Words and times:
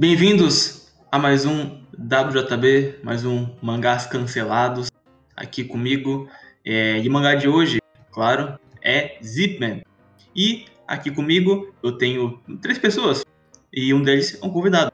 Bem-vindos 0.00 0.90
a 1.12 1.18
mais 1.18 1.44
um 1.44 1.78
WJB, 1.92 3.00
mais 3.02 3.26
um 3.26 3.54
Mangás 3.60 4.06
Cancelados, 4.06 4.90
aqui 5.36 5.62
comigo. 5.62 6.26
É, 6.64 6.98
e 7.00 7.06
o 7.06 7.12
mangá 7.12 7.34
de 7.34 7.46
hoje, 7.46 7.82
claro, 8.10 8.58
é 8.82 9.18
Zipman. 9.22 9.82
E 10.34 10.64
aqui 10.88 11.10
comigo 11.10 11.74
eu 11.82 11.98
tenho 11.98 12.40
três 12.62 12.78
pessoas, 12.78 13.22
e 13.70 13.92
um 13.92 14.02
deles 14.02 14.42
é 14.42 14.46
um 14.46 14.48
convidado. 14.48 14.90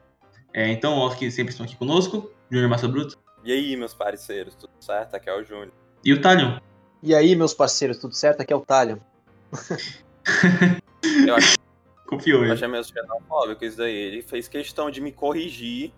É, 0.53 0.69
então, 0.73 0.95
aos 0.95 1.15
que 1.15 1.31
sempre 1.31 1.51
estão 1.51 1.65
aqui 1.65 1.77
conosco, 1.77 2.29
Júnior 2.51 2.69
Massa 2.69 2.89
Bruto. 2.89 3.17
E 3.45 3.53
aí, 3.53 3.77
meus 3.77 3.93
parceiros, 3.93 4.55
tudo 4.55 4.73
certo? 4.81 5.15
Aqui 5.15 5.29
é 5.29 5.33
o 5.33 5.41
Júnior. 5.41 5.71
E 6.03 6.11
o 6.11 6.19
Talion. 6.19 6.59
E 7.01 7.15
aí, 7.15 7.33
meus 7.33 7.53
parceiros, 7.53 7.97
tudo 7.97 8.13
certo? 8.13 8.41
Aqui 8.41 8.51
é 8.51 8.57
o 8.57 8.59
Talion. 8.59 8.97
Eu 11.25 11.35
acho, 11.35 11.56
Confiou 12.07 12.39
eu 12.39 12.45
ele. 12.45 12.53
achei 12.53 12.67
meio 12.67 12.83
xenofóbico 12.83 13.65
isso 13.65 13.77
daí. 13.77 13.93
Ele 13.93 14.21
fez 14.21 14.47
questão 14.47 14.89
de 14.89 15.01
me 15.01 15.11
corrigir, 15.11 15.93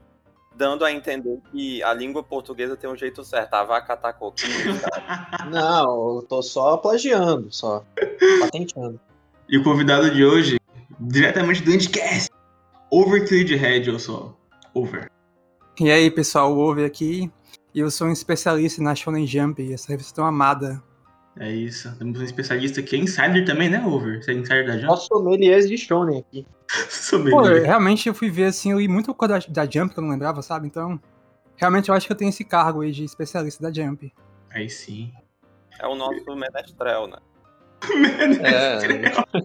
dando 0.56 0.84
a 0.84 0.92
entender 0.92 1.39
que 1.51 1.82
a 1.84 1.93
língua 1.93 2.24
portuguesa 2.24 2.75
tem 2.75 2.89
um 2.89 2.96
jeito 2.96 3.24
certo. 3.24 3.54
A 3.54 3.64
vaca 3.64 3.96
tá. 3.96 4.14
Não, 5.50 6.15
eu 6.18 6.25
tô 6.28 6.42
só 6.42 6.78
plagiando, 6.78 7.51
só. 7.51 7.86
Patenteando. 8.42 9.00
E 9.48 9.57
o 9.57 9.64
convidado 9.64 10.10
de 10.11 10.25
hoje, 10.25 10.60
diretamente 11.00 11.61
do 11.61 11.71
Endcast, 11.71 12.29
Overkill 12.92 13.46
de 13.46 13.56
Head, 13.56 13.89
eu 13.89 14.00
sou. 14.00 14.36
Over. 14.73 15.10
E 15.79 15.92
aí, 15.92 16.12
pessoal, 16.12 16.54
o 16.54 16.60
Over 16.60 16.86
aqui. 16.86 17.32
E 17.73 17.79
eu 17.79 17.92
sou 17.92 18.07
um 18.07 18.12
especialista 18.12 18.82
na 18.82 18.96
Shonen 18.96 19.28
Jump, 19.28 19.71
essa 19.71 19.89
revista 19.89 20.15
tão 20.15 20.26
amada. 20.26 20.82
É 21.39 21.50
isso. 21.50 21.96
Temos 21.98 22.20
um 22.20 22.24
especialista 22.24 22.82
que 22.82 22.96
é 22.96 23.00
insider 23.00 23.46
também, 23.46 23.70
né, 23.70 23.82
Over? 23.86 24.21
Você 24.21 24.32
é 24.32 24.34
insider 24.34 24.66
da 24.68 24.74
Jump? 24.74 24.86
Nós 24.88 25.04
sommeliers 25.06 25.70
de 25.70 25.78
Shonen 25.78 26.20
aqui. 26.20 26.46
Sou 26.89 27.24
Pô, 27.29 27.48
eu- 27.48 27.64
realmente 27.64 28.07
eu 28.10 28.14
fui 28.14 28.29
ver 28.29 28.46
assim, 28.46 28.71
eu 28.74 28.79
li 28.79 28.88
muita 28.89 29.14
coisa 29.14 29.39
da, 29.39 29.64
da 29.64 29.71
Jump 29.71 29.93
que 29.93 30.00
eu 30.00 30.04
não 30.04 30.12
lembrava, 30.12 30.42
sabe? 30.42 30.68
Então, 30.68 31.00
realmente 31.56 31.88
eu 31.89 31.96
acho 31.96 32.06
que 32.06 32.12
eu 32.12 32.17
tenho 32.17 32.30
esse 32.30 32.44
cargo 32.44 32.82
aí 32.82 32.92
de 32.92 33.06
especialista 33.06 33.64
da 33.64 33.72
Jump. 33.72 34.14
Aí 34.52 34.70
sim. 34.70 35.14
É 35.80 35.88
o 35.88 35.95
nosso 35.95 36.36
menestrel, 36.36 37.08
né? 37.08 37.17
É, 38.44 39.40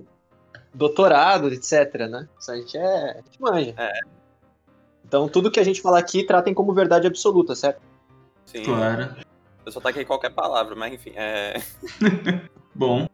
doutorado, 0.75 1.49
etc, 1.53 2.09
né? 2.11 2.29
Isso 2.39 2.51
a 2.51 2.57
gente 2.57 2.77
é. 2.77 3.11
A 3.13 3.17
gente 3.23 3.41
manja. 3.41 3.75
É. 3.77 3.93
Então 5.07 5.29
tudo 5.29 5.51
que 5.51 5.61
a 5.61 5.65
gente 5.65 5.81
falar 5.81 6.01
aqui 6.01 6.25
tratem 6.25 6.53
como 6.53 6.75
verdade 6.75 7.07
absoluta, 7.07 7.55
certo? 7.55 7.81
Sim. 8.47 8.65
Claro. 8.65 9.15
Eu 9.65 9.73
só 9.73 9.81
taquei 9.81 10.05
qualquer 10.05 10.31
palavra, 10.31 10.75
mas 10.75 10.93
enfim. 10.93 11.13
É... 11.17 11.55
Bom. 12.75 13.09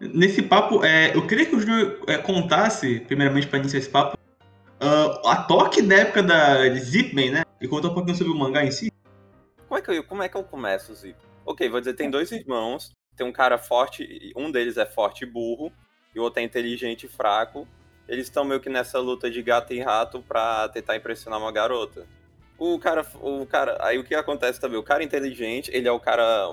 Nesse 0.00 0.42
papo, 0.42 0.82
é, 0.82 1.14
eu 1.14 1.26
queria 1.26 1.44
que 1.44 1.54
o 1.54 1.60
Júnior 1.60 2.00
é, 2.06 2.16
contasse, 2.16 3.00
primeiramente 3.00 3.46
para 3.46 3.58
iniciar 3.58 3.80
esse 3.80 3.90
papo, 3.90 4.16
ah, 4.80 5.20
a 5.26 5.42
toque 5.42 5.82
da 5.82 5.96
época 5.96 6.22
da 6.22 6.66
de 6.68 6.80
Zipman, 6.80 7.30
né? 7.30 7.42
E 7.60 7.68
contar 7.68 7.88
um 7.88 7.94
pouquinho 7.94 8.16
sobre 8.16 8.32
o 8.32 8.36
mangá 8.36 8.64
em 8.64 8.70
si. 8.70 8.90
Como, 9.68 9.78
é 9.78 9.82
que 9.82 9.90
eu, 9.90 10.04
como 10.04 10.22
é 10.22 10.28
que 10.28 10.36
eu 10.36 10.42
começo, 10.42 10.94
Zico? 10.94 11.20
Ok, 11.44 11.68
vou 11.68 11.80
dizer, 11.80 11.92
tem 11.92 12.10
dois 12.10 12.32
irmãos. 12.32 12.92
Tem 13.14 13.26
um 13.26 13.32
cara 13.32 13.58
forte, 13.58 14.32
um 14.34 14.50
deles 14.50 14.78
é 14.78 14.86
forte 14.86 15.24
e 15.24 15.26
burro, 15.26 15.70
e 16.14 16.18
o 16.18 16.22
outro 16.22 16.40
é 16.40 16.42
inteligente 16.42 17.04
e 17.04 17.08
fraco. 17.08 17.68
Eles 18.08 18.26
estão 18.26 18.42
meio 18.44 18.60
que 18.60 18.70
nessa 18.70 18.98
luta 18.98 19.30
de 19.30 19.42
gato 19.42 19.74
e 19.74 19.80
rato 19.80 20.22
pra 20.22 20.68
tentar 20.70 20.96
impressionar 20.96 21.38
uma 21.38 21.52
garota. 21.52 22.06
O 22.60 22.78
cara, 22.78 23.06
o 23.22 23.46
cara, 23.46 23.78
aí 23.80 23.96
o 23.98 24.04
que 24.04 24.14
acontece 24.14 24.60
também? 24.60 24.78
O 24.78 24.82
cara 24.82 25.02
inteligente, 25.02 25.70
ele 25.72 25.88
é 25.88 25.92
o 25.92 25.98
cara. 25.98 26.46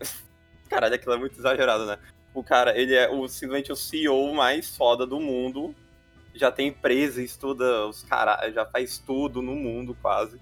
Caralho, 0.68 0.96
aquilo 0.96 1.14
é 1.14 1.16
muito 1.16 1.38
exagerado, 1.38 1.86
né? 1.86 2.00
O 2.34 2.42
cara, 2.42 2.76
ele 2.76 2.92
é 2.92 3.08
o, 3.08 3.28
simplesmente 3.28 3.70
o 3.70 3.76
CEO 3.76 4.34
mais 4.34 4.76
foda 4.76 5.06
do 5.06 5.20
mundo. 5.20 5.72
Já 6.34 6.50
tem 6.50 6.68
empresa, 6.68 7.22
estuda 7.22 7.86
os 7.86 8.02
caras, 8.02 8.52
já 8.52 8.66
faz 8.66 8.98
tudo 8.98 9.40
no 9.40 9.54
mundo 9.54 9.96
quase. 10.02 10.40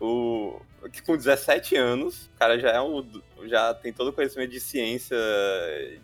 O, 0.00 0.60
com 1.04 1.16
17 1.16 1.74
anos, 1.74 2.26
o 2.26 2.38
cara 2.38 2.60
já 2.60 2.70
é 2.70 2.80
um, 2.80 3.04
já 3.46 3.74
tem 3.74 3.92
todo 3.92 4.08
o 4.08 4.12
conhecimento 4.12 4.52
de 4.52 4.60
ciência, 4.60 5.16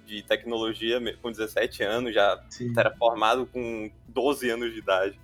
de 0.04 0.24
tecnologia 0.24 0.98
com 1.18 1.30
17 1.30 1.84
anos, 1.84 2.12
já 2.12 2.42
Sim. 2.50 2.72
era 2.76 2.90
formado 2.96 3.46
com 3.46 3.92
12 4.08 4.50
anos 4.50 4.72
de 4.72 4.78
idade. 4.80 5.20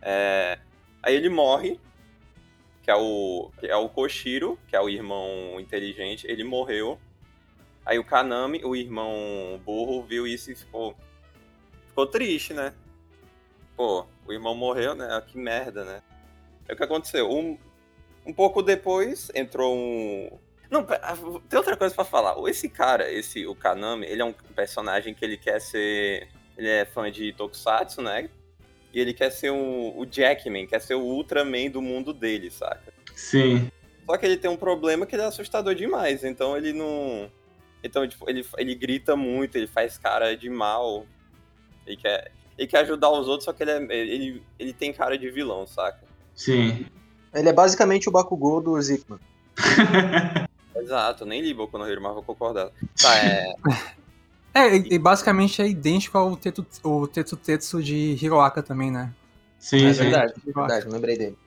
É, 0.00 0.60
aí 1.02 1.14
ele 1.14 1.28
morre, 1.28 1.80
que 2.82 2.90
é 2.90 2.94
o 2.94 3.50
que 3.58 3.66
é 3.66 3.76
o 3.76 3.88
Koshiro, 3.88 4.58
que 4.68 4.76
é 4.76 4.80
o 4.80 4.88
irmão 4.88 5.58
inteligente, 5.58 6.26
ele 6.26 6.44
morreu. 6.44 6.98
Aí 7.84 7.98
o 7.98 8.04
Kanami, 8.04 8.62
o 8.64 8.76
irmão 8.76 9.60
burro, 9.64 10.02
viu 10.02 10.26
isso 10.26 10.50
e 10.50 10.54
ficou 10.54 10.96
ficou 11.88 12.06
triste, 12.06 12.54
né? 12.54 12.72
Pô, 13.76 14.06
o 14.26 14.32
irmão 14.32 14.54
morreu, 14.54 14.94
né? 14.94 15.22
Que 15.26 15.36
merda, 15.36 15.84
né? 15.84 16.02
Aí 16.68 16.74
o 16.74 16.76
que 16.76 16.84
aconteceu? 16.84 17.30
Um, 17.30 17.58
um 18.24 18.32
pouco 18.32 18.62
depois 18.62 19.30
entrou 19.34 19.76
um. 19.76 20.38
Não, 20.70 20.86
ah, 21.02 21.14
tem 21.48 21.58
outra 21.58 21.76
coisa 21.76 21.94
pra 21.94 22.04
falar. 22.04 22.34
Esse 22.48 22.68
cara, 22.68 23.10
esse, 23.10 23.46
o 23.46 23.54
Kanami, 23.54 24.06
ele 24.06 24.22
é 24.22 24.24
um 24.24 24.32
personagem 24.32 25.14
que 25.14 25.24
ele 25.24 25.36
quer 25.36 25.60
ser. 25.60 26.28
Ele 26.56 26.68
é 26.68 26.84
fã 26.84 27.10
de 27.10 27.32
Tokusatsu, 27.32 28.00
né? 28.02 28.30
E 28.92 29.00
ele 29.00 29.14
quer 29.14 29.30
ser 29.30 29.50
um, 29.50 29.98
o 29.98 30.04
Jackman, 30.04 30.66
quer 30.66 30.80
ser 30.80 30.94
o 30.94 31.00
Ultraman 31.00 31.70
do 31.70 31.80
mundo 31.80 32.12
dele, 32.12 32.50
saca? 32.50 32.92
Sim. 33.14 33.70
Só 34.04 34.16
que 34.16 34.26
ele 34.26 34.36
tem 34.36 34.50
um 34.50 34.56
problema 34.56 35.06
que 35.06 35.14
ele 35.14 35.22
é 35.22 35.26
assustador 35.26 35.74
demais, 35.74 36.24
então 36.24 36.56
ele 36.56 36.72
não. 36.72 37.30
Então, 37.82 38.06
tipo, 38.06 38.28
ele, 38.28 38.46
ele 38.58 38.74
grita 38.74 39.16
muito, 39.16 39.56
ele 39.56 39.66
faz 39.66 39.96
cara 39.96 40.36
de 40.36 40.50
mal. 40.50 41.06
Ele 41.86 41.96
quer, 41.96 42.30
ele 42.58 42.68
quer 42.68 42.80
ajudar 42.80 43.10
os 43.10 43.26
outros, 43.26 43.44
só 43.44 43.52
que 43.52 43.62
ele, 43.62 43.70
é, 43.70 43.96
ele, 43.96 44.42
ele 44.58 44.72
tem 44.72 44.92
cara 44.92 45.16
de 45.16 45.30
vilão, 45.30 45.66
saca? 45.66 46.04
Sim. 46.34 46.86
Ele 47.34 47.48
é 47.48 47.52
basicamente 47.52 48.08
o 48.08 48.12
Bakugou 48.12 48.60
do 48.60 48.80
Zikman. 48.80 49.18
Exato, 50.76 51.24
nem 51.24 51.40
li 51.40 51.54
Boku 51.54 51.78
no 51.78 51.86
Hero, 51.86 52.02
mas 52.02 52.12
vou 52.12 52.22
concordar. 52.22 52.70
Tá, 53.00 53.16
é. 53.18 53.54
É, 54.54 54.76
e, 54.76 54.98
basicamente 54.98 55.62
é 55.62 55.68
idêntico 55.68 56.18
ao 56.18 56.36
Tetu, 56.36 56.66
o 56.84 57.06
Tetsu 57.08 57.36
Tetsu 57.36 57.82
de 57.82 57.94
Hiroaka 58.22 58.62
também, 58.62 58.90
né? 58.90 59.12
Sim, 59.58 59.88
É 59.88 59.92
sim. 59.92 60.04
verdade, 60.04 60.34
é 60.46 60.52
verdade, 60.52 60.88
lembrei 60.88 61.16
dele. 61.16 61.38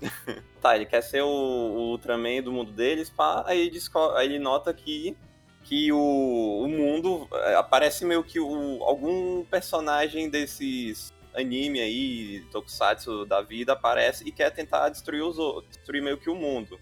Tá, 0.60 0.74
ele 0.76 0.86
quer 0.86 1.02
ser 1.02 1.22
o, 1.22 1.26
o 1.28 1.90
Ultraman 1.90 2.42
do 2.42 2.50
mundo 2.52 2.72
deles, 2.72 3.10
pá, 3.10 3.44
aí 3.46 3.60
ele, 3.60 3.70
desco- 3.70 4.10
aí 4.12 4.26
ele 4.26 4.38
nota 4.38 4.72
que, 4.72 5.14
que 5.62 5.92
o, 5.92 5.98
o 6.64 6.68
mundo 6.68 7.28
é, 7.32 7.54
aparece 7.56 8.04
meio 8.04 8.24
que 8.24 8.40
o, 8.40 8.82
algum 8.82 9.44
personagem 9.44 10.30
desses 10.30 11.12
anime 11.34 11.80
aí, 11.80 12.44
tokusatsu 12.50 13.26
da 13.26 13.42
vida, 13.42 13.72
aparece 13.74 14.26
e 14.26 14.32
quer 14.32 14.50
tentar 14.50 14.88
destruir 14.88 15.22
os 15.22 15.38
outros, 15.38 15.76
destruir 15.76 16.02
meio 16.02 16.16
que 16.16 16.30
o 16.30 16.34
mundo. 16.34 16.78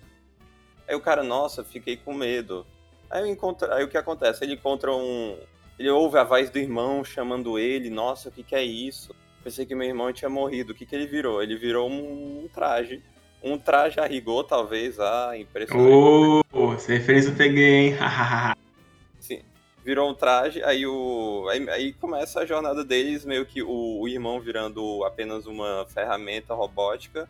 Aí 0.89 0.95
o 0.95 1.01
cara, 1.01 1.23
nossa, 1.23 1.65
fiquei 1.65 1.97
com 1.97 2.15
medo. 2.15 2.67
Aí, 3.11 3.23
eu 3.23 3.27
encontro, 3.27 3.73
aí 3.73 3.85
o 3.85 3.89
que 3.89 3.99
acontece? 3.99 4.45
Ele 4.45 4.55
encontra 4.55 4.93
um. 4.93 5.39
Ele 5.83 5.91
ouve 5.91 6.17
a 6.17 6.23
voz 6.23 6.49
do 6.49 6.61
irmão 6.61 7.03
chamando 7.03 7.59
ele, 7.59 7.91
nossa, 7.91 8.29
o 8.29 8.33
que, 8.33 8.45
que 8.45 8.55
é 8.55 8.63
isso? 8.63 9.13
Pensei 9.43 9.67
que 9.67 9.75
meu 9.75 9.89
irmão 9.89 10.13
tinha 10.13 10.29
morrido. 10.29 10.71
O 10.71 10.77
que, 10.77 10.87
que 10.87 10.95
ele 10.95 11.09
virou? 11.09 11.43
Ele 11.43 11.57
virou 11.57 11.91
um, 11.91 12.45
um 12.45 12.49
traje. 12.49 13.03
Um 13.43 13.59
traje 13.59 13.99
a 13.99 14.07
rigor, 14.07 14.45
talvez. 14.45 15.01
Ah, 15.01 15.33
impressionante. 15.37 16.47
Ô, 16.53 16.73
essa 16.73 16.93
referência 16.93 17.31
eu 17.31 17.35
peguei, 17.35 17.89
hein? 17.89 17.95
Sim. 19.19 19.43
Virou 19.85 20.09
um 20.09 20.15
traje, 20.15 20.63
aí 20.63 20.87
o. 20.87 21.49
Aí, 21.51 21.69
aí 21.69 21.93
começa 21.95 22.39
a 22.39 22.47
jornada 22.47 22.85
deles, 22.85 23.25
meio 23.25 23.45
que 23.45 23.61
o, 23.61 24.03
o 24.03 24.07
irmão 24.09 24.41
virando 24.41 25.03
apenas 25.05 25.47
uma 25.47 25.85
ferramenta 25.89 26.55
robótica. 26.55 27.29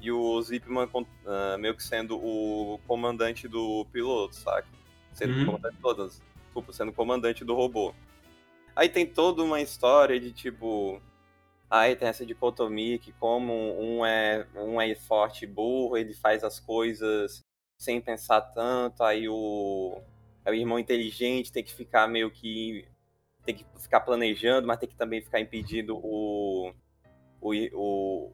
E 0.00 0.10
o 0.10 0.42
Zipman 0.42 0.88
ah, 1.24 1.56
meio 1.56 1.76
que 1.76 1.84
sendo 1.84 2.16
o 2.16 2.80
comandante 2.88 3.46
do 3.46 3.86
piloto, 3.92 4.34
saca? 4.34 4.66
Sendo 5.12 5.34
Uhum. 5.34 5.46
comandante 5.46 5.76
todas. 5.80 6.20
Desculpa, 6.52 6.70
sendo 6.74 6.92
comandante 6.92 7.46
do 7.46 7.54
robô. 7.54 7.94
Aí 8.76 8.86
tem 8.86 9.06
toda 9.06 9.42
uma 9.42 9.62
história 9.62 10.20
de 10.20 10.32
tipo. 10.32 11.00
Aí 11.70 11.96
tem 11.96 12.08
essa 12.08 12.26
dicotomia 12.26 12.98
que 12.98 13.10
como 13.12 13.54
um 13.80 14.04
é, 14.04 14.46
um 14.54 14.78
é 14.78 14.94
forte 14.94 15.46
e 15.46 15.48
burro, 15.48 15.96
ele 15.96 16.12
faz 16.12 16.44
as 16.44 16.60
coisas 16.60 17.40
sem 17.78 18.02
pensar 18.02 18.42
tanto, 18.42 19.02
aí 19.02 19.26
o, 19.30 19.98
aí 20.44 20.52
o 20.52 20.60
irmão 20.60 20.78
inteligente 20.78 21.50
tem 21.50 21.64
que 21.64 21.72
ficar 21.72 22.06
meio 22.06 22.30
que. 22.30 22.86
tem 23.46 23.54
que 23.54 23.64
ficar 23.80 24.00
planejando, 24.00 24.66
mas 24.66 24.78
tem 24.78 24.88
que 24.90 24.94
também 24.96 25.22
ficar 25.22 25.40
impedindo 25.40 25.96
o. 25.96 26.70
o, 27.40 27.52
o, 27.72 28.32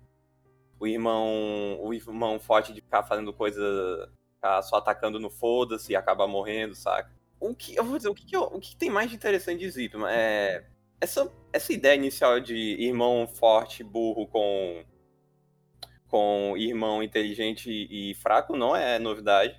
o 0.80 0.86
irmão. 0.88 1.78
o 1.80 1.94
irmão 1.94 2.40
forte 2.40 2.72
de 2.72 2.80
ficar 2.80 3.04
fazendo 3.04 3.32
coisa. 3.32 4.10
ficar 4.34 4.60
só 4.62 4.78
atacando 4.78 5.20
no 5.20 5.30
foda-se 5.30 5.92
e 5.92 5.96
acabar 5.96 6.26
morrendo, 6.26 6.74
saca? 6.74 7.17
O 7.40 7.54
que, 7.54 7.76
eu 7.76 7.84
vou 7.84 7.96
dizer, 7.96 8.08
o 8.08 8.14
que, 8.14 8.26
que 8.26 8.36
eu- 8.36 8.42
o 8.42 8.58
que 8.60 8.76
tem 8.76 8.90
mais 8.90 9.08
de 9.10 9.16
interessante 9.16 9.60
de 9.60 9.70
Zipman 9.70 10.08
é. 10.10 10.64
Essa, 11.00 11.30
essa 11.52 11.72
ideia 11.72 11.94
inicial 11.94 12.40
de 12.40 12.56
irmão 12.56 13.26
forte, 13.28 13.84
burro 13.84 14.26
com. 14.26 14.82
com 16.08 16.54
irmão 16.56 17.02
inteligente 17.02 17.70
e 17.70 18.14
fraco 18.14 18.56
não 18.56 18.74
é 18.74 18.98
novidade. 18.98 19.54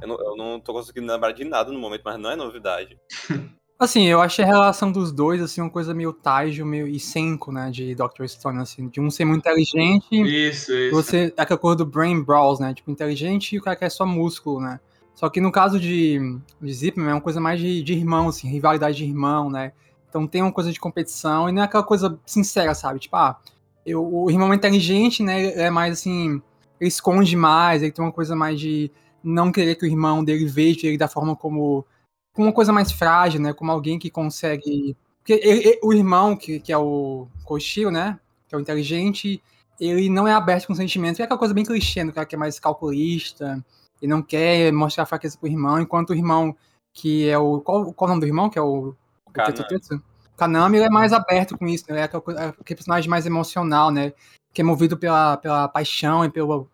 Eu 0.00 0.08
não, 0.08 0.18
eu 0.20 0.36
não 0.36 0.60
tô 0.60 0.72
conseguindo 0.72 1.12
lembrar 1.12 1.32
de 1.32 1.44
nada 1.44 1.70
no 1.72 1.78
momento, 1.78 2.02
mas 2.04 2.18
não 2.18 2.30
é 2.30 2.36
novidade. 2.36 2.98
Assim, 3.78 4.04
eu 4.06 4.20
achei 4.20 4.44
a 4.44 4.48
relação 4.48 4.92
dos 4.92 5.10
dois, 5.10 5.40
assim, 5.40 5.62
uma 5.62 5.70
coisa 5.70 5.94
meio 5.94 6.12
Taiju 6.12 6.66
meio, 6.66 6.86
e 6.86 7.00
Senko, 7.00 7.50
né, 7.50 7.70
de 7.70 7.94
Dr. 7.94 8.26
Stone, 8.26 8.58
assim, 8.58 8.88
de 8.88 9.00
um 9.00 9.10
ser 9.10 9.24
muito 9.24 9.40
inteligente, 9.40 10.04
Isso, 10.12 10.70
isso. 10.70 10.94
você, 10.94 11.32
é 11.34 11.40
aquela 11.40 11.58
coisa 11.58 11.78
do 11.78 11.86
brain 11.86 12.22
brawls, 12.22 12.60
né, 12.60 12.74
tipo, 12.74 12.90
inteligente 12.90 13.54
e 13.54 13.58
o 13.58 13.62
cara 13.62 13.74
quer 13.74 13.90
só 13.90 14.04
músculo, 14.04 14.60
né. 14.60 14.78
Só 15.20 15.28
que 15.28 15.38
no 15.38 15.52
caso 15.52 15.78
de, 15.78 16.18
de 16.58 16.72
Zipman 16.72 17.10
é 17.10 17.12
uma 17.12 17.20
coisa 17.20 17.38
mais 17.38 17.60
de, 17.60 17.82
de 17.82 17.92
irmão, 17.92 18.28
assim, 18.28 18.48
rivalidade 18.48 18.96
de 18.96 19.04
irmão, 19.04 19.50
né. 19.50 19.72
Então 20.08 20.26
tem 20.26 20.40
uma 20.40 20.50
coisa 20.50 20.72
de 20.72 20.80
competição 20.80 21.46
e 21.46 21.52
não 21.52 21.60
é 21.60 21.66
aquela 21.66 21.84
coisa 21.84 22.18
sincera, 22.24 22.74
sabe, 22.74 23.00
tipo, 23.00 23.14
ah, 23.16 23.38
eu, 23.84 24.02
o 24.02 24.30
irmão 24.30 24.50
é 24.50 24.56
inteligente, 24.56 25.22
né, 25.22 25.48
é 25.48 25.68
mais, 25.68 25.92
assim, 25.92 26.40
ele 26.80 26.88
esconde 26.88 27.36
mais, 27.36 27.82
ele 27.82 27.92
tem 27.92 28.02
uma 28.02 28.10
coisa 28.10 28.34
mais 28.34 28.58
de 28.58 28.90
não 29.22 29.52
querer 29.52 29.74
que 29.74 29.84
o 29.84 29.86
irmão 29.86 30.24
dele 30.24 30.46
veja 30.46 30.86
ele 30.86 30.96
da 30.96 31.06
forma 31.06 31.36
como 31.36 31.84
como 32.32 32.48
uma 32.48 32.54
coisa 32.54 32.72
mais 32.72 32.90
frágil, 32.90 33.40
né? 33.40 33.52
Como 33.52 33.70
alguém 33.70 33.98
que 33.98 34.08
consegue. 34.08 34.96
Porque 35.18 35.34
ele, 35.34 35.68
ele, 35.68 35.80
o 35.82 35.92
irmão, 35.92 36.34
que, 36.34 36.60
que 36.60 36.72
é 36.72 36.78
o 36.78 37.26
Koshiro, 37.44 37.90
né? 37.90 38.18
Que 38.48 38.54
é 38.54 38.58
o 38.58 38.60
inteligente, 38.60 39.42
ele 39.78 40.08
não 40.08 40.26
é 40.26 40.32
aberto 40.32 40.66
com 40.66 40.74
sentimentos, 40.74 41.16
que 41.16 41.22
é 41.22 41.24
aquela 41.26 41.38
coisa 41.38 41.52
bem 41.52 41.64
clichê, 41.64 42.02
o 42.02 42.12
cara 42.12 42.26
que 42.26 42.34
é 42.34 42.38
mais 42.38 42.58
calculista, 42.58 43.62
e 44.00 44.06
não 44.06 44.22
quer 44.22 44.72
mostrar 44.72 45.06
fraqueza 45.06 45.36
pro 45.38 45.48
irmão, 45.48 45.80
enquanto 45.80 46.10
o 46.10 46.14
irmão, 46.14 46.56
que 46.92 47.28
é 47.28 47.38
o. 47.38 47.60
Qual, 47.60 47.92
qual 47.92 48.08
o 48.08 48.10
nome 48.10 48.20
do 48.20 48.26
irmão? 48.26 48.48
Que 48.48 48.58
é 48.58 48.62
o. 48.62 48.94
Kanami. 49.32 50.02
Kanami, 50.36 50.76
ele 50.78 50.86
é 50.86 50.90
mais 50.90 51.12
aberto 51.12 51.56
com 51.56 51.66
isso, 51.66 51.84
né? 51.88 52.00
É 52.00 52.02
aquele, 52.04 52.38
é 52.38 52.46
aquele 52.46 52.76
personagem 52.76 53.10
mais 53.10 53.26
emocional, 53.26 53.90
né? 53.90 54.12
Que 54.52 54.62
é 54.62 54.64
movido 54.64 54.96
pela, 54.96 55.36
pela 55.36 55.68
paixão 55.68 56.24
e 56.24 56.30
pela, 56.30 56.66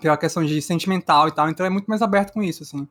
pela 0.00 0.16
questão 0.16 0.44
de 0.44 0.60
sentimental 0.60 1.28
e 1.28 1.32
tal, 1.32 1.48
então 1.48 1.64
é 1.64 1.70
muito 1.70 1.86
mais 1.86 2.02
aberto 2.02 2.32
com 2.32 2.42
isso, 2.42 2.62
assim. 2.62 2.86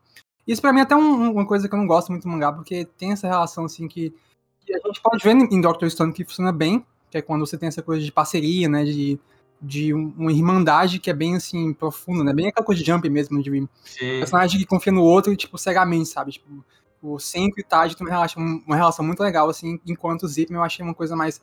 Isso 0.48 0.62
pra 0.62 0.72
mim 0.72 0.80
é 0.80 0.84
até 0.84 0.96
um, 0.96 1.31
uma 1.31 1.46
coisa 1.46 1.68
que 1.68 1.75
eu 1.75 1.80
não 1.80 1.86
gosto 1.86 2.10
muito 2.10 2.24
do 2.24 2.30
mangá, 2.30 2.54
porque 2.54 2.86
tem 2.98 3.12
essa 3.12 3.28
relação, 3.28 3.66
assim, 3.66 3.88
que, 3.88 4.14
que 4.62 4.74
a 4.74 4.80
gente 4.88 5.02
pode 5.02 5.24
ver 5.24 5.36
em 5.36 5.62
Doctor 5.62 5.90
Stone 5.92 6.14
que 6.14 6.24
funciona 6.24 6.54
bem, 6.54 6.86
que 7.12 7.18
é 7.18 7.22
quando 7.22 7.46
você 7.46 7.58
tem 7.58 7.68
essa 7.68 7.81
coisa 7.81 8.04
de 8.04 8.12
parceria, 8.12 8.69
né, 8.69 8.86
de, 8.86 9.19
de 9.62 9.94
uma 9.94 10.31
irmandade 10.31 11.00
que 11.00 11.09
é 11.09 11.13
bem, 11.13 11.36
assim, 11.36 11.74
profunda, 11.74 12.24
né, 12.24 12.33
bem 12.33 12.48
aquela 12.48 12.65
coisa 12.65 12.81
de 12.81 12.89
Jump 12.89 13.09
mesmo, 13.09 13.42
de 13.42 13.68
Sim. 13.83 14.19
personagem 14.19 14.59
que 14.59 14.65
confia 14.65 14.94
no 14.94 15.01
outro 15.01 15.33
e, 15.33 15.38
tipo, 15.38 15.57
cegamente, 15.57 16.09
sabe, 16.09 16.33
tipo, 16.33 16.63
o 17.01 17.19
Senko 17.19 17.59
e 17.59 17.63
o 17.63 17.65
Taj 17.65 17.95
tem 17.95 18.06
uma 18.06 18.13
relação, 18.13 18.44
uma 18.44 18.75
relação 18.75 19.06
muito 19.06 19.21
legal, 19.21 19.50
assim, 19.50 19.80
enquanto 19.88 20.24
o 20.24 20.27
Zip 20.27 20.54
eu 20.54 20.63
achei 20.63 20.86
uma 20.86 20.94
coisa 20.94 21.15
mais, 21.15 21.42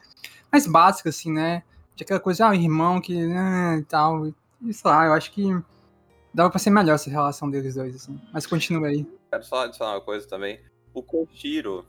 mais 0.51 0.67
básica, 0.67 1.09
assim, 1.09 1.33
né, 1.33 1.63
de 1.97 2.05
aquela 2.05 2.21
coisa, 2.21 2.47
ah, 2.47 2.51
o 2.51 2.55
irmão 2.55 3.01
que, 3.01 3.27
né, 3.27 3.79
e 3.79 3.85
tal, 3.85 4.27
e 4.27 4.73
sei 4.73 4.91
lá, 4.91 5.07
eu 5.07 5.13
acho 5.13 5.33
que 5.33 5.45
dava 6.33 6.51
pra 6.51 6.59
ser 6.59 6.71
melhor 6.71 6.95
essa 6.95 7.09
relação 7.09 7.49
deles 7.49 7.75
dois, 7.75 7.95
assim. 7.95 8.21
Mas 8.33 8.47
continua 8.47 8.89
aí. 8.89 9.07
Quero 9.31 9.45
só 9.45 9.65
adicionar 9.65 9.93
uma 9.93 10.01
coisa 10.01 10.27
também. 10.27 10.61
O 10.93 11.03
Koshiro, 11.03 11.87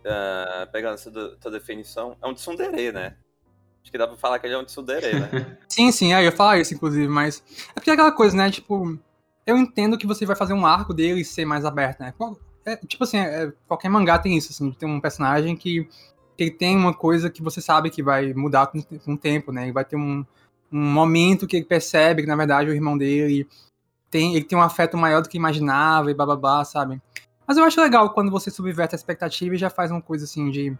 uh, 0.00 0.70
pegando 0.72 0.94
essa 0.94 1.10
tua 1.10 1.50
definição, 1.50 2.16
é 2.22 2.26
um 2.26 2.34
tsundere, 2.34 2.92
né? 2.92 3.16
Acho 3.82 3.90
que 3.90 3.98
dá 3.98 4.06
pra 4.06 4.16
falar 4.16 4.38
que 4.38 4.46
ele 4.46 4.54
é 4.54 4.58
um 4.58 4.64
tsundere, 4.64 5.18
né? 5.18 5.58
sim, 5.68 5.90
sim, 5.90 6.12
é, 6.12 6.20
eu 6.20 6.24
ia 6.24 6.32
falar 6.32 6.58
isso, 6.58 6.72
inclusive, 6.74 7.08
mas... 7.08 7.42
É 7.70 7.74
porque 7.74 7.90
é 7.90 7.94
aquela 7.94 8.12
coisa, 8.12 8.36
né, 8.36 8.50
tipo... 8.50 8.98
Eu 9.44 9.56
entendo 9.56 9.98
que 9.98 10.06
você 10.06 10.24
vai 10.24 10.36
fazer 10.36 10.52
um 10.52 10.64
arco 10.64 10.94
dele 10.94 11.24
ser 11.24 11.44
mais 11.44 11.64
aberto, 11.64 12.00
né? 12.00 12.14
É, 12.64 12.76
tipo 12.76 13.02
assim, 13.02 13.18
é, 13.18 13.52
qualquer 13.66 13.88
mangá 13.88 14.18
tem 14.18 14.36
isso, 14.36 14.52
assim, 14.52 14.70
tem 14.70 14.88
um 14.88 15.00
personagem 15.00 15.56
que, 15.56 15.88
que 16.36 16.50
tem 16.50 16.76
uma 16.76 16.94
coisa 16.94 17.28
que 17.28 17.42
você 17.42 17.60
sabe 17.60 17.90
que 17.90 18.02
vai 18.02 18.32
mudar 18.32 18.68
com, 18.68 18.80
com 18.82 19.14
o 19.14 19.18
tempo, 19.18 19.50
né? 19.50 19.68
E 19.68 19.72
vai 19.72 19.84
ter 19.84 19.96
um, 19.96 20.24
um 20.70 20.80
momento 20.80 21.46
que 21.46 21.56
ele 21.56 21.64
percebe 21.64 22.22
que, 22.22 22.28
na 22.28 22.36
verdade, 22.36 22.70
o 22.70 22.74
irmão 22.74 22.96
dele 22.96 23.48
tem, 24.10 24.36
ele 24.36 24.44
tem 24.44 24.56
um 24.56 24.62
afeto 24.62 24.96
maior 24.96 25.22
do 25.22 25.28
que 25.28 25.36
imaginava 25.36 26.10
e 26.10 26.14
bababá, 26.14 26.64
sabe? 26.64 27.00
Mas 27.46 27.56
eu 27.56 27.64
acho 27.64 27.80
legal 27.80 28.10
quando 28.10 28.30
você 28.30 28.50
subverte 28.50 28.94
a 28.94 28.96
expectativa 28.96 29.54
e 29.54 29.58
já 29.58 29.68
faz 29.68 29.90
uma 29.90 30.00
coisa 30.00 30.24
assim 30.24 30.50
de 30.50 30.76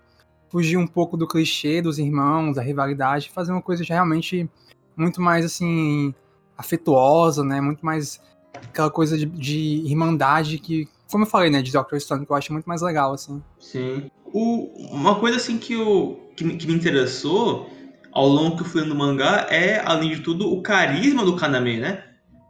fugir 0.52 0.76
um 0.76 0.86
pouco 0.86 1.16
do 1.16 1.26
clichê 1.26 1.80
dos 1.80 1.98
irmãos, 1.98 2.56
da 2.56 2.62
rivalidade, 2.62 3.30
fazer 3.30 3.52
uma 3.52 3.62
coisa 3.62 3.82
realmente 3.88 4.48
muito 4.94 5.18
mais 5.22 5.46
assim 5.46 6.14
afetuosa, 6.58 7.42
né? 7.42 7.58
Muito 7.58 7.84
mais 7.84 8.20
aquela 8.54 8.90
coisa 8.90 9.16
de, 9.16 9.24
de 9.24 9.82
irmandade 9.86 10.58
que, 10.58 10.86
como 11.10 11.24
eu 11.24 11.28
falei, 11.28 11.48
né, 11.48 11.62
de 11.62 11.72
Doctor 11.72 11.98
Stone, 11.98 12.26
que 12.26 12.30
eu 12.30 12.36
acho 12.36 12.52
muito 12.52 12.66
mais 12.66 12.82
legal, 12.82 13.14
assim. 13.14 13.42
Sim. 13.58 14.10
O, 14.26 14.94
uma 14.94 15.18
coisa 15.18 15.38
assim 15.38 15.56
que, 15.56 15.72
eu, 15.72 16.30
que, 16.36 16.44
que 16.56 16.66
me 16.66 16.74
interessou 16.74 17.70
ao 18.12 18.28
longo 18.28 18.56
que 18.56 18.62
eu 18.62 18.66
fui 18.66 18.82
lendo 18.82 18.92
o 18.92 18.98
mangá 18.98 19.46
é, 19.48 19.82
além 19.86 20.10
de 20.10 20.20
tudo, 20.20 20.52
o 20.52 20.60
carisma 20.60 21.24
do 21.24 21.34
Kaname, 21.34 21.80
né? 21.80 22.04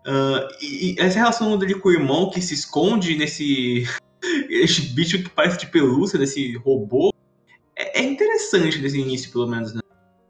Uh, 0.04 0.42
e, 0.60 0.94
e, 0.94 1.00
essa 1.00 1.20
relação 1.20 1.56
dele 1.56 1.76
com 1.76 1.88
o 1.88 1.92
irmão 1.92 2.28
que 2.30 2.42
se 2.42 2.54
esconde 2.54 3.16
nesse 3.16 3.86
esse 4.50 4.82
bicho 4.88 5.22
que 5.22 5.28
parece 5.28 5.58
de 5.58 5.68
pelúcia, 5.68 6.18
desse 6.18 6.56
robô, 6.56 7.11
é, 7.82 8.00
é, 8.00 8.02
interessante 8.02 8.80
nesse 8.80 8.98
início, 8.98 9.30
pelo 9.32 9.46
menos, 9.46 9.72
né? 9.74 9.80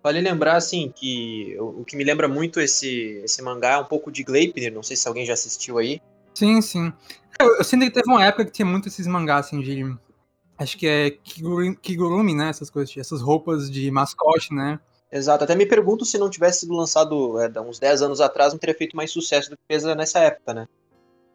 Vale 0.02 0.20
lembrar, 0.20 0.56
assim, 0.56 0.92
que 0.94 1.56
o, 1.58 1.80
o, 1.80 1.84
que 1.84 1.96
me 1.96 2.04
lembra 2.04 2.26
muito 2.26 2.60
esse, 2.60 3.20
esse 3.24 3.40
mangá 3.42 3.72
é 3.72 3.78
um 3.78 3.84
pouco 3.84 4.10
de 4.10 4.24
Gleipnir, 4.24 4.72
não 4.72 4.82
sei 4.82 4.96
se 4.96 5.06
alguém 5.06 5.24
já 5.24 5.34
assistiu 5.34 5.78
aí. 5.78 6.00
Sim, 6.34 6.60
sim. 6.60 6.92
Eu, 7.38 7.56
eu 7.56 7.64
sinto 7.64 7.84
que 7.84 7.90
teve 7.90 8.10
uma 8.10 8.24
época 8.24 8.46
que 8.46 8.52
tinha 8.52 8.66
muito 8.66 8.88
esses 8.88 9.06
mangás, 9.06 9.46
assim, 9.46 9.60
de... 9.60 9.96
Acho 10.58 10.76
que 10.76 10.86
é 10.86 11.10
Kigurumi, 11.10 11.76
Kigurumi 11.76 12.34
né, 12.34 12.48
essas 12.48 12.70
coisas, 12.70 12.96
essas 12.96 13.20
roupas 13.20 13.70
de 13.70 13.90
mascote, 13.90 14.54
né? 14.54 14.78
Exato, 15.10 15.44
até 15.44 15.54
me 15.54 15.66
pergunto 15.66 16.04
se 16.04 16.18
não 16.18 16.30
tivesse 16.30 16.60
sido 16.60 16.74
lançado 16.74 17.38
é, 17.40 17.60
uns 17.60 17.78
10 17.78 18.02
anos 18.02 18.20
atrás, 18.20 18.52
não 18.52 18.58
teria 18.58 18.74
feito 18.74 18.96
mais 18.96 19.10
sucesso 19.10 19.50
do 19.50 19.56
que 19.56 19.62
fez 19.68 19.84
nessa 19.96 20.20
época, 20.20 20.54
né? 20.54 20.68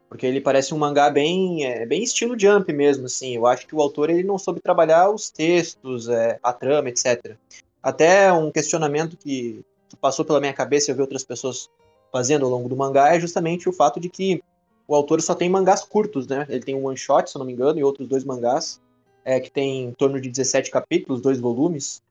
Porque 0.10 0.26
ele 0.26 0.40
parece 0.40 0.74
um 0.74 0.78
mangá 0.78 1.10
bem, 1.10 1.66
é, 1.66 1.86
bem 1.86 2.02
estilo 2.02 2.40
Jump 2.40 2.72
mesmo, 2.72 3.06
assim. 3.06 3.36
Eu 3.36 3.46
acho 3.46 3.68
que 3.68 3.76
o 3.76 3.82
autor 3.82 4.10
ele 4.10 4.24
não 4.24 4.38
soube 4.38 4.62
trabalhar 4.62 5.10
os 5.10 5.30
textos, 5.30 6.08
é, 6.08 6.40
a 6.42 6.54
trama, 6.54 6.90
etc. 6.90 7.36
Até 7.84 8.32
um 8.32 8.52
questionamento 8.52 9.18
que, 9.18 9.64
passou 10.02 10.24
pela 10.24 10.40
minha 10.40 10.54
cabeça 10.54 10.90
e 10.90 10.92
eu 10.92 10.96
vi 10.96 11.02
outras 11.02 11.24
pessoas 11.24 11.70
fazendo 12.12 12.46
ao 12.46 12.52
longo 12.52 12.70
do 12.70 12.76
mangá 12.76 13.16
é 13.16 13.20
justamente 13.20 13.68
o 13.68 13.74
fato 13.74 14.00
de 14.00 14.10
que 14.10 14.44
o 14.88 14.96
autor 14.96 15.22
só 15.22 15.36
tem 15.36 15.50
mangás 15.50 15.84
curtos, 15.84 16.28
né? 16.28 16.46
Ele 16.50 16.64
tem 16.64 16.76
um 16.76 16.86
one 16.86 16.98
shot, 16.98 17.30
se 17.30 17.36
eu 17.36 17.40
não 17.40 17.46
me 17.46 17.54
engano, 17.54 17.78
e 17.78 17.84
outros 17.84 18.08
dois 18.08 18.24
mangás, 18.24 18.80
é, 19.26 19.40
que 19.40 19.52
tem 19.52 19.86
em 19.86 19.92
torno 19.92 20.20
de 20.22 20.30
17 20.30 20.72
capítulos, 20.72 21.22
dois 21.22 21.40
volumes. 21.40 22.02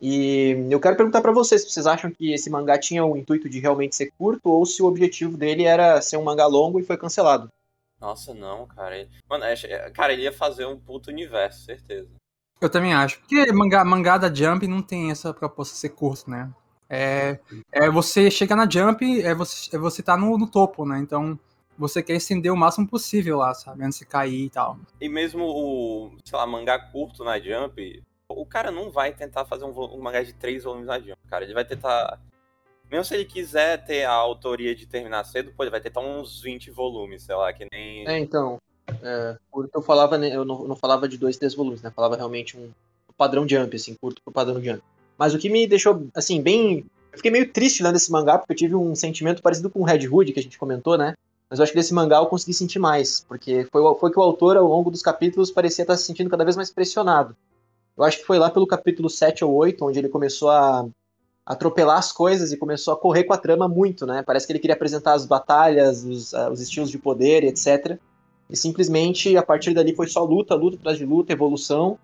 E 0.00 0.66
eu 0.70 0.80
quero 0.80 0.96
perguntar 0.96 1.20
para 1.20 1.32
vocês 1.32 1.62
se 1.62 1.70
vocês 1.70 1.86
acham 1.86 2.10
que 2.10 2.32
esse 2.32 2.48
mangá 2.48 2.78
tinha 2.78 3.04
o 3.04 3.16
intuito 3.16 3.50
de 3.50 3.60
realmente 3.60 3.94
ser 3.94 4.10
curto 4.16 4.48
ou 4.48 4.64
se 4.64 4.82
o 4.82 4.86
objetivo 4.86 5.36
dele 5.36 5.64
era 5.64 6.00
ser 6.00 6.16
um 6.16 6.24
mangá 6.24 6.46
longo 6.46 6.80
e 6.80 6.84
foi 6.84 6.96
cancelado. 6.96 7.50
Nossa, 8.00 8.32
não, 8.32 8.66
cara. 8.66 9.06
Mano, 9.28 9.44
é, 9.44 9.54
é, 9.64 9.90
cara, 9.90 10.14
ele 10.14 10.22
ia 10.22 10.32
fazer 10.32 10.64
um 10.64 10.78
puto 10.78 11.10
universo, 11.10 11.66
certeza. 11.66 12.08
Eu 12.58 12.70
também 12.70 12.94
acho. 12.94 13.20
Porque 13.20 13.52
mangá, 13.52 13.84
mangá 13.84 14.16
da 14.16 14.32
Jump 14.32 14.66
não 14.66 14.80
tem 14.80 15.10
essa 15.10 15.34
proposta 15.34 15.74
de 15.74 15.80
ser 15.80 15.90
curto, 15.90 16.30
né? 16.30 16.50
É, 16.88 17.38
é 17.70 17.90
você 17.90 18.30
chegar 18.30 18.56
na 18.56 18.68
Jump, 18.68 19.22
é 19.22 19.34
você, 19.34 19.76
é 19.76 19.78
você 19.78 20.02
tá 20.02 20.16
no, 20.16 20.38
no 20.38 20.50
topo, 20.50 20.86
né? 20.86 20.98
Então 20.98 21.38
você 21.78 22.02
quer 22.02 22.14
estender 22.14 22.52
o 22.52 22.56
máximo 22.56 22.88
possível 22.88 23.38
lá, 23.38 23.54
sabe? 23.54 23.84
Antes 23.84 23.98
de 23.98 24.06
cair 24.06 24.46
e 24.46 24.50
tal. 24.50 24.78
E 25.00 25.08
mesmo 25.08 25.44
o, 25.44 26.12
sei 26.24 26.38
lá, 26.38 26.46
mangá 26.46 26.78
curto 26.78 27.22
na 27.22 27.38
Jump, 27.38 28.02
o 28.30 28.46
cara 28.46 28.70
não 28.70 28.90
vai 28.90 29.12
tentar 29.12 29.44
fazer 29.44 29.64
um, 29.64 29.70
um 29.70 30.00
mangá 30.00 30.22
de 30.22 30.32
três 30.32 30.64
volumes 30.64 30.88
adiante, 30.88 31.20
cara. 31.28 31.44
Ele 31.44 31.54
vai 31.54 31.64
tentar. 31.64 32.20
Mesmo 32.90 33.04
se 33.04 33.14
ele 33.14 33.24
quiser 33.24 33.84
ter 33.84 34.04
a 34.04 34.12
autoria 34.12 34.74
de 34.74 34.86
terminar 34.86 35.24
cedo, 35.24 35.52
pô, 35.56 35.62
ele 35.62 35.70
vai 35.70 35.80
tentar 35.80 36.00
uns 36.00 36.40
20 36.42 36.70
volumes, 36.70 37.22
sei 37.22 37.34
lá, 37.34 37.52
que 37.52 37.66
nem. 37.70 38.06
É, 38.08 38.18
então. 38.18 38.58
É, 39.02 39.36
eu 39.72 39.82
falava, 39.82 40.18
né, 40.18 40.34
eu 40.34 40.44
não, 40.44 40.66
não, 40.66 40.74
falava 40.74 41.08
de 41.08 41.16
dois, 41.16 41.36
três 41.36 41.54
volumes, 41.54 41.80
né? 41.82 41.92
Falava 41.94 42.16
realmente 42.16 42.56
um 42.56 42.70
padrão 43.16 43.46
jump, 43.48 43.76
assim, 43.76 43.94
curto 44.00 44.20
pro 44.22 44.32
padrão 44.32 44.62
jump. 44.62 44.82
Mas 45.16 45.34
o 45.34 45.38
que 45.38 45.48
me 45.48 45.66
deixou, 45.66 46.08
assim, 46.14 46.40
bem. 46.40 46.84
Eu 47.12 47.18
fiquei 47.18 47.30
meio 47.30 47.52
triste 47.52 47.82
lendo 47.82 47.96
esse 47.96 48.10
mangá, 48.10 48.38
porque 48.38 48.52
eu 48.52 48.56
tive 48.56 48.74
um 48.74 48.94
sentimento 48.94 49.42
parecido 49.42 49.68
com 49.68 49.80
o 49.80 49.84
Red 49.84 50.08
Hood, 50.08 50.32
que 50.32 50.40
a 50.40 50.42
gente 50.42 50.58
comentou, 50.58 50.96
né? 50.96 51.14
Mas 51.50 51.58
eu 51.58 51.64
acho 51.64 51.72
que 51.72 51.78
desse 51.78 51.92
mangá 51.92 52.18
eu 52.18 52.26
consegui 52.26 52.54
sentir 52.54 52.78
mais, 52.78 53.24
porque 53.28 53.66
foi, 53.72 53.82
foi 53.96 54.12
que 54.12 54.18
o 54.18 54.22
autor, 54.22 54.56
ao 54.56 54.68
longo 54.68 54.90
dos 54.90 55.02
capítulos, 55.02 55.50
parecia 55.50 55.82
estar 55.82 55.96
se 55.96 56.04
sentindo 56.04 56.30
cada 56.30 56.44
vez 56.44 56.54
mais 56.54 56.70
pressionado. 56.70 57.36
Eu 57.96 58.04
acho 58.04 58.18
que 58.18 58.24
foi 58.24 58.38
lá 58.38 58.50
pelo 58.50 58.66
capítulo 58.66 59.10
7 59.10 59.44
ou 59.44 59.52
8, 59.54 59.84
onde 59.84 59.98
ele 59.98 60.08
começou 60.08 60.50
a 60.50 60.86
atropelar 61.44 61.98
as 61.98 62.12
coisas 62.12 62.52
e 62.52 62.56
começou 62.56 62.94
a 62.94 62.96
correr 62.96 63.24
com 63.24 63.32
a 63.32 63.38
trama 63.38 63.68
muito, 63.68 64.06
né? 64.06 64.22
Parece 64.24 64.46
que 64.46 64.52
ele 64.52 64.60
queria 64.60 64.74
apresentar 64.74 65.14
as 65.14 65.26
batalhas, 65.26 66.04
os, 66.04 66.32
uh, 66.32 66.50
os 66.50 66.60
estilos 66.60 66.90
de 66.90 66.98
poder, 66.98 67.42
etc. 67.44 67.98
E 68.48 68.56
simplesmente, 68.56 69.36
a 69.36 69.42
partir 69.42 69.74
dali, 69.74 69.94
foi 69.94 70.06
só 70.06 70.24
luta, 70.24 70.54
luta 70.54 70.76
atrás 70.76 70.98
de 70.98 71.04
luta, 71.04 71.32
evolução. 71.32 71.98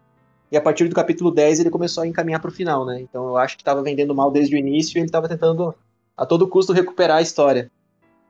E 0.51 0.57
a 0.57 0.61
partir 0.61 0.89
do 0.89 0.95
capítulo 0.95 1.31
10, 1.31 1.61
ele 1.61 1.71
começou 1.71 2.05
a 2.05 2.07
encaminhar 2.07 2.41
para 2.41 2.49
o 2.49 2.53
final, 2.53 2.85
né? 2.85 3.01
Então 3.01 3.29
eu 3.29 3.37
acho 3.37 3.57
que 3.57 3.63
estava 3.63 3.83
vendendo 3.83 4.15
mal 4.15 4.31
desde 4.31 4.55
o 4.55 4.59
início 4.59 4.97
e 4.97 5.01
ele 5.01 5.07
estava 5.07 5.29
tentando, 5.29 5.75
a 6.17 6.25
todo 6.25 6.49
custo, 6.49 6.73
recuperar 6.73 7.19
a 7.19 7.23
história. 7.23 7.71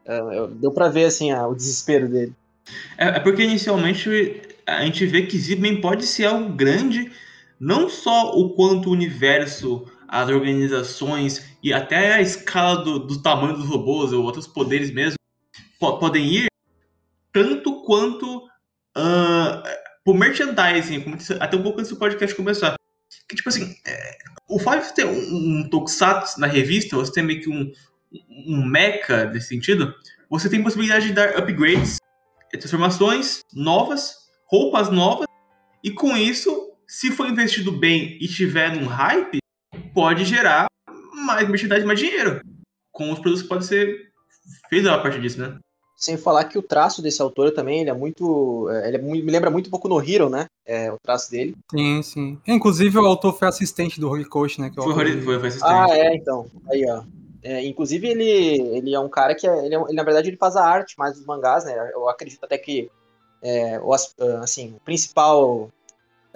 Uh, 0.07 0.49
deu 0.49 0.71
para 0.71 0.89
ver, 0.89 1.05
assim, 1.05 1.33
uh, 1.33 1.49
o 1.49 1.55
desespero 1.55 2.09
dele. 2.09 2.35
É, 2.97 3.09
é, 3.09 3.21
porque 3.21 3.43
inicialmente 3.43 4.43
a 4.67 4.85
gente 4.85 5.07
vê 5.07 5.23
que 5.23 5.39
Zibman 5.39 5.81
pode 5.81 6.07
ser 6.07 6.27
algo 6.27 6.49
grande 6.53 7.11
não 7.59 7.89
só 7.89 8.33
o 8.33 8.55
quanto 8.55 8.89
o 8.89 8.93
universo, 8.93 9.87
as 10.09 10.29
organizações 10.29 11.57
e 11.63 11.73
até 11.73 12.15
a 12.15 12.21
escala 12.21 12.85
do, 12.85 12.99
do 12.99 13.23
tamanho 13.23 13.57
dos 13.57 13.67
robôs 13.67 14.13
ou 14.13 14.25
outros 14.25 14.47
poderes 14.47 14.91
mesmo 14.91 15.17
po 15.79 15.99
podem 15.99 16.25
ir, 16.27 16.47
tanto 17.33 17.83
quanto 17.83 18.47
uh, 18.97 20.13
merchandising, 20.15 21.05
até 21.41 21.57
um 21.57 21.63
pouco 21.63 21.81
antes 21.81 21.91
do 21.91 21.99
podcast 21.99 22.35
começar. 22.35 22.77
Que, 23.29 23.37
tipo 23.37 23.49
assim, 23.49 23.75
é, 23.87 24.19
o 24.49 24.59
fato 24.59 24.87
de 24.87 24.95
ter 24.95 25.05
um, 25.05 25.61
um 25.61 25.69
Tokusatsu 25.69 26.41
na 26.41 26.47
revista, 26.47 26.97
você 26.97 27.13
tem 27.13 27.25
meio 27.25 27.43
que 27.43 27.51
um, 27.51 27.73
um 28.47 28.65
mecha 28.65 29.27
nesse 29.27 29.49
sentido, 29.49 29.95
você 30.31 30.49
tem 30.49 30.63
possibilidade 30.63 31.09
de 31.09 31.13
dar 31.13 31.37
upgrades, 31.39 31.99
transformações 32.51 33.43
novas, 33.53 34.15
roupas 34.47 34.91
novas, 34.91 35.27
e 35.83 35.91
com 35.91 36.17
isso, 36.17 36.66
se 36.87 37.11
for 37.11 37.29
investido 37.29 37.73
bem 37.73 38.17
e 38.21 38.29
tiver 38.29 38.75
num 38.75 38.87
hype, 38.87 39.39
pode 39.95 40.25
gerar 40.25 40.67
mais 41.25 41.49
merchandising, 41.49 41.87
mais 41.87 41.99
dinheiro. 41.99 42.41
Com 42.93 43.13
os 43.13 43.19
produtos 43.19 43.43
que 43.43 43.49
podem 43.49 43.67
ser 43.67 44.11
feitos 44.69 44.89
a 44.89 44.99
partir 44.99 45.21
disso, 45.21 45.41
né? 45.41 45.59
Sem 45.97 46.17
falar 46.19 46.45
que 46.45 46.59
o 46.59 46.63
traço 46.63 47.01
desse 47.01 47.23
autor 47.23 47.53
também, 47.53 47.81
ele 47.81 47.91
é 47.91 47.95
muito. 47.95 48.69
é, 48.71 48.89
Ele 48.89 48.97
é 48.99 49.01
me 49.01 49.23
lembra 49.23 49.51
muito 49.51 49.69
um 49.69 49.71
pouco 49.71 49.89
no 49.89 50.01
Hero, 50.01 50.29
né? 50.29 50.45
É, 50.67 50.93
o 50.93 50.99
traço 51.03 51.31
dele. 51.31 51.57
Sim, 51.71 52.03
sim. 52.03 52.39
Inclusive, 52.47 52.99
o 52.99 53.07
autor 53.07 53.39
foi 53.39 53.49
assistente 53.49 53.99
do 53.99 54.11
Horikoshi, 54.11 54.61
né? 54.61 54.69
Que 54.69 54.79
é 54.79 54.83
Foi, 54.83 54.93
autor 54.93 55.23
foi, 55.23 55.39
foi, 55.39 55.49
assistente. 55.49 55.73
Ah, 55.73 55.87
é, 55.91 56.15
então. 56.15 56.51
Aí, 56.71 56.85
ó. 56.89 57.03
É, 57.43 57.65
inclusive, 57.65 58.09
ele, 58.09 58.61
ele 58.77 58.95
é 58.95 59.01
um 59.01 59.09
cara 59.09 59.35
que, 59.35 59.47
é- 59.47 59.65
ele, 59.67 59.75
ele, 59.75 59.93
na 59.93 60.03
verdade, 60.03 60.29
ele 60.29 60.37
faz 60.37 60.55
a 60.57 60.65
arte 60.65 60.99
mais 60.99 61.15
dos 61.15 61.25
mangás, 61.25 61.65
né? 61.65 61.91
Eu 61.95 62.09
acredito 62.09 62.45
até 62.45 62.59
que, 62.59 62.91
é, 63.41 63.81
o, 63.81 63.95
ah, 63.95 63.99
assim, 64.43 64.75
o 64.77 64.81
principal... 64.81 65.71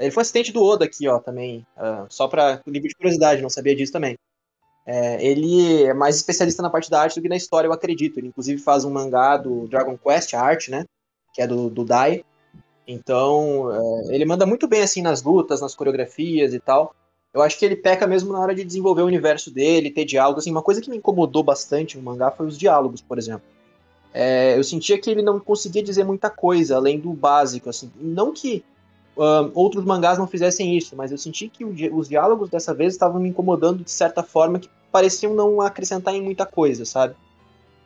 Ele 0.00 0.10
foi 0.10 0.22
assistente 0.22 0.52
do 0.52 0.64
Oda 0.64 0.84
aqui, 0.84 1.06
ó, 1.06 1.18
também. 1.18 1.66
ah, 1.76 2.06
só 2.08 2.26
pra 2.26 2.60
livro 2.66 2.88
de 2.88 2.94
curiosidade, 2.94 3.42
não 3.42 3.50
sabia 3.50 3.76
disso 3.76 3.92
também. 3.92 4.16
É, 4.86 5.24
ele 5.24 5.84
é 5.84 5.94
mais 5.94 6.16
especialista 6.16 6.62
na 6.62 6.70
parte 6.70 6.90
da 6.90 7.00
arte 7.00 7.14
do 7.14 7.22
que 7.22 7.28
na 7.28 7.36
história, 7.36 7.68
eu 7.68 7.72
acredito. 7.72 8.18
Ele, 8.18 8.28
inclusive, 8.28 8.60
faz 8.60 8.84
um 8.84 8.90
mangá 8.90 9.36
do 9.36 9.68
Dragon 9.68 9.96
Quest, 9.96 10.34
a 10.34 10.40
arte, 10.40 10.70
né? 10.70 10.84
Que 11.34 11.42
é 11.42 11.46
do, 11.46 11.68
do 11.68 11.84
Dai. 11.84 12.24
Então, 12.88 13.70
é, 13.72 14.14
ele 14.14 14.24
manda 14.24 14.46
muito 14.46 14.66
bem, 14.66 14.82
assim, 14.82 15.02
nas 15.02 15.22
lutas, 15.22 15.60
nas 15.60 15.74
coreografias 15.74 16.54
e 16.54 16.58
tal. 16.58 16.94
Eu 17.32 17.42
acho 17.42 17.58
que 17.58 17.64
ele 17.64 17.76
peca 17.76 18.06
mesmo 18.06 18.32
na 18.32 18.40
hora 18.40 18.54
de 18.54 18.64
desenvolver 18.64 19.02
o 19.02 19.06
universo 19.06 19.50
dele, 19.52 19.90
ter 19.90 20.04
diálogos. 20.04 20.42
Assim, 20.42 20.50
uma 20.50 20.62
coisa 20.62 20.80
que 20.80 20.90
me 20.90 20.96
incomodou 20.96 21.44
bastante 21.44 21.96
no 21.96 22.02
mangá 22.02 22.30
foi 22.30 22.46
os 22.46 22.58
diálogos, 22.58 23.00
por 23.00 23.18
exemplo. 23.18 23.46
É, 24.12 24.58
eu 24.58 24.64
sentia 24.64 24.98
que 24.98 25.08
ele 25.08 25.22
não 25.22 25.38
conseguia 25.38 25.84
dizer 25.84 26.02
muita 26.02 26.28
coisa, 26.28 26.76
além 26.76 26.98
do 26.98 27.12
básico. 27.12 27.70
Assim. 27.70 27.92
Não 27.96 28.32
que 28.32 28.64
ahn, 29.22 29.50
outros 29.54 29.84
mangás 29.84 30.18
não 30.18 30.26
fizessem 30.26 30.76
isso, 30.76 30.96
mas 30.96 31.10
eu 31.12 31.18
senti 31.18 31.48
que 31.48 31.64
o 31.64 31.98
os 31.98 32.08
diálogos 32.08 32.48
dessa 32.48 32.74
vez 32.74 32.94
estavam 32.94 33.20
me 33.20 33.28
incomodando 33.28 33.84
de 33.84 33.90
certa 33.90 34.22
forma 34.22 34.58
que 34.58 34.68
pareciam 34.90 35.34
não 35.34 35.60
acrescentar 35.60 36.14
em 36.14 36.22
muita 36.22 36.46
coisa, 36.46 36.84
sabe? 36.84 37.14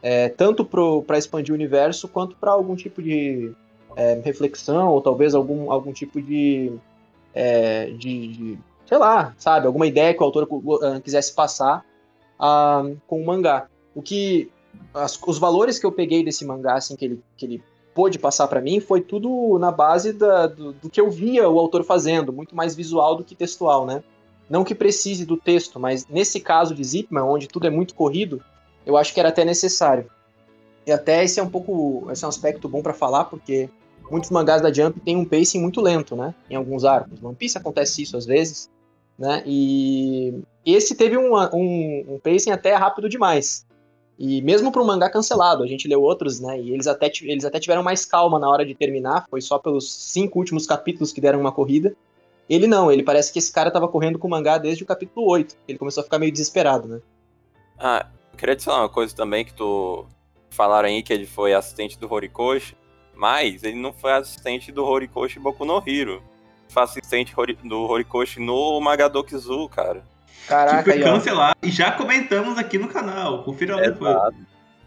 É, 0.03 0.29
tanto 0.29 0.65
para 0.65 1.19
expandir 1.19 1.53
o 1.53 1.55
universo, 1.55 2.09
quanto 2.09 2.37
para 2.37 2.51
algum 2.51 2.77
tipo 2.77 3.03
de 3.03 3.53
é, 3.97 4.21
reflexão, 4.23 4.89
ou 4.91 5.01
talvez 5.01 5.35
algum, 5.35 5.71
algum 5.71 5.93
tipo 5.93 6.21
de, 6.21 6.73
é, 7.35 7.87
de, 7.87 8.29
de 8.29 8.59
sei 8.87 8.99
lá, 8.99 9.35
sabe, 9.39 9.67
alguma 9.67 9.87
ideia 9.87 10.13
que 10.15 10.21
o 10.21 10.25
autor 10.25 10.47
uh, 10.51 11.01
quisesse 11.03 11.33
passar 11.33 11.85
uh, 12.39 12.97
com 13.07 13.23
o 13.23 13.27
mangá. 13.27 13.67
O 13.95 14.03
que 14.03 14.51
as, 14.93 15.19
os 15.27 15.39
valores 15.39 15.79
que 15.79 15.87
eu 15.87 15.93
peguei 15.93 16.25
desse 16.25 16.45
mangá, 16.45 16.75
assim, 16.75 16.97
que 16.97 17.05
ele, 17.05 17.23
que 17.37 17.47
ele 17.47 17.63
pôde 17.95 18.19
passar 18.19 18.49
para 18.49 18.61
mim, 18.61 18.81
foi 18.81 19.01
tudo 19.01 19.59
na 19.59 19.71
base 19.71 20.13
da, 20.13 20.47
do, 20.47 20.73
do, 20.73 20.91
que 20.91 21.01
eu 21.01 21.11
via 21.11 21.49
o 21.49 21.59
autor 21.59 21.85
fazendo, 21.85 22.33
muito 22.33 22.55
mais 22.55 22.75
visual 22.75 23.15
do 23.15 23.25
que 23.25 23.35
textual, 23.35 23.87
né? 23.87 24.03
Não 24.51 24.65
que 24.65 24.75
precise 24.75 25.25
do 25.25 25.37
texto, 25.37 25.79
mas 25.81 26.07
nesse 26.07 26.41
caso 26.41 26.75
de 26.75 26.85
Zipman, 26.85 27.23
onde 27.23 27.49
tudo 27.49 27.67
é 27.67 27.71
muito 27.71 27.95
corrido, 27.95 28.43
eu 28.85 28.97
acho 28.97 29.15
que 29.15 29.21
era 29.21 29.31
até 29.31 29.45
necessário. 29.45 30.11
E 30.87 30.93
até 30.93 31.25
esse 31.25 31.41
é 31.41 31.43
um 31.43 31.49
pouco, 31.49 32.09
esse 32.11 32.25
é 32.25 32.27
um 32.27 32.29
aspecto 32.29 32.69
bom 32.69 32.83
para 32.83 32.93
falar, 32.93 33.25
porque 33.25 33.71
muitos 34.11 34.31
mangás 34.31 34.61
da 34.61 34.73
Jump 34.73 35.01
têm 35.01 35.17
um 35.17 35.25
pacing 35.25 35.61
muito 35.61 35.81
lento, 35.81 36.15
né? 36.15 36.35
Em 36.51 36.57
alguns 36.57 36.85
arcos. 36.85 37.23
One 37.23 37.35
Piece 37.35 37.57
acontece 37.57 38.03
isso 38.03 38.17
às 38.17 38.27
vezes, 38.27 38.69
né? 39.19 39.43
E 39.47 40.43
esse 40.67 40.95
teve 40.95 41.17
um, 41.17 41.35
um, 41.35 42.05
um 42.09 42.21
pacing 42.23 42.51
até 42.51 42.75
rápido 42.75 43.09
demais. 43.09 43.64
E 44.19 44.41
mesmo 44.43 44.71
para 44.71 44.81
um 44.81 44.87
mangá 44.87 45.11
cancelado, 45.11 45.63
a 45.63 45.67
gente 45.67 45.89
leu 45.89 46.01
outros, 46.01 46.39
né? 46.39 46.61
E 46.61 46.73
eles 46.73 46.87
até, 46.87 47.11
eles 47.23 47.45
até 47.45 47.59
tiveram 47.59 47.83
mais 47.83 48.05
calma 48.05 48.39
na 48.39 48.49
hora 48.49 48.65
de 48.65 48.75
terminar, 48.75 49.27
foi 49.29 49.41
só 49.41 49.59
pelos 49.59 49.93
cinco 49.93 50.39
últimos 50.39 50.67
capítulos 50.67 51.13
que 51.13 51.21
deram 51.21 51.41
uma 51.41 51.51
corrida. 51.51 51.97
Ele 52.49 52.67
não, 52.67 52.93
ele 52.93 53.03
parece 53.03 53.33
que 53.33 53.39
esse 53.39 53.53
cara 53.53 53.71
tava 53.71 53.89
correndo 53.89 54.19
com 54.19 54.29
o 54.29 54.31
mangá 54.31 54.59
desde 54.59 54.85
o 54.85 54.87
capítulo 54.87 55.27
8. 55.27 55.57
Ele 55.67 55.79
começou 55.79 56.03
a 56.03 56.05
ficar 56.05 56.19
meio 56.19 56.31
desesperado, 56.31 56.87
né? 56.87 57.01
Ah, 57.79 58.07
queria 58.37 58.53
adicionar 58.53 58.83
uma 58.83 58.89
coisa 58.89 59.15
também 59.17 59.45
que 59.45 59.55
tu 59.55 60.07
falaram 60.51 60.89
aí 60.89 61.03
que 61.03 61.13
ele 61.13 61.27
foi 61.27 61.55
assistente 61.55 61.99
do 61.99 62.13
Horikoshi, 62.13 62.77
mas 63.15 63.65
ele 63.65 63.77
não 63.77 63.93
foi 63.93 64.13
assistente 64.13 64.71
do 64.71 64.85
Horikoshi 64.85 65.41
Boku 65.41 65.65
no 65.65 65.83
Hero. 65.85 66.23
Foi 66.69 66.83
assistente 66.83 67.35
do 67.65 67.81
Horikoshi 67.81 68.41
no 68.41 68.81
Magadokizu, 68.81 69.69
cara. 69.69 70.05
Caraca, 70.47 70.79
que 70.79 70.85
foi 70.85 70.93
aí, 70.95 71.03
ó. 71.03 71.15
cancelado 71.15 71.57
e 71.63 71.71
já 71.71 71.93
comentamos 71.93 72.59
aqui 72.59 72.79
no 72.79 72.89
canal. 72.89 73.43
Confira 73.45 73.77
lá 73.77 73.83
depois. 73.83 74.11
Exato. 74.11 74.37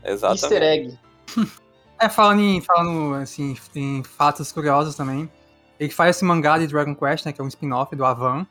Exatamente. 0.04 0.44
Easter 0.44 0.64
egg. 0.64 1.00
É, 2.00 2.08
falando, 2.10 2.42
em, 2.42 2.62
falando 2.62 3.16
assim, 3.16 3.58
em 3.76 4.04
fatos 4.04 4.52
curiosos 4.52 4.94
também, 4.96 5.28
ele 5.80 5.90
faz 5.90 6.16
esse 6.16 6.24
mangá 6.24 6.60
de 6.60 6.68
Dragon 6.68 6.94
Quest, 6.94 7.26
né, 7.26 7.34
que 7.34 7.42
é 7.42 7.44
um 7.44 7.48
spin-off 7.48 7.96
do 7.96 8.06
Avan. 8.06 8.46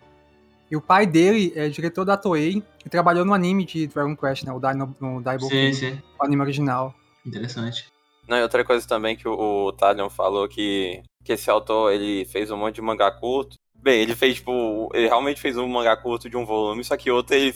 E 0.69 0.77
o 0.77 0.81
pai 0.81 1.07
dele 1.07 1.53
é 1.55 1.69
diretor 1.69 2.05
da 2.05 2.17
Toei 2.17 2.61
e 2.85 2.89
trabalhou 2.89 3.25
no 3.25 3.33
anime 3.33 3.65
de 3.65 3.87
Dragon 3.87 4.17
Quest, 4.17 4.43
né, 4.43 4.53
o 4.53 4.59
Dai, 4.59 4.75
no, 4.75 4.95
no 5.01 5.23
Daibo 5.23 5.47
Sim, 5.47 5.73
sim. 5.73 6.03
o 6.21 6.25
anime 6.25 6.43
original. 6.43 6.93
Interessante. 7.25 7.87
Não, 8.29 8.37
e 8.37 8.43
outra 8.43 8.65
coisa 8.65 8.87
também 8.87 9.15
que 9.15 9.29
o, 9.29 9.67
o 9.67 9.73
Talion 9.73 10.11
falou 10.11 10.49
que, 10.49 11.01
que 11.23 11.33
esse 11.33 11.49
autor, 11.49 11.93
ele 11.93 12.25
fez 12.25 12.51
um 12.51 12.57
monte 12.57 12.77
de 12.77 12.83
mangá 12.83 13.13
curto. 13.13 13.57
Bem, 13.83 14.01
ele 14.01 14.17
fez, 14.17 14.37
tipo, 14.37 14.91
ele 14.95 15.07
realmente 15.07 15.41
fez 15.41 15.57
um 15.57 15.69
mangá 15.69 15.97
curto 15.97 16.29
de 16.29 16.37
um 16.37 16.45
volume, 16.45 16.83
só 16.83 16.97
que 16.97 17.11
outro 17.11 17.35
ele 17.35 17.53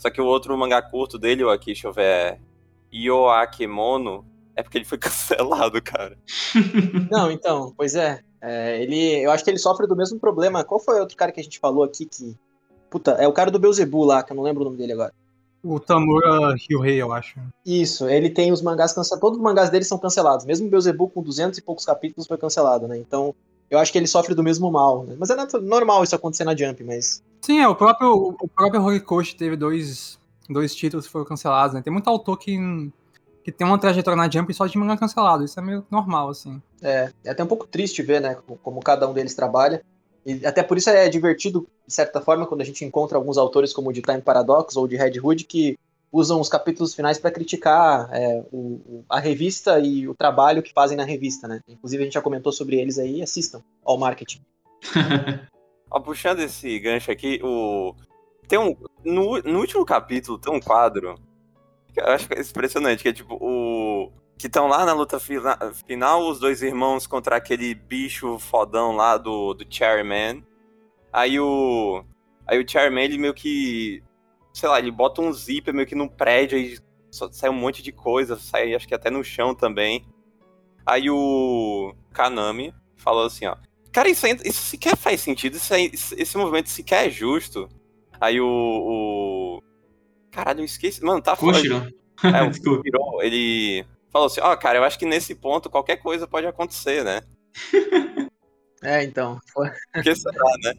só 0.00 0.08
que 0.08 0.20
o 0.20 0.26
outro 0.26 0.56
mangá 0.56 0.80
curto 0.80 1.18
dele, 1.18 1.44
ó, 1.44 1.52
aqui, 1.52 1.66
deixa 1.66 1.86
eu 1.86 1.92
ver, 1.92 2.02
é 2.02 2.38
Yoakemono, 2.92 4.24
é 4.56 4.62
porque 4.62 4.78
ele 4.78 4.84
foi 4.84 4.96
cancelado, 4.98 5.80
cara. 5.82 6.16
Não, 7.10 7.30
então, 7.30 7.72
pois 7.76 7.94
é. 7.94 8.20
é. 8.40 8.82
ele, 8.82 9.22
eu 9.22 9.30
acho 9.30 9.44
que 9.44 9.50
ele 9.50 9.58
sofre 9.58 9.86
do 9.86 9.94
mesmo 9.94 10.18
problema. 10.18 10.64
Qual 10.64 10.80
foi 10.80 10.96
o 10.96 11.00
outro 11.00 11.16
cara 11.16 11.32
que 11.32 11.40
a 11.40 11.42
gente 11.42 11.58
falou 11.58 11.84
aqui 11.84 12.06
que. 12.06 12.36
Puta, 12.88 13.12
é 13.12 13.28
o 13.28 13.32
cara 13.32 13.50
do 13.50 13.58
Beuzebu 13.58 14.04
lá, 14.04 14.22
que 14.22 14.32
eu 14.32 14.36
não 14.36 14.42
lembro 14.42 14.62
o 14.62 14.64
nome 14.64 14.76
dele 14.76 14.94
agora. 14.94 15.12
O 15.62 15.78
Tamura 15.78 16.54
Hyuhei, 16.56 16.96
eu 16.96 17.12
acho. 17.12 17.38
Isso, 17.64 18.08
ele 18.08 18.30
tem 18.30 18.50
os 18.50 18.62
mangás 18.62 18.92
cancelados. 18.92 19.20
Todos 19.20 19.38
os 19.38 19.44
mangás 19.44 19.70
dele 19.70 19.84
são 19.84 19.98
cancelados. 19.98 20.46
Mesmo 20.46 20.66
o 20.66 20.70
Beuzebu 20.70 21.08
com 21.08 21.22
200 21.22 21.58
e 21.58 21.62
poucos 21.62 21.84
capítulos 21.84 22.26
foi 22.26 22.38
cancelado, 22.38 22.88
né? 22.88 22.96
Então, 22.96 23.34
eu 23.70 23.78
acho 23.78 23.92
que 23.92 23.98
ele 23.98 24.06
sofre 24.06 24.34
do 24.34 24.42
mesmo 24.42 24.70
mal. 24.70 25.04
Né? 25.04 25.16
Mas 25.18 25.30
é 25.30 25.36
normal 25.60 26.02
isso 26.02 26.14
acontecer 26.14 26.44
na 26.44 26.56
Jump, 26.56 26.82
mas. 26.82 27.22
Sim, 27.40 27.60
é, 27.60 27.68
o 27.68 27.74
próprio, 27.74 28.36
o 28.40 28.48
próprio 28.48 28.82
Horikoshi 28.82 29.36
teve 29.36 29.56
dois, 29.56 30.18
dois 30.48 30.74
títulos 30.74 31.06
que 31.06 31.12
foram 31.12 31.24
cancelados, 31.24 31.74
né? 31.74 31.80
Tem 31.80 31.92
muito 31.92 32.08
autor 32.08 32.36
que, 32.36 32.58
que 33.44 33.52
tem 33.52 33.66
uma 33.66 33.78
trajetória 33.78 34.16
na 34.16 34.28
Jump 34.28 34.52
só 34.52 34.66
de 34.66 34.76
mangá 34.76 34.96
cancelado. 34.96 35.44
Isso 35.44 35.58
é 35.58 35.62
meio 35.62 35.86
normal, 35.90 36.30
assim. 36.30 36.60
É, 36.82 37.12
é 37.24 37.30
até 37.30 37.44
um 37.44 37.46
pouco 37.46 37.66
triste 37.66 38.02
ver, 38.02 38.20
né? 38.20 38.34
Como, 38.34 38.58
como 38.58 38.80
cada 38.80 39.08
um 39.08 39.12
deles 39.12 39.34
trabalha. 39.34 39.82
E 40.26 40.44
até 40.44 40.62
por 40.62 40.76
isso 40.76 40.90
é 40.90 41.08
divertido, 41.08 41.66
de 41.86 41.94
certa 41.94 42.20
forma, 42.20 42.46
quando 42.46 42.60
a 42.60 42.64
gente 42.64 42.84
encontra 42.84 43.16
alguns 43.16 43.38
autores 43.38 43.72
como 43.72 43.88
o 43.88 43.92
de 43.92 44.02
Time 44.02 44.20
Paradox 44.20 44.76
ou 44.76 44.86
de 44.86 44.96
Red 44.96 45.18
Hood 45.18 45.44
que 45.44 45.78
usam 46.12 46.40
os 46.40 46.48
capítulos 46.48 46.94
finais 46.94 47.18
para 47.18 47.30
criticar 47.30 48.08
é, 48.12 48.44
o, 48.52 49.04
a 49.08 49.20
revista 49.20 49.78
e 49.78 50.08
o 50.08 50.14
trabalho 50.14 50.62
que 50.62 50.72
fazem 50.72 50.96
na 50.96 51.04
revista, 51.04 51.46
né? 51.46 51.60
Inclusive 51.68 52.02
a 52.02 52.04
gente 52.04 52.14
já 52.14 52.22
comentou 52.22 52.52
sobre 52.52 52.76
eles 52.80 52.98
aí, 52.98 53.22
assistam 53.22 53.62
ao 53.84 53.96
marketing. 53.98 54.40
Puxando 56.04 56.40
esse 56.40 56.78
gancho 56.78 57.10
aqui, 57.10 57.40
o 57.42 57.94
tem 58.46 58.58
um 58.58 58.76
no, 59.04 59.38
no 59.42 59.58
último 59.60 59.84
capítulo 59.84 60.38
tem 60.38 60.52
um 60.52 60.60
quadro 60.60 61.14
que 61.92 62.00
eu 62.00 62.06
acho 62.06 62.26
impressionante, 62.26 63.02
que 63.02 63.08
é 63.08 63.12
tipo 63.12 63.36
o 63.40 64.12
que 64.40 64.46
estão 64.46 64.66
lá 64.66 64.86
na 64.86 64.94
luta 64.94 65.20
fina, 65.20 65.56
final, 65.86 66.26
os 66.26 66.40
dois 66.40 66.62
irmãos 66.62 67.06
contra 67.06 67.36
aquele 67.36 67.74
bicho 67.74 68.38
fodão 68.38 68.92
lá 68.92 69.18
do, 69.18 69.52
do 69.52 69.66
Chairman. 69.68 70.42
Aí 71.12 71.38
o. 71.38 72.02
Aí 72.46 72.58
o 72.58 72.66
Chairman, 72.66 73.04
ele 73.04 73.18
meio 73.18 73.34
que. 73.34 74.02
Sei 74.52 74.68
lá, 74.68 74.78
ele 74.78 74.90
bota 74.90 75.22
um 75.22 75.32
zíper 75.32 75.72
meio 75.72 75.86
que 75.86 75.94
num 75.94 76.08
prédio 76.08 76.58
e 76.58 76.78
sai 77.10 77.50
um 77.50 77.54
monte 77.54 77.82
de 77.82 77.92
coisa, 77.92 78.36
sai 78.36 78.74
acho 78.74 78.86
que 78.86 78.94
até 78.94 79.10
no 79.10 79.22
chão 79.24 79.54
também. 79.54 80.04
Aí 80.84 81.10
o 81.10 81.94
Kanami 82.12 82.74
falou 82.96 83.26
assim, 83.26 83.46
ó. 83.46 83.56
Cara, 83.92 84.08
isso, 84.08 84.26
isso 84.44 84.62
sequer 84.62 84.96
faz 84.96 85.20
sentido, 85.20 85.56
isso 85.56 85.74
aí, 85.74 85.90
esse 85.92 86.36
movimento 86.36 86.68
sequer 86.68 87.06
é 87.06 87.10
justo. 87.10 87.68
Aí 88.20 88.40
o. 88.40 88.46
o... 88.46 89.62
Caralho, 90.30 90.60
eu 90.60 90.64
esqueci. 90.64 91.02
Mano, 91.02 91.20
tá 91.20 91.34
foda. 91.34 91.58
É, 92.22 92.42
o 92.42 93.22
ele 93.22 93.84
falou 94.10 94.26
assim, 94.26 94.40
ó, 94.40 94.52
oh, 94.52 94.56
cara, 94.56 94.78
eu 94.78 94.84
acho 94.84 94.98
que 94.98 95.06
nesse 95.06 95.34
ponto 95.34 95.70
qualquer 95.70 95.96
coisa 95.96 96.26
pode 96.26 96.46
acontecer, 96.46 97.02
né? 97.02 97.22
é, 98.82 99.02
então. 99.02 99.40
Porque 99.92 100.14
será, 100.14 100.52
né? 100.62 100.74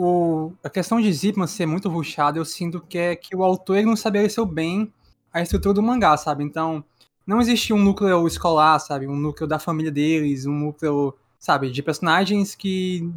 O, 0.00 0.52
a 0.62 0.70
questão 0.70 1.00
de 1.00 1.12
Zipman 1.12 1.48
ser 1.48 1.66
muito 1.66 1.88
ruxado, 1.88 2.38
eu 2.38 2.44
sinto 2.44 2.80
que 2.80 2.96
é 2.96 3.16
que 3.16 3.34
o 3.34 3.42
autor 3.42 3.82
não 3.82 3.94
estabeleceu 3.94 4.46
bem 4.46 4.92
a 5.32 5.42
estrutura 5.42 5.74
do 5.74 5.82
mangá, 5.82 6.16
sabe? 6.16 6.44
Então, 6.44 6.84
não 7.26 7.40
existe 7.40 7.72
um 7.72 7.82
núcleo 7.82 8.24
escolar, 8.24 8.78
sabe? 8.78 9.08
Um 9.08 9.16
núcleo 9.16 9.48
da 9.48 9.58
família 9.58 9.90
deles, 9.90 10.46
um 10.46 10.52
núcleo 10.52 11.16
sabe? 11.36 11.72
De 11.72 11.82
personagens 11.82 12.54
que 12.54 13.12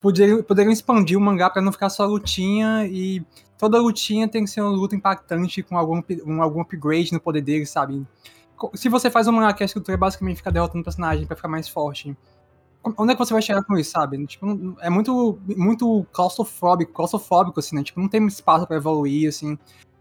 poderiam, 0.00 0.40
poderiam 0.40 0.72
expandir 0.72 1.18
o 1.18 1.20
mangá 1.20 1.50
para 1.50 1.62
não 1.62 1.72
ficar 1.72 1.90
só 1.90 2.06
lutinha 2.06 2.86
e 2.86 3.26
toda 3.58 3.80
lutinha 3.80 4.28
tem 4.28 4.44
que 4.44 4.50
ser 4.50 4.60
uma 4.60 4.70
luta 4.70 4.94
impactante 4.94 5.64
com 5.64 5.76
algum, 5.76 6.00
um, 6.24 6.42
algum 6.42 6.60
upgrade 6.60 7.12
no 7.12 7.20
poder 7.20 7.42
dele, 7.42 7.66
sabe? 7.66 8.06
Se 8.74 8.88
você 8.88 9.10
faz 9.10 9.26
um 9.26 9.32
mangá 9.32 9.52
que 9.52 9.64
a 9.64 9.66
escritura 9.66 9.96
basicamente 9.96 10.36
fica 10.36 10.52
derrotando 10.52 10.82
o 10.82 10.84
personagem 10.84 11.26
para 11.26 11.34
ficar 11.34 11.48
mais 11.48 11.68
forte, 11.68 12.16
onde 12.82 13.12
é 13.12 13.14
que 13.14 13.18
você 13.18 13.32
vai 13.32 13.42
chegar 13.42 13.62
com 13.62 13.76
isso, 13.76 13.90
sabe? 13.90 14.24
Tipo, 14.26 14.76
é 14.80 14.88
muito, 14.88 15.38
muito 15.56 16.06
claustrofóbico, 16.12 16.92
claustrofóbico, 16.92 17.60
assim, 17.60 17.76
né? 17.76 17.82
Tipo, 17.82 18.00
não 18.00 18.08
tem 18.08 18.26
espaço 18.26 18.66
para 18.66 18.76
evoluir, 18.76 19.28
assim. 19.28 19.58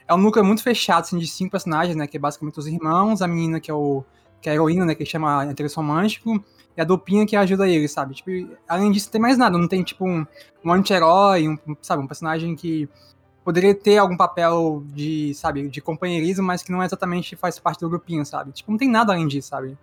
É 0.07 0.13
um 0.13 0.17
núcleo 0.17 0.43
muito 0.45 0.63
fechado, 0.63 1.01
assim, 1.01 1.17
de 1.17 1.27
cinco 1.27 1.51
personagens, 1.51 1.95
né? 1.95 2.07
Que 2.07 2.17
é 2.17 2.19
basicamente 2.19 2.57
os 2.57 2.67
irmãos, 2.67 3.21
a 3.21 3.27
menina 3.27 3.59
que 3.59 3.69
é 3.69 3.74
o 3.74 4.03
que 4.41 4.48
é 4.48 4.53
a 4.53 4.55
heroína, 4.55 4.86
né? 4.86 4.95
Que 4.95 5.05
chama 5.05 5.45
interesse 5.45 5.75
romântico, 5.75 6.43
e 6.77 6.81
a 6.81 6.86
dupinha 6.86 7.25
que 7.25 7.36
ajuda 7.36 7.67
ele, 7.67 7.88
sabe? 7.88 8.15
Tipo, 8.15 8.31
além 8.67 8.91
disso, 8.91 9.07
não 9.07 9.12
tem 9.12 9.21
mais 9.21 9.38
nada. 9.38 9.57
Não 9.57 9.67
tem, 9.67 9.83
tipo, 9.83 10.07
um, 10.07 10.25
um 10.63 10.71
anti-herói, 10.71 11.50
um, 11.50 11.57
sabe? 11.81 12.01
Um 12.01 12.07
personagem 12.07 12.55
que 12.55 12.88
poderia 13.43 13.75
ter 13.75 13.98
algum 13.98 14.15
papel 14.15 14.83
de, 14.93 15.33
sabe, 15.33 15.67
de 15.67 15.81
companheirismo, 15.81 16.45
mas 16.45 16.63
que 16.63 16.71
não 16.71 16.83
exatamente 16.83 17.36
faz 17.36 17.59
parte 17.59 17.81
do 17.81 17.89
grupinho, 17.89 18.25
sabe? 18.25 18.51
Tipo, 18.51 18.71
não 18.71 18.77
tem 18.77 18.89
nada 18.89 19.12
além 19.12 19.27
disso, 19.27 19.50
sabe? 19.50 19.77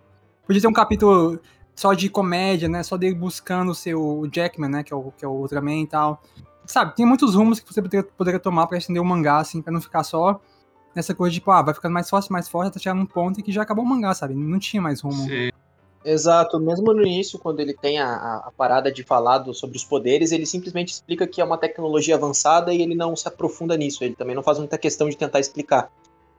Podia 0.45 0.61
ter 0.61 0.67
um 0.67 0.73
capítulo 0.73 1.39
só 1.77 1.93
de 1.93 2.09
comédia, 2.09 2.67
né? 2.67 2.81
Só 2.81 2.97
dele 2.97 3.13
buscando 3.13 3.69
o 3.69 3.75
seu 3.75 4.27
Jackman, 4.33 4.69
né? 4.69 4.83
Que 4.83 4.91
é 4.91 4.97
o, 4.97 5.13
que 5.15 5.23
é 5.23 5.27
o 5.27 5.31
Ultraman 5.31 5.83
e 5.83 5.87
tal. 5.87 6.21
Sabe, 6.65 6.95
tem 6.95 7.05
muitos 7.05 7.35
rumos 7.35 7.59
que 7.59 7.71
você 7.71 7.81
poderia, 7.81 8.03
poderia 8.03 8.39
tomar 8.39 8.65
para 8.67 8.79
estender 8.79 9.01
o 9.01 9.05
mangá, 9.05 9.37
assim, 9.37 9.61
pra 9.61 9.71
não 9.71 9.79
ficar 9.79 10.03
só 10.03 10.41
nessa 10.93 11.13
coisa 11.13 11.31
de, 11.31 11.39
tipo, 11.39 11.51
ah, 11.51 11.61
vai 11.61 11.73
ficando 11.73 11.93
mais 11.93 12.09
forte, 12.09 12.31
mais 12.31 12.49
forte, 12.49 12.69
até 12.69 12.79
chegar 12.79 12.95
num 12.95 13.05
ponto 13.05 13.39
em 13.39 13.43
que 13.43 13.51
já 13.51 13.61
acabou 13.61 13.85
o 13.85 13.87
mangá, 13.87 14.13
sabe? 14.13 14.33
Não 14.33 14.57
tinha 14.59 14.81
mais 14.81 14.99
rumo. 14.99 15.23
Sim. 15.23 15.51
Exato, 16.03 16.59
mesmo 16.59 16.93
no 16.93 17.03
início, 17.03 17.37
quando 17.37 17.59
ele 17.59 17.73
tem 17.73 17.99
a, 17.99 18.37
a, 18.45 18.51
parada 18.57 18.91
de 18.91 19.03
falar 19.03 19.37
do, 19.37 19.53
sobre 19.53 19.77
os 19.77 19.83
poderes, 19.83 20.31
ele 20.31 20.45
simplesmente 20.45 20.93
explica 20.93 21.27
que 21.27 21.39
é 21.39 21.43
uma 21.43 21.57
tecnologia 21.57 22.15
avançada 22.15 22.73
e 22.73 22.81
ele 22.81 22.95
não 22.95 23.15
se 23.15 23.27
aprofunda 23.27 23.77
nisso, 23.77 24.03
ele 24.03 24.15
também 24.15 24.35
não 24.35 24.43
faz 24.43 24.57
muita 24.57 24.77
questão 24.77 25.07
de 25.07 25.15
tentar 25.15 25.39
explicar. 25.39 25.91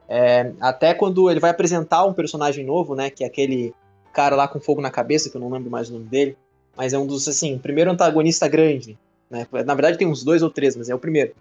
É, 0.07 0.53
até 0.59 0.93
quando 0.93 1.29
ele 1.29 1.39
vai 1.39 1.51
apresentar 1.51 2.03
um 2.05 2.13
personagem 2.13 2.65
novo, 2.65 2.93
né, 2.93 3.09
que 3.09 3.23
é 3.23 3.27
aquele 3.27 3.73
cara 4.13 4.35
lá 4.35 4.47
com 4.47 4.59
fogo 4.59 4.81
na 4.81 4.89
cabeça, 4.89 5.29
que 5.29 5.37
eu 5.37 5.41
não 5.41 5.49
lembro 5.49 5.69
mais 5.69 5.89
o 5.89 5.93
nome 5.93 6.05
dele, 6.05 6.37
mas 6.75 6.93
é 6.93 6.97
um 6.97 7.05
dos, 7.05 7.27
assim, 7.27 7.57
primeiro 7.57 7.91
antagonista 7.91 8.47
grande, 8.47 8.97
né, 9.29 9.47
na 9.65 9.75
verdade 9.75 9.97
tem 9.97 10.07
uns 10.07 10.23
dois 10.23 10.41
ou 10.41 10.49
três, 10.49 10.75
mas 10.75 10.89
é 10.89 10.95
o 10.95 10.99
primeiro. 10.99 11.33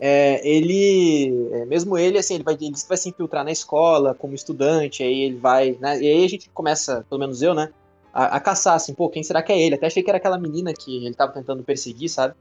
É, 0.00 0.46
ele, 0.48 1.50
é, 1.52 1.64
mesmo 1.64 1.98
ele, 1.98 2.18
assim, 2.18 2.34
ele 2.34 2.44
vai, 2.44 2.54
ele 2.54 2.74
vai 2.88 2.96
se 2.96 3.08
infiltrar 3.08 3.44
na 3.44 3.50
escola 3.50 4.14
como 4.14 4.34
estudante, 4.34 5.02
aí 5.02 5.22
ele 5.22 5.36
vai, 5.36 5.76
né, 5.80 6.00
e 6.00 6.06
aí 6.06 6.24
a 6.24 6.28
gente 6.28 6.48
começa, 6.50 7.04
pelo 7.08 7.20
menos 7.20 7.42
eu, 7.42 7.52
né, 7.54 7.70
a, 8.12 8.36
a, 8.36 8.40
caçar, 8.40 8.74
assim, 8.74 8.94
pô, 8.94 9.08
quem 9.08 9.22
será 9.22 9.42
que 9.42 9.52
é 9.52 9.60
ele? 9.60 9.74
Até 9.74 9.86
achei 9.86 10.02
que 10.02 10.10
era 10.10 10.18
aquela 10.18 10.38
menina 10.38 10.72
que 10.72 11.04
ele 11.04 11.14
tava 11.14 11.32
tentando 11.32 11.62
perseguir, 11.62 12.08
sabe, 12.08 12.34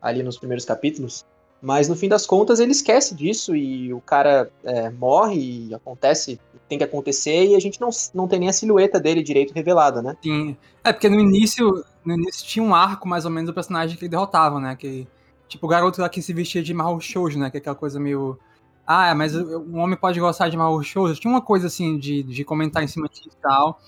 ali 0.00 0.22
nos 0.22 0.38
primeiros 0.38 0.64
capítulos, 0.64 1.24
mas 1.60 1.88
no 1.88 1.96
fim 1.96 2.08
das 2.08 2.26
contas 2.26 2.60
ele 2.60 2.72
esquece 2.72 3.14
disso 3.14 3.54
e 3.54 3.92
o 3.92 4.00
cara 4.00 4.50
é, 4.64 4.90
morre 4.90 5.68
e 5.68 5.74
acontece, 5.74 6.40
tem 6.68 6.78
que 6.78 6.84
acontecer 6.84 7.46
e 7.46 7.56
a 7.56 7.60
gente 7.60 7.80
não, 7.80 7.90
não 8.14 8.28
tem 8.28 8.38
nem 8.38 8.48
a 8.48 8.52
silhueta 8.52 8.98
dele 9.00 9.22
direito 9.22 9.52
revelada, 9.52 10.00
né? 10.00 10.16
Sim, 10.22 10.56
é 10.84 10.92
porque 10.92 11.08
no 11.08 11.20
início, 11.20 11.84
no 12.04 12.14
início 12.14 12.46
tinha 12.46 12.64
um 12.64 12.74
arco 12.74 13.08
mais 13.08 13.24
ou 13.24 13.30
menos 13.30 13.50
do 13.50 13.54
personagem 13.54 13.96
que 13.96 14.04
ele 14.04 14.10
derrotava, 14.10 14.60
né, 14.60 14.76
que 14.76 15.06
Tipo, 15.50 15.66
o 15.66 15.68
garoto 15.68 16.00
lá 16.00 16.08
que 16.08 16.22
se 16.22 16.32
vestia 16.32 16.62
de 16.62 16.72
Mahou 16.72 17.00
Shoujo, 17.00 17.36
né? 17.36 17.50
Que 17.50 17.56
é 17.56 17.60
aquela 17.60 17.74
coisa 17.74 17.98
meio. 17.98 18.38
Ah, 18.86 19.12
mas 19.16 19.34
um 19.34 19.78
homem 19.78 19.98
pode 19.98 20.20
gostar 20.20 20.48
de 20.48 20.56
Mahou 20.56 20.80
Shoujo. 20.80 21.20
Tinha 21.20 21.30
uma 21.30 21.42
coisa 21.42 21.66
assim 21.66 21.98
de, 21.98 22.22
de 22.22 22.44
comentar 22.44 22.84
em 22.84 22.86
cima 22.86 23.08
disso 23.08 23.30
e 23.36 23.42
tal. 23.42 23.80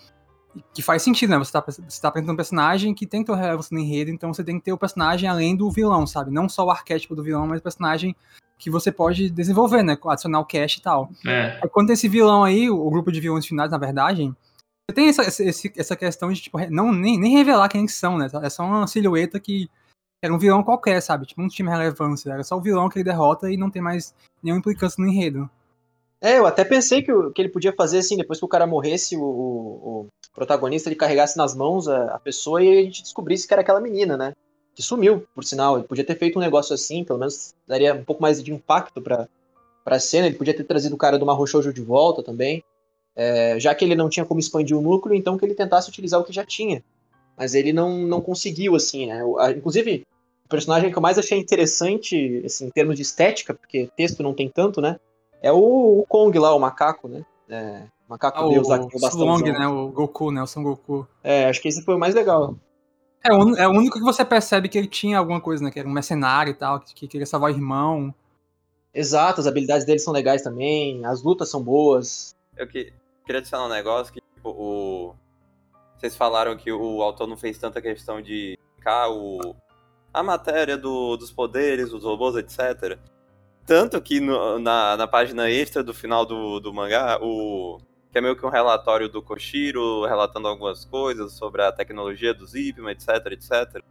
Que 0.74 0.82
faz 0.82 1.02
sentido, 1.02 1.30
né? 1.30 1.38
Você 1.38 1.52
tá, 1.52 1.64
você 1.66 2.00
tá 2.00 2.08
apresentando 2.08 2.34
um 2.34 2.36
personagem 2.36 2.94
que 2.94 3.06
tem 3.06 3.24
que 3.24 3.32
ter 3.32 3.38
relevância 3.38 3.74
no 3.74 3.80
enredo, 3.80 4.10
então 4.10 4.32
você 4.32 4.44
tem 4.44 4.58
que 4.58 4.64
ter 4.64 4.72
o 4.72 4.78
personagem 4.78 5.28
além 5.28 5.56
do 5.56 5.70
vilão, 5.70 6.06
sabe? 6.06 6.30
Não 6.30 6.48
só 6.48 6.64
o 6.64 6.70
arquétipo 6.70 7.16
do 7.16 7.22
vilão, 7.22 7.46
mas 7.46 7.60
o 7.60 7.62
personagem 7.62 8.14
que 8.58 8.70
você 8.70 8.92
pode 8.92 9.30
desenvolver, 9.30 9.82
né? 9.82 9.98
Adicionar 10.06 10.40
o 10.40 10.44
cast 10.44 10.78
e 10.78 10.82
tal. 10.82 11.10
É. 11.26 11.60
Quando 11.68 11.88
tem 11.88 11.94
esse 11.94 12.08
vilão 12.08 12.44
aí, 12.44 12.70
o 12.70 12.90
grupo 12.90 13.10
de 13.10 13.20
vilões 13.20 13.46
finais, 13.46 13.70
na 13.70 13.78
verdade, 13.78 14.32
você 14.88 14.94
tem 14.94 15.08
essa, 15.08 15.22
essa, 15.22 15.42
essa 15.76 15.96
questão 15.96 16.32
de, 16.32 16.40
tipo, 16.40 16.58
não, 16.70 16.92
nem, 16.92 17.18
nem 17.18 17.32
revelar 17.32 17.68
quem 17.68 17.88
são, 17.88 18.18
né? 18.18 18.28
É 18.42 18.50
só 18.50 18.64
uma 18.64 18.86
silhueta 18.86 19.40
que 19.40 19.68
era 20.22 20.32
um 20.32 20.38
vilão 20.38 20.62
qualquer, 20.62 21.00
sabe? 21.00 21.26
Tipo, 21.26 21.40
não 21.40 21.48
tinha 21.48 21.68
relevância. 21.68 22.30
Era 22.30 22.44
só 22.44 22.56
o 22.56 22.60
vilão 22.60 22.88
que 22.88 22.98
ele 22.98 23.04
derrota 23.04 23.50
e 23.50 23.56
não 23.56 23.70
tem 23.70 23.82
mais 23.82 24.14
nenhuma 24.42 24.60
implicância 24.60 25.02
no 25.02 25.08
enredo. 25.08 25.50
É, 26.20 26.38
eu 26.38 26.46
até 26.46 26.64
pensei 26.64 27.02
que, 27.02 27.12
que 27.34 27.42
ele 27.42 27.48
podia 27.48 27.72
fazer 27.72 27.98
assim, 27.98 28.16
depois 28.16 28.38
que 28.38 28.44
o 28.44 28.48
cara 28.48 28.64
morresse, 28.64 29.16
o, 29.16 29.24
o, 29.24 30.02
o 30.02 30.08
protagonista 30.34 30.88
ele 30.88 30.96
carregasse 30.96 31.36
nas 31.36 31.54
mãos 31.54 31.88
a, 31.88 32.14
a, 32.14 32.18
pessoa 32.18 32.62
e 32.62 32.78
a 32.78 32.82
gente 32.82 33.02
descobrisse 33.02 33.46
que 33.46 33.54
era 33.54 33.62
aquela 33.62 33.80
menina, 33.80 34.16
né? 34.16 34.32
Que 34.74 34.82
sumiu, 34.82 35.26
por 35.34 35.44
sinal. 35.44 35.76
Ele 35.76 35.86
podia 35.86 36.04
ter 36.04 36.18
feito 36.18 36.38
um 36.38 36.42
negócio 36.42 36.74
assim, 36.74 37.04
pelo 37.04 37.18
menos 37.18 37.54
daria 37.66 37.94
um 37.94 38.04
pouco 38.04 38.22
mais 38.22 38.42
de 38.42 38.52
impacto 38.52 39.00
pra, 39.02 39.28
pra 39.84 39.98
cena. 39.98 40.26
Ele 40.26 40.36
podia 40.36 40.54
ter 40.54 40.64
trazido 40.64 40.94
o 40.94 40.98
cara 40.98 41.18
do 41.18 41.26
Marro 41.26 41.46
Shoujo 41.46 41.72
de 41.72 41.82
volta 41.82 42.22
também. 42.22 42.64
É, 43.14 43.60
já 43.60 43.74
que 43.74 43.84
ele 43.84 43.94
não 43.94 44.08
tinha 44.08 44.24
como 44.24 44.40
expandir 44.40 44.76
o 44.76 44.80
núcleo, 44.80 45.14
então 45.14 45.36
que 45.36 45.44
ele 45.44 45.54
tentasse 45.54 45.90
utilizar 45.90 46.20
o 46.20 46.24
que 46.24 46.32
já 46.32 46.44
tinha. 46.44 46.82
Mas 47.36 47.54
ele 47.54 47.72
não, 47.72 47.98
não 47.98 48.20
conseguiu, 48.20 48.74
assim, 48.74 49.06
né? 49.06 49.20
Inclusive, 49.56 50.06
personagem 50.52 50.90
que 50.90 50.98
eu 50.98 51.02
mais 51.02 51.18
achei 51.18 51.38
interessante, 51.38 52.42
assim, 52.44 52.66
em 52.66 52.70
termos 52.70 52.96
de 52.96 53.02
estética, 53.02 53.54
porque 53.54 53.90
texto 53.96 54.22
não 54.22 54.34
tem 54.34 54.50
tanto, 54.50 54.82
né? 54.82 55.00
É 55.40 55.50
o, 55.50 56.00
o 56.00 56.04
Kong 56.06 56.38
lá, 56.38 56.54
o 56.54 56.58
macaco, 56.58 57.08
né? 57.08 57.24
É, 57.48 57.82
o 58.01 58.01
macaco 58.12 58.38
ah, 58.38 58.48
deus 58.48 58.68
tem 58.68 58.80
o 58.80 59.00
bastão. 59.00 59.38
né? 59.38 59.66
O 59.66 59.88
Goku, 59.88 60.30
né? 60.30 60.42
O 60.42 60.46
Son 60.46 60.62
Goku. 60.62 61.06
É, 61.22 61.46
acho 61.46 61.60
que 61.60 61.68
esse 61.68 61.82
foi 61.84 61.94
o 61.94 61.98
mais 61.98 62.14
legal. 62.14 62.54
É, 63.24 63.32
o, 63.32 63.56
é 63.56 63.68
o 63.68 63.70
único 63.70 63.98
que 63.98 64.04
você 64.04 64.24
percebe 64.24 64.68
que 64.68 64.76
ele 64.76 64.88
tinha 64.88 65.18
alguma 65.18 65.40
coisa, 65.40 65.62
né? 65.62 65.70
Que 65.70 65.78
era 65.78 65.88
um 65.88 65.92
mercenário 65.92 66.50
e 66.50 66.54
tal, 66.54 66.80
que, 66.80 66.94
que 66.94 67.08
queria 67.08 67.26
salvar 67.26 67.50
o 67.50 67.54
irmão. 67.54 68.14
Exato, 68.94 69.40
as 69.40 69.46
habilidades 69.46 69.86
dele 69.86 69.98
são 69.98 70.12
legais 70.12 70.42
também, 70.42 71.04
as 71.06 71.22
lutas 71.22 71.48
são 71.48 71.62
boas. 71.62 72.34
Eu 72.56 72.66
que, 72.66 72.92
queria 73.24 73.38
adicionar 73.38 73.66
um 73.66 73.70
negócio 73.70 74.12
que, 74.12 74.20
tipo, 74.20 74.50
o... 74.50 75.14
Vocês 75.96 76.14
falaram 76.14 76.56
que 76.56 76.70
o 76.70 77.00
autor 77.00 77.26
não 77.26 77.36
fez 77.36 77.56
tanta 77.56 77.80
questão 77.80 78.20
de 78.20 78.58
ficar 78.76 79.08
o, 79.08 79.54
a 80.12 80.22
matéria 80.22 80.76
do, 80.76 81.16
dos 81.16 81.30
poderes, 81.30 81.90
dos 81.90 82.04
robôs, 82.04 82.36
etc. 82.36 82.98
Tanto 83.64 84.00
que 84.02 84.20
no, 84.20 84.58
na, 84.58 84.96
na 84.96 85.06
página 85.06 85.48
extra 85.48 85.82
do 85.82 85.94
final 85.94 86.26
do, 86.26 86.58
do 86.58 86.74
mangá, 86.74 87.18
o, 87.22 87.78
que 88.12 88.18
é 88.18 88.20
meio 88.20 88.36
que 88.36 88.44
um 88.44 88.50
relatório 88.50 89.08
do 89.08 89.22
Koshiro, 89.22 90.04
relatando 90.04 90.46
algumas 90.46 90.84
coisas 90.84 91.32
sobre 91.32 91.62
a 91.62 91.72
tecnologia 91.72 92.34
do 92.34 92.46
Zipman, 92.46 92.92
etc, 92.92 93.08
etc. 93.30 93.82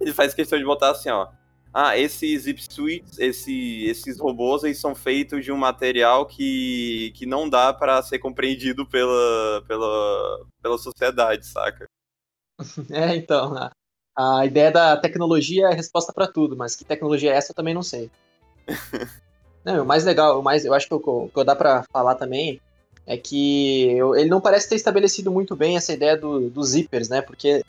Ele 0.00 0.12
faz 0.12 0.34
questão 0.34 0.58
de 0.58 0.64
botar 0.64 0.90
assim, 0.90 1.10
ó. 1.10 1.28
Ah, 1.72 1.96
esses 1.96 2.42
Zip 2.42 2.60
Suites, 2.60 3.18
esse, 3.18 3.84
esses 3.84 4.18
robôs, 4.18 4.64
eles 4.64 4.78
são 4.78 4.94
feitos 4.94 5.44
de 5.44 5.52
um 5.52 5.56
material 5.56 6.26
que, 6.26 7.12
que 7.14 7.24
não 7.24 7.48
dá 7.48 7.72
para 7.72 8.02
ser 8.02 8.18
compreendido 8.18 8.84
pela, 8.84 9.62
pela, 9.66 10.44
pela 10.60 10.76
sociedade, 10.76 11.46
saca? 11.46 11.86
É, 12.90 13.16
então, 13.16 13.54
né? 13.54 13.70
A 14.14 14.44
ideia 14.44 14.70
da 14.70 14.96
tecnologia 14.96 15.68
é 15.68 15.72
a 15.72 15.74
resposta 15.74 16.12
para 16.12 16.26
tudo, 16.26 16.56
mas 16.56 16.76
que 16.76 16.84
tecnologia 16.84 17.32
é 17.32 17.36
essa 17.36 17.52
eu 17.52 17.56
também 17.56 17.72
não 17.72 17.82
sei. 17.82 18.10
não, 19.64 19.84
o 19.84 19.86
mais 19.86 20.04
legal, 20.04 20.38
o 20.38 20.42
mais, 20.42 20.64
eu 20.64 20.74
acho 20.74 20.86
que 20.86 20.94
o 20.94 21.28
que 21.28 21.38
eu 21.38 21.44
dá 21.44 21.56
para 21.56 21.84
falar 21.84 22.16
também 22.16 22.60
é 23.06 23.16
que 23.16 23.90
eu, 23.90 24.14
ele 24.14 24.28
não 24.28 24.40
parece 24.40 24.68
ter 24.68 24.76
estabelecido 24.76 25.30
muito 25.30 25.56
bem 25.56 25.76
essa 25.76 25.92
ideia 25.92 26.16
do, 26.16 26.48
dos 26.48 26.70
zippers, 26.70 27.08
né? 27.08 27.20
Porque, 27.20 27.64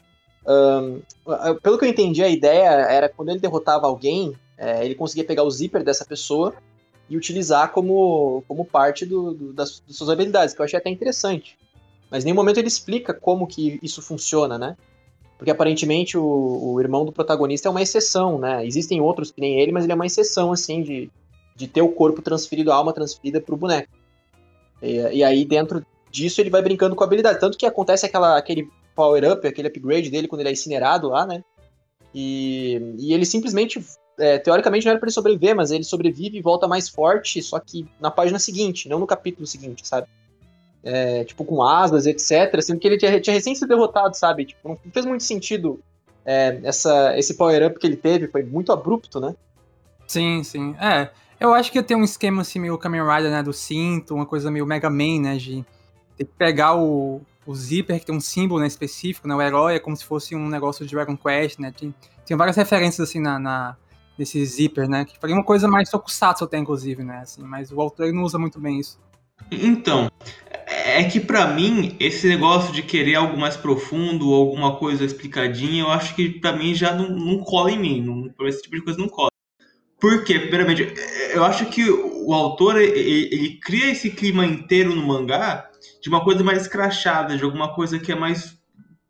um, 0.45 1.01
pelo 1.61 1.77
que 1.77 1.85
eu 1.85 1.89
entendi, 1.89 2.23
a 2.23 2.29
ideia 2.29 2.69
era 2.69 3.09
quando 3.09 3.29
ele 3.29 3.39
derrotava 3.39 3.87
alguém, 3.87 4.33
é, 4.57 4.85
ele 4.85 4.95
conseguia 4.95 5.23
pegar 5.23 5.43
o 5.43 5.51
zíper 5.51 5.83
dessa 5.83 6.05
pessoa 6.05 6.53
e 7.09 7.17
utilizar 7.17 7.71
como, 7.71 8.43
como 8.47 8.63
parte 8.63 9.05
do, 9.05 9.33
do, 9.33 9.53
das, 9.53 9.81
das 9.85 9.95
suas 9.95 10.09
habilidades, 10.09 10.53
que 10.53 10.61
eu 10.61 10.65
achei 10.65 10.77
até 10.77 10.89
interessante. 10.89 11.57
Mas 12.09 12.23
em 12.23 12.25
nenhum 12.27 12.35
momento 12.35 12.59
ele 12.59 12.67
explica 12.67 13.13
como 13.13 13.47
que 13.47 13.79
isso 13.81 14.01
funciona, 14.01 14.57
né? 14.57 14.77
Porque 15.37 15.51
aparentemente 15.51 16.17
o, 16.17 16.23
o 16.73 16.79
irmão 16.79 17.03
do 17.03 17.11
protagonista 17.11 17.67
é 17.67 17.71
uma 17.71 17.81
exceção, 17.81 18.37
né? 18.37 18.65
Existem 18.65 19.01
outros 19.01 19.31
que 19.31 19.41
nem 19.41 19.59
ele, 19.59 19.71
mas 19.71 19.83
ele 19.83 19.91
é 19.91 19.95
uma 19.95 20.05
exceção, 20.05 20.51
assim, 20.51 20.83
de, 20.83 21.11
de 21.55 21.67
ter 21.67 21.81
o 21.81 21.89
corpo 21.89 22.21
transferido, 22.21 22.71
a 22.71 22.75
alma 22.75 22.93
transferida 22.93 23.41
pro 23.41 23.57
boneco. 23.57 23.89
E, 24.83 25.17
e 25.17 25.23
aí, 25.23 25.45
dentro 25.45 25.85
disso, 26.11 26.41
ele 26.41 26.49
vai 26.49 26.61
brincando 26.61 26.95
com 26.95 27.03
a 27.03 27.07
habilidade. 27.07 27.39
Tanto 27.39 27.57
que 27.57 27.65
acontece 27.65 28.05
aquela, 28.05 28.37
aquele 28.37 28.69
power-up, 28.95 29.47
aquele 29.47 29.69
upgrade 29.69 30.09
dele 30.09 30.27
quando 30.27 30.41
ele 30.41 30.49
é 30.49 30.53
incinerado 30.53 31.09
lá, 31.09 31.25
né? 31.25 31.43
E, 32.13 32.95
e 32.99 33.13
ele 33.13 33.25
simplesmente, 33.25 33.83
é, 34.19 34.37
teoricamente 34.37 34.85
não 34.85 34.91
era 34.91 34.99
para 34.99 35.07
ele 35.07 35.13
sobreviver, 35.13 35.55
mas 35.55 35.71
ele 35.71 35.83
sobrevive 35.83 36.37
e 36.37 36.41
volta 36.41 36.67
mais 36.67 36.87
forte, 36.87 37.41
só 37.41 37.59
que 37.59 37.87
na 37.99 38.11
página 38.11 38.37
seguinte, 38.37 38.87
não 38.87 38.99
no 38.99 39.07
capítulo 39.07 39.47
seguinte, 39.47 39.87
sabe? 39.87 40.07
é, 40.83 41.23
tipo, 41.23 41.45
com 41.45 41.63
asas, 41.63 42.05
etc. 42.05 42.61
Sendo 42.61 42.79
que 42.79 42.87
ele 42.87 42.97
tinha, 42.97 43.19
tinha 43.19 43.33
recém 43.33 43.55
sido 43.55 43.69
derrotado, 43.69 44.15
sabe? 44.15 44.45
Tipo, 44.45 44.69
não 44.69 44.77
fez 44.91 45.05
muito 45.05 45.23
sentido 45.23 45.79
é, 46.25 46.59
essa, 46.63 47.17
esse 47.17 47.35
power-up 47.35 47.79
que 47.79 47.87
ele 47.87 47.95
teve, 47.95 48.27
foi 48.27 48.43
muito 48.43 48.71
abrupto, 48.71 49.19
né? 49.19 49.33
Sim, 50.05 50.43
sim. 50.43 50.75
É, 50.79 51.09
eu 51.39 51.53
acho 51.53 51.71
que 51.71 51.81
tem 51.83 51.97
um 51.97 52.03
esquema 52.03 52.41
assim 52.41 52.59
meio 52.59 52.77
Kamen 52.77 53.01
Rider, 53.01 53.31
né, 53.31 53.43
do 53.43 53.53
cinto, 53.53 54.15
uma 54.15 54.25
coisa 54.25 54.49
meio 54.49 54.65
Mega 54.65 54.89
Man, 54.89 55.21
né, 55.21 55.37
de 55.37 55.65
ter 56.17 56.25
que 56.25 56.31
pegar 56.37 56.75
o, 56.75 57.21
o 57.45 57.55
zíper, 57.55 57.99
que 57.99 58.05
tem 58.05 58.15
um 58.15 58.21
símbolo 58.21 58.61
né, 58.61 58.67
específico, 58.67 59.27
né? 59.27 59.35
O 59.35 59.41
herói 59.41 59.75
é 59.75 59.79
como 59.79 59.95
se 59.95 60.05
fosse 60.05 60.35
um 60.35 60.47
negócio 60.47 60.85
de 60.85 60.93
Dragon 60.93 61.17
Quest, 61.17 61.59
né? 61.59 61.71
Tem, 61.71 61.93
tem 62.25 62.37
várias 62.37 62.55
referências, 62.55 63.09
assim, 63.09 63.19
na, 63.19 63.39
na 63.39 63.75
desse 64.17 64.43
zíper, 64.45 64.87
né? 64.87 65.05
Que 65.05 65.17
faria 65.19 65.35
uma 65.35 65.43
coisa 65.43 65.67
mais 65.67 65.89
tokusatsu 65.89 66.43
até, 66.43 66.57
inclusive, 66.57 67.03
né? 67.03 67.19
Assim, 67.19 67.41
mas 67.43 67.71
o 67.71 67.81
autor 67.81 68.11
não 68.13 68.23
usa 68.23 68.37
muito 68.37 68.59
bem 68.59 68.79
isso. 68.79 68.99
Então, 69.51 70.09
é 70.67 71.03
que 71.03 71.19
para 71.19 71.47
mim, 71.47 71.95
esse 71.99 72.27
negócio 72.27 72.71
de 72.71 72.83
querer 72.83 73.15
algo 73.15 73.37
mais 73.37 73.57
profundo, 73.57 74.33
alguma 74.33 74.75
coisa 74.77 75.03
explicadinha, 75.03 75.83
eu 75.83 75.91
acho 75.91 76.15
que 76.15 76.29
para 76.29 76.53
mim 76.53 76.73
já 76.73 76.93
não, 76.93 77.09
não 77.09 77.39
cola 77.39 77.71
em 77.71 77.79
mim. 77.79 78.01
Não, 78.01 78.47
esse 78.47 78.61
tipo 78.61 78.75
de 78.75 78.83
coisa 78.83 78.99
não 78.99 79.09
cola. 79.09 79.32
Por 80.03 80.25
quê? 80.25 80.37
Primeiramente, 80.37 80.93
eu 81.31 81.45
acho 81.45 81.65
que 81.67 81.89
o 81.89 82.33
autor, 82.33 82.75
ele, 82.75 83.29
ele 83.31 83.57
cria 83.57 83.89
esse 83.89 84.09
clima 84.09 84.45
inteiro 84.45 84.93
no 84.93 85.07
mangá 85.07 85.69
de 86.01 86.09
uma 86.09 86.21
coisa 86.21 86.43
mais 86.43 86.63
escrachada, 86.63 87.37
de 87.37 87.43
alguma 87.45 87.73
coisa 87.73 87.97
que 87.97 88.11
é 88.11 88.15
mais... 88.15 88.59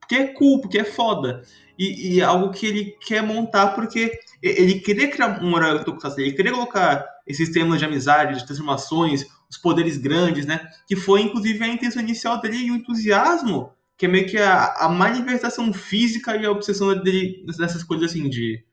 que 0.08 0.14
é 0.14 0.28
cool, 0.28 0.62
porque 0.62 0.78
é 0.78 0.84
foda. 0.84 1.42
E, 1.80 2.18
e 2.18 2.22
algo 2.22 2.52
que 2.52 2.68
ele 2.68 2.96
quer 3.04 3.24
montar 3.24 3.70
porque 3.70 4.20
ele 4.40 4.82
queria 4.82 5.10
criar 5.10 5.44
um 5.44 5.58
herói 5.58 5.84
tokusatsu, 5.84 6.22
ele 6.22 6.34
queria 6.34 6.52
colocar 6.52 7.04
esses 7.26 7.50
temas 7.50 7.80
de 7.80 7.86
amizade, 7.86 8.38
de 8.38 8.46
transformações, 8.46 9.26
os 9.50 9.58
poderes 9.58 9.98
grandes, 9.98 10.46
né? 10.46 10.70
Que 10.88 10.96
foi 10.96 11.22
inclusive 11.22 11.64
a 11.64 11.68
intenção 11.70 12.04
inicial 12.04 12.40
dele 12.40 12.58
e 12.58 12.72
o 12.72 12.76
entusiasmo, 12.76 13.72
que 13.98 14.06
é 14.06 14.10
meio 14.10 14.28
que 14.28 14.38
a, 14.38 14.76
a 14.76 14.90
manifestação 14.90 15.74
física 15.74 16.36
e 16.38 16.46
a 16.46 16.52
obsessão 16.52 16.94
dele 17.02 17.44
nessas 17.58 17.84
coisas 17.84 18.12
assim 18.12 18.30
de 18.30 18.64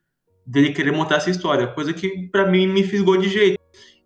dele 0.46 0.72
querer 0.72 0.92
montar 0.92 1.16
essa 1.16 1.30
história, 1.30 1.66
coisa 1.68 1.92
que 1.92 2.28
para 2.28 2.46
mim 2.46 2.66
me 2.66 2.82
fisgou 2.82 3.16
de 3.16 3.28
jeito. 3.28 3.58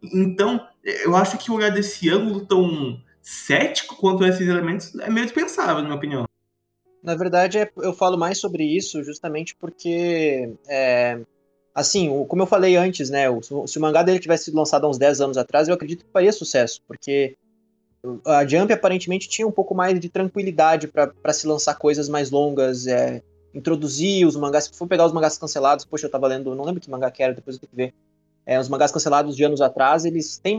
Então, 0.03 0.67
eu 0.85 1.17
acho 1.17 1.39
que 1.39 1.51
olhar 1.51 1.71
desse 1.71 2.11
ângulo 2.11 2.45
tão 2.47 3.01
cético 3.23 3.97
quanto 3.97 4.25
esses 4.25 4.47
elementos 4.47 4.95
é 4.97 5.09
meio 5.09 5.27
dispensável, 5.27 5.77
na 5.77 5.83
minha 5.83 5.95
opinião. 5.95 6.25
Na 7.03 7.15
verdade, 7.15 7.59
é, 7.59 7.71
eu 7.79 7.93
falo 7.93 8.17
mais 8.17 8.39
sobre 8.39 8.65
isso 8.65 9.03
justamente 9.03 9.55
porque 9.57 10.51
é, 10.69 11.21
assim, 11.75 12.25
como 12.29 12.43
eu 12.43 12.47
falei 12.47 12.77
antes, 12.77 13.11
né, 13.11 13.25
se 13.67 13.79
o 13.79 13.81
mangá 13.81 14.03
dele 14.03 14.19
tivesse 14.19 14.45
sido 14.45 14.57
lançado 14.57 14.87
há 14.87 14.89
uns 14.89 14.99
10 14.99 15.21
anos 15.21 15.37
atrás, 15.37 15.69
eu 15.69 15.75
acredito 15.75 16.05
que 16.05 16.13
faria 16.13 16.33
sucesso, 16.33 16.81
porque 16.87 17.37
a 18.27 18.47
Jump 18.47 18.73
aparentemente 18.73 19.29
tinha 19.29 19.47
um 19.47 19.53
pouco 19.53 19.75
mais 19.75 19.99
de 19.99 20.09
tranquilidade 20.09 20.89
para 20.89 21.33
se 21.33 21.47
lançar 21.47 21.75
coisas 21.75 22.09
mais 22.09 22.31
longas, 22.31 22.87
é, 22.87 23.23
introduzir 23.55 24.27
os 24.27 24.37
mangás, 24.37 24.65
se 24.65 24.77
for 24.77 24.89
pegar 24.89 25.07
os 25.07 25.13
mangás 25.13 25.39
cancelados, 25.39 25.85
poxa, 25.85 26.07
eu 26.07 26.11
tava 26.11 26.27
lendo, 26.27 26.55
não 26.55 26.65
lembro 26.65 26.81
que 26.81 26.91
mangá 26.91 27.11
que 27.11 27.23
era, 27.23 27.33
depois 27.33 27.57
eu 27.57 27.61
tenho 27.61 27.71
que 27.71 27.77
ver, 27.77 27.95
é, 28.45 28.59
os 28.59 28.69
mangás 28.69 28.91
cancelados 28.91 29.37
de 29.37 29.45
anos 29.45 29.61
atrás, 29.61 30.05
eles 30.05 30.39
têm 30.39 30.59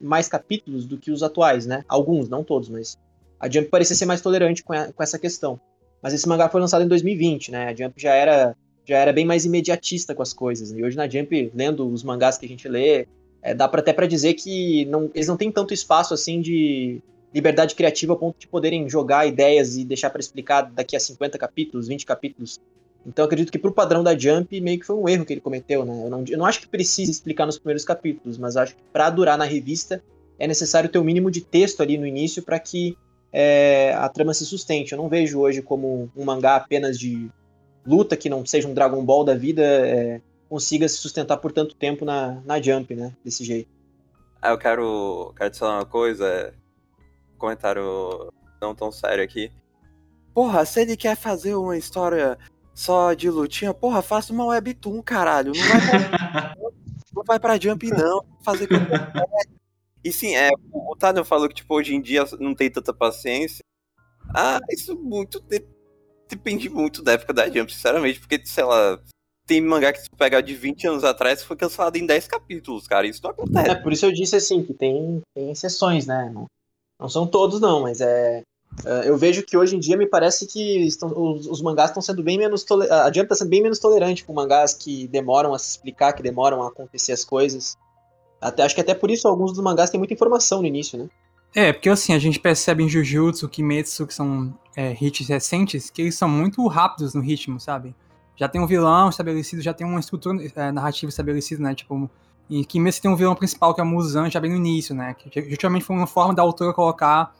mais 0.00 0.28
capítulos 0.28 0.86
do 0.86 0.96
que 0.96 1.10
os 1.10 1.22
atuais, 1.22 1.66
né, 1.66 1.84
alguns, 1.88 2.28
não 2.28 2.44
todos, 2.44 2.68
mas 2.68 2.96
a 3.38 3.50
Jump 3.50 3.68
parecia 3.68 3.96
ser 3.96 4.06
mais 4.06 4.20
tolerante 4.20 4.62
com, 4.62 4.72
a, 4.72 4.92
com 4.92 5.02
essa 5.02 5.18
questão. 5.18 5.60
Mas 6.02 6.14
esse 6.14 6.28
mangá 6.28 6.48
foi 6.48 6.60
lançado 6.60 6.84
em 6.84 6.88
2020, 6.88 7.50
né, 7.50 7.68
a 7.68 7.74
Jump 7.74 8.00
já 8.00 8.14
era 8.14 8.56
já 8.86 8.98
era 8.98 9.12
bem 9.12 9.26
mais 9.26 9.44
imediatista 9.44 10.14
com 10.14 10.22
as 10.22 10.32
coisas. 10.32 10.70
Né? 10.70 10.78
E 10.78 10.84
hoje 10.84 10.96
na 10.96 11.08
Jump, 11.08 11.50
lendo 11.52 11.88
os 11.88 12.04
mangás 12.04 12.38
que 12.38 12.46
a 12.46 12.48
gente 12.48 12.68
lê, 12.68 13.08
é, 13.42 13.52
dá 13.52 13.68
pra, 13.68 13.80
até 13.80 13.92
para 13.92 14.06
dizer 14.06 14.34
que 14.34 14.84
não, 14.86 15.10
eles 15.12 15.26
não 15.26 15.36
têm 15.36 15.50
tanto 15.50 15.74
espaço 15.74 16.14
assim 16.14 16.40
de 16.40 17.02
liberdade 17.36 17.74
criativa 17.74 18.14
a 18.14 18.16
ponto 18.16 18.38
de 18.38 18.48
poderem 18.48 18.88
jogar 18.88 19.26
ideias 19.26 19.76
e 19.76 19.84
deixar 19.84 20.08
para 20.08 20.20
explicar 20.20 20.62
daqui 20.62 20.96
a 20.96 21.00
50 21.00 21.36
capítulos, 21.36 21.86
20 21.86 22.06
capítulos. 22.06 22.58
Então 23.06 23.26
acredito 23.26 23.52
que 23.52 23.58
pro 23.58 23.70
padrão 23.70 24.02
da 24.02 24.16
Jump 24.16 24.58
meio 24.58 24.80
que 24.80 24.86
foi 24.86 24.96
um 24.96 25.06
erro 25.06 25.26
que 25.26 25.34
ele 25.34 25.42
cometeu, 25.42 25.84
né? 25.84 26.02
Eu 26.02 26.08
não, 26.08 26.24
eu 26.26 26.38
não 26.38 26.46
acho 26.46 26.60
que 26.60 26.66
precise 26.66 27.10
explicar 27.10 27.44
nos 27.44 27.58
primeiros 27.58 27.84
capítulos, 27.84 28.38
mas 28.38 28.56
acho 28.56 28.74
que 28.74 28.82
para 28.90 29.10
durar 29.10 29.36
na 29.36 29.44
revista 29.44 30.02
é 30.38 30.46
necessário 30.46 30.88
ter 30.88 30.96
o 30.96 31.02
um 31.02 31.04
mínimo 31.04 31.30
de 31.30 31.42
texto 31.42 31.82
ali 31.82 31.98
no 31.98 32.06
início 32.06 32.42
para 32.42 32.58
que 32.58 32.96
é, 33.30 33.92
a 33.92 34.08
trama 34.08 34.32
se 34.32 34.46
sustente. 34.46 34.92
Eu 34.92 34.98
não 34.98 35.08
vejo 35.10 35.38
hoje 35.38 35.60
como 35.60 36.10
um 36.16 36.24
mangá 36.24 36.56
apenas 36.56 36.98
de 36.98 37.30
luta 37.86 38.16
que 38.16 38.30
não 38.30 38.46
seja 38.46 38.66
um 38.66 38.72
Dragon 38.72 39.04
Ball 39.04 39.24
da 39.24 39.34
vida 39.34 39.62
é, 39.62 40.22
consiga 40.48 40.88
se 40.88 40.96
sustentar 40.96 41.36
por 41.36 41.52
tanto 41.52 41.74
tempo 41.76 42.02
na, 42.06 42.40
na 42.46 42.60
Jump, 42.62 42.94
né? 42.94 43.12
Desse 43.22 43.44
jeito. 43.44 43.68
Ah, 44.40 44.50
eu 44.50 44.58
quero, 44.58 45.34
quero 45.36 45.54
falar 45.54 45.80
uma 45.80 45.86
coisa. 45.86 46.54
Comentário 47.36 48.32
não 48.60 48.74
tão 48.74 48.90
sério 48.90 49.22
aqui. 49.22 49.50
Porra, 50.34 50.64
se 50.64 50.80
ele 50.82 50.96
quer 50.96 51.16
fazer 51.16 51.54
uma 51.54 51.76
história 51.76 52.38
só 52.74 53.14
de 53.14 53.30
lutinha, 53.30 53.72
porra, 53.72 54.02
faça 54.02 54.32
uma 54.32 54.46
webtoon, 54.46 55.02
caralho. 55.02 55.52
Não 55.54 55.64
vai 55.64 55.80
pra, 55.80 56.56
não 57.14 57.24
vai 57.24 57.40
pra 57.40 57.58
Jump, 57.58 57.88
não. 57.88 58.24
Fazer 58.42 58.68
E 60.04 60.12
sim, 60.12 60.36
é, 60.36 60.50
o 60.72 60.94
Tadeu 60.94 61.24
falou 61.24 61.48
que 61.48 61.54
tipo, 61.54 61.74
hoje 61.74 61.94
em 61.94 62.02
dia 62.02 62.24
não 62.38 62.54
tem 62.54 62.70
tanta 62.70 62.92
paciência. 62.92 63.64
Ah, 64.34 64.58
isso 64.70 64.96
muito 64.96 65.42
depende 66.28 66.68
muito 66.68 67.02
da 67.02 67.12
época 67.12 67.32
da 67.32 67.48
Jump, 67.48 67.72
sinceramente, 67.72 68.20
porque, 68.20 68.44
sei 68.44 68.64
lá, 68.64 69.00
tem 69.46 69.60
mangá 69.60 69.92
que 69.92 70.00
se 70.00 70.10
pegar 70.10 70.40
de 70.40 70.54
20 70.54 70.88
anos 70.88 71.04
atrás 71.04 71.42
foi 71.42 71.56
cancelado 71.56 71.96
em 71.96 72.04
10 72.04 72.26
capítulos, 72.26 72.86
cara. 72.86 73.06
Isso 73.06 73.22
não 73.22 73.30
acontece. 73.30 73.70
É, 73.70 73.74
por 73.74 73.92
isso 73.92 74.04
eu 74.04 74.12
disse 74.12 74.36
assim, 74.36 74.62
que 74.62 74.74
tem, 74.74 75.22
tem 75.34 75.50
exceções, 75.50 76.06
né? 76.06 76.30
Não, 76.34 76.46
não 76.98 77.08
são 77.08 77.26
todos, 77.26 77.60
não, 77.60 77.82
mas 77.82 78.00
é. 78.00 78.42
é 78.84 79.08
eu 79.08 79.16
vejo 79.16 79.42
que 79.42 79.56
hoje 79.56 79.76
em 79.76 79.78
dia 79.78 79.96
me 79.96 80.06
parece 80.06 80.46
que 80.46 80.86
estão, 80.86 81.12
os, 81.16 81.46
os 81.46 81.62
mangás 81.62 81.90
estão 81.90 82.02
sendo 82.02 82.22
bem 82.22 82.38
menos. 82.38 82.64
A 82.90 83.06
Jump 83.06 83.24
está 83.24 83.34
sendo 83.34 83.50
bem 83.50 83.62
menos 83.62 83.78
tolerante 83.78 84.24
com 84.24 84.32
mangás 84.32 84.72
que 84.72 85.06
demoram 85.08 85.54
a 85.54 85.58
se 85.58 85.70
explicar, 85.70 86.12
que 86.12 86.22
demoram 86.22 86.62
a 86.62 86.68
acontecer 86.68 87.12
as 87.12 87.24
coisas. 87.24 87.76
Até, 88.40 88.62
acho 88.62 88.74
que 88.74 88.80
até 88.80 88.94
por 88.94 89.10
isso 89.10 89.28
alguns 89.28 89.52
dos 89.52 89.62
mangás 89.62 89.90
têm 89.90 89.98
muita 89.98 90.14
informação 90.14 90.60
no 90.60 90.66
início, 90.66 90.98
né? 90.98 91.08
É, 91.54 91.72
porque 91.72 91.88
assim, 91.88 92.12
a 92.12 92.18
gente 92.18 92.38
percebe 92.38 92.82
em 92.82 92.88
Jujutsu, 92.88 93.48
Kimetsu, 93.48 94.06
que 94.06 94.12
são 94.12 94.54
é, 94.76 94.94
hits 95.00 95.26
recentes, 95.26 95.88
que 95.88 96.02
eles 96.02 96.14
são 96.14 96.28
muito 96.28 96.66
rápidos 96.66 97.14
no 97.14 97.22
ritmo, 97.22 97.58
sabe? 97.58 97.94
Já 98.36 98.46
tem 98.46 98.60
um 98.60 98.66
vilão 98.66 99.08
estabelecido, 99.08 99.62
já 99.62 99.72
tem 99.72 99.86
uma 99.86 99.98
estrutura 99.98 100.38
é, 100.54 100.70
narrativa 100.70 101.08
estabelecida, 101.08 101.62
né? 101.62 101.74
Tipo, 101.74 102.10
em 102.48 102.62
Kimetsu 102.62 103.02
tem 103.02 103.10
um 103.10 103.16
vilão 103.16 103.34
principal, 103.34 103.74
que 103.74 103.80
é 103.80 103.82
a 103.82 103.86
Muzan, 103.86 104.30
já 104.30 104.38
bem 104.38 104.50
no 104.50 104.56
início, 104.56 104.94
né? 104.94 105.14
Que 105.14 105.50
justamente 105.50 105.84
foi 105.84 105.96
uma 105.96 106.06
forma 106.06 106.34
da 106.34 106.42
autora 106.42 106.72
colocar, 106.72 107.34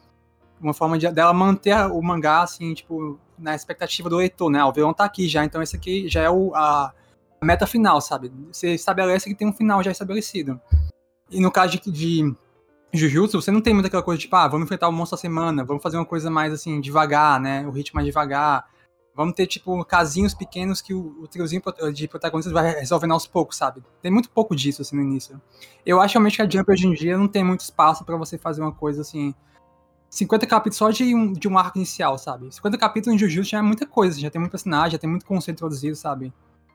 uma 0.59 0.73
forma 0.73 0.97
de, 0.97 1.09
dela 1.11 1.33
manter 1.33 1.75
o 1.91 2.01
mangá, 2.01 2.41
assim, 2.41 2.73
tipo, 2.73 3.17
na 3.37 3.55
expectativa 3.55 4.09
do 4.09 4.17
leitor, 4.17 4.49
né? 4.49 4.63
O 4.63 4.73
vilão 4.73 4.93
tá 4.93 5.05
aqui 5.05 5.27
já, 5.27 5.45
então 5.45 5.61
esse 5.61 5.75
aqui 5.75 6.07
já 6.09 6.21
é 6.21 6.29
o, 6.29 6.53
a, 6.53 6.93
a 7.39 7.45
meta 7.45 7.65
final, 7.65 8.01
sabe? 8.01 8.31
Você 8.51 8.73
estabelece 8.73 9.29
que 9.29 9.35
tem 9.35 9.47
um 9.47 9.53
final 9.53 9.81
já 9.81 9.91
estabelecido. 9.91 10.59
E 11.29 11.39
no 11.39 11.51
caso 11.51 11.79
de, 11.79 11.91
de 11.91 12.35
Jujutsu, 12.93 13.41
você 13.41 13.51
não 13.51 13.61
tem 13.61 13.73
muita 13.73 13.87
aquela 13.87 14.03
coisa 14.03 14.19
tipo, 14.19 14.35
ah, 14.35 14.47
vamos 14.47 14.65
enfrentar 14.65 14.89
o 14.89 14.91
monstro 14.91 15.15
a 15.15 15.19
semana, 15.19 15.63
vamos 15.63 15.83
fazer 15.83 15.97
uma 15.97 16.05
coisa 16.05 16.29
mais, 16.29 16.51
assim, 16.51 16.81
devagar, 16.81 17.39
né? 17.39 17.65
O 17.65 17.71
ritmo 17.71 17.95
mais 17.95 18.05
devagar. 18.05 18.65
Vamos 19.17 19.33
ter, 19.33 19.47
tipo, 19.47 19.83
casinhos 19.83 20.35
pequenos 20.35 20.79
que 20.79 20.93
o, 20.93 21.23
o 21.23 21.27
triozinho 21.27 21.59
de 21.91 22.07
protagonistas 22.07 22.53
vai 22.53 22.79
resolvendo 22.79 23.13
aos 23.13 23.25
poucos, 23.25 23.57
sabe? 23.57 23.81
Tem 23.99 24.11
muito 24.11 24.29
pouco 24.29 24.55
disso, 24.55 24.83
assim, 24.83 24.95
no 24.95 25.01
início. 25.01 25.41
Eu 25.83 25.99
acho 25.99 26.13
realmente 26.13 26.35
que 26.35 26.41
a 26.43 26.47
Jump 26.47 26.71
hoje 26.71 26.85
em 26.85 26.93
dia 26.93 27.17
não 27.17 27.27
tem 27.27 27.43
muito 27.43 27.61
espaço 27.61 28.05
para 28.05 28.15
você 28.15 28.37
fazer 28.37 28.61
uma 28.61 28.71
coisa, 28.71 29.01
assim... 29.01 29.33
50 30.07 30.45
capítulos 30.45 30.77
só 30.77 30.91
de 30.91 31.15
um, 31.15 31.33
de 31.33 31.47
um 31.47 31.57
arco 31.57 31.79
inicial, 31.79 32.17
sabe? 32.17 32.53
50 32.53 32.77
capítulos 32.77 33.15
em 33.15 33.19
Jujutsu 33.19 33.49
já 33.49 33.57
é 33.57 33.61
muita 33.61 33.87
coisa, 33.87 34.19
já 34.19 34.29
tem 34.29 34.39
muito 34.39 34.51
personagem, 34.51 34.91
já 34.91 34.97
tem 34.99 35.09
muito 35.09 35.25
conceito 35.25 35.57
introduzido, 35.57 35.95
sabe? 35.95 36.31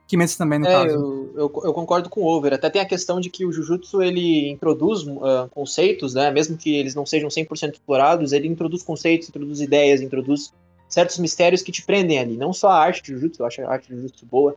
Kimetsu 0.06 0.36
também, 0.36 0.58
no 0.58 0.66
é, 0.66 0.70
caso. 0.70 0.94
Eu, 0.94 1.32
eu, 1.34 1.62
eu, 1.64 1.72
concordo 1.72 2.10
com 2.10 2.20
o 2.20 2.26
Over. 2.26 2.52
Até 2.52 2.68
tem 2.68 2.82
a 2.82 2.86
questão 2.86 3.20
de 3.20 3.30
que 3.30 3.46
o 3.46 3.52
Jujutsu, 3.52 4.02
ele 4.02 4.50
introduz 4.50 5.02
uh, 5.02 5.48
conceitos, 5.50 6.12
né? 6.12 6.30
Mesmo 6.30 6.56
que 6.56 6.74
eles 6.74 6.94
não 6.94 7.06
sejam 7.06 7.30
100% 7.30 7.72
explorados, 7.72 8.32
ele 8.32 8.48
introduz 8.48 8.82
conceitos, 8.82 9.28
introduz 9.28 9.60
ideias, 9.60 10.02
introduz 10.02 10.52
certos 10.92 11.18
mistérios 11.18 11.62
que 11.62 11.72
te 11.72 11.82
prendem 11.82 12.18
ali. 12.18 12.36
Não 12.36 12.52
só 12.52 12.68
a 12.68 12.78
arte 12.78 13.02
de 13.02 13.12
Jujutsu, 13.12 13.42
eu 13.42 13.46
acho 13.46 13.62
a 13.62 13.70
arte 13.70 13.88
de 13.88 13.96
Jujutsu 13.96 14.26
boa, 14.26 14.54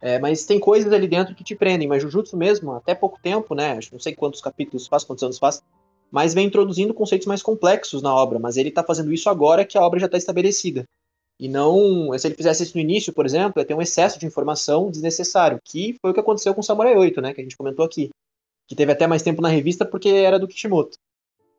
é, 0.00 0.18
mas 0.18 0.44
tem 0.44 0.58
coisas 0.58 0.92
ali 0.92 1.06
dentro 1.06 1.34
que 1.34 1.44
te 1.44 1.54
prendem. 1.54 1.86
Mas 1.86 2.02
Jujutsu 2.02 2.36
mesmo, 2.36 2.72
até 2.72 2.94
pouco 2.94 3.20
tempo, 3.22 3.54
né? 3.54 3.78
Não 3.92 4.00
sei 4.00 4.14
quantos 4.14 4.40
capítulos 4.40 4.88
faz, 4.88 5.04
quantos 5.04 5.22
anos 5.22 5.38
faz, 5.38 5.62
mas 6.10 6.34
vem 6.34 6.48
introduzindo 6.48 6.92
conceitos 6.92 7.26
mais 7.26 7.40
complexos 7.40 8.02
na 8.02 8.12
obra. 8.12 8.38
Mas 8.40 8.56
ele 8.56 8.72
tá 8.72 8.82
fazendo 8.82 9.12
isso 9.12 9.30
agora 9.30 9.64
que 9.64 9.78
a 9.78 9.82
obra 9.82 10.00
já 10.00 10.06
está 10.06 10.18
estabelecida. 10.18 10.84
E 11.38 11.48
não. 11.48 12.18
Se 12.18 12.26
ele 12.26 12.34
fizesse 12.34 12.64
isso 12.64 12.76
no 12.76 12.82
início, 12.82 13.12
por 13.12 13.24
exemplo, 13.24 13.60
ia 13.60 13.64
ter 13.64 13.74
um 13.74 13.82
excesso 13.82 14.18
de 14.18 14.26
informação 14.26 14.90
desnecessário, 14.90 15.60
que 15.64 15.96
foi 16.00 16.10
o 16.10 16.14
que 16.14 16.20
aconteceu 16.20 16.52
com 16.52 16.62
Samurai 16.62 16.96
8, 16.96 17.20
né? 17.20 17.32
Que 17.32 17.40
a 17.40 17.44
gente 17.44 17.56
comentou 17.56 17.84
aqui. 17.84 18.10
Que 18.66 18.74
teve 18.74 18.90
até 18.90 19.06
mais 19.06 19.22
tempo 19.22 19.40
na 19.40 19.48
revista 19.48 19.84
porque 19.84 20.08
era 20.08 20.38
do 20.38 20.48
Kishimoto. 20.48 20.98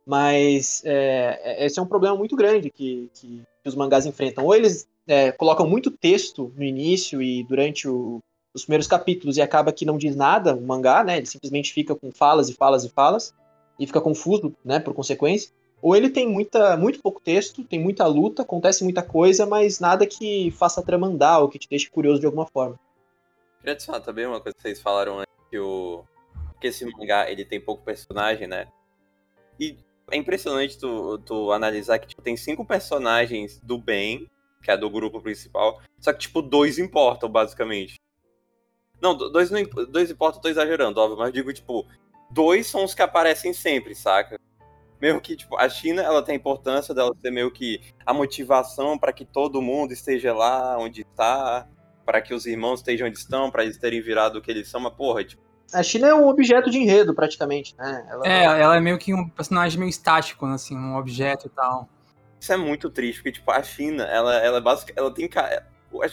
Mas 0.05 0.81
é, 0.85 1.39
é 1.43 1.65
esse 1.65 1.79
é 1.79 1.81
um 1.81 1.87
problema 1.87 2.15
muito 2.15 2.35
grande 2.35 2.69
que, 2.69 3.09
que, 3.13 3.43
que 3.67 3.69
os 3.69 3.75
mangás 3.75 4.05
enfrentam. 4.05 4.45
Ou 4.45 4.55
eles 4.55 4.87
é, 5.05 5.31
colocam 5.31 5.67
muito 5.67 5.91
texto 5.91 6.51
no 6.55 6.63
início 6.63 7.21
e 7.21 7.43
durante 7.43 7.87
o, 7.87 8.21
os 8.53 8.63
primeiros 8.63 8.87
capítulos 8.87 9.37
e 9.37 9.41
acaba 9.41 9.73
que 9.73 9.85
não 9.85 9.97
diz 9.97 10.15
nada 10.15 10.55
o 10.55 10.61
mangá, 10.61 11.03
né? 11.03 11.17
Ele 11.17 11.25
simplesmente 11.25 11.73
fica 11.73 11.93
com 11.93 12.11
falas 12.11 12.49
e 12.49 12.53
falas 12.53 12.85
e 12.85 12.89
falas 12.89 13.33
e 13.77 13.85
fica 13.85 13.99
confuso, 13.99 14.55
né? 14.63 14.79
Por 14.79 14.93
consequência. 14.93 15.51
Ou 15.81 15.95
ele 15.95 16.09
tem 16.09 16.27
muita, 16.27 16.75
muito 16.75 17.01
pouco 17.01 17.21
texto, 17.21 17.63
tem 17.63 17.79
muita 17.79 18.07
luta, 18.07 18.41
acontece 18.41 18.83
muita 18.83 19.03
coisa, 19.03 19.45
mas 19.45 19.79
nada 19.79 20.07
que 20.07 20.49
faça 20.51 20.79
a 20.79 20.83
trama 20.83 21.07
andar 21.07 21.39
ou 21.39 21.49
que 21.49 21.59
te 21.59 21.69
deixe 21.69 21.89
curioso 21.89 22.19
de 22.19 22.25
alguma 22.25 22.47
forma. 22.47 22.79
Queria 23.59 23.73
adicionar 23.73 23.99
também 23.99 24.25
uma 24.25 24.39
coisa 24.39 24.55
que 24.55 24.61
vocês 24.61 24.81
falaram 24.81 25.19
antes, 25.19 25.33
que, 25.51 25.59
o... 25.59 26.03
que 26.59 26.67
esse 26.67 26.83
mangá 26.85 27.29
ele 27.29 27.45
tem 27.45 27.61
pouco 27.61 27.83
personagem, 27.83 28.47
né? 28.47 28.67
E 29.59 29.77
é 30.11 30.17
impressionante 30.17 30.77
tu, 30.77 31.17
tu 31.19 31.51
analisar 31.51 31.99
que 31.99 32.07
tipo, 32.07 32.21
tem 32.21 32.37
cinco 32.37 32.65
personagens 32.65 33.59
do 33.59 33.77
bem, 33.77 34.29
que 34.61 34.71
é 34.71 34.77
do 34.77 34.89
grupo 34.89 35.21
principal, 35.21 35.81
só 35.99 36.11
que, 36.13 36.19
tipo, 36.19 36.41
dois 36.41 36.79
importam, 36.79 37.29
basicamente. 37.29 37.95
Não, 39.01 39.15
dois 39.15 39.51
não 39.51 39.63
dois 39.89 40.09
importam, 40.09 40.41
tô 40.41 40.49
exagerando, 40.49 40.99
óbvio, 40.99 41.17
mas 41.17 41.31
digo, 41.31 41.53
tipo, 41.53 41.85
dois 42.31 42.67
são 42.67 42.83
os 42.83 42.93
que 42.93 43.01
aparecem 43.01 43.53
sempre, 43.53 43.93
saca? 43.93 44.39
Mesmo 44.99 45.21
que, 45.21 45.35
tipo, 45.35 45.55
a 45.57 45.69
China, 45.69 46.01
ela 46.01 46.23
tem 46.23 46.33
a 46.33 46.37
importância 46.37 46.93
dela 46.93 47.15
ser 47.21 47.31
meio 47.31 47.51
que 47.51 47.81
a 48.05 48.13
motivação 48.13 48.97
para 48.97 49.13
que 49.13 49.25
todo 49.25 49.61
mundo 49.61 49.93
esteja 49.93 50.33
lá 50.33 50.77
onde 50.79 51.01
está, 51.01 51.69
para 52.03 52.21
que 52.21 52.33
os 52.33 52.45
irmãos 52.45 52.79
estejam 52.79 53.07
onde 53.07 53.17
estão, 53.17 53.51
para 53.51 53.63
eles 53.63 53.77
terem 53.77 54.01
virado 54.01 54.39
o 54.39 54.41
que 54.41 54.49
eles 54.49 54.67
são, 54.67 54.79
mas, 54.79 54.93
porra, 54.95 55.23
tipo, 55.23 55.46
a 55.73 55.83
China 55.83 56.07
é 56.07 56.13
um 56.13 56.27
objeto 56.27 56.69
de 56.69 56.77
enredo, 56.77 57.13
praticamente, 57.13 57.75
né? 57.77 58.05
Ela... 58.09 58.27
É, 58.27 58.43
ela 58.43 58.77
é 58.77 58.79
meio 58.79 58.97
que 58.97 59.13
um 59.13 59.27
personagem 59.27 59.79
meio 59.79 59.89
estático, 59.89 60.45
assim, 60.45 60.77
um 60.77 60.95
objeto 60.97 61.47
e 61.47 61.49
tal. 61.49 61.89
Isso 62.39 62.53
é 62.53 62.57
muito 62.57 62.89
triste, 62.89 63.17
porque, 63.17 63.31
tipo, 63.33 63.51
a 63.51 63.61
China, 63.63 64.03
ela, 64.03 64.35
ela, 64.37 64.57
é 64.57 64.61
basic... 64.61 64.93
ela 64.95 65.11
tem 65.11 65.27
cara. 65.27 65.65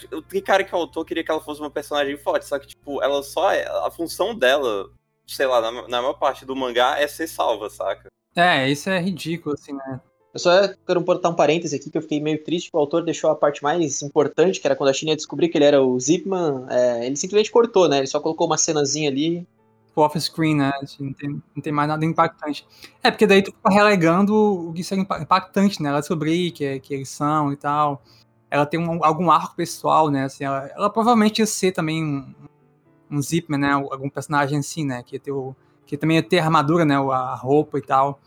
Eu 0.09 0.21
tenho 0.21 0.43
cara 0.43 0.63
que 0.63 0.73
o 0.73 0.77
autor 0.77 1.05
queria 1.05 1.23
que 1.23 1.29
ela 1.29 1.41
fosse 1.41 1.61
uma 1.61 1.69
personagem 1.69 2.17
forte, 2.17 2.45
só 2.45 2.57
que, 2.57 2.67
tipo, 2.67 3.01
ela 3.03 3.21
só 3.21 3.51
é. 3.51 3.65
A 3.85 3.91
função 3.91 4.33
dela, 4.33 4.89
sei 5.27 5.45
lá, 5.45 5.61
na, 5.61 5.87
na 5.87 6.01
maior 6.01 6.13
parte 6.13 6.45
do 6.45 6.55
mangá 6.55 6.99
é 6.99 7.07
ser 7.07 7.27
salva, 7.27 7.69
saca? 7.69 8.09
É, 8.35 8.69
isso 8.69 8.89
é 8.89 8.99
ridículo, 8.99 9.53
assim, 9.53 9.73
né? 9.73 10.01
Eu 10.35 10.39
só 10.39 10.49
quero 10.85 10.99
botar 10.99 11.29
um 11.29 11.33
parêntese 11.33 11.77
aqui, 11.77 11.89
que 11.89 11.97
eu 11.97 12.01
fiquei 12.01 12.19
meio 12.19 12.43
triste 12.43 12.69
que 12.69 12.75
o 12.75 12.79
autor 12.79 13.05
deixou 13.05 13.29
a 13.29 13.35
parte 13.35 13.63
mais 13.63 14.01
importante, 14.01 14.59
que 14.59 14.67
era 14.67 14.75
quando 14.75 14.89
a 14.89 14.93
China 14.93 15.11
ia 15.11 15.15
descobrir 15.15 15.47
que 15.47 15.57
ele 15.57 15.63
era 15.63 15.81
o 15.81 15.97
Zipman, 15.97 16.65
é, 16.69 17.05
ele 17.05 17.15
simplesmente 17.15 17.49
cortou, 17.49 17.87
né? 17.87 17.99
Ele 17.99 18.07
só 18.07 18.19
colocou 18.19 18.45
uma 18.45 18.57
cenazinha 18.57 19.09
ali. 19.09 19.47
Off-screen, 19.95 20.57
né? 20.57 20.73
Assim, 20.83 21.05
não, 21.05 21.13
tem, 21.13 21.29
não 21.29 21.63
tem 21.63 21.71
mais 21.71 21.87
nada 21.87 22.03
impactante. 22.03 22.67
É, 23.01 23.09
porque 23.09 23.25
daí 23.25 23.41
tu 23.41 23.53
fica 23.53 23.69
relegando 23.69 24.35
o 24.35 24.73
que 24.73 24.83
seria 24.83 25.07
impactante, 25.21 25.81
né? 25.81 25.87
Ela 25.87 26.01
descobrir 26.01 26.51
que, 26.51 26.81
que 26.81 26.93
eles 26.93 27.07
são 27.07 27.53
e 27.53 27.55
tal. 27.55 28.03
Ela 28.51 28.65
tem 28.65 28.77
um, 28.77 29.05
algum 29.05 29.31
arco 29.31 29.55
pessoal, 29.55 30.11
né? 30.11 30.25
Assim, 30.25 30.43
ela, 30.43 30.69
ela 30.75 30.89
provavelmente 30.89 31.39
ia 31.39 31.45
ser 31.45 31.71
também 31.71 32.03
um, 32.03 32.35
um 33.09 33.21
Zipman, 33.21 33.57
né? 33.57 33.71
Algum 33.71 34.09
personagem 34.09 34.59
assim, 34.59 34.85
né? 34.85 35.01
Que, 35.01 35.15
ia 35.15 35.19
ter 35.21 35.31
o, 35.31 35.55
que 35.85 35.95
também 35.95 36.17
ia 36.17 36.23
ter 36.23 36.39
armadura, 36.39 36.83
né? 36.83 36.97
A 36.97 37.35
roupa 37.35 37.77
e 37.77 37.81
tal. 37.81 38.19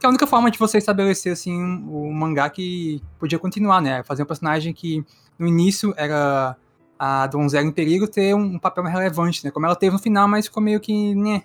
Que 0.00 0.06
é 0.06 0.08
a 0.08 0.10
única 0.10 0.26
forma 0.26 0.50
de 0.50 0.58
você 0.58 0.78
estabelecer, 0.78 1.30
assim, 1.30 1.62
o 1.86 2.10
mangá 2.10 2.48
que 2.48 3.02
podia 3.18 3.38
continuar, 3.38 3.82
né? 3.82 4.02
Fazer 4.02 4.22
um 4.22 4.26
personagem 4.26 4.72
que 4.72 5.04
no 5.38 5.46
início 5.46 5.92
era 5.94 6.56
a 6.98 7.26
Donzela 7.26 7.66
em 7.66 7.70
Perigo 7.70 8.08
ter 8.08 8.34
um, 8.34 8.58
papel 8.58 8.82
mais 8.82 8.96
relevante, 8.96 9.44
né? 9.44 9.50
Como 9.50 9.66
ela 9.66 9.76
teve 9.76 9.92
no 9.92 9.98
final, 9.98 10.26
mas 10.26 10.46
ficou 10.46 10.62
meio 10.62 10.80
que, 10.80 11.14
né? 11.14 11.42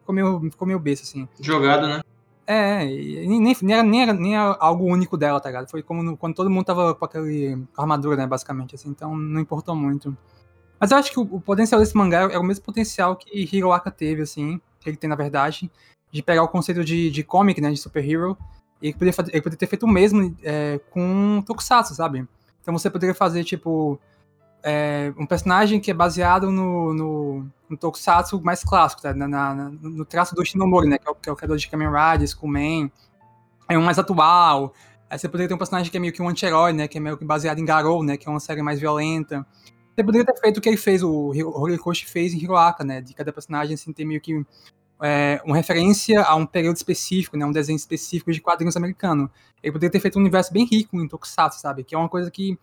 Ficou 0.00 0.12
meio, 0.12 0.50
ficou 0.50 0.66
meio 0.66 0.80
besta, 0.80 1.06
assim. 1.06 1.28
Jogado, 1.40 1.86
né? 1.86 2.02
É, 2.44 2.84
nem, 2.84 3.40
nem, 3.40 3.56
nem, 3.62 3.72
era, 3.72 3.82
nem, 3.84 4.02
era, 4.02 4.12
nem 4.12 4.34
era 4.34 4.56
algo 4.58 4.84
único 4.84 5.16
dela, 5.16 5.40
tá 5.40 5.48
ligado? 5.48 5.70
Foi 5.70 5.80
como 5.80 6.02
no, 6.02 6.16
quando 6.16 6.34
todo 6.34 6.50
mundo 6.50 6.64
tava 6.64 6.96
com 6.96 7.04
aquele 7.04 7.56
com 7.72 7.82
armadura, 7.82 8.16
né, 8.16 8.26
basicamente, 8.26 8.74
assim, 8.74 8.88
então 8.88 9.16
não 9.16 9.40
importou 9.40 9.76
muito. 9.76 10.16
Mas 10.78 10.90
eu 10.90 10.96
acho 10.96 11.12
que 11.12 11.20
o, 11.20 11.22
o 11.22 11.40
potencial 11.40 11.80
desse 11.80 11.96
mangá 11.96 12.28
é 12.32 12.38
o 12.38 12.42
mesmo 12.42 12.64
potencial 12.64 13.14
que 13.14 13.48
Hiroaka 13.56 13.92
teve, 13.92 14.22
assim, 14.22 14.60
que 14.80 14.90
ele 14.90 14.96
tem, 14.96 15.08
na 15.08 15.14
verdade, 15.14 15.70
de 16.12 16.22
pegar 16.22 16.42
o 16.42 16.48
conceito 16.48 16.84
de, 16.84 17.10
de 17.10 17.24
comic, 17.24 17.60
né, 17.60 17.70
de 17.70 17.78
superhero, 17.78 18.36
e 18.80 18.92
poderia, 18.92 19.14
poderia 19.14 19.58
ter 19.58 19.66
feito 19.66 19.86
o 19.86 19.88
mesmo 19.88 20.36
é, 20.42 20.78
com 20.90 21.42
Tokusatsu, 21.46 21.94
sabe? 21.94 22.26
Então 22.60 22.76
você 22.76 22.90
poderia 22.90 23.14
fazer, 23.14 23.44
tipo, 23.44 23.98
é, 24.62 25.12
um 25.16 25.24
personagem 25.24 25.80
que 25.80 25.90
é 25.90 25.94
baseado 25.94 26.50
no, 26.50 26.92
no, 26.92 27.46
no 27.68 27.76
Tokusatsu 27.76 28.40
mais 28.42 28.62
clássico, 28.62 29.00
tá? 29.00 29.14
na, 29.14 29.26
na, 29.26 29.54
no 29.54 30.04
traço 30.04 30.34
do 30.34 30.44
Shinomori, 30.44 30.88
né, 30.88 30.98
que 30.98 31.08
é 31.08 31.10
o, 31.10 31.14
que 31.14 31.28
é 31.28 31.32
o 31.32 31.36
criador 31.36 31.56
de 31.56 31.68
Kamen 31.68 31.88
Rider, 31.88 32.24
Skullman, 32.24 32.92
é 33.68 33.78
um 33.78 33.82
mais 33.82 33.98
atual, 33.98 34.74
aí 35.08 35.18
você 35.18 35.28
poderia 35.28 35.48
ter 35.48 35.54
um 35.54 35.58
personagem 35.58 35.90
que 35.90 35.96
é 35.96 36.00
meio 36.00 36.12
que 36.12 36.20
um 36.20 36.28
anti-herói, 36.28 36.72
né, 36.72 36.86
que 36.86 36.98
é 36.98 37.00
meio 37.00 37.16
que 37.16 37.24
baseado 37.24 37.58
em 37.58 37.64
Garou, 37.64 38.02
né, 38.02 38.16
que 38.16 38.28
é 38.28 38.30
uma 38.30 38.40
série 38.40 38.62
mais 38.62 38.78
violenta. 38.78 39.46
Você 39.94 40.04
poderia 40.04 40.26
ter 40.26 40.38
feito 40.40 40.58
o 40.58 40.60
que 40.60 40.68
ele 40.68 40.76
fez, 40.76 41.02
o 41.02 41.32
Horikoshi 41.36 42.06
fez 42.06 42.34
em 42.34 42.38
Hiroaka, 42.38 42.84
né, 42.84 43.00
de 43.00 43.14
cada 43.14 43.32
personagem 43.32 43.74
assim, 43.74 43.92
ter 43.92 44.04
meio 44.04 44.20
que 44.20 44.44
é, 45.02 45.42
uma 45.44 45.56
referência 45.56 46.22
a 46.22 46.36
um 46.36 46.46
período 46.46 46.76
específico, 46.76 47.36
né, 47.36 47.44
um 47.44 47.50
desenho 47.50 47.76
específico 47.76 48.32
de 48.32 48.40
quadrinhos 48.40 48.76
americano. 48.76 49.28
Ele 49.62 49.72
poderia 49.72 49.90
ter 49.90 50.00
feito 50.00 50.16
um 50.16 50.20
universo 50.20 50.52
bem 50.52 50.64
rico 50.64 50.96
em 50.96 51.08
Tokusatsu, 51.08 51.60
sabe? 51.60 51.82
Que 51.82 51.94
é 51.94 51.98
uma 51.98 52.08
coisa 52.08 52.30
que 52.30 52.58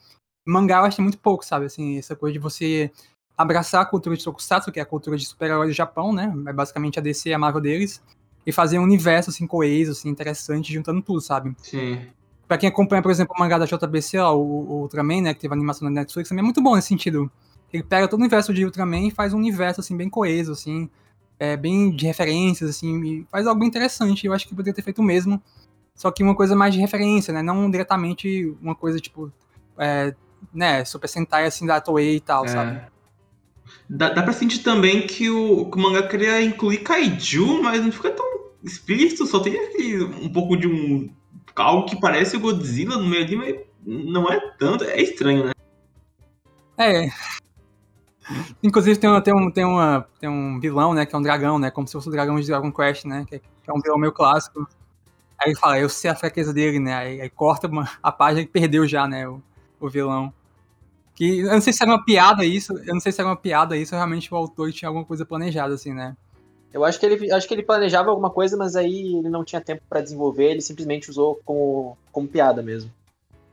mangá 0.46 0.78
eu 0.78 0.86
acho 0.86 1.02
muito 1.02 1.18
pouco, 1.18 1.46
sabe? 1.46 1.66
Assim, 1.66 1.98
essa 1.98 2.16
coisa 2.16 2.34
de 2.34 2.40
você 2.40 2.92
abraçar 3.38 3.82
a 3.82 3.86
cultura 3.86 4.16
de 4.16 4.24
Tokusatsu, 4.24 4.72
que 4.72 4.80
é 4.80 4.84
a 4.84 4.86
cultura 4.86 5.18
de 5.18 5.26
super-herói 5.26 5.68
do 5.68 5.74
Japão, 5.74 6.14
né? 6.14 6.34
É 6.48 6.54
basicamente 6.54 6.98
a 6.98 7.02
DC 7.02 7.30
e 7.30 7.34
a 7.34 7.40
Marvel 7.40 7.62
deles. 7.62 8.02
E 8.46 8.52
fazer 8.52 8.80
um 8.80 8.84
universo, 8.84 9.30
assim, 9.30 9.46
coeso, 9.46 9.92
assim, 9.92 10.10
interessante, 10.10 10.74
juntando 10.74 11.02
tudo, 11.02 11.22
sabe? 11.22 11.56
Sim. 11.62 12.02
Pra 12.48 12.58
quem 12.58 12.70
acompanha, 12.70 13.02
por 13.02 13.12
exemplo, 13.12 13.36
o 13.38 13.40
mangá 13.40 13.58
da 13.58 13.66
JBC, 13.66 14.18
ó, 14.18 14.34
o, 14.34 14.42
o 14.42 14.82
Ultraman, 14.82 15.22
né? 15.22 15.34
Que 15.34 15.42
teve 15.42 15.54
animação 15.54 15.90
na 15.90 16.02
Netflix, 16.02 16.30
também 16.30 16.42
é 16.42 16.46
muito 16.46 16.62
bom 16.62 16.76
nesse 16.76 16.88
sentido. 16.88 17.30
Ele 17.72 17.84
pega 17.84 18.08
todo 18.08 18.20
o 18.20 18.24
universo 18.24 18.54
de 18.54 18.66
Ultraman 18.66 19.08
e 19.08 19.12
faz 19.12 19.34
um 19.34 19.38
universo, 19.38 19.82
assim, 19.82 19.96
bem 19.96 20.10
coeso, 20.10 20.54
assim 20.54 20.90
é, 21.40 21.56
bem 21.56 21.90
de 21.90 22.06
referências, 22.06 22.70
assim, 22.70 23.26
faz 23.32 23.48
algo 23.48 23.64
interessante. 23.64 24.28
Eu 24.28 24.34
acho 24.34 24.48
que 24.48 24.54
poderia 24.54 24.74
ter 24.74 24.82
feito 24.82 25.00
o 25.00 25.04
mesmo, 25.04 25.42
só 25.96 26.12
que 26.12 26.22
uma 26.22 26.36
coisa 26.36 26.56
mais 26.56 26.74
de 26.74 26.80
referência, 26.80 27.34
né? 27.34 27.42
Não 27.42 27.72
diretamente 27.72 28.56
uma 28.62 28.76
coisa 28.76 29.00
tipo, 29.00 29.32
é, 29.78 30.14
né, 30.54 30.84
Super 30.86 31.08
Sentai 31.08 31.46
assim 31.46 31.66
da 31.66 31.80
Toei 31.80 32.18
e 32.18 32.20
tal, 32.20 32.46
é. 32.46 32.48
sabe? 32.50 32.82
Dá, 33.90 34.10
dá 34.10 34.24
pra 34.24 34.34
sentir 34.34 34.60
também 34.60 35.08
que 35.08 35.30
o, 35.30 35.70
que 35.70 35.78
o 35.78 35.82
mangá 35.82 36.04
queria 36.08 36.42
incluir 36.42 36.80
kaiju, 36.80 37.62
mas 37.62 37.84
não 37.84 37.92
fica 37.92 38.12
tão 38.12 38.26
explícito, 38.64 39.26
só 39.26 39.40
tem 39.40 39.58
aquele, 39.58 40.04
um 40.04 40.30
pouco 40.32 40.58
de 40.58 40.68
um. 40.68 41.10
algo 41.56 41.86
que 41.86 42.00
parece 42.00 42.36
o 42.36 42.40
Godzilla 42.40 42.98
no 42.98 43.08
meio 43.08 43.24
ali, 43.24 43.36
mas 43.36 43.56
não 43.86 44.32
é 44.32 44.40
tanto, 44.58 44.84
é 44.84 45.02
estranho, 45.02 45.46
né? 45.46 45.52
É, 46.78 47.10
Inclusive 48.62 49.00
tem, 49.00 49.10
uma, 49.10 49.22
tem, 49.22 49.34
um, 49.34 49.52
tem, 49.52 49.66
uma, 49.66 50.08
tem 50.20 50.30
um 50.30 50.60
vilão, 50.60 50.94
né, 50.94 51.06
que 51.06 51.16
é 51.16 51.18
um 51.18 51.22
dragão, 51.22 51.58
né, 51.58 51.72
como 51.72 51.88
se 51.88 51.94
fosse 51.94 52.08
o 52.08 52.12
dragão 52.12 52.40
de 52.40 52.46
Dragon 52.46 52.72
Quest, 52.72 53.06
né, 53.06 53.26
que 53.28 53.36
é, 53.36 53.40
que 53.40 53.70
é 53.70 53.74
um 53.74 53.82
vilão 53.82 53.98
meio 53.98 54.12
clássico. 54.12 54.68
Aí 55.38 55.50
ele 55.50 55.60
fala, 55.60 55.80
eu 55.80 55.90
sei 55.90 56.12
a 56.12 56.16
fraqueza 56.16 56.54
dele, 56.54 56.80
né, 56.80 56.94
aí, 56.94 57.22
aí 57.22 57.30
corta 57.30 57.68
uma, 57.68 57.90
a 58.04 58.12
página 58.12 58.46
que 58.46 58.52
perdeu 58.52 58.88
já, 58.88 59.08
né, 59.08 59.28
o, 59.28 59.42
o 59.80 59.90
vilão. 59.90 60.34
Que, 61.16 61.40
eu 61.40 61.52
não 61.52 61.62
sei 61.62 61.74
se 61.74 61.84
era 61.84 61.92
uma 61.92 62.04
piada 62.04 62.46
isso, 62.46 62.74
eu 62.78 62.94
não 62.94 63.00
sei 63.02 63.12
se 63.12 63.20
era 63.20 63.30
uma 63.30 63.36
piada 63.36 63.76
isso, 63.76 63.96
realmente 63.96 64.34
o 64.34 64.38
autor 64.38 64.72
tinha 64.72 64.88
alguma 64.88 65.06
coisa 65.06 65.26
planejada, 65.26 65.74
assim, 65.74 65.94
né. 65.94 66.16
Eu 66.72 66.86
acho 66.86 67.00
que 67.00 67.06
ele, 67.06 67.32
acho 67.32 67.48
que 67.48 67.54
ele 67.54 67.64
planejava 67.64 68.10
alguma 68.10 68.30
coisa, 68.30 68.56
mas 68.56 68.76
aí 68.76 69.16
ele 69.18 69.30
não 69.30 69.44
tinha 69.44 69.60
tempo 69.60 69.82
para 69.90 70.02
desenvolver, 70.02 70.52
ele 70.52 70.62
simplesmente 70.62 71.10
usou 71.10 71.40
como, 71.44 71.98
como 72.12 72.28
piada 72.28 72.62
mesmo. 72.62 72.92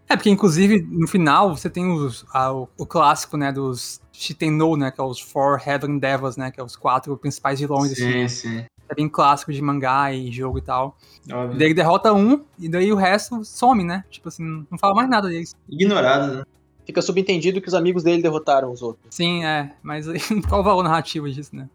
É, 0.09 0.16
porque 0.16 0.31
inclusive 0.31 0.83
no 0.83 1.09
final 1.09 1.55
você 1.55 1.69
tem 1.69 1.90
os, 1.90 2.25
a, 2.33 2.53
o, 2.53 2.69
o, 2.79 2.87
clássico, 2.87 3.37
né, 3.37 3.51
dos 3.51 4.01
Shitennou, 4.12 4.77
né, 4.77 4.90
que 4.90 5.01
é 5.01 5.05
os 5.05 5.21
Four 5.21 5.61
Heaven 5.66 5.99
Devils, 5.99 6.37
né, 6.37 6.51
que 6.51 6.61
é 6.61 6.62
os 6.62 6.77
quatro 6.77 7.16
principais 7.16 7.59
vilões, 7.59 7.97
sim, 7.97 8.25
assim. 8.25 8.29
Sim, 8.29 8.64
É 8.88 8.95
bem 8.95 9.09
clássico 9.09 9.53
de 9.53 9.61
mangá 9.61 10.12
e 10.12 10.31
jogo 10.31 10.59
e 10.59 10.62
tal. 10.62 10.97
Óbvio. 11.31 11.59
Daí 11.59 11.69
ele 11.69 11.75
derrota 11.75 12.12
um, 12.12 12.45
e 12.59 12.69
daí 12.69 12.92
o 12.92 12.97
resto 12.97 13.45
some, 13.45 13.83
né? 13.83 14.05
Tipo 14.09 14.29
assim, 14.29 14.64
não 14.71 14.79
fala 14.79 14.95
mais 14.95 15.11
nada 15.11 15.29
deles. 15.29 15.55
Ignorado, 15.69 16.37
né? 16.37 16.45
Fica 16.87 17.03
subentendido 17.03 17.61
que 17.61 17.66
os 17.66 17.75
amigos 17.75 18.05
dele 18.05 18.23
derrotaram 18.23 18.71
os 18.71 18.81
outros. 18.81 19.05
Sim, 19.11 19.45
é. 19.45 19.75
Mas 19.83 20.07
qual 20.49 20.61
o 20.61 20.64
valor 20.64 20.85
narrativo 20.85 21.29
disso, 21.29 21.55
né? 21.55 21.69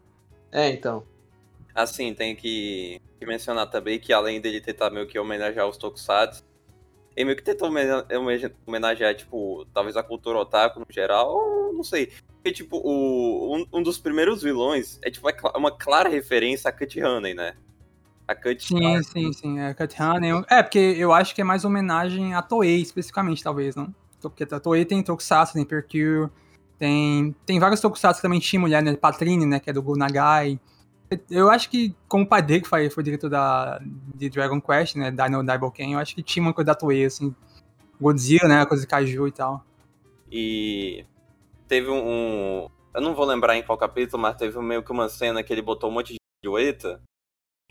É, 0.50 0.70
então. 0.70 1.04
Assim, 1.74 2.14
tem 2.14 2.34
que, 2.34 2.98
que 3.20 3.26
mencionar 3.26 3.66
também 3.66 3.98
que 3.98 4.12
além 4.12 4.40
dele 4.40 4.60
tentar 4.60 4.88
meio 4.88 5.06
que 5.06 5.18
homenagear 5.18 5.68
os 5.68 5.76
Tokusatsu, 5.76 6.42
ele 7.16 7.26
meio 7.26 7.36
que 7.36 7.42
tentou 7.42 7.68
homenagear, 8.66 9.14
tipo, 9.14 9.66
talvez 9.72 9.96
a 9.96 10.02
cultura 10.02 10.38
otaku 10.38 10.80
no 10.80 10.86
geral, 10.88 11.34
ou 11.34 11.72
não 11.72 11.84
sei. 11.84 12.12
Porque, 12.34 12.52
tipo, 12.52 12.78
o, 12.78 13.56
um, 13.56 13.66
um 13.72 13.82
dos 13.82 13.98
primeiros 13.98 14.42
vilões 14.42 14.98
é, 15.02 15.10
tipo, 15.10 15.28
é 15.28 15.34
uma 15.54 15.70
clara 15.70 16.08
referência 16.08 16.68
a 16.68 16.72
Cut 16.72 17.00
Honey, 17.02 17.34
né? 17.34 17.54
A 18.26 18.34
Cut 18.34 18.66
Sim, 18.66 19.02
sim, 19.02 19.32
sim. 19.32 19.60
A 19.60 19.74
Cut 19.74 19.94
Honey. 20.00 20.30
É, 20.48 20.62
porque 20.62 20.78
eu 20.78 21.12
acho 21.12 21.34
que 21.34 21.40
é 21.40 21.44
mais 21.44 21.64
homenagem 21.64 22.34
a 22.34 22.42
Toei, 22.42 22.80
especificamente, 22.80 23.42
talvez, 23.42 23.76
não? 23.76 23.94
Porque 24.20 24.44
a 24.44 24.60
Toei 24.60 24.84
tem 24.84 25.02
Tokusatsu, 25.02 25.54
tem 25.54 25.64
Percure, 25.64 26.30
tem, 26.78 27.34
tem 27.44 27.58
vários 27.58 27.80
Tokusatsu 27.80 28.18
que 28.18 28.22
também 28.22 28.40
tinha 28.40 28.58
mulher, 28.58 28.82
né? 28.82 28.94
Patrine, 28.96 29.46
né? 29.46 29.60
Que 29.60 29.70
é 29.70 29.72
do 29.72 29.82
Go 29.82 29.96
Nagai. 29.96 30.58
Eu 31.30 31.50
acho 31.50 31.70
que, 31.70 31.94
como 32.08 32.24
o 32.24 32.28
pai 32.28 32.42
dele, 32.42 32.60
que 32.60 32.68
foi, 32.68 32.88
foi 32.90 33.02
diretor 33.02 33.28
da, 33.28 33.80
de 34.14 34.28
Dragon 34.28 34.60
Quest, 34.60 34.96
né? 34.96 35.10
Dino 35.10 35.72
Ken, 35.72 35.92
eu 35.92 35.98
acho 35.98 36.14
que 36.14 36.22
tinha 36.22 36.42
uma 36.42 36.52
coisa 36.52 36.66
da 36.66 36.74
Toei, 36.74 37.04
assim. 37.04 37.34
Godzilla, 38.00 38.48
né? 38.48 38.66
Coisa 38.66 38.82
de 38.82 38.88
Kaiju 38.88 39.28
e 39.28 39.32
tal. 39.32 39.64
E 40.30 41.06
teve 41.68 41.90
um. 41.90 42.68
Eu 42.94 43.00
não 43.00 43.14
vou 43.14 43.24
lembrar 43.24 43.56
em 43.56 43.62
qual 43.62 43.78
capítulo, 43.78 44.20
mas 44.22 44.36
teve 44.36 44.58
meio 44.60 44.82
que 44.82 44.92
uma 44.92 45.08
cena 45.08 45.42
que 45.42 45.52
ele 45.52 45.62
botou 45.62 45.88
um 45.90 45.92
monte 45.92 46.14
de 46.14 46.18
silhueta. 46.44 47.00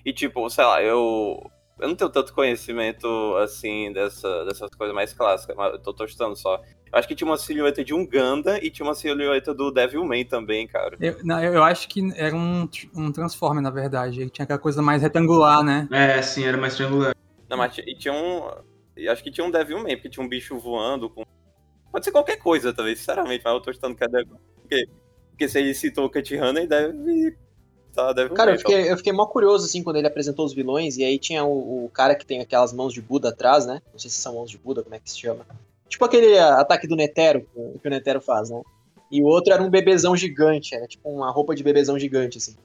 E 0.06 0.13
tipo, 0.13 0.49
sei 0.49 0.63
lá, 0.63 0.82
eu. 0.82 1.51
Eu 1.82 1.88
não 1.88 1.96
tenho 1.96 2.12
tanto 2.12 2.32
conhecimento 2.32 3.08
assim 3.38 3.91
dessa, 3.91 4.46
dessas 4.46 4.70
coisas 4.70 4.94
mais 4.94 5.13
clássicas, 5.13 5.56
mas 5.56 5.74
eu 5.74 5.80
tô 5.80 5.91
tostando 5.91 6.36
só. 6.36 6.62
Eu 6.91 7.00
acho 7.00 7.08
que 7.08 7.15
tinha 7.15 7.28
uma 7.28 7.38
silhueta 7.38 7.84
de 7.84 7.91
um 7.91 8.06
Ganda 8.06 8.63
e 8.63 8.70
tinha 8.70 8.86
uma 8.88 8.94
silhueta 8.94 9.52
do 9.52 9.72
Devilman 9.72 10.24
também, 10.24 10.67
cara. 10.67 10.96
Eu, 11.02 11.17
não, 11.24 11.44
eu 11.44 11.63
acho 11.63 11.88
que 11.89 12.13
era 12.15 12.36
um, 12.36 12.70
um 12.96 13.12
Transformer, 13.12 13.63
na 13.63 13.72
verdade. 13.72 14.22
Ele 14.22 14.30
tinha 14.30 14.44
aquela 14.44 14.60
coisa 14.60 14.80
mais 14.80 15.02
retangular, 15.02 15.63
né? 15.63 15.88
É, 15.91 16.22
sim, 16.22 16.44
era 16.46 16.56
mais 16.56 16.76
triangular. 16.76 17.15
Não, 17.50 17.58
mas 17.58 17.76
e 17.80 17.96
tinha 17.96 18.13
um. 18.13 18.48
eu 18.96 19.12
Acho 19.12 19.24
que 19.24 19.32
tinha 19.32 19.48
um 19.48 19.50
Devilman, 19.50 19.96
porque 19.96 20.10
tinha 20.10 20.24
um 20.24 20.30
bicho 20.30 20.60
voando 20.60 21.10
com. 21.10 21.26
Pode 21.91 22.06
ser 22.06 22.12
qualquer 22.12 22.38
coisa, 22.38 22.72
talvez, 22.72 23.00
sinceramente, 23.00 23.41
mas 23.44 23.54
eu 23.54 23.60
tô 23.60 23.74
chutando 23.74 23.96
que 23.96 24.04
é 24.04 24.08
Devil. 24.08 24.38
Porque, 24.62 24.88
porque 25.32 25.50
se 25.50 25.58
ele 25.58 25.74
citou 25.74 26.06
o 26.06 26.10
Cut 26.12 26.38
Hunter, 26.38 26.67
deve. 26.67 27.36
Tá, 27.93 28.13
deve 28.13 28.34
Cara, 28.34 28.51
eu 28.51 28.58
fiquei, 28.58 28.91
eu 28.91 28.97
fiquei 28.97 29.12
mó 29.12 29.25
curioso, 29.25 29.65
assim, 29.65 29.84
quando 29.84 29.97
ele 29.97 30.08
apresentou 30.08 30.45
os 30.45 30.54
vilões, 30.54 30.97
e 30.97 31.04
aí 31.04 31.19
tinha 31.19 31.43
o, 31.43 31.86
o 31.86 31.89
cara 31.89 32.15
que 32.15 32.25
tem 32.25 32.39
aquelas 32.39 32.71
mãos 32.71 32.93
de 32.93 33.01
Buda 33.01 33.30
atrás, 33.30 33.65
né? 33.65 33.82
Não 33.91 33.99
sei 33.99 34.10
se 34.10 34.17
são 34.17 34.36
mãos 34.36 34.49
de 34.49 34.58
Buda, 34.58 34.82
como 34.82 34.95
é 34.95 34.99
que 34.99 35.10
se 35.10 35.19
chama. 35.19 35.45
Tipo 35.89 36.06
aquele 36.06 36.39
ataque 36.39 36.88
do 36.88 36.95
Netero, 36.95 37.45
que 37.82 37.88
o 37.88 37.91
Netero 37.91 38.21
faz, 38.21 38.49
né? 38.49 38.62
E 39.12 39.21
o 39.21 39.25
outro 39.25 39.54
era 39.54 39.62
um 39.62 39.69
bebezão 39.69 40.15
gigante, 40.15 40.73
era 40.73 40.88
tipo 40.88 41.10
uma 41.10 41.30
roupa 41.30 41.54
de 41.54 41.63
bebezão 41.63 41.99
gigante, 41.99 42.38
assim. 42.38 42.56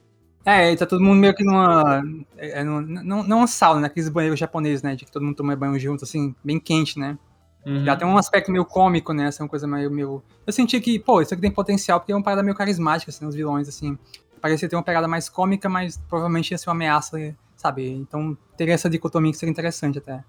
É, 0.44 0.70
e 0.70 0.76
tá 0.76 0.86
todo 0.86 1.02
mundo 1.02 1.18
meio 1.18 1.34
que 1.34 1.42
numa. 1.42 2.04
É, 2.36 2.62
não, 2.62 2.80
não, 2.80 3.22
não 3.24 3.38
uma 3.38 3.48
sauna, 3.48 3.80
né? 3.80 3.86
Aqueles 3.88 4.08
banheiros 4.08 4.38
japoneses, 4.38 4.80
né? 4.80 4.94
De 4.94 5.04
que 5.04 5.10
todo 5.10 5.24
mundo 5.24 5.34
toma 5.34 5.56
banho 5.56 5.76
junto, 5.76 6.04
assim, 6.04 6.32
bem 6.44 6.60
quente, 6.60 7.00
né? 7.00 7.18
Uhum. 7.66 7.84
Já 7.84 7.96
tem 7.96 8.06
um 8.06 8.16
aspecto 8.16 8.52
meio 8.52 8.64
cômico, 8.64 9.12
né? 9.12 9.26
Essa 9.26 9.42
é 9.42 9.44
uma 9.44 9.48
coisa 9.48 9.66
meio, 9.66 9.90
meio. 9.90 10.22
Eu 10.46 10.52
senti 10.52 10.80
que, 10.80 11.00
pô, 11.00 11.20
isso 11.20 11.34
aqui 11.34 11.40
tem 11.40 11.50
potencial, 11.50 11.98
porque 11.98 12.12
é 12.12 12.14
uma 12.14 12.22
parada 12.22 12.44
meio 12.44 12.54
carismática, 12.54 13.10
assim, 13.10 13.26
os 13.26 13.34
vilões, 13.34 13.68
assim. 13.68 13.98
Parecia 14.46 14.68
ter 14.68 14.76
uma 14.76 14.82
pegada 14.82 15.08
mais 15.08 15.28
cômica, 15.28 15.68
mas 15.68 15.96
provavelmente 16.08 16.52
ia 16.52 16.58
ser 16.58 16.68
uma 16.68 16.76
ameaça, 16.76 17.18
sabe? 17.56 17.90
Então 17.90 18.38
teria 18.56 18.74
essa 18.74 18.88
dicotomia 18.88 19.32
que 19.32 19.38
seria 19.38 19.50
interessante 19.50 19.98
até. 19.98 20.22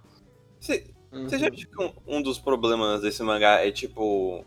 Você 0.59 0.87
você 1.11 1.37
já 1.37 1.51
viu 1.51 1.67
que 1.69 1.83
um, 1.83 2.17
um 2.17 2.21
dos 2.21 2.39
problemas 2.39 3.01
desse 3.01 3.21
mangá 3.21 3.65
é 3.65 3.71
tipo. 3.71 4.43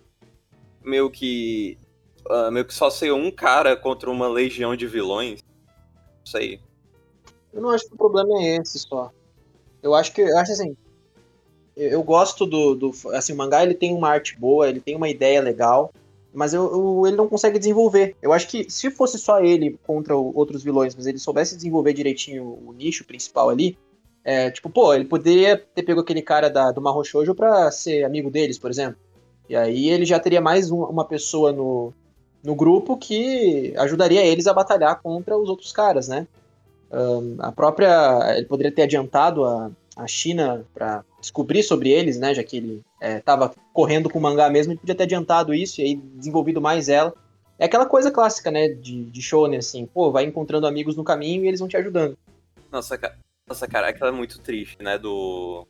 Meio 0.82 1.08
que. 1.08 1.78
ah, 2.28 2.50
meio 2.50 2.64
que 2.64 2.74
só 2.74 2.90
ser 2.90 3.12
um 3.12 3.30
cara 3.30 3.76
contra 3.76 4.10
uma 4.10 4.26
legião 4.26 4.74
de 4.74 4.88
vilões? 4.88 5.40
Não 6.18 6.26
sei. 6.26 6.60
Eu 7.52 7.62
não 7.62 7.70
acho 7.70 7.86
que 7.86 7.94
o 7.94 7.96
problema 7.96 8.42
é 8.42 8.56
esse 8.56 8.76
só. 8.80 9.12
Eu 9.80 9.94
acho 9.94 10.12
que, 10.12 10.20
eu 10.20 10.36
acho 10.36 10.50
assim, 10.50 10.76
eu, 11.76 11.90
eu 11.90 12.02
gosto 12.02 12.44
do, 12.44 12.74
do, 12.74 12.92
assim, 13.12 13.32
o 13.32 13.36
mangá 13.36 13.62
ele 13.62 13.74
tem 13.74 13.94
uma 13.94 14.08
arte 14.08 14.36
boa, 14.36 14.68
ele 14.68 14.80
tem 14.80 14.96
uma 14.96 15.08
ideia 15.08 15.40
legal, 15.40 15.92
mas 16.32 16.54
eu, 16.54 16.62
eu- 16.70 17.06
ele 17.06 17.16
não 17.16 17.28
consegue 17.28 17.58
desenvolver. 17.58 18.16
Eu 18.22 18.32
acho 18.32 18.48
que 18.48 18.70
se 18.70 18.90
fosse 18.90 19.18
só 19.18 19.40
ele 19.40 19.78
contra 19.86 20.16
o- 20.16 20.32
outros 20.36 20.62
vilões, 20.62 20.94
mas 20.94 21.06
ele 21.06 21.18
soubesse 21.18 21.56
desenvolver 21.56 21.92
direitinho 21.92 22.44
o 22.44 22.72
nicho 22.72 23.04
principal 23.04 23.48
ali, 23.50 23.76
é, 24.24 24.50
tipo, 24.50 24.68
pô, 24.68 24.92
ele 24.94 25.04
poderia 25.06 25.56
ter 25.56 25.82
pego 25.82 26.00
aquele 26.00 26.22
cara 26.22 26.48
da, 26.48 26.70
do 26.70 27.04
Shoujo 27.04 27.34
pra 27.34 27.70
ser 27.70 28.04
amigo 28.04 28.30
deles, 28.30 28.58
por 28.58 28.70
exemplo. 28.70 28.98
E 29.48 29.56
aí 29.56 29.88
ele 29.88 30.04
já 30.04 30.20
teria 30.20 30.40
mais 30.40 30.70
um- 30.70 30.84
uma 30.84 31.04
pessoa 31.04 31.52
no, 31.52 31.92
no 32.44 32.54
grupo 32.54 32.96
que 32.96 33.74
ajudaria 33.76 34.24
eles 34.24 34.46
a 34.46 34.52
batalhar 34.54 35.00
contra 35.02 35.36
os 35.36 35.48
outros 35.48 35.72
caras, 35.72 36.06
né? 36.08 36.26
Ahn, 36.92 37.36
a 37.38 37.52
própria. 37.52 38.36
Ele 38.36 38.46
poderia 38.46 38.72
ter 38.72 38.82
adiantado 38.82 39.44
a, 39.44 39.70
a 39.96 40.06
China 40.06 40.64
para 40.74 41.04
descobrir 41.20 41.62
sobre 41.62 41.90
eles, 41.90 42.18
né? 42.18 42.34
Já 42.34 42.42
que 42.42 42.56
ele 42.56 42.82
estava 43.00 43.52
correndo 43.72 44.08
com 44.10 44.18
o 44.18 44.22
mangá 44.22 44.48
mesmo, 44.50 44.72
ele 44.72 44.80
podia 44.80 44.94
ter 44.94 45.04
adiantado 45.04 45.54
isso 45.54 45.80
e 45.80 45.84
aí 45.84 45.94
desenvolvido 45.96 46.60
mais 46.60 46.88
ela. 46.88 47.14
É 47.58 47.66
aquela 47.66 47.86
coisa 47.86 48.10
clássica, 48.10 48.50
né? 48.50 48.68
De, 48.68 49.04
de 49.04 49.22
shonen, 49.22 49.58
assim, 49.58 49.84
pô, 49.86 50.10
vai 50.10 50.24
encontrando 50.24 50.66
amigos 50.66 50.96
no 50.96 51.04
caminho 51.04 51.44
e 51.44 51.48
eles 51.48 51.60
vão 51.60 51.68
te 51.68 51.76
ajudando. 51.76 52.16
Nossa, 52.72 52.96
ca- 52.96 53.14
Nossa, 53.46 53.66
cara, 53.68 53.88
aquela 53.88 54.10
é 54.10 54.14
muito 54.14 54.38
triste, 54.40 54.76
né? 54.82 54.96
Do. 54.98 55.66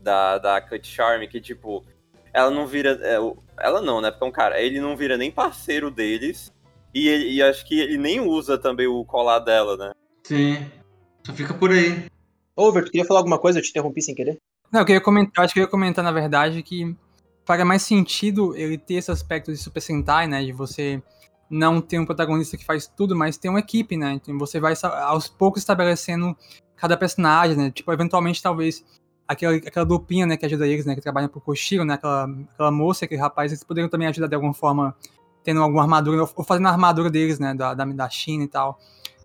Da, 0.00 0.36
da 0.38 0.60
Cut 0.60 0.86
Charm, 0.86 1.26
que 1.28 1.40
tipo. 1.40 1.84
Ela 2.34 2.50
não 2.50 2.66
vira. 2.66 2.98
é, 3.02 3.16
ela 3.58 3.80
não, 3.80 4.00
né? 4.00 4.10
Porque 4.10 4.24
é 4.24 4.26
um 4.26 4.32
cara. 4.32 4.60
Ele 4.60 4.80
não 4.80 4.96
vira 4.96 5.16
nem 5.16 5.30
parceiro 5.30 5.90
deles. 5.90 6.52
E, 6.94 7.08
ele- 7.08 7.30
e 7.32 7.42
acho 7.42 7.64
que 7.66 7.80
ele 7.80 7.96
nem 7.96 8.20
usa 8.20 8.58
também 8.58 8.86
o 8.86 9.02
colar 9.04 9.38
dela, 9.38 9.76
né? 9.76 9.92
Sim. 10.24 10.66
Só 11.26 11.32
fica 11.32 11.54
por 11.54 11.70
aí. 11.70 12.04
Over, 12.56 12.84
tu 12.84 12.90
queria 12.90 13.06
falar 13.06 13.20
alguma 13.20 13.38
coisa? 13.38 13.58
Eu 13.58 13.62
te 13.62 13.70
interrompi 13.70 14.02
sem 14.02 14.14
querer? 14.14 14.36
Não, 14.72 14.80
eu 14.80 14.86
queria 14.86 15.02
comentar, 15.02 15.44
acho 15.44 15.52
que 15.52 15.60
eu 15.60 15.64
ia 15.64 15.68
comentar, 15.68 16.02
na 16.02 16.10
verdade, 16.10 16.62
que 16.62 16.96
faria 17.44 17.64
mais 17.64 17.82
sentido 17.82 18.56
ele 18.56 18.78
ter 18.78 18.94
esse 18.94 19.10
aspecto 19.10 19.52
de 19.52 19.58
Super 19.58 19.82
Sentai, 19.82 20.26
né? 20.26 20.42
De 20.42 20.50
você 20.52 21.02
não 21.50 21.78
ter 21.82 21.98
um 21.98 22.06
protagonista 22.06 22.56
que 22.56 22.64
faz 22.64 22.86
tudo, 22.86 23.14
mas 23.14 23.36
ter 23.36 23.50
uma 23.50 23.58
equipe, 23.58 23.98
né? 23.98 24.14
Então 24.14 24.38
você 24.38 24.58
vai 24.58 24.72
aos 25.04 25.28
poucos 25.28 25.60
estabelecendo 25.60 26.34
cada 26.74 26.96
personagem, 26.96 27.54
né? 27.54 27.70
Tipo, 27.70 27.92
eventualmente, 27.92 28.42
talvez, 28.42 28.82
aquela, 29.28 29.54
aquela 29.56 29.84
duplinha, 29.84 30.24
né, 30.24 30.38
que 30.38 30.46
ajuda 30.46 30.66
eles, 30.66 30.86
né? 30.86 30.94
Que 30.94 31.02
trabalha 31.02 31.28
pro 31.28 31.38
Koshiro, 31.38 31.84
né? 31.84 31.94
Aquela, 31.94 32.24
aquela 32.54 32.70
moça, 32.70 33.04
aquele 33.04 33.20
rapaz, 33.20 33.52
eles 33.52 33.62
poderiam 33.62 33.90
também 33.90 34.08
ajudar 34.08 34.26
de 34.26 34.34
alguma 34.34 34.54
forma, 34.54 34.96
tendo 35.44 35.62
alguma 35.62 35.82
armadura, 35.82 36.22
ou 36.34 36.44
fazendo 36.44 36.68
a 36.68 36.70
armadura 36.70 37.10
deles, 37.10 37.38
né? 37.38 37.52
Da, 37.52 37.74
da, 37.74 37.84
da 37.84 38.08
China 38.08 38.44
e 38.44 38.48
tal. 38.48 38.78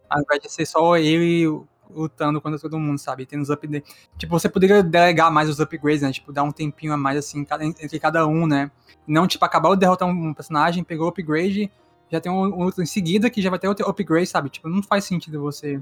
Ao 0.10 0.22
invés 0.22 0.42
de 0.42 0.52
ser 0.52 0.66
só 0.66 0.98
ele 0.98 1.48
lutando 1.90 2.40
contra 2.42 2.60
todo 2.60 2.80
mundo, 2.80 2.98
sabe? 2.98 3.26
Tendo 3.26 3.42
os 3.42 3.50
updates. 3.50 3.94
Tipo, 4.18 4.40
você 4.40 4.50
poderia 4.50 4.82
delegar 4.84 5.32
mais 5.32 5.50
os 5.50 5.60
upgrades, 5.60 6.02
né? 6.02 6.12
Tipo, 6.12 6.32
dar 6.32 6.44
um 6.44 6.52
tempinho 6.52 6.94
a 6.94 6.98
mais, 6.98 7.18
assim, 7.18 7.46
entre 7.82 8.00
cada 8.00 8.26
um, 8.28 8.46
né? 8.48 8.72
Não, 9.08 9.28
tipo, 9.28 9.44
acabou 9.46 9.76
de 9.76 9.80
derrotar 9.80 10.08
um 10.08 10.34
personagem, 10.34 10.84
pegou 10.84 11.06
o 11.06 11.10
upgrade, 11.10 11.72
já 12.12 12.20
tem 12.22 12.32
um, 12.32 12.60
outro 12.64 12.82
em 12.82 12.86
seguida 12.86 13.30
que 13.30 13.42
já 13.42 13.50
vai 13.50 13.60
ter 13.60 13.68
outro 13.68 13.88
upgrade, 13.88 14.28
sabe? 14.28 14.50
Tipo, 14.50 14.70
não 14.70 14.82
faz 14.84 15.06
sentido 15.06 15.42
você 15.42 15.82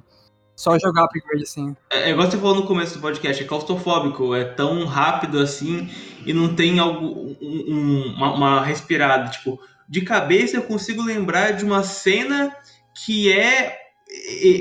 só 0.56 0.80
jogar 0.80 1.04
upgrade 1.04 1.44
assim. 1.44 1.76
É, 1.92 2.10
é 2.10 2.12
igual 2.12 2.30
você 2.30 2.38
falou 2.38 2.56
no 2.56 2.66
começo 2.66 2.96
do 2.96 3.02
podcast, 3.02 3.44
é 3.44 3.48
claustrofóbico, 3.48 4.34
é 4.34 4.46
tão 4.46 4.86
rápido 4.86 5.40
assim 5.40 5.90
e 6.26 6.34
não 6.34 6.56
tem 6.56 6.80
algo, 6.80 7.36
um- 7.42 8.14
uma, 8.16 8.34
uma 8.34 8.64
respirada. 8.64 9.30
Tipo, 9.30 9.60
de 9.88 10.02
cabeça 10.02 10.58
eu 10.58 10.64
consigo 10.64 11.04
lembrar 11.04 11.52
de 11.52 11.66
uma 11.66 11.84
cena 11.84 12.56
que 13.06 13.32
é 13.32 13.78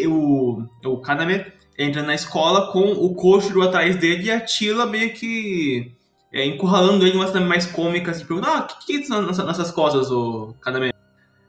e- 0.03 0.07
o, 0.07 0.67
o 0.85 0.99
Kaname 0.99 1.47
entra 1.79 2.03
na 2.03 2.15
escola 2.15 2.73
com 2.73 2.93
o 2.93 3.15
Koshiro 3.15 3.63
atrás 3.63 3.97
dele 3.97 4.25
e 4.25 4.31
a 4.31 4.41
Tila 4.41 4.87
meio 4.87 5.13
que 5.13 5.93
é, 6.33 6.45
encurralando 6.45 7.07
ele, 7.07 7.17
uma 7.17 7.27
cena 7.29 7.47
mais 7.47 7.67
cômica, 7.67 8.11
assim, 8.11 8.25
perguntando, 8.25 8.57
ah, 8.57 8.61
o 8.61 8.67
que, 8.67 8.87
que 8.87 8.93
é 8.93 9.01
isso 9.01 9.11
nas, 9.11 9.39
nessas 9.39 9.71
costas, 9.71 10.11
o 10.11 10.55
Kaname? 10.61 10.93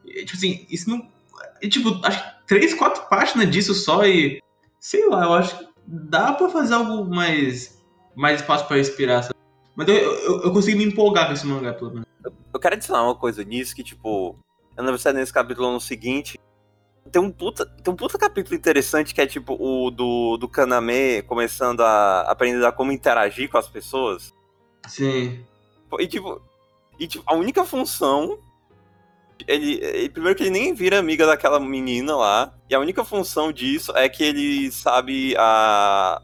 E, 0.06 0.26
tipo 0.26 0.38
assim, 0.38 0.66
isso 0.70 0.90
não... 0.90 1.08
E, 1.62 1.68
tipo, 1.68 2.00
acho 2.04 2.24
que 2.24 2.48
três, 2.48 2.74
quatro 2.74 3.04
páginas 3.10 3.50
disso 3.50 3.74
só 3.74 4.06
e... 4.06 4.40
Sei 4.80 5.08
lá, 5.08 5.24
eu 5.24 5.34
acho 5.34 5.58
que 5.58 5.68
dá 5.88 6.34
pra 6.34 6.50
fazer 6.50 6.76
algo 6.76 7.06
mais, 7.06 7.84
mais 8.16 8.42
espaço 8.42 8.68
pra 8.68 8.78
respirar, 8.78 9.24
sabe? 9.24 9.36
Mas 9.76 9.88
eu, 9.88 9.96
eu, 9.96 10.42
eu 10.44 10.54
consegui 10.54 10.78
me 10.78 10.86
empolgar 10.86 11.28
com 11.28 11.34
esse 11.34 11.46
mangá, 11.46 11.74
pelo 11.74 11.92
menos. 11.92 12.06
Eu 12.54 12.60
quero 12.60 12.76
adicionar 12.76 13.04
uma 13.04 13.16
coisa 13.16 13.44
nisso 13.44 13.76
que, 13.76 13.84
tipo, 13.84 14.38
eu 14.78 14.84
não 14.84 14.86
lembro 14.86 15.00
se 15.02 15.12
nesse 15.14 15.34
capítulo 15.34 15.72
no 15.72 15.82
seguinte. 15.82 16.40
Tem 17.16 17.22
um 17.22 17.32
puta, 17.32 17.66
tem 17.66 17.94
um 17.94 17.96
puta 17.96 18.18
capítulo 18.18 18.58
interessante 18.58 19.16
que 19.16 19.22
é 19.22 19.26
tipo 19.26 19.54
o 19.58 19.90
do, 19.90 20.36
do 20.36 20.50
Kaname 20.50 21.22
começando 21.22 21.80
a 21.80 22.24
aprender 22.30 22.66
a 22.66 22.74
como 22.74 22.92
interagir 22.92 23.50
com 23.50 23.58
as 23.58 23.70
pessoas. 23.70 24.34
Sim. 24.86 25.46
E 25.98 26.08
tipo, 26.08 26.42
e, 27.00 27.08
tipo, 27.08 27.24
a 27.26 27.34
única 27.34 27.64
função. 27.64 28.38
Ele, 29.48 29.76
ele- 29.82 30.10
Primeiro 30.10 30.36
que 30.38 30.44
ele 30.44 30.50
nem 30.50 30.74
vira 30.74 31.00
amiga 31.00 31.26
daquela 31.26 31.58
menina 31.58 32.18
lá. 32.18 32.54
E 32.70 32.76
a 32.76 32.80
única 32.82 33.06
função 33.06 33.50
disso 33.50 33.94
é 33.96 34.10
que 34.10 34.22
ele 34.22 34.70
sabe 34.70 35.36
a. 35.38 36.22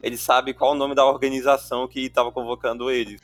Ele 0.00 0.16
sabe 0.16 0.54
qual 0.54 0.70
o 0.70 0.76
nome 0.76 0.94
da 0.94 1.04
organização 1.04 1.88
que 1.88 2.08
tava 2.08 2.30
convocando 2.30 2.92
eles. 2.92 3.20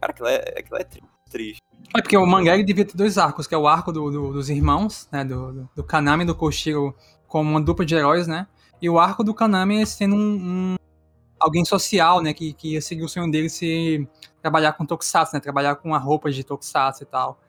Cara, 0.00 0.12
aquilo 0.12 0.28
é, 0.28 0.36
aquilo 0.56 0.78
é 0.78 0.84
tri- 0.84 1.02
triste. 1.30 1.60
É 1.96 2.00
porque 2.02 2.16
o 2.16 2.26
mangá 2.26 2.54
ele 2.54 2.64
devia 2.64 2.84
ter 2.84 2.96
dois 2.96 3.16
arcos, 3.18 3.46
que 3.46 3.54
é 3.54 3.58
o 3.58 3.66
arco 3.66 3.90
do- 3.92 4.10
do- 4.10 4.32
dos 4.32 4.50
irmãos, 4.50 5.08
né? 5.10 5.24
Do, 5.24 5.52
do, 5.52 5.70
do 5.76 5.84
Kaname 5.84 6.24
e 6.24 6.26
do 6.26 6.34
Koshiro 6.34 6.94
como 7.26 7.48
uma 7.50 7.60
dupla 7.60 7.84
de 7.86 7.94
heróis, 7.94 8.26
né? 8.26 8.46
E 8.82 8.88
o 8.90 8.98
arco 8.98 9.24
do 9.24 9.32
Kaname 9.34 9.84
sendo 9.86 10.14
um, 10.16 10.18
um- 10.18 10.76
alguém 11.38 11.64
social, 11.64 12.20
né? 12.20 12.32
Que, 12.34 12.52
que 12.52 12.72
ia 12.74 12.80
seguir 12.82 13.02
o 13.02 13.08
sonho 13.08 13.30
dele 13.30 13.48
se 13.48 14.06
trabalhar 14.42 14.72
com 14.74 14.84
Tokusatsu, 14.86 15.34
né? 15.34 15.40
Trabalhar 15.40 15.76
com 15.76 15.94
a 15.94 15.98
roupa 15.98 16.30
de 16.30 16.44
Tokusatsu 16.44 17.02
e 17.02 17.06
tal. 17.06 17.40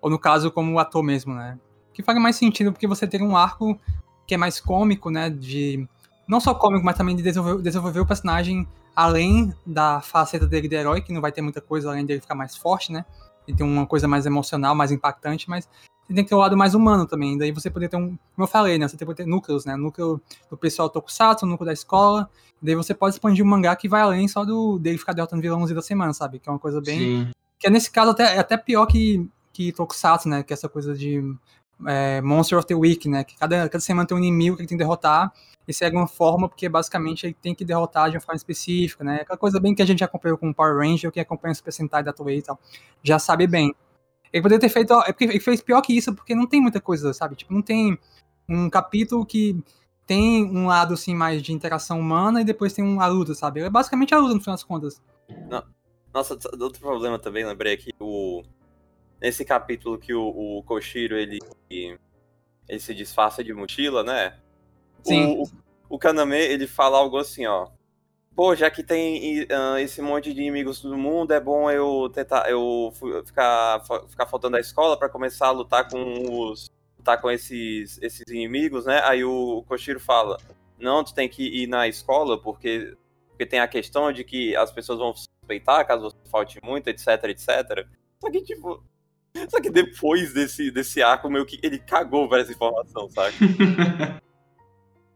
Ou 0.00 0.08
no 0.08 0.18
caso, 0.18 0.50
como 0.50 0.78
ator 0.78 1.02
mesmo, 1.02 1.34
né? 1.34 1.58
Que 1.92 2.02
faz 2.02 2.18
mais 2.20 2.36
sentido 2.36 2.72
porque 2.72 2.86
você 2.86 3.06
ter 3.06 3.20
um 3.22 3.36
arco 3.36 3.78
que 4.26 4.34
é 4.34 4.36
mais 4.36 4.60
cômico, 4.60 5.10
né? 5.10 5.28
De. 5.28 5.86
Não 6.26 6.40
só 6.40 6.54
cômico, 6.54 6.84
mas 6.84 6.96
também 6.96 7.16
de 7.16 7.22
desenvolver, 7.22 7.60
desenvolver 7.62 8.00
o 8.00 8.06
personagem 8.06 8.66
além 8.94 9.52
da 9.66 10.00
faceta 10.00 10.46
dele 10.46 10.68
de 10.68 10.76
herói, 10.76 11.00
que 11.00 11.12
não 11.12 11.20
vai 11.20 11.32
ter 11.32 11.42
muita 11.42 11.60
coisa 11.60 11.90
além 11.90 12.04
dele 12.06 12.20
ficar 12.20 12.34
mais 12.34 12.56
forte, 12.56 12.92
né? 12.92 13.04
E 13.46 13.54
tem 13.54 13.66
uma 13.66 13.86
coisa 13.86 14.06
mais 14.06 14.26
emocional, 14.26 14.74
mais 14.74 14.92
impactante, 14.92 15.48
mas 15.48 15.68
você 16.10 16.14
tem 16.14 16.24
que 16.24 16.30
ter 16.30 16.34
o 16.34 16.38
lado 16.38 16.56
mais 16.56 16.74
humano 16.74 17.06
também. 17.06 17.38
Daí 17.38 17.52
você 17.52 17.70
poderia 17.70 17.88
ter 17.88 17.96
um, 17.96 18.08
como 18.08 18.18
eu 18.38 18.46
falei, 18.46 18.78
né? 18.78 18.88
Você 18.88 18.96
tem 18.96 19.06
que 19.06 19.14
ter 19.14 19.26
núcleos, 19.26 19.64
né? 19.64 19.76
Núcleo 19.76 20.20
do 20.50 20.56
pessoal 20.56 20.90
Tokusatsu, 20.90 21.46
núcleo 21.46 21.66
da 21.66 21.72
escola. 21.72 22.28
Daí 22.60 22.74
você 22.74 22.92
pode 22.92 23.14
expandir 23.14 23.44
um 23.44 23.48
mangá 23.48 23.74
que 23.76 23.88
vai 23.88 24.02
além 24.02 24.26
só 24.26 24.44
do 24.44 24.78
dele 24.78 24.98
ficar 24.98 25.12
derrotando 25.12 25.40
vilãozinho 25.40 25.76
da 25.76 25.82
semana, 25.82 26.12
sabe? 26.12 26.40
Que 26.40 26.48
é 26.48 26.52
uma 26.52 26.58
coisa 26.58 26.80
bem. 26.80 26.98
Sim. 26.98 27.30
Que 27.58 27.68
é 27.68 27.70
nesse 27.70 27.90
caso 27.90 28.10
até, 28.10 28.36
é 28.36 28.38
até 28.40 28.56
pior 28.56 28.86
que, 28.86 29.24
que 29.52 29.70
Tokusatsu, 29.72 30.28
né? 30.28 30.42
Que 30.42 30.52
é 30.52 30.54
essa 30.54 30.68
coisa 30.68 30.94
de 30.94 31.22
é, 31.86 32.20
Monster 32.20 32.58
of 32.58 32.66
the 32.66 32.74
Week, 32.74 33.08
né? 33.08 33.24
Que 33.24 33.36
cada, 33.36 33.68
cada 33.68 33.80
semana 33.80 34.06
tem 34.06 34.16
um 34.16 34.20
inimigo 34.20 34.56
que 34.56 34.62
ele 34.62 34.68
tem 34.68 34.76
que 34.76 34.84
derrotar 34.84 35.32
e 35.66 35.72
segue 35.72 35.96
uma 35.96 36.08
forma, 36.08 36.48
porque 36.48 36.68
basicamente 36.68 37.26
ele 37.26 37.34
tem 37.34 37.54
que 37.54 37.64
derrotar 37.64 38.10
de 38.10 38.16
uma 38.16 38.20
forma 38.20 38.36
específica, 38.36 39.04
né? 39.04 39.20
Aquela 39.22 39.38
coisa 39.38 39.60
bem 39.60 39.74
que 39.74 39.82
a 39.82 39.86
gente 39.86 40.02
acompanhou 40.02 40.36
com 40.36 40.50
o 40.50 40.54
Power 40.54 40.76
Ranger, 40.76 41.08
ou 41.08 41.12
quem 41.12 41.22
acompanha 41.22 41.52
o 41.52 41.54
Super 41.54 41.72
Sentai 41.72 42.02
da 42.02 42.12
Toei 42.12 42.38
e 42.38 42.42
tal, 42.42 42.58
já 43.02 43.18
sabe 43.18 43.46
bem. 43.46 43.74
Ele 44.32 44.42
poderia 44.42 44.60
ter 44.60 44.68
feito. 44.68 44.92
É 44.92 45.12
porque 45.12 45.24
ele 45.24 45.40
fez 45.40 45.60
pior 45.60 45.80
que 45.82 45.96
isso, 45.96 46.14
porque 46.14 46.34
não 46.34 46.46
tem 46.46 46.60
muita 46.60 46.80
coisa, 46.80 47.12
sabe? 47.12 47.36
Tipo, 47.36 47.52
não 47.52 47.62
tem 47.62 47.98
um 48.48 48.68
capítulo 48.68 49.24
que 49.24 49.62
tem 50.06 50.44
um 50.44 50.66
lado, 50.66 50.94
assim, 50.94 51.14
mais 51.14 51.40
de 51.40 51.52
interação 51.52 52.00
humana 52.00 52.40
e 52.40 52.44
depois 52.44 52.72
tem 52.72 52.84
uma 52.84 53.06
luta, 53.06 53.32
sabe? 53.34 53.60
É 53.60 53.70
basicamente 53.70 54.12
a 54.12 54.18
luta, 54.18 54.34
no 54.34 54.40
final 54.40 54.56
das 54.56 54.64
contas. 54.64 55.00
Nossa, 56.12 56.36
outro 56.60 56.80
problema 56.80 57.16
também, 57.16 57.46
lembrei 57.46 57.74
aqui, 57.74 57.90
o... 58.00 58.42
Nesse 59.20 59.44
capítulo 59.44 59.98
que 59.98 60.14
o, 60.14 60.58
o 60.58 60.62
Koshiro, 60.62 61.16
ele, 61.16 61.38
ele 61.68 62.80
se 62.80 62.94
disfarça 62.94 63.44
de 63.44 63.52
mochila, 63.52 64.02
né? 64.02 64.38
Sim. 65.02 65.42
O, 65.88 65.96
o 65.96 65.98
Kaname, 65.98 66.36
ele 66.36 66.66
fala 66.66 66.98
algo 66.98 67.18
assim, 67.18 67.46
ó. 67.46 67.68
Pô, 68.34 68.54
já 68.54 68.70
que 68.70 68.82
tem 68.82 69.42
uh, 69.42 69.76
esse 69.78 70.00
monte 70.00 70.32
de 70.32 70.40
inimigos 70.40 70.80
do 70.80 70.96
mundo, 70.96 71.32
é 71.32 71.40
bom 71.40 71.70
eu 71.70 72.08
tentar 72.10 72.48
eu 72.48 72.92
ficar, 73.26 73.82
ficar 74.08 74.26
faltando 74.26 74.56
à 74.56 74.60
escola 74.60 74.96
para 74.96 75.08
começar 75.08 75.48
a 75.48 75.50
lutar 75.50 75.88
com 75.88 76.48
os 76.48 76.70
lutar 76.96 77.20
com 77.20 77.30
esses, 77.30 77.98
esses 78.00 78.26
inimigos, 78.28 78.86
né? 78.86 79.00
Aí 79.04 79.24
o 79.24 79.64
Koshiro 79.66 79.98
fala: 79.98 80.38
"Não, 80.78 81.02
tu 81.02 81.12
tem 81.12 81.28
que 81.28 81.42
ir 81.42 81.66
na 81.66 81.88
escola 81.88 82.40
porque 82.40 82.96
porque 83.30 83.46
tem 83.46 83.60
a 83.60 83.68
questão 83.68 84.12
de 84.12 84.22
que 84.22 84.54
as 84.54 84.70
pessoas 84.70 84.98
vão 84.98 85.14
suspeitar 85.14 85.86
caso 85.86 86.10
você 86.10 86.30
falte 86.30 86.60
muito, 86.62 86.88
etc, 86.88 87.08
etc". 87.24 87.86
Só 88.20 88.30
que 88.30 88.42
tipo, 88.42 88.82
só 89.48 89.60
que 89.60 89.70
depois 89.70 90.32
desse 90.32 90.70
desse 90.70 91.02
arco 91.02 91.30
meio 91.30 91.46
que 91.46 91.58
ele 91.62 91.78
cagou 91.78 92.28
para 92.28 92.40
essa 92.40 92.52
informação, 92.52 93.08
sabe? 93.10 93.34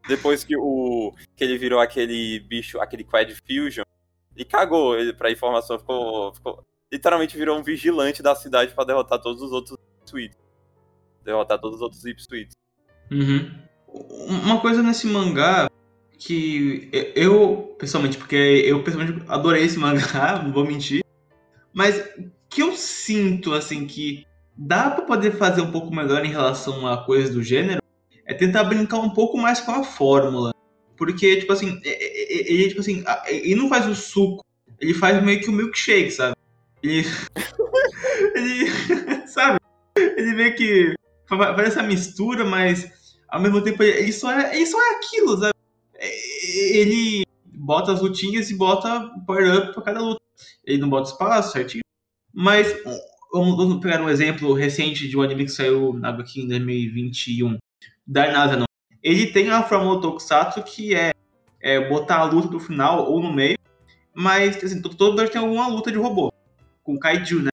depois 0.06 0.44
que 0.44 0.56
o 0.56 1.12
que 1.36 1.44
ele 1.44 1.58
virou 1.58 1.80
aquele 1.80 2.40
bicho, 2.40 2.80
aquele 2.80 3.04
Quad 3.04 3.30
Fusion, 3.46 3.84
e 4.36 4.44
cagou 4.44 4.98
ele 4.98 5.12
pra 5.12 5.30
informação, 5.30 5.78
ficou, 5.78 6.34
ficou 6.34 6.64
literalmente 6.92 7.36
virou 7.36 7.58
um 7.58 7.62
vigilante 7.62 8.22
da 8.22 8.34
cidade 8.34 8.72
para 8.72 8.84
derrotar 8.84 9.20
todos 9.20 9.42
os 9.42 9.52
outros 9.52 9.76
suítes. 10.04 10.38
Derrotar 11.24 11.58
todos 11.58 11.76
os 11.76 11.82
outros 11.82 12.00
Suites. 12.00 12.56
Uhum. 13.10 13.50
Uma 14.28 14.60
coisa 14.60 14.82
nesse 14.82 15.06
mangá 15.06 15.68
que 16.18 16.88
eu, 17.14 17.74
pessoalmente, 17.78 18.16
porque 18.16 18.36
eu 18.36 18.82
pessoalmente 18.82 19.24
adorei 19.28 19.64
esse 19.64 19.78
mangá, 19.78 20.40
não 20.42 20.52
vou 20.52 20.64
mentir, 20.64 21.02
mas 21.72 22.08
que 22.54 22.62
eu 22.62 22.76
sinto, 22.76 23.52
assim, 23.52 23.84
que 23.84 24.24
dá 24.56 24.88
para 24.88 25.04
poder 25.04 25.32
fazer 25.32 25.60
um 25.60 25.72
pouco 25.72 25.92
melhor 25.92 26.24
em 26.24 26.30
relação 26.30 26.86
a 26.86 27.04
coisas 27.04 27.34
do 27.34 27.42
gênero, 27.42 27.82
é 28.24 28.32
tentar 28.32 28.62
brincar 28.62 29.00
um 29.00 29.10
pouco 29.10 29.36
mais 29.36 29.60
com 29.60 29.72
a 29.72 29.82
fórmula. 29.82 30.54
Porque, 30.96 31.38
tipo 31.38 31.52
assim, 31.52 31.80
ele, 31.84 32.68
tipo 32.68 32.80
assim, 32.80 33.02
ele 33.26 33.56
não 33.56 33.68
faz 33.68 33.88
o 33.88 33.94
suco, 33.96 34.44
ele 34.80 34.94
faz 34.94 35.20
meio 35.20 35.40
que 35.40 35.50
o 35.50 35.52
milkshake, 35.52 36.12
sabe? 36.12 36.36
Ele. 36.80 37.04
ele. 38.36 38.70
sabe? 39.26 39.58
Ele 39.96 40.34
meio 40.34 40.54
que 40.54 40.94
faz 41.28 41.58
essa 41.66 41.82
mistura, 41.82 42.44
mas 42.44 42.88
ao 43.28 43.40
mesmo 43.40 43.62
tempo 43.62 43.82
ele 43.82 44.12
só 44.12 44.30
é, 44.30 44.54
ele 44.54 44.66
só 44.66 44.80
é 44.80 44.96
aquilo, 44.96 45.40
sabe? 45.40 45.54
Ele 45.98 47.24
bota 47.46 47.92
as 47.92 48.00
lutinhas 48.00 48.48
e 48.50 48.54
bota 48.54 49.10
power-up 49.26 49.74
pra 49.74 49.82
cada 49.82 50.00
luta. 50.00 50.20
Ele 50.64 50.78
não 50.78 50.88
bota 50.88 51.10
espaço 51.10 51.52
certinho. 51.52 51.83
Mas 52.34 52.74
vamos, 53.32 53.80
pegar 53.80 54.02
um 54.02 54.08
exemplo 54.08 54.52
recente 54.52 55.08
de 55.08 55.16
um 55.16 55.22
anime 55.22 55.44
que 55.44 55.52
saiu 55.52 55.98
aqui 56.02 56.42
em 56.42 56.48
2021 56.48 57.58
da 58.06 58.56
não. 58.56 58.64
Ele 59.02 59.26
tem 59.26 59.50
a 59.50 59.62
fórmula 59.62 60.00
Tokusatsu 60.00 60.62
que 60.62 60.94
é, 60.94 61.12
é, 61.60 61.88
botar 61.88 62.18
a 62.18 62.24
luta 62.24 62.48
pro 62.48 62.58
final 62.58 63.10
ou 63.10 63.22
no 63.22 63.32
meio, 63.32 63.58
mas 64.14 64.62
assim, 64.62 64.80
todo 64.80 65.16
vez 65.16 65.30
tem 65.30 65.40
alguma 65.40 65.68
luta 65.68 65.92
de 65.92 65.98
robô, 65.98 66.32
com 66.82 66.98
Kaiju, 66.98 67.42
né? 67.42 67.50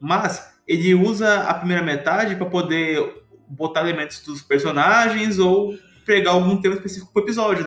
Mas 0.00 0.52
ele 0.66 0.94
usa 0.94 1.42
a 1.42 1.54
primeira 1.54 1.82
metade 1.82 2.36
para 2.36 2.46
poder 2.46 3.24
botar 3.48 3.80
elementos 3.80 4.20
dos 4.20 4.42
personagens 4.42 5.38
ou 5.38 5.76
pregar 6.04 6.34
algum 6.34 6.60
tema 6.60 6.74
específico 6.76 7.12
pro 7.12 7.22
episódio. 7.22 7.62
Né? 7.62 7.66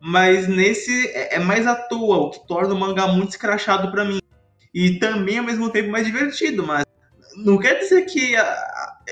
Mas 0.00 0.48
nesse 0.48 1.08
é, 1.08 1.36
é 1.36 1.38
mais 1.38 1.66
à 1.66 1.74
toa, 1.74 2.16
o 2.18 2.30
que 2.30 2.46
torna 2.46 2.74
o 2.74 2.78
mangá 2.78 3.06
muito 3.06 3.30
escrachado 3.30 3.90
para 3.90 4.04
mim. 4.04 4.18
E 4.74 4.98
também 4.98 5.38
ao 5.38 5.44
mesmo 5.44 5.70
tempo 5.70 5.90
mais 5.90 6.06
divertido, 6.06 6.66
mas 6.66 6.84
não 7.36 7.58
quer 7.58 7.78
dizer 7.78 8.02
que 8.02 8.34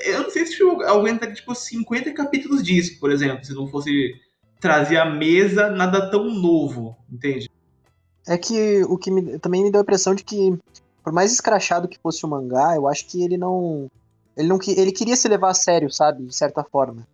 eu 0.05 0.23
não 0.23 0.29
sei 0.29 0.45
se 0.45 0.61
aguenta 0.85 1.31
tipo 1.31 1.53
50 1.55 2.13
capítulos 2.13 2.63
disso, 2.63 2.99
por 2.99 3.11
exemplo, 3.11 3.43
se 3.43 3.53
não 3.53 3.67
fosse 3.67 4.13
trazer 4.59 4.97
à 4.97 5.05
mesa 5.05 5.69
nada 5.69 6.09
tão 6.09 6.25
novo, 6.25 6.95
entende? 7.11 7.49
É 8.27 8.37
que 8.37 8.83
o 8.83 8.97
que 8.97 9.09
me, 9.09 9.39
também 9.39 9.63
me 9.63 9.71
deu 9.71 9.79
a 9.79 9.83
impressão 9.83 10.13
de 10.13 10.23
que, 10.23 10.57
por 11.03 11.13
mais 11.13 11.31
escrachado 11.31 11.87
que 11.87 11.99
fosse 11.99 12.25
o 12.25 12.29
mangá, 12.29 12.75
eu 12.75 12.87
acho 12.87 13.05
que 13.07 13.23
ele 13.23 13.37
não. 13.37 13.87
Ele 14.35 14.47
não 14.47 14.59
ele 14.67 14.91
queria 14.91 15.15
se 15.15 15.27
levar 15.27 15.49
a 15.49 15.53
sério, 15.53 15.89
sabe? 15.89 16.25
De 16.25 16.35
certa 16.35 16.63
forma. 16.63 17.07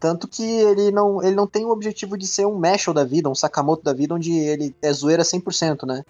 Tanto 0.00 0.26
que 0.26 0.42
ele 0.42 0.90
não, 0.90 1.22
ele 1.22 1.34
não 1.34 1.46
tem 1.46 1.64
o 1.64 1.70
objetivo 1.70 2.18
de 2.18 2.26
ser 2.26 2.46
um 2.46 2.58
Mashal 2.58 2.92
da 2.92 3.04
vida, 3.04 3.28
um 3.28 3.34
Sakamoto 3.34 3.82
da 3.82 3.92
vida, 3.92 4.14
onde 4.14 4.32
ele 4.32 4.74
é 4.82 4.92
zoeira 4.92 5.22
100%, 5.22 5.86
né? 5.86 6.02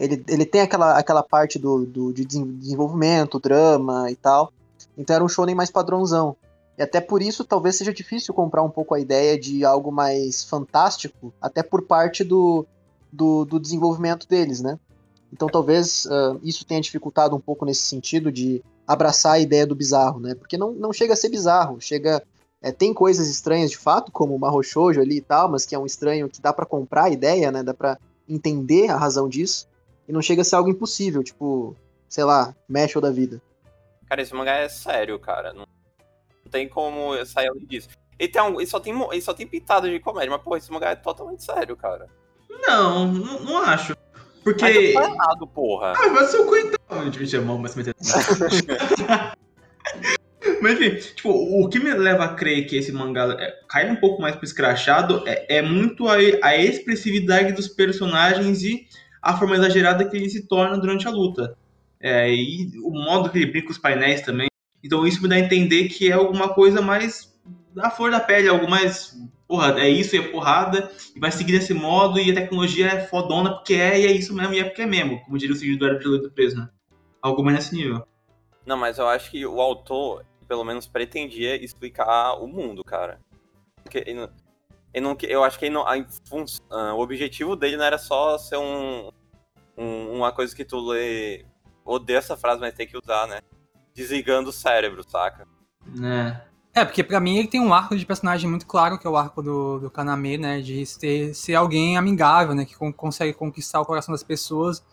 Ele, 0.00 0.24
ele 0.26 0.46
tem 0.46 0.62
aquela, 0.62 0.98
aquela 0.98 1.22
parte 1.22 1.58
do, 1.58 1.84
do, 1.84 2.10
de 2.10 2.24
desenvolvimento, 2.24 3.38
drama 3.38 4.10
e 4.10 4.16
tal. 4.16 4.50
Então 4.96 5.14
era 5.14 5.22
um 5.22 5.28
shonen 5.28 5.54
mais 5.54 5.70
padrãozão. 5.70 6.34
E 6.78 6.82
até 6.82 7.02
por 7.02 7.20
isso 7.20 7.44
talvez 7.44 7.76
seja 7.76 7.92
difícil 7.92 8.32
comprar 8.32 8.62
um 8.62 8.70
pouco 8.70 8.94
a 8.94 9.00
ideia 9.00 9.38
de 9.38 9.62
algo 9.62 9.92
mais 9.92 10.42
fantástico, 10.42 11.34
até 11.40 11.62
por 11.62 11.82
parte 11.82 12.24
do, 12.24 12.66
do, 13.12 13.44
do 13.44 13.60
desenvolvimento 13.60 14.26
deles, 14.26 14.62
né? 14.62 14.78
Então 15.30 15.48
talvez 15.48 16.06
uh, 16.06 16.40
isso 16.42 16.64
tenha 16.64 16.80
dificultado 16.80 17.36
um 17.36 17.40
pouco 17.40 17.66
nesse 17.66 17.82
sentido 17.82 18.32
de 18.32 18.64
abraçar 18.86 19.34
a 19.34 19.38
ideia 19.38 19.66
do 19.66 19.74
bizarro, 19.74 20.18
né? 20.18 20.34
Porque 20.34 20.56
não, 20.56 20.72
não 20.72 20.92
chega 20.94 21.12
a 21.12 21.16
ser 21.16 21.28
bizarro, 21.28 21.78
chega... 21.78 22.22
É, 22.62 22.72
tem 22.72 22.92
coisas 22.92 23.28
estranhas 23.28 23.70
de 23.70 23.78
fato, 23.78 24.12
como 24.12 24.34
o 24.34 24.38
Marrochojo 24.38 25.00
ali 25.00 25.16
e 25.18 25.22
tal, 25.22 25.50
mas 25.50 25.64
que 25.64 25.74
é 25.74 25.78
um 25.78 25.86
estranho 25.86 26.28
que 26.28 26.42
dá 26.42 26.52
para 26.52 26.66
comprar 26.66 27.04
a 27.04 27.10
ideia, 27.10 27.50
né? 27.50 27.62
Dá 27.62 27.72
pra 27.72 27.98
entender 28.28 28.90
a 28.90 28.96
razão 28.96 29.28
disso. 29.28 29.66
E 30.10 30.12
não 30.12 30.20
chega 30.20 30.42
a 30.42 30.44
ser 30.44 30.56
algo 30.56 30.68
impossível, 30.68 31.22
tipo, 31.22 31.76
sei 32.08 32.24
lá, 32.24 32.52
Mashal 32.68 33.00
da 33.00 33.12
vida. 33.12 33.40
Cara, 34.08 34.20
esse 34.20 34.34
mangá 34.34 34.56
é 34.56 34.68
sério, 34.68 35.16
cara. 35.20 35.52
Não, 35.52 35.64
não 36.44 36.50
tem 36.50 36.68
como 36.68 37.24
sair 37.24 37.46
além 37.46 37.64
disso. 37.64 37.88
Ele, 38.18 38.28
tem 38.28 38.42
um, 38.42 38.60
ele, 38.60 38.66
só 38.68 38.80
tem, 38.80 38.92
ele 38.92 39.20
só 39.20 39.32
tem 39.32 39.46
pitado 39.46 39.88
de 39.88 40.00
comédia, 40.00 40.32
mas, 40.32 40.42
pô, 40.42 40.56
esse 40.56 40.68
mangá 40.72 40.90
é 40.90 40.96
totalmente 40.96 41.44
sério, 41.44 41.76
cara. 41.76 42.08
Não, 42.66 43.06
não, 43.06 43.38
não 43.38 43.58
acho. 43.58 43.96
Porque. 44.42 44.64
Mas 44.64 44.94
tá 44.94 45.12
errado, 45.12 45.46
porra. 45.46 45.92
Ah, 45.96 46.08
vai 46.08 46.24
ser 46.26 46.38
o 46.38 46.46
coitado. 46.46 46.80
Me 47.16 47.26
chamou, 47.28 47.56
mas 47.56 47.76
me 47.76 47.84
Mas 50.60 50.72
enfim, 50.72 50.96
tipo, 51.14 51.30
o 51.30 51.68
que 51.68 51.78
me 51.78 51.94
leva 51.94 52.24
a 52.24 52.34
crer 52.34 52.66
que 52.66 52.76
esse 52.76 52.90
mangá 52.90 53.36
é, 53.38 53.60
cai 53.68 53.88
um 53.88 53.94
pouco 53.96 54.20
mais 54.20 54.34
pro 54.34 54.44
escrachado 54.44 55.22
é, 55.24 55.58
é 55.58 55.62
muito 55.62 56.08
a, 56.08 56.16
a, 56.42 56.56
expressividade 56.56 57.52
dos 57.52 57.68
personagens 57.68 58.62
e 58.62 58.88
a 59.22 59.36
forma 59.36 59.56
exagerada 59.56 60.08
que 60.08 60.16
ele 60.16 60.28
se 60.28 60.46
torna 60.46 60.78
durante 60.78 61.06
a 61.06 61.10
luta. 61.10 61.56
É, 62.00 62.32
e 62.32 62.70
o 62.82 62.90
modo 62.90 63.28
que 63.28 63.38
ele 63.38 63.50
brinca 63.50 63.70
os 63.70 63.78
painéis 63.78 64.22
também. 64.22 64.48
Então 64.82 65.06
isso 65.06 65.22
me 65.22 65.28
dá 65.28 65.34
a 65.34 65.40
entender 65.40 65.88
que 65.88 66.08
é 66.10 66.12
alguma 66.12 66.54
coisa 66.54 66.80
mais 66.80 67.30
da 67.74 67.90
flor 67.90 68.10
da 68.10 68.20
pele, 68.20 68.48
algo 68.48 68.68
mais. 68.68 69.16
Porra, 69.46 69.80
é 69.80 69.88
isso, 69.88 70.14
é 70.14 70.22
porrada, 70.22 70.90
e 71.14 71.18
vai 71.18 71.32
seguir 71.32 71.50
desse 71.50 71.74
modo, 71.74 72.20
e 72.20 72.30
a 72.30 72.34
tecnologia 72.34 72.86
é 72.86 73.00
fodona 73.00 73.52
porque 73.52 73.74
é, 73.74 74.00
e 74.00 74.06
é 74.06 74.12
isso 74.12 74.32
mesmo, 74.32 74.54
e 74.54 74.60
é 74.60 74.64
porque 74.64 74.82
é 74.82 74.86
mesmo, 74.86 75.20
como 75.24 75.36
diria 75.36 75.52
o 75.52 75.58
seguidor 75.58 75.88
do 75.88 75.92
Árbitro 75.94 76.18
do 76.18 76.30
Preso, 76.30 76.56
né? 76.56 76.68
Algo 77.20 77.42
mais 77.42 77.56
nesse 77.56 77.74
nível. 77.74 78.06
Não, 78.64 78.76
mas 78.76 78.98
eu 78.98 79.08
acho 79.08 79.28
que 79.28 79.44
o 79.44 79.60
autor, 79.60 80.24
pelo 80.46 80.62
menos, 80.62 80.86
pretendia 80.86 81.56
explicar 81.56 82.34
o 82.34 82.46
mundo, 82.46 82.84
cara. 82.84 83.18
Porque 83.82 84.04
ele 84.92 85.04
não, 85.04 85.16
eu 85.22 85.44
acho 85.44 85.58
que 85.58 85.70
não, 85.70 85.86
a, 85.86 85.94
a, 86.70 86.94
o 86.94 87.00
objetivo 87.00 87.56
dele 87.56 87.76
não 87.76 87.84
era 87.84 87.98
só 87.98 88.36
ser 88.38 88.56
um, 88.56 89.10
um, 89.76 90.16
uma 90.16 90.32
coisa 90.32 90.54
que 90.54 90.64
tu 90.64 90.78
lê 90.80 91.44
odeio 91.84 92.18
essa 92.18 92.36
frase, 92.36 92.60
mas 92.60 92.74
tem 92.74 92.86
que 92.86 92.96
usar, 92.96 93.26
né? 93.26 93.40
Desligando 93.94 94.50
o 94.50 94.52
cérebro, 94.52 95.02
saca? 95.08 95.46
É. 96.02 96.50
É, 96.72 96.84
porque 96.84 97.02
pra 97.02 97.18
mim 97.18 97.36
ele 97.36 97.48
tem 97.48 97.60
um 97.60 97.74
arco 97.74 97.96
de 97.96 98.06
personagem 98.06 98.48
muito 98.48 98.64
claro, 98.64 98.96
que 98.96 99.06
é 99.06 99.10
o 99.10 99.16
arco 99.16 99.42
do, 99.42 99.80
do 99.80 99.90
Kaname, 99.90 100.38
né? 100.38 100.60
De 100.60 100.86
ser, 100.86 101.34
ser 101.34 101.54
alguém 101.54 101.96
amigável, 101.96 102.54
né? 102.54 102.64
Que 102.64 102.76
consegue 102.92 103.32
conquistar 103.32 103.80
o 103.80 103.84
coração 103.84 104.12
das 104.12 104.22
pessoas. 104.22 104.84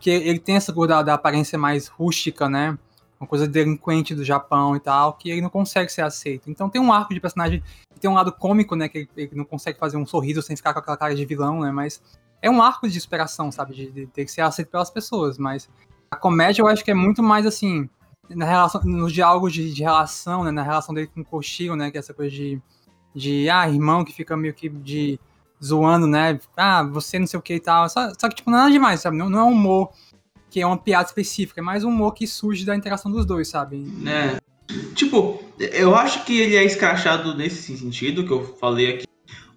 Que 0.00 0.10
ele 0.10 0.40
tem 0.40 0.56
essa 0.56 0.72
coisa 0.72 0.96
da, 0.96 1.02
da, 1.02 1.14
aparência 1.14 1.58
mais 1.58 1.86
rústica, 1.86 2.48
né? 2.48 2.76
Uma 3.18 3.26
coisa 3.26 3.46
delinquente 3.46 4.14
do 4.14 4.24
Japão 4.24 4.76
e 4.76 4.80
tal, 4.80 5.14
que 5.14 5.30
ele 5.30 5.40
não 5.40 5.48
consegue 5.48 5.90
ser 5.90 6.02
aceito. 6.02 6.50
Então 6.50 6.68
tem 6.68 6.80
um 6.80 6.92
arco 6.92 7.14
de 7.14 7.20
personagem 7.20 7.62
que 7.92 8.00
tem 8.00 8.10
um 8.10 8.14
lado 8.14 8.30
cômico, 8.30 8.76
né? 8.76 8.88
Que 8.88 8.98
ele, 8.98 9.08
ele 9.16 9.30
não 9.34 9.44
consegue 9.44 9.78
fazer 9.78 9.96
um 9.96 10.04
sorriso 10.04 10.42
sem 10.42 10.54
ficar 10.54 10.74
com 10.74 10.80
aquela 10.80 10.96
cara 10.96 11.14
de 11.14 11.24
vilão, 11.24 11.60
né? 11.60 11.70
Mas 11.70 12.02
é 12.42 12.50
um 12.50 12.62
arco 12.62 12.88
de 12.88 13.00
superação, 13.00 13.50
sabe? 13.50 13.74
De, 13.74 13.90
de 13.90 14.06
ter 14.06 14.24
que 14.24 14.30
ser 14.30 14.42
aceito 14.42 14.70
pelas 14.70 14.90
pessoas. 14.90 15.38
Mas 15.38 15.68
a 16.10 16.16
comédia 16.16 16.62
eu 16.62 16.66
acho 16.66 16.84
que 16.84 16.90
é 16.90 16.94
muito 16.94 17.22
mais 17.22 17.46
assim, 17.46 17.88
na 18.28 18.44
relação, 18.44 18.82
nos 18.82 19.12
diálogos 19.12 19.52
de, 19.52 19.72
de 19.72 19.82
relação, 19.82 20.44
né? 20.44 20.50
Na 20.50 20.62
relação 20.62 20.94
dele 20.94 21.06
com 21.06 21.22
o 21.22 21.24
Koshiro, 21.24 21.74
né? 21.74 21.90
Que 21.90 21.96
é 21.96 22.00
essa 22.00 22.12
coisa 22.12 22.30
de, 22.30 22.60
de 23.14 23.48
ah, 23.48 23.68
irmão 23.68 24.04
que 24.04 24.12
fica 24.12 24.36
meio 24.36 24.52
que 24.52 24.68
de 24.68 25.18
zoando, 25.62 26.06
né? 26.06 26.38
Ah, 26.56 26.82
você 26.82 27.18
não 27.18 27.26
sei 27.26 27.38
o 27.38 27.42
que 27.42 27.54
e 27.54 27.60
tal. 27.60 27.88
Só, 27.88 28.12
só 28.18 28.28
que, 28.28 28.36
tipo, 28.36 28.50
nada 28.50 28.70
demais, 28.70 29.00
sabe? 29.00 29.16
Não, 29.16 29.30
não 29.30 29.38
é 29.38 29.44
um 29.44 29.52
humor 29.52 29.90
que 30.56 30.60
é 30.62 30.66
uma 30.66 30.78
piada 30.78 31.06
específica, 31.06 31.60
é 31.60 31.62
mais 31.62 31.84
um 31.84 31.90
humor 31.90 32.14
que 32.14 32.26
surge 32.26 32.64
da 32.64 32.74
interação 32.74 33.12
dos 33.12 33.26
dois, 33.26 33.46
sabe? 33.46 33.84
É. 34.06 34.40
Tipo, 34.94 35.44
eu 35.58 35.94
acho 35.94 36.24
que 36.24 36.40
ele 36.40 36.56
é 36.56 36.64
escrachado 36.64 37.36
nesse 37.36 37.76
sentido 37.76 38.24
que 38.24 38.30
eu 38.30 38.56
falei 38.56 38.94
aqui. 38.94 39.06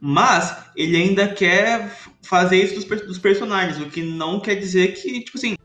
Mas 0.01 0.57
ele 0.75 0.97
ainda 0.97 1.29
quer 1.29 1.89
fazer 2.21 2.61
isso 2.61 2.75
dos, 2.75 2.83
dos 3.03 3.17
personagens, 3.17 3.79
o 3.79 3.89
que 3.89 4.03
não 4.03 4.41
quer 4.41 4.55
dizer 4.55 4.89
que, 4.89 5.21
tipo 5.21 5.37
assim, 5.37 5.55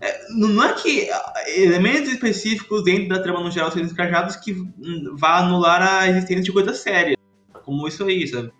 é, 0.00 0.28
não 0.30 0.64
é 0.64 0.72
que 0.72 1.08
elementos 1.56 2.10
específicos 2.10 2.82
dentro 2.82 3.10
da 3.10 3.22
trama 3.22 3.44
no 3.44 3.52
geral 3.52 3.70
sejam 3.70 3.88
encaixados 3.88 4.34
que 4.34 4.54
hum, 4.54 5.14
vá 5.16 5.38
anular 5.38 5.82
a 5.82 6.08
existência 6.08 6.42
de 6.42 6.52
coisas 6.52 6.78
sérias, 6.78 7.16
como 7.62 7.86
isso 7.86 8.02
aí, 8.02 8.26
sabe? 8.26 8.52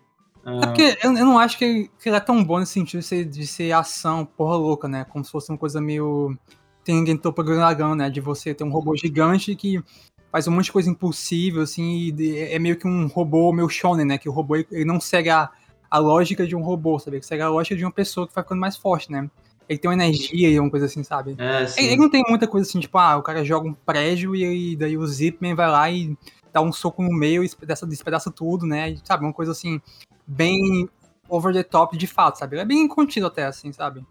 Ah, 0.45 0.59
É 0.61 0.65
porque 0.67 0.97
eu, 1.03 1.11
eu 1.17 1.25
não 1.25 1.39
acho 1.39 1.57
que 1.57 1.65
ele, 1.65 1.91
que 1.99 2.07
ele 2.09 2.15
é 2.15 2.19
tão 2.19 2.43
bom 2.43 2.59
nesse 2.59 2.73
sentido 2.73 2.99
de 3.01 3.05
ser, 3.07 3.25
de 3.25 3.47
ser 3.47 3.71
ação, 3.71 4.25
porra 4.25 4.55
louca, 4.55 4.87
né? 4.87 5.03
Como 5.05 5.23
se 5.25 5.31
fosse 5.31 5.49
uma 5.51 5.57
coisa 5.57 5.81
meio. 5.81 6.37
Tem 6.83 6.95
ninguém 6.95 7.17
topa 7.17 7.43
Dragão, 7.43 7.95
né? 7.95 8.09
De 8.09 8.21
você 8.21 8.53
ter 8.53 8.63
um 8.63 8.69
robô 8.69 8.95
gigante 8.95 9.55
que 9.55 9.83
faz 10.31 10.47
um 10.47 10.51
monte 10.51 10.65
de 10.65 10.71
coisa 10.71 10.89
impossível, 10.89 11.61
assim, 11.63 11.97
e 12.07 12.11
de- 12.11 12.37
é 12.37 12.59
meio 12.59 12.77
que 12.77 12.87
um 12.87 13.07
robô 13.07 13.51
meio 13.51 13.67
shonen, 13.69 14.05
né? 14.05 14.17
Que 14.17 14.29
o 14.29 14.31
robô 14.31 14.55
ele, 14.55 14.85
não 14.85 14.99
segue 14.99 15.29
a, 15.29 15.49
a 15.89 15.97
lógica 15.97 16.45
de 16.45 16.55
um 16.55 16.61
robô, 16.61 16.99
sabe? 16.99 17.17
Ele 17.17 17.23
segue 17.23 17.41
a 17.41 17.49
lógica 17.49 17.75
de 17.75 17.83
uma 17.83 17.91
pessoa 17.91 18.27
que 18.27 18.35
vai 18.35 18.43
ficando 18.43 18.59
mais 18.61 18.75
forte, 18.77 19.11
né? 19.11 19.29
Ele 19.67 19.79
tem 19.79 19.89
uma 19.89 19.95
energia 19.95 20.47
e 20.49 20.59
uma 20.59 20.69
coisa 20.69 20.85
assim, 20.85 21.03
sabe? 21.03 21.35
é. 21.39 21.63
Ele, 21.79 21.87
ele 21.93 21.95
não 22.01 22.09
tem 22.09 22.21
muita 22.29 22.47
coisa 22.47 22.69
assim, 22.69 22.79
tipo, 22.79 22.97
ah, 22.99 23.17
o 23.17 23.23
cara 23.23 23.43
joga 23.43 23.67
um 23.67 23.73
prédio 23.73 24.35
e 24.35 24.45
aí, 24.45 24.75
daí 24.75 24.95
o 24.95 25.07
Zipman 25.07 25.55
vai 25.55 25.67
lá 25.71 25.89
e 25.89 26.15
dá 26.53 26.61
um 26.61 26.71
soco 26.71 27.01
no 27.01 27.11
meio 27.11 27.41
e 27.43 27.47
despedaça, 27.47 27.87
despedaça 27.87 28.29
tudo, 28.29 28.67
né? 28.67 28.91
E, 28.91 28.99
sabe, 29.03 29.23
uma 29.23 29.33
coisa 29.33 29.53
assim, 29.53 29.81
bem 30.27 30.89
over 31.29 31.53
the 31.53 31.63
top 31.63 31.97
de 31.97 32.07
fato, 32.07 32.37
sabe? 32.37 32.57
É 32.57 32.65
bem 32.65 32.87
contido 32.87 33.27
até, 33.27 33.45
assim, 33.45 33.71
sabe? 33.71 34.05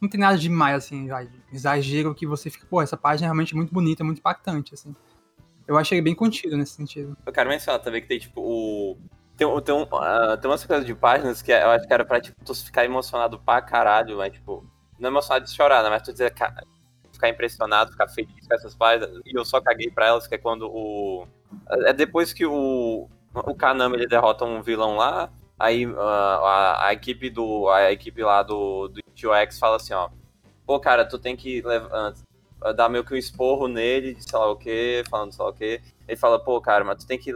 Não 0.00 0.08
tem 0.08 0.20
nada 0.20 0.36
demais, 0.36 0.76
assim, 0.76 1.08
exagero 1.52 2.14
que 2.14 2.26
você 2.26 2.50
fica, 2.50 2.66
pô, 2.68 2.82
essa 2.82 2.96
página 2.96 3.26
é 3.26 3.28
realmente 3.28 3.54
muito 3.54 3.72
bonita, 3.72 4.04
muito 4.04 4.18
impactante, 4.18 4.74
assim. 4.74 4.94
Eu 5.66 5.76
achei 5.76 6.00
bem 6.00 6.14
contido 6.14 6.56
nesse 6.56 6.72
sentido. 6.72 7.16
Eu 7.24 7.32
quero 7.32 7.48
mencionar 7.48 7.80
também 7.80 8.00
que 8.00 8.06
tem, 8.06 8.18
tipo, 8.18 8.40
o. 8.40 8.96
Tem, 9.36 9.46
tem, 9.62 9.74
um, 9.74 9.86
ah, 9.94 10.38
tem 10.40 10.50
umas 10.50 10.64
coisas 10.64 10.86
de 10.86 10.94
páginas 10.94 11.42
que 11.42 11.50
eu 11.50 11.70
acho 11.70 11.86
que 11.86 11.92
era 11.92 12.04
pra, 12.04 12.20
tipo, 12.20 12.42
tu 12.44 12.54
ficar 12.54 12.84
emocionado 12.84 13.38
pra 13.38 13.60
caralho, 13.60 14.18
mas, 14.18 14.32
tipo, 14.32 14.64
não 14.98 15.10
emocionado 15.10 15.44
de 15.44 15.52
chorar, 15.52 15.82
né? 15.82 15.90
Mas 15.90 16.02
tu 16.02 16.12
dizer, 16.12 16.32
cara, 16.32 16.62
ficar 17.12 17.28
impressionado, 17.28 17.90
ficar 17.90 18.08
feliz 18.08 18.46
com 18.46 18.54
essas 18.54 18.74
páginas. 18.74 19.10
E 19.26 19.36
eu 19.36 19.44
só 19.44 19.60
caguei 19.60 19.90
pra 19.90 20.06
elas, 20.06 20.26
que 20.26 20.34
é 20.34 20.38
quando 20.38 20.68
o. 20.68 21.26
É 21.84 21.92
depois 21.92 22.32
que 22.32 22.46
o. 22.46 23.08
O 23.34 23.54
Kaname 23.54 23.96
ele 23.96 24.06
derrota 24.06 24.46
um 24.46 24.62
vilão 24.62 24.96
lá, 24.96 25.30
aí 25.58 25.84
ah, 25.96 26.40
a, 26.42 26.86
a 26.88 26.92
equipe 26.92 27.30
do. 27.30 27.68
A 27.68 27.92
equipe 27.92 28.22
lá 28.22 28.42
do, 28.42 28.88
do 28.88 29.00
X 29.14 29.58
fala 29.58 29.76
assim, 29.76 29.94
ó. 29.94 30.10
Pô, 30.66 30.80
cara, 30.80 31.04
tu 31.04 31.18
tem 31.18 31.36
que 31.36 31.62
levar, 31.62 32.14
dar 32.74 32.88
meio 32.88 33.04
que 33.04 33.14
um 33.14 33.16
esporro 33.16 33.68
nele, 33.68 34.14
de 34.14 34.28
sei 34.28 34.38
lá 34.38 34.50
o 34.50 34.56
que, 34.56 35.04
falando 35.08 35.32
sei 35.32 35.44
lá 35.44 35.50
o 35.50 35.54
que. 35.54 35.80
Ele 36.08 36.16
fala, 36.16 36.38
pô, 36.38 36.60
cara, 36.60 36.84
mas 36.84 37.04
tu 37.04 37.06
tem 37.06 37.18
que 37.18 37.32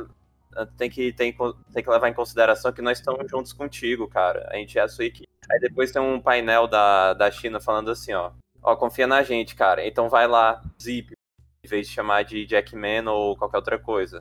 tem 0.76 0.90
que, 0.90 1.12
tem, 1.12 1.34
tem 1.72 1.82
que 1.82 1.90
levar 1.90 2.08
em 2.08 2.14
consideração 2.14 2.72
que 2.72 2.82
nós 2.82 2.98
estamos 2.98 3.30
juntos 3.30 3.52
contigo, 3.52 4.08
cara. 4.08 4.48
A 4.50 4.56
gente 4.56 4.78
é 4.78 4.82
a 4.82 4.88
sua 4.88 5.04
equipe. 5.04 5.28
Aí 5.50 5.60
depois 5.60 5.92
tem 5.92 6.02
um 6.02 6.20
painel 6.20 6.66
da, 6.66 7.14
da 7.14 7.30
China 7.30 7.60
falando 7.60 7.90
assim, 7.90 8.12
ó. 8.12 8.32
Ó, 8.62 8.76
confia 8.76 9.06
na 9.06 9.22
gente, 9.22 9.54
cara. 9.54 9.86
Então 9.86 10.08
vai 10.08 10.26
lá, 10.26 10.62
Zip, 10.80 11.12
em 11.64 11.68
vez 11.68 11.86
de 11.86 11.94
chamar 11.94 12.24
de 12.24 12.46
Jackman 12.46 13.08
ou 13.08 13.36
qualquer 13.36 13.56
outra 13.56 13.78
coisa. 13.78 14.18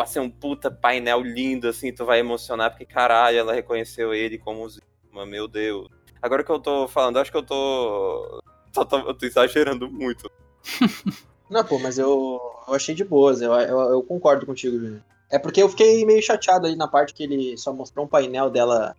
Passei 0.00 0.22
um 0.22 0.30
puta 0.30 0.70
painel 0.70 1.20
lindo, 1.20 1.68
assim, 1.68 1.92
tu 1.92 2.06
vai 2.06 2.20
emocionar, 2.20 2.70
porque 2.70 2.86
caralho, 2.86 3.36
ela 3.36 3.52
reconheceu 3.52 4.14
ele 4.14 4.38
como 4.38 4.66
Zip, 4.66 4.82
meu 5.26 5.46
Deus. 5.46 5.90
Agora 6.22 6.42
que 6.42 6.50
eu 6.50 6.58
tô 6.58 6.88
falando, 6.88 7.16
eu 7.16 7.20
acho 7.20 7.30
que 7.30 7.36
eu 7.36 7.42
tô. 7.42 8.40
tô, 8.72 8.86
tô 8.86 8.96
eu 9.00 9.12
tô 9.12 9.26
exagerando 9.26 9.90
muito. 9.90 10.30
Não, 11.50 11.62
pô, 11.62 11.78
mas 11.78 11.98
eu, 11.98 12.40
eu 12.66 12.72
achei 12.72 12.94
de 12.94 13.04
boas, 13.04 13.42
eu, 13.42 13.52
eu, 13.52 13.78
eu 13.90 14.02
concordo 14.02 14.46
contigo, 14.46 14.78
Júnior. 14.78 15.02
É 15.28 15.38
porque 15.38 15.62
eu 15.62 15.68
fiquei 15.68 16.02
meio 16.06 16.22
chateado 16.22 16.66
aí 16.66 16.74
na 16.74 16.88
parte 16.88 17.12
que 17.12 17.24
ele 17.24 17.58
só 17.58 17.70
mostrou 17.70 18.06
um 18.06 18.08
painel 18.08 18.48
dela 18.48 18.96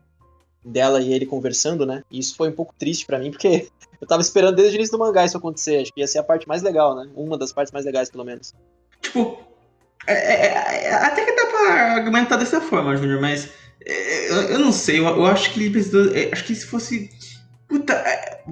dela 0.63 1.01
e 1.01 1.11
ele 1.11 1.25
conversando, 1.25 1.83
né? 1.83 2.03
E 2.11 2.19
isso 2.19 2.35
foi 2.35 2.49
um 2.49 2.55
pouco 2.55 2.75
triste 2.77 3.07
pra 3.07 3.17
mim, 3.17 3.31
porque 3.31 3.69
eu 3.99 4.07
tava 4.07 4.21
esperando 4.21 4.55
desde 4.55 4.75
o 4.75 4.77
início 4.77 4.95
do 4.95 4.99
mangá 4.99 5.25
isso 5.25 5.35
acontecer. 5.35 5.81
Acho 5.81 5.91
que 5.91 6.01
ia 6.01 6.07
ser 6.07 6.19
a 6.19 6.23
parte 6.23 6.47
mais 6.47 6.61
legal, 6.61 6.95
né? 6.95 7.09
Uma 7.15 7.39
das 7.39 7.51
partes 7.51 7.73
mais 7.73 7.87
legais, 7.87 8.11
pelo 8.11 8.23
menos. 8.23 8.53
Tipo, 9.01 9.50
é, 10.07 10.13
é, 10.13 10.85
é, 10.85 10.93
até 10.93 11.25
que 11.25 11.35
dá 11.35 11.45
pra 11.45 11.93
argumentar 11.93 12.37
dessa 12.37 12.59
forma, 12.59 12.95
Júnior, 12.95 13.21
mas 13.21 13.51
é, 13.85 14.31
eu, 14.31 14.41
eu, 14.53 14.59
não 14.59 14.71
sei, 14.71 14.99
eu, 14.99 15.05
eu, 15.05 15.25
acho 15.25 15.53
que 15.53 15.59
ele 15.59 15.69
precisou. 15.69 16.11
Acho 16.31 16.43
que 16.43 16.55
se 16.55 16.65
fosse. 16.65 17.09
Puta, 17.67 18.03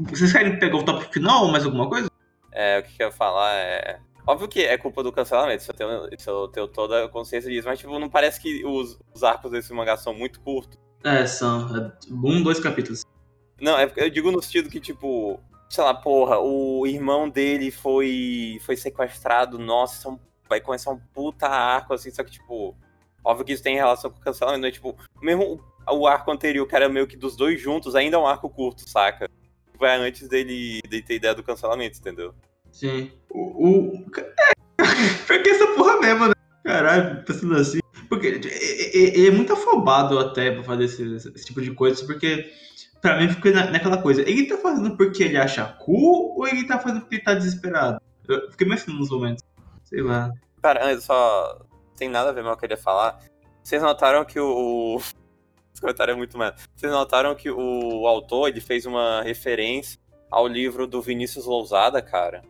vocês 0.09 0.31
querem 0.31 0.57
pegar 0.59 0.77
o 0.77 0.83
top 0.83 1.11
final 1.11 1.45
ou 1.45 1.51
mais 1.51 1.65
alguma 1.65 1.89
coisa? 1.89 2.09
É, 2.51 2.79
o 2.79 2.83
que 2.83 3.01
eu 3.01 3.07
ia 3.07 3.11
falar 3.11 3.53
é. 3.53 3.99
Óbvio 4.27 4.47
que 4.47 4.61
é 4.61 4.77
culpa 4.77 5.01
do 5.01 5.11
cancelamento, 5.11 5.63
isso 5.63 5.71
eu 5.71 5.75
tenho, 5.75 6.09
isso 6.11 6.29
eu 6.29 6.47
tenho 6.49 6.67
toda 6.67 7.05
a 7.05 7.09
consciência 7.09 7.49
disso, 7.49 7.67
mas 7.67 7.79
tipo, 7.79 7.97
não 7.97 8.09
parece 8.09 8.39
que 8.39 8.63
os, 8.63 8.99
os 9.11 9.23
arcos 9.23 9.49
desse 9.49 9.73
mangá 9.73 9.97
são 9.97 10.13
muito 10.13 10.39
curtos. 10.41 10.77
É, 11.03 11.25
são. 11.25 11.91
Um, 12.11 12.43
dois 12.43 12.59
capítulos. 12.59 13.03
Não, 13.59 13.77
é 13.77 13.91
eu 13.95 14.09
digo 14.09 14.31
no 14.31 14.41
sentido 14.41 14.69
que, 14.69 14.79
tipo, 14.79 15.39
sei 15.69 15.83
lá, 15.83 15.93
porra, 15.93 16.37
o 16.39 16.85
irmão 16.85 17.29
dele 17.29 17.71
foi, 17.71 18.59
foi 18.65 18.75
sequestrado, 18.75 19.57
nossa, 19.57 19.95
isso 19.95 20.07
é 20.07 20.11
um, 20.11 20.19
vai 20.49 20.59
começar 20.59 20.91
um 20.91 20.99
puta 21.13 21.47
arco, 21.47 21.93
assim, 21.93 22.09
só 22.09 22.23
que, 22.23 22.31
tipo, 22.31 22.75
óbvio 23.23 23.45
que 23.45 23.53
isso 23.53 23.63
tem 23.63 23.75
relação 23.75 24.09
com 24.09 24.17
o 24.17 24.21
cancelamento, 24.21 24.63
né? 24.63 24.71
Tipo, 24.71 24.97
mesmo 25.21 25.63
o, 25.87 26.07
arco 26.07 26.31
anterior, 26.31 26.67
que 26.67 26.75
era 26.75 26.89
meio 26.89 27.07
que 27.07 27.15
dos 27.15 27.35
dois 27.35 27.61
juntos, 27.61 27.95
ainda 27.95 28.17
é 28.17 28.19
um 28.19 28.27
arco 28.27 28.49
curto, 28.49 28.89
saca? 28.89 29.29
Vai 29.77 29.95
antes 29.97 30.27
dele, 30.27 30.81
dele 30.89 31.03
ter 31.03 31.15
ideia 31.15 31.35
do 31.35 31.43
cancelamento, 31.43 31.99
entendeu? 31.99 32.33
Sim. 32.71 33.11
O. 33.29 33.67
o... 33.67 34.05
É, 34.81 35.27
porque 35.27 35.49
essa 35.49 35.67
porra 35.75 35.99
mesmo, 35.99 36.27
né? 36.29 36.33
Caralho, 36.63 37.23
pensando 37.25 37.55
assim. 37.57 37.79
Porque 38.07 38.27
ele 38.93 39.27
é 39.27 39.31
muito 39.31 39.51
afobado 39.53 40.17
até 40.17 40.51
pra 40.51 40.63
fazer 40.63 40.85
esse, 40.85 41.03
esse 41.15 41.45
tipo 41.45 41.61
de 41.61 41.71
coisa, 41.71 42.03
porque 42.05 42.49
pra 43.01 43.19
mim 43.19 43.29
fica 43.29 43.51
na, 43.51 43.71
naquela 43.71 44.01
coisa. 44.01 44.21
Ele 44.21 44.47
tá 44.47 44.57
fazendo 44.57 44.95
porque 44.95 45.23
ele 45.23 45.37
acha 45.37 45.65
cool 45.79 46.37
ou 46.37 46.47
ele 46.47 46.65
tá 46.65 46.79
fazendo 46.79 47.01
porque 47.01 47.15
ele 47.15 47.23
tá 47.23 47.33
desesperado? 47.33 48.01
Eu 48.27 48.49
fiquei 48.51 48.67
pensando 48.67 48.97
nos 48.97 49.09
momentos. 49.09 49.43
Sei 49.89 50.01
lá. 50.01 50.31
Cara, 50.61 50.85
antes 50.85 51.03
só. 51.03 51.65
Tem 51.97 52.07
nada 52.07 52.29
a 52.29 52.31
ver, 52.31 52.43
mas 52.43 52.51
eu 52.51 52.57
queria 52.57 52.77
falar. 52.77 53.19
Vocês 53.63 53.81
notaram 53.81 54.23
que 54.23 54.39
o. 54.39 54.97
Esse 55.73 55.81
comentário 55.81 56.11
é 56.11 56.15
muito 56.15 56.37
mais. 56.37 56.53
Vocês 56.75 56.91
notaram 56.91 57.35
que 57.35 57.49
o 57.49 58.05
autor 58.05 58.49
ele 58.49 58.61
fez 58.61 58.85
uma 58.85 59.21
referência 59.21 59.99
ao 60.29 60.47
livro 60.47 60.85
do 60.85 61.01
Vinícius 61.01 61.45
Lousada, 61.45 62.01
cara? 62.01 62.43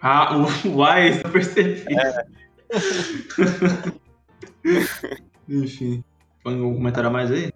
Ah, 0.00 0.36
o 0.36 0.46
Wise, 0.80 1.22
eu 1.22 1.30
percebi. 1.30 1.84
É. 1.94 2.24
Enfim. 5.48 6.02
Põe 6.42 6.54
algum 6.54 6.74
comentário 6.74 7.08
a 7.08 7.12
mais 7.12 7.30
aí? 7.30 7.52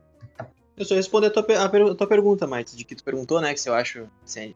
Eu 0.76 0.84
só 0.84 0.94
responder 0.94 1.28
a 1.28 1.30
tua, 1.30 1.46
a, 1.56 1.64
a 1.64 1.94
tua 1.94 2.06
pergunta, 2.06 2.46
Mike, 2.46 2.76
de 2.76 2.84
que 2.84 2.94
tu 2.94 3.04
perguntou, 3.04 3.40
né? 3.40 3.54
Que 3.54 3.60
se 3.60 3.68
eu 3.68 3.74
acho 3.74 4.08
se, 4.24 4.54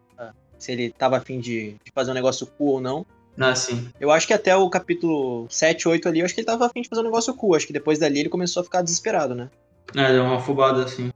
se 0.57 0.71
ele 0.71 0.91
tava 0.91 1.17
afim 1.17 1.39
de, 1.39 1.75
de 1.83 1.91
fazer 1.93 2.11
um 2.11 2.15
negócio 2.15 2.45
cool 2.45 2.73
ou 2.73 2.81
não. 2.81 3.05
Ah, 3.37 3.55
sim. 3.55 3.89
Eu 3.99 4.11
acho 4.11 4.27
que 4.27 4.33
até 4.33 4.55
o 4.55 4.69
capítulo 4.69 5.47
7, 5.49 5.87
8 5.87 6.07
ali, 6.07 6.19
eu 6.19 6.25
acho 6.25 6.33
que 6.33 6.41
ele 6.41 6.47
tava 6.47 6.65
afim 6.65 6.81
de 6.81 6.89
fazer 6.89 7.01
um 7.01 7.05
negócio 7.05 7.33
cool. 7.33 7.55
Acho 7.55 7.67
que 7.67 7.73
depois 7.73 7.97
dali 7.97 8.19
ele 8.19 8.29
começou 8.29 8.61
a 8.61 8.63
ficar 8.63 8.81
desesperado, 8.81 9.33
né? 9.33 9.49
É, 9.95 10.11
deu 10.11 10.23
uma 10.23 10.37
afobada 10.37 10.83
assim. 10.83 11.11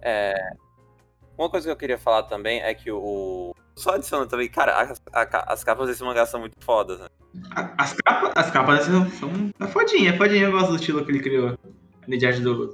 É. 0.00 0.34
Uma 1.36 1.50
coisa 1.50 1.66
que 1.66 1.72
eu 1.72 1.76
queria 1.76 1.98
falar 1.98 2.24
também 2.24 2.60
é 2.60 2.72
que 2.74 2.90
o. 2.90 3.54
Só 3.76 3.94
adicionando 3.94 4.28
também, 4.28 4.48
cara, 4.48 4.80
as, 4.80 5.02
as 5.12 5.64
capas 5.64 5.88
desse 5.88 6.02
mangá 6.04 6.24
são 6.24 6.38
muito 6.38 6.56
fodas, 6.60 7.00
né? 7.00 7.08
As 7.76 7.92
capas, 7.92 8.32
as 8.36 8.50
capas 8.50 8.84
são, 8.84 9.10
são 9.10 9.30
é 9.58 9.66
fodinha, 9.66 10.10
é 10.10 10.16
fodinha, 10.16 10.44
eu 10.44 10.52
gosto 10.52 10.70
do 10.70 10.76
estilo 10.76 11.04
que 11.04 11.10
ele 11.10 11.20
criou. 11.20 11.58
Unidade 12.06 12.40
do. 12.40 12.72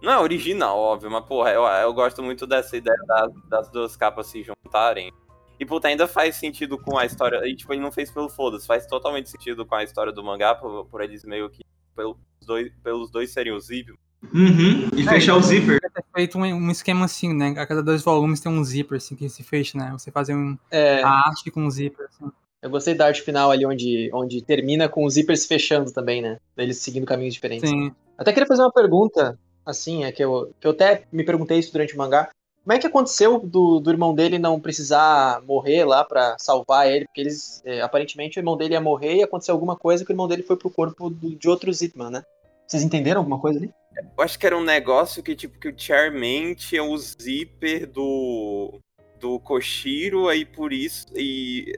Não 0.00 0.12
é 0.12 0.18
original, 0.18 0.78
óbvio, 0.78 1.10
mas 1.10 1.24
porra, 1.24 1.50
eu, 1.50 1.64
eu 1.64 1.92
gosto 1.92 2.22
muito 2.22 2.46
dessa 2.46 2.76
ideia 2.76 2.96
das, 3.08 3.32
das 3.48 3.70
duas 3.70 3.96
capas 3.96 4.28
se 4.28 4.44
juntarem. 4.44 5.12
E, 5.58 5.64
puta, 5.64 5.88
ainda 5.88 6.06
faz 6.06 6.36
sentido 6.36 6.78
com 6.78 6.98
a 6.98 7.06
história. 7.06 7.46
E, 7.46 7.54
tipo, 7.54 7.72
ele 7.72 7.82
não 7.82 7.92
fez 7.92 8.10
pelo 8.10 8.28
foda-se, 8.28 8.66
faz 8.66 8.86
totalmente 8.86 9.30
sentido 9.30 9.64
com 9.64 9.74
a 9.74 9.84
história 9.84 10.12
do 10.12 10.22
mangá, 10.22 10.54
por, 10.54 10.86
por 10.86 11.00
eles 11.00 11.24
meio 11.24 11.48
que. 11.50 11.64
Pelos 11.94 12.16
dois, 12.46 12.70
pelos 12.82 13.10
dois 13.10 13.30
serem 13.30 13.52
o 13.52 13.60
Zip. 13.60 13.90
Uhum, 14.34 14.88
e 14.96 15.04
fechar 15.04 15.36
o 15.36 15.42
zíper. 15.42 15.80
ter 15.80 16.04
feito 16.14 16.38
um, 16.38 16.42
um, 16.42 16.70
esquema 16.70 17.04
assim, 17.04 17.32
né? 17.32 17.54
A 17.56 17.66
cada 17.66 17.82
dois 17.82 18.02
volumes 18.02 18.40
tem 18.40 18.50
um 18.50 18.64
zíper 18.64 18.96
assim 18.96 19.14
que 19.14 19.28
se 19.28 19.42
fecha, 19.42 19.78
né? 19.78 19.90
Você 19.92 20.10
fazer 20.10 20.34
um, 20.34 20.58
é... 20.70 21.02
a 21.02 21.28
arte 21.28 21.50
com 21.50 21.62
um 21.62 21.70
zíper. 21.70 22.06
Assim. 22.06 22.30
Eu 22.62 22.70
gostei 22.70 22.94
da 22.94 23.06
arte 23.06 23.22
final 23.22 23.50
ali 23.50 23.64
onde, 23.64 24.10
onde 24.12 24.42
termina 24.42 24.88
com 24.88 25.04
o 25.04 25.10
zíper 25.10 25.36
se 25.36 25.46
fechando 25.46 25.92
também, 25.92 26.22
né? 26.22 26.38
Eles 26.56 26.78
seguindo 26.78 27.06
caminhos 27.06 27.34
diferentes. 27.34 27.68
Sim. 27.68 27.92
Até 28.18 28.32
queria 28.32 28.46
fazer 28.46 28.62
uma 28.62 28.72
pergunta, 28.72 29.38
assim, 29.64 30.04
é 30.04 30.10
que 30.10 30.24
eu, 30.24 30.52
que 30.58 30.66
eu 30.66 30.72
até 30.72 31.04
me 31.12 31.24
perguntei 31.24 31.58
isso 31.58 31.72
durante 31.72 31.94
o 31.94 31.98
mangá. 31.98 32.30
Como 32.66 32.76
é 32.76 32.80
que 32.80 32.86
aconteceu 32.88 33.38
do, 33.38 33.78
do 33.78 33.90
irmão 33.92 34.12
dele 34.12 34.40
não 34.40 34.58
precisar 34.58 35.40
morrer 35.42 35.84
lá 35.84 36.02
para 36.02 36.36
salvar 36.36 36.90
ele? 36.90 37.04
Porque 37.04 37.20
eles, 37.20 37.62
é, 37.64 37.80
aparentemente, 37.80 38.36
o 38.36 38.40
irmão 38.40 38.56
dele 38.56 38.74
ia 38.74 38.80
morrer 38.80 39.14
e 39.14 39.22
aconteceu 39.22 39.54
alguma 39.54 39.76
coisa 39.76 40.04
que 40.04 40.10
o 40.10 40.12
irmão 40.12 40.26
dele 40.26 40.42
foi 40.42 40.56
pro 40.56 40.68
corpo 40.68 41.08
do, 41.08 41.36
de 41.36 41.48
outro 41.48 41.72
Zitman, 41.72 42.10
né? 42.10 42.24
Vocês 42.66 42.82
entenderam 42.82 43.20
alguma 43.20 43.38
coisa 43.38 43.60
ali? 43.60 43.72
Eu 43.96 44.24
acho 44.24 44.36
que 44.36 44.44
era 44.44 44.58
um 44.58 44.64
negócio 44.64 45.22
que, 45.22 45.36
tipo, 45.36 45.60
que 45.60 45.68
o 45.68 45.74
Chairman 45.78 46.54
tinha 46.54 46.82
o 46.82 46.98
zíper 46.98 47.86
do. 47.86 48.80
do 49.20 49.38
Koshiro, 49.38 50.26
aí 50.28 50.44
por 50.44 50.72
isso. 50.72 51.06
E. 51.14 51.72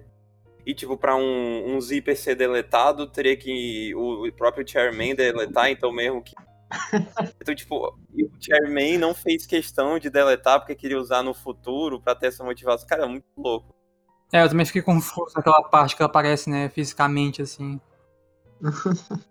E, 0.64 0.72
tipo, 0.72 0.96
pra 0.96 1.14
um, 1.14 1.76
um 1.76 1.78
zíper 1.82 2.16
ser 2.16 2.34
deletado, 2.34 3.06
teria 3.06 3.36
que 3.36 3.94
o 3.94 4.32
próprio 4.32 4.66
Chairman 4.66 5.14
deletar, 5.14 5.70
então 5.70 5.92
mesmo 5.92 6.22
que 6.22 6.34
Então, 7.40 7.54
tipo, 7.54 7.88
o 8.12 8.30
Chairman 8.40 8.98
não 8.98 9.14
fez 9.14 9.46
questão 9.46 9.98
de 9.98 10.10
deletar 10.10 10.60
porque 10.60 10.74
queria 10.74 10.98
usar 10.98 11.22
no 11.22 11.32
futuro 11.32 12.00
pra 12.00 12.14
ter 12.14 12.26
essa 12.26 12.44
motivação. 12.44 12.86
Cara, 12.86 13.04
é 13.04 13.08
muito 13.08 13.24
louco. 13.36 13.74
É, 14.32 14.42
eu 14.42 14.48
também 14.48 14.66
fiquei 14.66 14.82
confuso 14.82 15.32
naquela 15.34 15.62
parte 15.62 15.96
que 15.96 16.02
ela 16.02 16.10
aparece, 16.10 16.50
né, 16.50 16.68
fisicamente, 16.68 17.40
assim. 17.42 17.80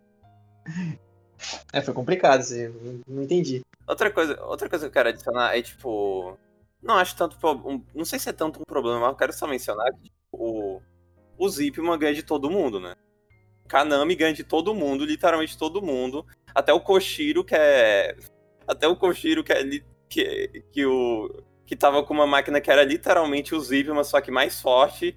É, 1.72 1.82
foi 1.82 1.94
complicado, 1.94 2.40
assim, 2.42 2.68
não- 3.08 3.24
entendi. 3.24 3.62
Outra 3.88 4.12
coisa, 4.12 4.42
outra 4.44 4.68
coisa 4.70 4.86
que 4.86 4.90
eu 4.90 4.94
quero 4.94 5.10
adicionar 5.10 5.56
é, 5.58 5.62
tipo. 5.62 6.38
Não 6.82 6.96
acho 6.96 7.16
tanto. 7.16 7.38
um- 7.66 7.84
não 7.96 8.06
sei 8.06 8.20
se 8.20 8.30
é 8.30 8.34
tanto 8.34 8.60
um 8.60 8.64
problema, 8.66 9.00
mas 9.00 9.10
eu 9.10 9.16
quero 9.16 9.34
só 9.34 9.48
mencionar 9.48 9.86
que 9.94 10.04
tipo, 10.06 10.16
o, 10.32 10.82
o 11.38 11.50
Zipman 11.50 11.98
ganha 11.98 12.14
de 12.14 12.24
todo 12.24 12.50
mundo, 12.50 12.80
né? 12.80 12.96
O 13.66 13.68
Kanami 13.68 14.16
ganha 14.16 14.34
de 14.34 14.44
todo 14.44 14.74
mundo, 14.74 15.06
literalmente 15.06 15.58
todo 15.58 15.82
mundo. 15.82 16.26
Até 16.58 16.74
o 16.74 16.80
Koshiro, 16.80 17.44
que 17.44 17.54
é. 17.56 18.16
Até 18.68 18.88
o 18.88 18.96
Koshiro, 18.96 19.44
que 19.44 19.54
é. 19.54 19.62
li- 19.62 19.84
Que, 20.10 20.64
que 20.72 20.86
o. 20.86 21.44
Que 21.68 21.76
tava 21.76 22.02
com 22.02 22.14
uma 22.16 22.26
máquina 22.26 22.60
que 22.60 22.72
era 22.72 22.84
literalmente 22.84 23.54
o 23.54 23.60
Zipman, 23.60 24.04
só 24.04 24.20
que 24.22 24.32
mais 24.32 24.60
forte. 24.60 25.16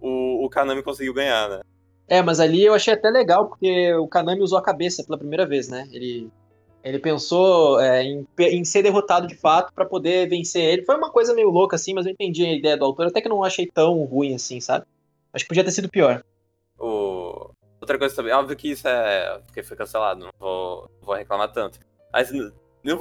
O, 0.00 0.44
o 0.44 0.48
Kanami 0.50 0.82
conseguiu 0.82 1.12
ganhar, 1.14 1.48
né? 1.48 1.60
É, 2.06 2.22
mas 2.22 2.38
ali 2.38 2.62
eu 2.64 2.74
achei 2.74 2.94
até 2.94 3.10
legal, 3.10 3.48
porque 3.48 3.92
o 3.94 4.06
Kanami 4.06 4.42
usou 4.42 4.58
a 4.58 4.62
cabeça 4.62 5.02
pela 5.02 5.18
primeira 5.18 5.44
vez, 5.44 5.68
né? 5.68 5.88
Ele, 5.90 6.30
ele 6.84 6.98
pensou 7.00 7.80
é, 7.80 8.04
em, 8.04 8.24
em 8.38 8.64
ser 8.64 8.82
derrotado 8.82 9.26
de 9.26 9.34
fato 9.34 9.72
pra 9.74 9.84
poder 9.86 10.28
vencer 10.28 10.62
ele. 10.62 10.84
Foi 10.84 10.94
uma 10.96 11.10
coisa 11.10 11.34
meio 11.34 11.50
louca, 11.50 11.74
assim, 11.74 11.94
mas 11.94 12.06
eu 12.06 12.12
entendi 12.12 12.44
a 12.44 12.52
ideia 12.52 12.76
do 12.76 12.84
autor, 12.84 13.06
até 13.06 13.20
que 13.20 13.28
não 13.28 13.42
achei 13.42 13.66
tão 13.66 14.04
ruim 14.04 14.34
assim, 14.34 14.60
sabe? 14.60 14.84
Acho 15.32 15.44
que 15.44 15.48
podia 15.48 15.64
ter 15.64 15.72
sido 15.72 15.88
pior. 15.88 16.22
Outra 17.86 17.98
coisa 17.98 18.16
também, 18.16 18.32
óbvio 18.32 18.56
que 18.56 18.68
isso 18.72 18.88
é. 18.88 19.38
Porque 19.46 19.62
foi 19.62 19.76
cancelado, 19.76 20.24
não 20.24 20.30
vou, 20.40 20.90
não 21.00 21.06
vou 21.06 21.14
reclamar 21.14 21.52
tanto. 21.52 21.78
Mas 22.12 22.32
no, 22.32 22.52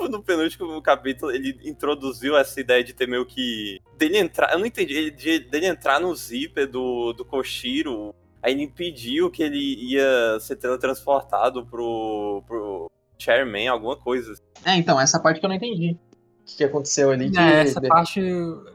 no 0.09 0.21
penúltimo 0.21 0.79
capítulo, 0.81 1.31
ele 1.31 1.59
introduziu 1.63 2.37
essa 2.37 2.59
ideia 2.61 2.83
de 2.83 2.93
ter 2.93 3.07
meio 3.07 3.25
que. 3.25 3.79
dele 3.97 4.19
entrar. 4.19 4.51
Eu 4.53 4.59
não 4.59 4.65
entendi. 4.67 4.93
ele- 4.93 5.09
de- 5.11 5.39
dele 5.39 5.65
entrar 5.65 5.99
no 5.99 6.15
zíper 6.15 6.69
do, 6.69 7.13
do 7.13 7.25
Koshiro. 7.25 8.13
Aí 8.43 8.53
ele 8.53 8.61
impediu 8.61 9.31
que 9.31 9.41
ele 9.41 9.57
ia 9.91 10.39
ser 10.39 10.55
teletransportado 10.55 11.65
pro. 11.65 12.43
pro 12.47 12.91
Chairman, 13.17 13.67
alguma 13.69 13.95
coisa. 13.95 14.33
É, 14.63 14.75
então, 14.75 14.99
essa 15.01 15.19
parte 15.19 15.39
que 15.39 15.45
eu 15.45 15.49
não 15.49 15.55
entendi. 15.55 15.97
O 16.41 16.45
que, 16.45 16.57
que 16.57 16.63
aconteceu 16.63 17.09
ali? 17.09 17.31
que- 17.31 17.39
É, 17.39 17.61
essa 17.61 17.81
parte 17.81 18.21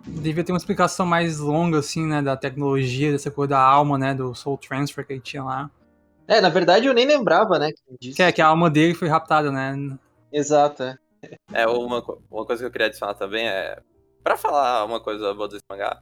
devia 0.08 0.42
ter 0.42 0.50
uma 0.50 0.58
explicação 0.58 1.06
mais 1.06 1.38
longa, 1.38 1.78
assim, 1.78 2.04
né, 2.04 2.20
da 2.20 2.36
tecnologia, 2.36 3.12
dessa 3.12 3.30
coisa 3.30 3.50
da 3.50 3.60
alma, 3.60 3.96
né, 3.96 4.12
do 4.12 4.34
Soul 4.34 4.56
Transfer 4.58 5.06
que 5.06 5.12
ele 5.12 5.20
tinha 5.20 5.44
lá. 5.44 5.70
É, 6.30 6.40
na 6.40 6.48
verdade 6.48 6.86
eu 6.86 6.94
nem 6.94 7.04
lembrava, 7.06 7.58
né? 7.58 7.70
Disso. 8.00 8.16
Que 8.16 8.22
é 8.22 8.30
que 8.30 8.40
a 8.40 8.46
alma 8.46 8.70
dele 8.70 8.94
foi 8.94 9.08
raptada, 9.08 9.50
né? 9.50 9.74
Exato, 10.32 10.84
é. 10.84 10.96
É, 11.52 11.66
uma, 11.66 12.00
uma 12.30 12.46
coisa 12.46 12.62
que 12.62 12.66
eu 12.66 12.70
queria 12.70 12.86
adicionar 12.86 13.14
também 13.14 13.48
é. 13.48 13.78
Pra 14.22 14.36
falar 14.36 14.84
uma 14.84 15.00
coisa 15.00 15.34
boa 15.34 15.48
desse 15.48 15.64
mangá. 15.68 16.00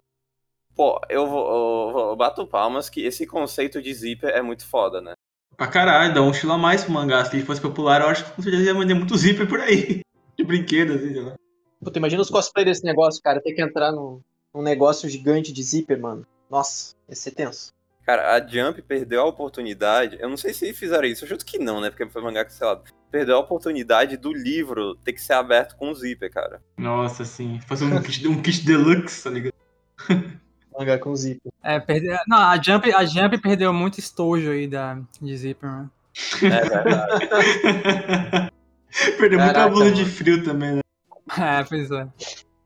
Pô, 0.76 1.00
eu 1.08 1.26
vou, 1.26 1.40
eu 1.88 1.92
vou- 1.92 2.10
eu 2.10 2.16
bato 2.16 2.46
palmas 2.46 2.90
que 2.90 3.00
esse 3.04 3.26
conceito 3.26 3.80
de 3.80 3.92
zíper 3.94 4.30
é 4.30 4.42
muito 4.42 4.66
foda, 4.66 5.00
né? 5.00 5.14
Pra 5.56 5.66
caralho, 5.66 6.14
dá 6.14 6.22
um 6.22 6.30
estilo 6.30 6.52
a 6.52 6.58
mais 6.58 6.84
pro 6.84 6.92
mangá. 6.92 7.24
Se 7.24 7.34
ele 7.36 7.46
fosse 7.46 7.60
popular, 7.60 8.02
eu 8.02 8.08
acho 8.08 8.24
que 8.26 8.32
com 8.32 8.42
certeza 8.42 8.64
ia 8.64 8.74
vender 8.74 8.94
muito 8.94 9.16
zíper 9.16 9.48
por 9.48 9.60
aí. 9.60 10.00
De 10.36 10.44
brinquedo, 10.44 10.92
assim, 10.92 11.12
sei 11.12 11.22
lá. 11.22 11.34
Puta, 11.82 11.98
imagina 11.98 12.22
os 12.22 12.30
cosplay 12.30 12.64
desse 12.64 12.84
negócio, 12.84 13.20
cara. 13.22 13.40
Ter 13.40 13.52
que 13.54 13.62
entrar 13.62 13.90
num, 13.90 14.20
num 14.54 14.62
negócio 14.62 15.08
gigante 15.08 15.52
de 15.52 15.62
zíper, 15.62 15.98
mano. 16.00 16.24
Nossa, 16.48 16.94
ia 17.08 17.16
ser 17.16 17.32
tenso. 17.32 17.72
Cara, 18.08 18.34
a 18.34 18.40
Jump 18.40 18.80
perdeu 18.80 19.20
a 19.20 19.26
oportunidade. 19.26 20.16
Eu 20.18 20.30
não 20.30 20.36
sei 20.38 20.54
se 20.54 20.72
fizeram 20.72 21.06
isso, 21.06 21.24
eu 21.24 21.28
chuto 21.28 21.44
que 21.44 21.58
não, 21.58 21.78
né? 21.78 21.90
Porque 21.90 22.08
foi 22.08 22.22
mangá 22.22 22.42
cancelado. 22.42 22.82
Perdeu 23.10 23.36
a 23.36 23.40
oportunidade 23.40 24.16
do 24.16 24.32
livro 24.32 24.94
ter 25.04 25.12
que 25.12 25.20
ser 25.20 25.34
aberto 25.34 25.76
com 25.76 25.92
zíper, 25.92 26.32
cara. 26.32 26.62
Nossa, 26.78 27.22
assim. 27.22 27.60
Fazer 27.66 27.84
um 27.84 28.00
kit, 28.00 28.26
um 28.26 28.40
kit 28.40 28.64
deluxe, 28.64 29.24
tá 29.24 29.28
ligado? 29.28 29.52
Mangá 30.72 30.96
com 30.96 31.14
zíper. 31.14 31.52
É, 31.62 31.78
perde... 31.78 32.06
Não, 32.26 32.38
a 32.38 32.56
Jump, 32.56 32.90
a 32.94 33.04
Jump 33.04 33.36
perdeu 33.42 33.74
muito 33.74 33.98
estojo 33.98 34.52
aí 34.52 34.66
da, 34.66 34.98
de 35.20 35.36
Zipper, 35.36 35.70
né? 35.70 35.90
É 36.44 36.48
verdade. 36.48 37.28
Perdeu 39.18 39.38
muita 39.38 39.52
Caraca, 39.52 39.68
blusa 39.68 39.92
de 39.92 40.00
mano. 40.00 40.14
frio 40.14 40.42
também, 40.42 40.76
né? 40.76 40.80
É, 41.38 41.62
pois 41.62 41.90
é. 41.90 42.08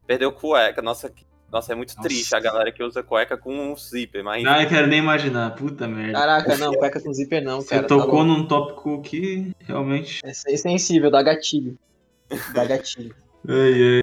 Perdeu 0.07 0.30
cueca. 0.30 0.80
Nossa, 0.80 1.11
que- 1.11 1.26
nossa, 1.53 1.72
é 1.72 1.74
muito 1.76 1.94
Nossa. 1.94 2.09
triste 2.09 2.34
a 2.34 2.40
galera 2.40 2.72
que 2.72 2.82
usa 2.82 3.03
cueca 3.03 3.36
com 3.36 3.55
um 3.72 3.76
zíper, 3.76 4.24
mas. 4.24 4.42
Não, 4.42 4.61
eu 4.61 4.68
quero 4.68 4.86
nem 4.86 4.98
imaginar. 5.00 5.55
Puta 5.55 5.86
merda. 5.86 6.18
Caraca, 6.18 6.57
não, 6.57 6.72
cueca 6.72 6.98
com 7.00 7.12
zíper 7.12 7.42
não, 7.44 7.61
Você 7.61 7.68
cara. 7.70 7.82
tá 7.82 7.88
tocou 7.88 8.22
louco. 8.22 8.24
num 8.24 8.46
tópico 8.46 9.03
que 9.03 9.53
realmente. 9.61 10.20
É 10.24 10.32
sen- 10.32 10.57
sensível, 10.57 11.11
dá 11.11 11.22
gatilho. 11.22 11.78
Dá 12.55 12.64
gatilho. 12.64 13.14
Ai, 13.46 13.96
ai. 13.96 14.03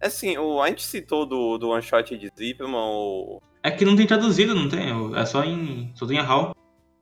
Assim, 0.00 0.36
o, 0.36 0.60
a 0.60 0.68
gente 0.68 0.82
citou 0.84 1.24
do, 1.24 1.56
do 1.58 1.68
one 1.70 1.80
shot 1.82 2.18
de 2.18 2.28
Zipman, 2.36 2.74
o, 2.74 3.40
É 3.62 3.70
que 3.70 3.84
não 3.84 3.94
tem 3.94 4.06
traduzido, 4.06 4.54
não 4.54 4.68
tem? 4.68 4.88
É 5.16 5.24
só 5.24 5.44
em. 5.44 5.92
Só 5.94 6.04
tem 6.06 6.18
a 6.18 6.24
HAL. 6.24 6.54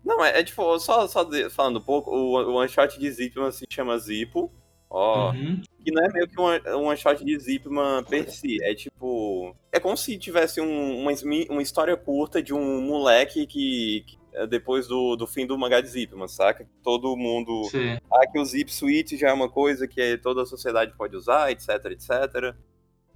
Não, 0.05 0.23
é, 0.25 0.41
é 0.41 0.45
tipo, 0.45 0.79
só, 0.79 1.09
só 1.09 1.25
de- 1.25 1.49
falando 1.51 1.79
um 1.79 1.83
pouco, 1.83 2.11
o, 2.11 2.33
o 2.37 2.55
one 2.57 2.69
shot 2.69 2.99
de 2.99 3.11
Zipman 3.11 3.51
se 3.51 3.65
chama 3.71 3.99
Zipo. 3.99 4.53
Ó, 4.91 5.31
Uhum. 5.31 5.63
que 5.85 5.93
não 5.93 6.05
é 6.05 6.09
meio 6.13 6.27
que 6.29 6.41
um 6.41 6.45
one, 6.45 6.61
um 6.93 6.97
shot 6.97 7.25
de 7.25 7.39
Zipman 7.39 8.03
per 8.05 8.29
si. 8.31 8.59
É 8.63 8.75
tipo. 8.75 9.55
É 9.71 9.79
como 9.79 9.97
se 9.97 10.19
tivesse 10.19 10.61
um- 10.61 10.99
uma, 11.03 11.13
uma 11.49 11.63
história 11.63 11.97
curta 11.97 12.43
de 12.43 12.53
um 12.53 12.81
moleque 12.83 13.47
que. 13.47 14.05
que, 14.07 14.19
é, 14.33 14.47
depois 14.47 14.87
do, 14.89 15.15
do 15.17 15.27
fim 15.27 15.47
do 15.47 15.57
mangá 15.59 15.81
de 15.81 15.89
Zipman, 15.89 16.27
saca? 16.29 16.67
Todo 16.83 17.17
mundo. 17.17 17.65
Sim. 17.71 17.99
Ah, 18.13 18.27
que 18.31 18.39
o 18.39 18.45
Zip 18.45 18.73
Suite 18.73 19.17
já 19.17 19.29
é 19.31 19.33
uma 19.33 19.49
coisa 19.49 19.87
que 19.89 20.19
toda 20.19 20.43
a 20.43 20.47
sociedade 20.47 20.93
pode 20.97 21.17
usar, 21.17 21.51
etc, 21.53 21.69
etc. 21.87 22.55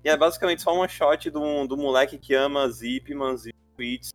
E 0.04 0.08
é 0.08 0.16
basicamente 0.16 0.62
só 0.62 0.72
uma 0.74 0.86
shot 0.88 1.30
do, 1.30 1.66
do 1.66 1.76
moleque 1.76 2.18
que 2.18 2.34
ama 2.34 2.68
Zipman, 2.68 3.36
Zip 3.36 3.56
Suites 3.74 4.12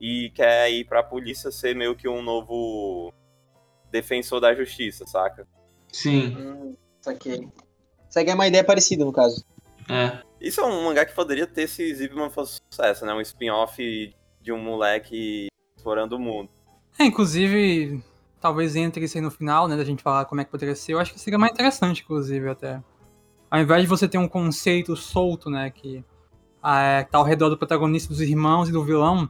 e 0.00 0.30
quer 0.34 0.70
ir 0.72 0.84
pra 0.86 1.02
polícia 1.02 1.50
ser 1.52 1.74
meio 1.76 1.94
que 1.94 2.08
um 2.08 2.22
novo 2.22 3.12
defensor 3.90 4.40
da 4.40 4.54
justiça, 4.54 5.04
saca? 5.06 5.46
Sim. 5.92 6.36
Hum, 6.36 6.76
saquei. 7.06 7.48
Segue 8.08 8.32
uma 8.32 8.46
ideia 8.46 8.64
parecida, 8.64 9.04
no 9.04 9.12
caso. 9.12 9.44
É. 9.88 10.22
Isso 10.40 10.60
é 10.60 10.64
um 10.64 10.84
mangá 10.84 11.04
que 11.04 11.14
poderia 11.14 11.46
ter 11.46 11.68
se 11.68 11.94
Zipman 11.94 12.30
fosse 12.30 12.58
sucesso, 12.70 13.04
né? 13.06 13.14
Um 13.14 13.20
spin-off 13.20 14.14
de 14.40 14.52
um 14.52 14.58
moleque 14.58 15.48
explorando 15.76 16.16
o 16.16 16.18
mundo. 16.18 16.48
É, 16.98 17.04
inclusive, 17.04 18.02
talvez 18.40 18.74
entre 18.76 19.04
isso 19.04 19.16
aí 19.16 19.22
no 19.22 19.30
final, 19.30 19.68
né, 19.68 19.76
da 19.76 19.84
gente 19.84 20.02
falar 20.02 20.24
como 20.24 20.40
é 20.40 20.44
que 20.44 20.50
poderia 20.50 20.74
ser, 20.74 20.92
eu 20.92 20.98
acho 20.98 21.12
que 21.12 21.20
seria 21.20 21.38
mais 21.38 21.52
interessante, 21.52 22.02
inclusive, 22.02 22.48
até. 22.48 22.82
Ao 23.50 23.60
invés 23.60 23.82
de 23.82 23.88
você 23.88 24.08
ter 24.08 24.18
um 24.18 24.28
conceito 24.28 24.96
solto, 24.96 25.50
né, 25.50 25.70
que 25.70 26.04
ah, 26.62 27.06
tá 27.10 27.18
ao 27.18 27.24
redor 27.24 27.48
do 27.48 27.58
protagonista, 27.58 28.08
dos 28.08 28.20
irmãos 28.20 28.68
e 28.68 28.72
do 28.72 28.82
vilão, 28.82 29.28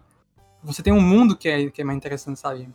você 0.63 0.83
tem 0.83 0.93
um 0.93 1.01
mundo 1.01 1.37
que 1.37 1.49
é, 1.49 1.71
que 1.71 1.83
é 1.83 1.85
mais 1.85 1.97
interessante, 1.97 2.39
sabe? 2.39 2.69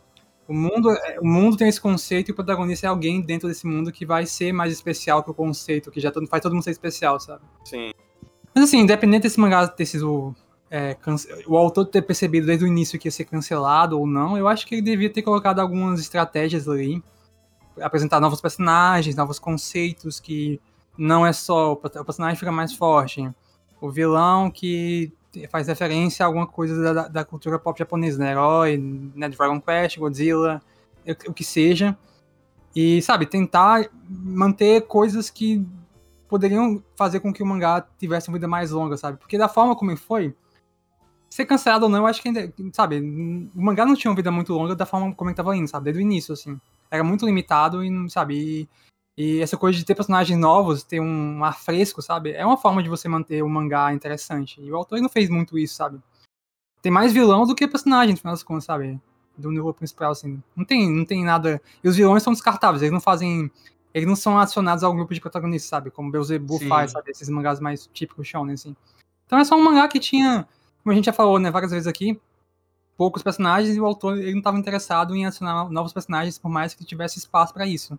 O 0.48 0.52
mundo, 0.54 0.90
é- 0.90 1.18
o 1.20 1.24
mundo 1.26 1.56
tem 1.56 1.68
esse 1.68 1.80
conceito 1.80 2.28
e 2.28 2.32
o 2.32 2.34
protagonista 2.34 2.86
é 2.86 2.90
alguém 2.90 3.20
dentro 3.20 3.48
desse 3.48 3.66
mundo 3.66 3.92
que 3.92 4.04
vai 4.04 4.26
ser 4.26 4.52
mais 4.52 4.72
especial 4.72 5.22
que 5.22 5.30
o 5.30 5.34
conceito, 5.34 5.90
que 5.90 6.00
já 6.00 6.10
todo- 6.10 6.26
faz 6.26 6.42
todo 6.42 6.52
mundo 6.52 6.64
ser 6.64 6.72
especial, 6.72 7.18
sabe? 7.20 7.42
Sim. 7.64 7.92
Mas 8.54 8.64
assim, 8.64 8.78
independente 8.80 9.22
desse 9.22 9.38
mangá 9.40 9.66
ter 9.68 9.86
sido. 9.86 10.34
é, 10.74 10.94
cance- 10.94 11.28
o 11.46 11.54
autor 11.58 11.84
ter 11.84 12.00
percebido 12.00 12.46
desde 12.46 12.64
o 12.64 12.66
início 12.66 12.98
que 12.98 13.06
ia 13.06 13.12
ser 13.12 13.24
cancelado 13.26 14.00
ou 14.00 14.06
não, 14.06 14.38
eu 14.38 14.48
acho 14.48 14.66
que 14.66 14.74
ele 14.76 14.80
devia 14.80 15.10
ter 15.10 15.20
colocado 15.20 15.58
algumas 15.58 16.00
estratégias 16.00 16.66
ali. 16.66 17.02
Apresentar 17.78 18.18
novos 18.20 18.40
personagens, 18.40 19.14
novos 19.14 19.38
conceitos, 19.38 20.18
que 20.18 20.58
não 20.96 21.26
é 21.26 21.32
só. 21.34 21.72
O 21.72 21.76
personagem 21.76 22.36
fica 22.38 22.50
mais 22.50 22.72
forte. 22.72 23.30
O 23.82 23.90
vilão 23.90 24.50
que 24.50 25.12
faz 25.50 25.68
referência 25.68 26.24
a 26.24 26.26
alguma 26.26 26.46
coisa 26.46 26.94
da, 26.94 27.08
da 27.08 27.24
cultura 27.24 27.58
pop 27.58 27.78
japonesa, 27.78 28.18
né? 28.18 28.32
Herói, 28.32 28.76
né? 29.14 29.28
Dragon 29.28 29.60
Quest, 29.60 29.98
Godzilla, 29.98 30.62
o, 31.28 31.32
que 31.32 31.44
seja. 31.44 31.96
E, 32.74 33.02
sabe, 33.02 33.26
tentar 33.26 33.88
manter 34.08 34.82
coisas 34.82 35.28
que 35.30 35.66
poderiam 36.28 36.82
fazer 36.96 37.20
com 37.20 37.32
que 37.32 37.42
o 37.42 37.46
mangá 37.46 37.86
tivesse 37.98 38.28
uma 38.28 38.34
vida 38.34 38.48
mais 38.48 38.70
longa, 38.70 38.96
sabe? 38.96 39.18
Porque 39.18 39.36
da 39.36 39.48
forma 39.48 39.76
como 39.76 39.94
foi, 39.96 40.34
ser 41.28 41.44
cancelado 41.44 41.84
ou 41.84 41.90
não, 41.90 41.98
eu 42.00 42.06
acho 42.06 42.20
que 42.22 42.28
ainda, 42.28 42.52
sabe, 42.72 43.00
o 43.00 43.62
mangá 43.62 43.84
não 43.84 43.94
tinha 43.94 44.10
uma 44.10 44.16
vida 44.16 44.30
muito 44.30 44.52
longa 44.52 44.74
da 44.74 44.86
forma 44.86 45.14
como 45.14 45.30
ele 45.30 45.36
tava 45.36 45.56
indo, 45.56 45.68
sabe? 45.68 45.84
Desde 45.84 46.00
o 46.00 46.02
início, 46.02 46.32
assim. 46.32 46.58
Era 46.90 47.02
muito 47.02 47.24
limitado 47.24 47.84
e, 47.84 48.10
sabe, 48.10 48.34
e, 48.34 48.68
e 49.16 49.40
essa 49.40 49.56
coisa 49.56 49.78
de 49.78 49.84
ter 49.84 49.94
personagens 49.94 50.38
novos, 50.38 50.82
ter 50.82 51.00
um 51.00 51.44
ar 51.44 51.58
fresco, 51.58 52.00
sabe? 52.00 52.32
É 52.32 52.44
uma 52.44 52.56
forma 52.56 52.82
de 52.82 52.88
você 52.88 53.08
manter 53.08 53.42
o 53.42 53.48
mangá 53.48 53.92
interessante. 53.92 54.60
E 54.60 54.70
o 54.70 54.76
autor 54.76 55.00
não 55.00 55.08
fez 55.08 55.28
muito 55.28 55.58
isso, 55.58 55.74
sabe? 55.74 56.00
Tem 56.80 56.90
mais 56.90 57.12
vilão 57.12 57.46
do 57.46 57.54
que 57.54 57.68
personagem, 57.68 58.12
no 58.12 58.18
final 58.18 58.32
das 58.34 58.42
contas, 58.42 58.64
sabe? 58.64 59.00
Do 59.36 59.50
núcleo 59.50 59.74
principal, 59.74 60.12
assim. 60.12 60.42
Não 60.56 60.64
tem, 60.64 60.90
não 60.90 61.04
tem 61.04 61.24
nada... 61.24 61.60
E 61.84 61.88
os 61.88 61.96
vilões 61.96 62.22
são 62.22 62.32
descartáveis, 62.32 62.82
eles 62.82 62.92
não 62.92 63.00
fazem 63.00 63.50
eles 63.94 64.08
não 64.08 64.16
são 64.16 64.38
adicionados 64.38 64.82
ao 64.82 64.94
grupo 64.94 65.12
de 65.12 65.20
protagonistas, 65.20 65.68
sabe? 65.68 65.90
Como 65.90 66.10
Beelzebub 66.10 66.58
Sim. 66.58 66.68
faz, 66.68 66.92
sabe? 66.92 67.10
Esses 67.10 67.28
mangás 67.28 67.60
mais 67.60 67.88
típicos 67.92 68.26
shonen, 68.26 68.54
assim. 68.54 68.74
Então 69.26 69.38
é 69.38 69.44
só 69.44 69.56
um 69.56 69.62
mangá 69.62 69.86
que 69.88 70.00
tinha, 70.00 70.48
como 70.82 70.92
a 70.92 70.94
gente 70.94 71.04
já 71.04 71.12
falou, 71.12 71.38
né, 71.38 71.50
várias 71.50 71.70
vezes 71.70 71.86
aqui, 71.86 72.18
poucos 72.96 73.22
personagens 73.22 73.76
e 73.76 73.80
o 73.80 73.84
autor 73.84 74.16
ele 74.16 74.32
não 74.32 74.38
estava 74.38 74.58
interessado 74.58 75.14
em 75.14 75.26
adicionar 75.26 75.68
novos 75.70 75.92
personagens, 75.92 76.38
por 76.38 76.48
mais 76.48 76.74
que 76.74 76.84
tivesse 76.84 77.18
espaço 77.18 77.52
para 77.52 77.66
isso. 77.66 77.98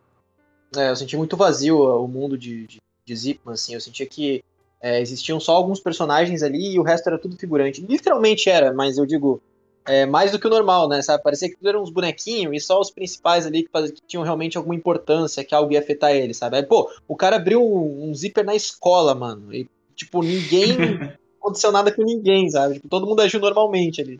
É, 0.75 0.89
eu 0.89 0.95
senti 0.95 1.17
muito 1.17 1.37
vazio 1.37 1.79
o 1.79 2.07
mundo 2.07 2.37
de, 2.37 2.67
de, 2.67 2.81
de 3.05 3.15
Zipman, 3.15 3.53
assim. 3.53 3.73
Eu 3.73 3.81
sentia 3.81 4.05
que 4.05 4.43
é, 4.81 5.01
existiam 5.01 5.39
só 5.39 5.55
alguns 5.55 5.79
personagens 5.79 6.43
ali 6.43 6.73
e 6.73 6.79
o 6.79 6.83
resto 6.83 7.07
era 7.07 7.17
tudo 7.17 7.37
figurante. 7.37 7.81
Literalmente 7.81 8.49
era, 8.49 8.73
mas 8.73 8.97
eu 8.97 9.05
digo, 9.05 9.41
é, 9.85 10.05
mais 10.05 10.31
do 10.31 10.39
que 10.39 10.47
o 10.47 10.49
normal, 10.49 10.87
né? 10.89 11.01
Sabe? 11.01 11.23
Parecia 11.23 11.49
que 11.49 11.55
tudo 11.55 11.69
eram 11.69 11.83
uns 11.83 11.89
bonequinhos 11.89 12.55
e 12.55 12.59
só 12.59 12.79
os 12.79 12.91
principais 12.91 13.45
ali 13.45 13.63
que, 13.63 13.91
que, 13.91 14.01
tinham 14.07 14.23
realmente 14.23 14.57
alguma 14.57 14.75
importância, 14.75 15.43
que 15.43 15.55
algo 15.55 15.71
ia 15.73 15.79
afetar 15.79 16.11
ele, 16.11 16.33
sabe? 16.33 16.57
Aí, 16.57 16.63
pô, 16.63 16.89
o 17.07 17.15
cara 17.15 17.37
abriu 17.37 17.61
um, 17.63 18.09
um 18.09 18.13
zíper 18.13 18.45
na 18.45 18.55
escola, 18.55 19.15
mano. 19.15 19.53
E, 19.53 19.69
tipo, 19.95 20.21
ninguém. 20.21 20.77
aconteceu 21.43 21.73
nada 21.73 21.91
com 21.91 22.03
ninguém, 22.03 22.49
sabe? 22.49 22.75
Tipo, 22.75 22.87
todo 22.87 23.05
mundo 23.05 23.21
agiu 23.21 23.41
normalmente 23.41 24.01
ali. 24.01 24.19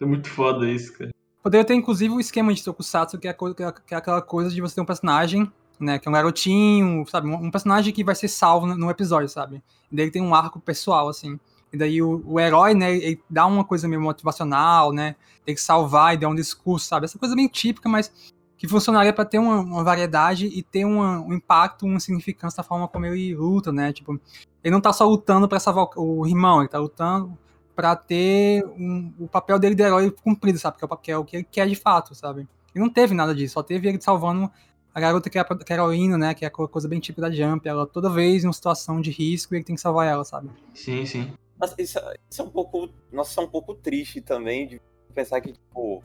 É 0.00 0.04
muito 0.04 0.30
foda 0.30 0.70
isso, 0.70 0.92
cara. 0.96 1.10
Poderia 1.42 1.64
ter, 1.64 1.74
inclusive, 1.74 2.14
o 2.14 2.20
esquema 2.20 2.54
de 2.54 2.62
Tokusatsu, 2.62 3.18
que 3.18 3.26
é, 3.26 3.32
que 3.32 3.94
é 3.94 3.96
aquela 3.96 4.22
coisa 4.22 4.50
de 4.50 4.60
você 4.60 4.76
ter 4.76 4.80
um 4.80 4.86
personagem 4.86 5.50
né? 5.80 5.98
Que 5.98 6.06
é 6.06 6.10
um 6.10 6.12
garotinho, 6.12 7.04
sabe? 7.06 7.28
Um 7.28 7.50
personagem 7.50 7.92
que 7.92 8.04
vai 8.04 8.14
ser 8.14 8.28
salvo 8.28 8.66
no, 8.66 8.90
episódio, 8.90 9.28
sabe? 9.28 9.62
E 9.90 9.96
daí 9.96 10.10
tem 10.10 10.22
um 10.22 10.34
arco 10.34 10.60
pessoal, 10.60 11.08
assim. 11.08 11.38
E 11.72 11.76
daí 11.76 12.02
o, 12.02 12.22
o 12.26 12.38
herói, 12.38 12.74
né, 12.74 12.94
ele 12.94 13.22
dá 13.28 13.46
uma 13.46 13.64
coisa 13.64 13.88
meio 13.88 14.00
motivacional, 14.00 14.92
né? 14.92 15.16
Tem 15.44 15.54
que 15.54 15.60
salvar 15.60 16.14
e 16.14 16.18
dar 16.18 16.28
um 16.28 16.34
discurso, 16.34 16.86
sabe? 16.86 17.06
Essa 17.06 17.18
coisa 17.18 17.34
bem 17.34 17.48
típica, 17.48 17.88
mas 17.88 18.12
que 18.58 18.68
funcionaria 18.68 19.12
para 19.12 19.24
ter 19.24 19.38
uma, 19.38 19.60
uma, 19.60 19.82
variedade 19.82 20.46
e 20.46 20.62
ter 20.62 20.84
uma, 20.84 21.18
um 21.20 21.32
impacto, 21.32 21.86
uma 21.86 21.98
significância 21.98 22.58
da 22.58 22.62
forma 22.62 22.86
como 22.86 23.06
ele 23.06 23.34
luta, 23.34 23.72
né? 23.72 23.90
Tipo, 23.90 24.20
ele 24.62 24.72
não 24.72 24.82
tá 24.82 24.92
só 24.92 25.06
lutando 25.06 25.48
para 25.48 25.58
salvar 25.58 25.88
o 25.96 26.26
irmão, 26.26 26.60
ele 26.60 26.68
tá 26.68 26.78
lutando 26.78 27.38
para 27.74 27.96
ter 27.96 28.62
um, 28.76 29.10
o 29.18 29.26
papel 29.26 29.58
dele 29.58 29.74
de 29.74 29.82
herói 29.82 30.10
cumprido, 30.10 30.58
sabe? 30.58 30.76
Que 30.76 30.84
é 30.84 30.86
o 30.86 30.88
papel 30.88 31.24
que 31.24 31.36
ele 31.36 31.46
quer 31.50 31.66
de 31.66 31.74
fato, 31.74 32.14
sabe? 32.14 32.46
E 32.74 32.78
não 32.78 32.90
teve 32.90 33.14
nada 33.14 33.34
disso, 33.34 33.54
só 33.54 33.62
teve 33.62 33.88
ele 33.88 33.98
salvando 33.98 34.50
a 34.94 35.00
garota 35.00 35.30
que 35.30 35.38
é 35.38 35.40
a, 35.40 35.44
que 35.44 35.72
é 35.72 35.76
heroína, 35.76 36.18
né? 36.18 36.34
Que 36.34 36.44
é 36.44 36.48
a 36.48 36.50
coisa 36.50 36.88
bem 36.88 37.00
típica 37.00 37.28
da 37.28 37.34
Jump. 37.34 37.68
Ela 37.68 37.86
toda 37.86 38.10
vez 38.10 38.42
em 38.42 38.46
uma 38.46 38.52
situação 38.52 39.00
de 39.00 39.10
risco 39.10 39.54
e 39.54 39.58
ele 39.58 39.64
tem 39.64 39.74
que 39.74 39.80
salvar 39.80 40.06
ela, 40.06 40.24
sabe? 40.24 40.50
Sim, 40.74 41.06
sim. 41.06 41.32
Mas 41.58 41.74
isso, 41.78 41.98
isso 42.30 42.42
é 42.42 42.44
um 42.44 42.50
pouco. 42.50 42.88
Nossa, 43.12 43.30
isso 43.30 43.40
é 43.40 43.42
um 43.44 43.48
pouco 43.48 43.74
triste 43.74 44.20
também 44.20 44.66
de 44.66 44.80
pensar 45.14 45.40
que, 45.40 45.52
tipo. 45.52 46.02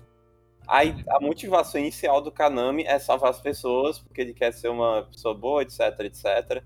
A, 0.67 0.79
a 1.15 1.19
motivação 1.21 1.79
inicial 1.79 2.19
do 2.21 2.31
Kanami 2.31 2.85
é 2.85 2.97
salvar 2.97 3.29
as 3.29 3.39
pessoas, 3.39 3.99
porque 3.99 4.19
ele 4.19 4.33
quer 4.33 4.51
ser 4.51 4.69
uma 4.69 5.03
pessoa 5.03 5.35
boa, 5.35 5.61
etc, 5.61 5.79
etc. 5.99 6.63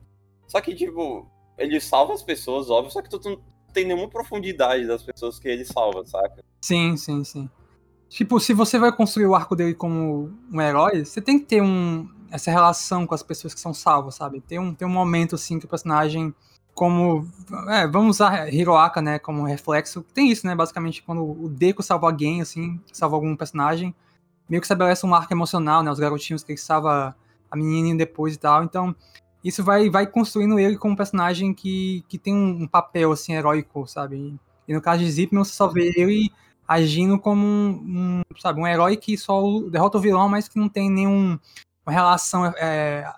Só 0.47 0.61
que, 0.61 0.73
tipo, 0.73 1.29
ele 1.57 1.81
salva 1.81 2.13
as 2.13 2.23
pessoas, 2.23 2.69
óbvio, 2.69 2.91
só 2.91 3.01
que 3.01 3.09
tu 3.09 3.19
não 3.25 3.41
tem 3.73 3.85
nenhuma 3.85 4.09
profundidade 4.09 4.87
das 4.87 5.03
pessoas 5.03 5.37
que 5.37 5.49
ele 5.49 5.65
salva, 5.65 6.05
saca? 6.05 6.41
Sim, 6.61 6.95
sim, 6.95 7.25
sim. 7.25 7.49
Tipo, 8.09 8.39
se 8.39 8.53
você 8.53 8.79
vai 8.79 8.91
construir 8.91 9.27
o 9.27 9.35
arco 9.35 9.55
dele 9.55 9.75
como 9.75 10.33
um 10.51 10.59
herói, 10.59 11.05
você 11.05 11.21
tem 11.21 11.37
que 11.37 11.45
ter 11.45 11.61
um, 11.61 12.09
essa 12.31 12.49
relação 12.49 13.05
com 13.05 13.13
as 13.13 13.21
pessoas 13.21 13.53
que 13.53 13.59
são 13.59 13.71
salvas, 13.73 14.15
sabe? 14.15 14.41
Tem 14.41 14.57
um, 14.57 14.73
tem 14.73 14.87
um 14.87 14.91
momento, 14.91 15.35
assim, 15.35 15.59
que 15.59 15.65
o 15.65 15.69
personagem, 15.69 16.33
como... 16.73 17.27
É, 17.67 17.87
vamos 17.87 18.17
usar 18.17 18.51
Hiroaka, 18.51 18.99
né, 18.99 19.19
como 19.19 19.43
reflexo. 19.43 20.03
Tem 20.11 20.31
isso, 20.31 20.47
né, 20.47 20.55
basicamente, 20.55 21.03
quando 21.03 21.23
o 21.23 21.47
Deku 21.47 21.83
salva 21.83 22.07
alguém, 22.07 22.41
assim, 22.41 22.81
salva 22.91 23.15
algum 23.15 23.35
personagem, 23.35 23.93
meio 24.49 24.59
que 24.59 24.65
estabelece 24.65 25.05
um 25.05 25.13
arco 25.13 25.31
emocional, 25.31 25.83
né, 25.83 25.91
os 25.91 25.99
garotinhos 25.99 26.43
que 26.43 26.51
ele 26.51 26.59
salva 26.59 27.15
a 27.49 27.55
menininha 27.55 27.95
depois 27.95 28.33
e 28.33 28.39
tal. 28.39 28.63
Então, 28.63 28.95
isso 29.43 29.63
vai, 29.63 29.87
vai 29.87 30.07
construindo 30.07 30.57
ele 30.57 30.77
como 30.77 30.93
um 30.93 30.97
personagem 30.97 31.53
que, 31.53 32.03
que 32.09 32.17
tem 32.17 32.33
um, 32.33 32.63
um 32.63 32.67
papel, 32.67 33.11
assim, 33.11 33.33
heróico, 33.33 33.85
sabe? 33.85 34.35
E 34.67 34.73
no 34.73 34.81
caso 34.81 35.03
de 35.03 35.11
Zipman, 35.11 35.43
você 35.43 35.53
só 35.53 35.67
vê 35.67 35.93
ele 35.95 36.31
agindo 36.69 37.17
como 37.17 37.43
um, 37.43 38.21
um, 38.29 38.39
sabe, 38.39 38.61
um 38.61 38.67
herói 38.67 38.95
que 38.95 39.17
só 39.17 39.41
derrota 39.71 39.97
o 39.97 40.01
vilão, 40.01 40.29
mas 40.29 40.47
que 40.47 40.59
não 40.59 40.69
tem 40.69 40.87
nenhuma 40.87 41.39
relação 41.87 42.45
é, 42.45 43.11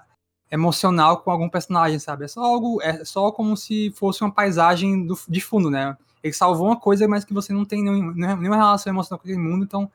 emocional 0.49 1.17
com 1.17 1.29
algum 1.29 1.49
personagem, 1.49 1.99
sabe? 1.99 2.23
É 2.23 2.27
só 2.29 2.41
algo, 2.41 2.81
é 2.81 3.03
só 3.03 3.29
como 3.29 3.57
se 3.57 3.91
fosse 3.91 4.23
uma 4.23 4.31
paisagem 4.31 5.05
do, 5.05 5.19
de 5.27 5.41
fundo, 5.41 5.69
né? 5.69 5.97
Ele 6.23 6.31
salvou 6.31 6.67
uma 6.67 6.79
coisa, 6.79 7.09
mas 7.09 7.25
que 7.25 7.33
você 7.33 7.51
não 7.51 7.65
tem 7.65 7.83
nenhum, 7.83 8.13
nenhuma 8.13 8.55
relação 8.55 8.93
emocional 8.93 9.19
com 9.19 9.27
aquele 9.27 9.43
mundo, 9.43 9.65
então 9.65 9.91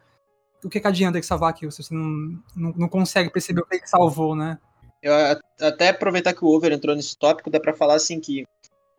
o 0.63 0.69
que, 0.69 0.79
que 0.79 0.87
adianta 0.87 1.17
ele 1.17 1.27
salvar 1.27 1.49
aquilo 1.49 1.73
se 1.73 1.83
você 1.83 1.95
não, 1.95 2.39
não, 2.55 2.75
não 2.77 2.89
consegue 2.91 3.31
perceber 3.31 3.63
o 3.63 3.65
que 3.65 3.77
ele 3.77 3.87
salvou, 3.87 4.37
né? 4.37 4.59
Eu 5.03 5.15
até 5.63 5.89
aproveitar 5.89 6.35
que 6.35 6.45
o 6.45 6.49
Over 6.49 6.73
entrou 6.73 6.95
nesse 6.95 7.17
tópico, 7.17 7.49
dá 7.49 7.59
para 7.59 7.73
falar 7.73 7.95
assim 7.95 8.21
que 8.21 8.45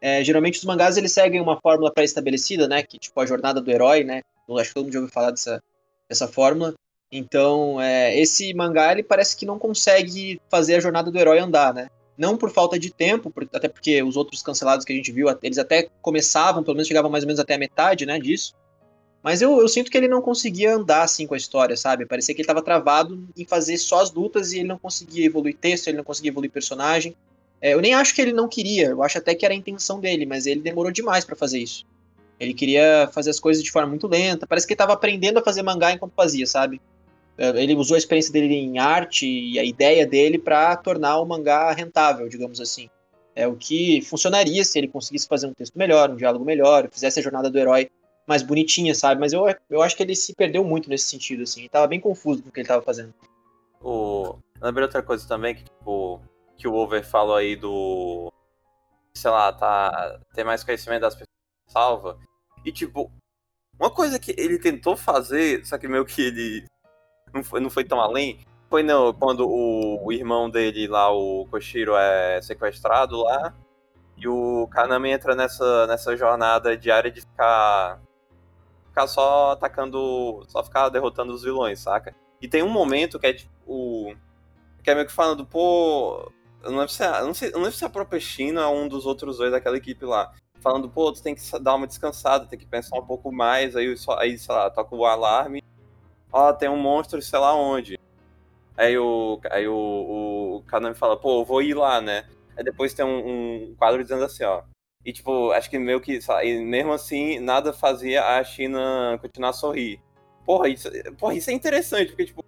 é, 0.02 0.24
geralmente 0.24 0.58
os 0.58 0.66
mangás 0.66 0.98
eles 0.98 1.12
seguem 1.12 1.42
uma 1.42 1.62
fórmula 1.62 1.94
pré-estabelecida, 1.94 2.68
né? 2.68 2.82
Que 2.82 2.98
tipo 2.98 3.20
a 3.20 3.26
jornada 3.26 3.62
do 3.62 3.70
herói, 3.70 4.04
né? 4.04 4.22
Acho 4.50 4.70
que 4.70 4.74
todo 4.74 4.84
mundo 4.86 4.94
já 4.94 5.00
ouviu 5.00 5.14
falar 5.14 5.32
dessa, 5.32 5.62
dessa 6.10 6.28
fórmula. 6.28 6.74
Então, 7.12 7.82
é, 7.82 8.18
esse 8.20 8.54
mangá 8.54 8.92
ele 8.92 9.04
parece 9.04 9.36
que 9.36 9.46
não 9.46 9.58
consegue 9.58 10.42
fazer 10.50 10.76
a 10.76 10.80
jornada 10.80 11.10
do 11.10 11.18
herói 11.18 11.40
andar, 11.40 11.74
né? 11.74 11.90
Não 12.18 12.36
por 12.36 12.52
falta 12.52 12.78
de 12.78 12.92
tempo, 12.92 13.30
por, 13.30 13.48
até 13.54 13.68
porque 13.68 14.02
os 14.04 14.18
outros 14.18 14.42
cancelados 14.42 14.86
que 14.86 14.92
a 14.92 14.96
gente 14.96 15.12
viu, 15.12 15.28
eles 15.42 15.58
até 15.58 15.88
começavam, 16.02 16.64
pelo 16.64 16.76
menos 16.76 16.88
chegavam 16.88 17.10
mais 17.10 17.24
ou 17.24 17.28
menos 17.28 17.40
até 17.40 17.56
a 17.56 17.60
metade, 17.60 18.06
né, 18.06 18.20
disso. 18.20 18.56
Mas 19.24 19.42
eu, 19.42 19.60
eu 19.60 19.68
sinto 19.68 19.92
que 19.92 19.98
ele 19.98 20.08
não 20.08 20.22
conseguia 20.22 20.76
andar 20.76 21.04
assim 21.04 21.28
com 21.28 21.34
a 21.34 21.38
história, 21.38 21.76
sabe? 21.78 22.06
Parecia 22.06 22.34
que 22.34 22.42
ele 22.42 22.46
estava 22.46 22.62
travado 22.62 23.28
em 23.36 23.46
fazer 23.46 23.78
só 23.78 24.02
as 24.02 24.12
lutas 24.12 24.52
e 24.52 24.60
ele 24.60 24.68
não 24.68 24.78
conseguia 24.78 25.26
evoluir 25.26 25.56
texto, 25.56 25.88
ele 25.88 25.98
não 25.98 26.04
conseguia 26.04 26.32
evoluir 26.32 26.52
personagem. 26.52 27.16
É, 27.62 27.74
eu 27.74 27.82
nem 27.82 27.94
acho 27.94 28.14
que 28.14 28.22
ele 28.22 28.34
não 28.34 28.48
queria, 28.48 28.88
eu 28.88 29.04
acho 29.04 29.18
até 29.18 29.34
que 29.34 29.46
era 29.46 29.54
a 29.54 29.58
intenção 29.58 30.00
dele, 30.00 30.26
mas 30.26 30.46
ele 30.46 30.62
demorou 30.62 30.92
demais 30.92 31.26
para 31.26 31.36
fazer 31.36 31.60
isso. 31.60 31.86
Ele 32.40 32.54
queria 32.54 33.10
fazer 33.12 33.30
as 33.30 33.40
coisas 33.40 33.64
de 33.64 33.72
forma 33.72 33.90
muito 33.90 34.08
lenta. 34.08 34.46
Parece 34.46 34.68
que 34.68 34.74
ele 34.74 34.76
estava 34.76 34.94
aprendendo 34.94 35.40
a 35.40 35.44
fazer 35.44 35.64
mangá 35.64 35.92
enquanto 35.92 36.14
fazia, 36.14 36.46
sabe? 36.46 36.82
É, 37.38 37.50
ele 37.62 37.76
usou 37.76 37.96
a 37.96 37.98
experiência 37.98 38.32
dele 38.32 38.54
em 38.54 38.80
arte 38.80 39.28
e 39.28 39.60
a 39.60 39.64
ideia 39.64 40.06
dele 40.06 40.38
para 40.38 40.76
tornar 40.76 41.20
o 41.20 41.26
mangá 41.26 41.72
rentável, 41.72 42.28
digamos 42.28 42.60
assim. 42.60 42.90
É 43.36 43.48
o 43.48 43.56
que 43.56 44.02
funcionaria 44.02 44.64
se 44.64 44.78
ele 44.78 44.88
conseguisse 44.88 45.28
fazer 45.28 45.48
um 45.48 45.54
texto 45.54 45.78
melhor, 45.78 46.10
um 46.10 46.16
diálogo 46.16 46.44
melhor, 46.44 46.90
fizesse 46.92 47.20
a 47.20 47.24
jornada 47.24 47.50
do 47.50 47.58
herói 47.58 47.90
mais 48.26 48.44
bonitinha, 48.44 48.94
sabe? 48.94 49.22
Mas 49.22 49.32
eu, 49.32 49.46
eu 49.70 49.82
acho 49.82 49.96
que 49.96 50.04
ele 50.04 50.16
se 50.16 50.34
perdeu 50.34 50.64
muito 50.64 50.90
nesse 50.90 51.08
sentido, 51.08 51.44
assim. 51.44 51.62
Ele 51.62 51.70
tava 51.70 51.88
bem 51.88 52.00
confuso 52.00 52.44
com 52.44 52.50
o 52.50 52.52
que 52.52 52.60
ele 52.60 52.68
tava 52.68 52.82
fazendo. 52.82 53.14
O... 53.82 54.38
Lembrei 54.60 54.84
outra 54.84 55.02
coisa 55.02 55.28
também, 55.28 55.56
que, 55.56 55.64
tipo, 55.64 56.20
que 56.58 56.68
o 56.68 56.74
Over 56.74 57.06
falou 57.06 57.36
aí 57.36 57.56
do. 57.56 58.32
Sei 59.14 59.30
lá, 59.30 59.54
tá. 59.54 60.20
Ter 60.34 60.44
mais 60.44 60.64
conhecimento 60.64 61.02
das 61.02 61.14
pessoas 61.14 61.28
salva. 61.68 62.18
E, 62.68 62.72
tipo, 62.74 63.10
uma 63.80 63.90
coisa 63.90 64.20
que 64.20 64.36
ele 64.38 64.60
tentou 64.60 64.98
fazer, 64.98 65.66
só 65.66 65.78
que 65.78 65.88
meio 65.88 66.04
que 66.04 66.22
ele 66.22 66.66
não 67.34 67.42
foi, 67.42 67.62
não 67.62 67.70
foi 67.70 67.86
tão 67.86 68.02
além, 68.02 68.42
foi 68.70 68.84
no, 68.84 69.14
quando 69.14 69.48
o, 69.48 70.06
o 70.06 70.12
irmão 70.12 70.50
dele 70.50 70.86
lá, 70.86 71.10
o 71.10 71.48
Koshiro, 71.50 71.96
é 71.96 72.42
sequestrado 72.42 73.24
lá. 73.24 73.54
E 74.18 74.28
o 74.28 74.68
Kanami 74.70 75.12
entra 75.12 75.34
nessa, 75.34 75.88
nessa 75.88 76.18
jornada 76.18 76.76
diária 76.76 77.10
de 77.10 77.22
ficar. 77.22 78.02
Ficar 78.90 79.08
só 79.08 79.52
atacando. 79.52 80.44
Só 80.50 80.62
ficar 80.62 80.90
derrotando 80.90 81.34
os 81.34 81.44
vilões, 81.44 81.80
saca? 81.80 82.14
E 82.42 82.50
tem 82.50 82.64
um 82.64 82.70
momento 82.70 83.18
que 83.18 83.28
é 83.28 83.34
tipo. 83.34 84.14
Que 84.84 84.90
é 84.90 84.96
meio 84.96 85.08
que 85.08 85.14
falando, 85.14 85.46
pô. 85.46 86.30
Eu 86.64 86.72
não 86.72 86.80
lembro 86.80 86.90
se 86.92 87.04
é, 87.04 87.22
não 87.22 87.34
sei, 87.34 87.52
não 87.52 87.62
lembro 87.62 87.78
se 87.78 87.86
a 87.86 87.90
própria 87.90 88.20
China 88.20 88.64
é 88.64 88.68
um 88.68 88.90
dos 88.90 89.06
outros 89.06 89.38
dois 89.38 89.52
daquela 89.52 89.78
equipe 89.78 90.04
lá 90.06 90.34
falando, 90.68 90.90
pô, 90.90 91.14
tu 91.14 91.24
tem 91.24 91.34
que 91.34 91.60
dar 91.60 91.76
uma 91.76 91.88
descansada, 91.88 92.46
tem 92.46 92.60
que 92.60 92.66
pensar 92.66 92.98
um 92.98 93.06
pouco 93.06 93.32
mais, 93.32 93.74
aí, 93.74 93.88
aí 94.18 94.38
sei 94.38 94.54
lá, 94.54 94.70
toca 94.70 94.94
o 94.94 95.06
alarme, 95.06 95.64
ó, 96.32 96.52
tem 96.52 96.68
um 96.68 96.76
monstro 96.76 97.22
sei 97.22 97.40
lá 97.40 97.56
onde. 97.56 97.98
Aí 98.76 98.98
o, 98.98 99.40
aí 99.50 99.66
o, 99.66 100.58
o, 100.58 100.64
Kanami 100.68 100.94
fala, 100.94 101.16
pô, 101.16 101.40
eu 101.40 101.46
vou 101.46 101.62
ir 101.62 101.74
lá, 101.74 102.02
né? 102.02 102.26
Aí 102.58 102.64
depois 102.66 102.94
tem 102.94 103.06
um, 103.06 103.70
um 103.70 103.76
quadro 103.76 104.04
dizendo 104.04 104.26
assim, 104.26 104.44
ó. 104.44 104.62
E 105.06 105.14
tipo, 105.14 105.52
acho 105.52 105.70
que 105.70 105.80
meio 105.80 106.02
que, 106.02 106.20
e 106.44 106.60
mesmo 106.60 106.92
assim, 106.92 107.40
nada 107.40 107.72
fazia 107.72 108.38
a 108.38 108.44
China 108.44 109.18
continuar 109.22 109.52
a 109.52 109.54
sorrir. 109.54 110.02
Porra, 110.46 110.68
isso, 110.68 110.90
porra, 111.18 111.34
isso 111.36 111.50
é 111.50 111.54
interessante, 111.54 112.10
porque, 112.10 112.26
tipo, 112.26 112.44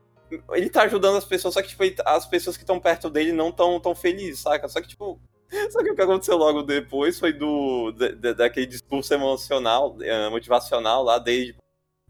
ele 0.52 0.70
tá 0.70 0.84
ajudando 0.84 1.18
as 1.18 1.26
pessoas, 1.26 1.54
só 1.54 1.62
que, 1.62 1.70
tipo, 1.70 1.84
as 2.06 2.26
pessoas 2.26 2.58
que 2.58 2.64
estão 2.64 2.80
perto 2.80 3.10
dele 3.10 3.32
não 3.32 3.52
tão, 3.52 3.80
tão 3.80 3.96
felizes, 3.96 4.42
saca? 4.42 4.68
Só 4.68 4.82
que, 4.82 4.90
tipo, 4.90 5.20
só 5.72 5.84
que 5.84 5.92
o 5.92 5.96
que 5.96 6.02
aconteceu 6.02 6.38
logo 6.38 6.64
depois 6.64 7.20
foi 7.20 7.34
do 7.34 7.92
de, 7.92 8.34
daquele 8.34 8.66
discurso 8.66 9.14
emocional, 9.14 9.98
eh, 10.02 10.30
motivacional 10.30 11.04
lá 11.04 11.18
desde 11.18 11.56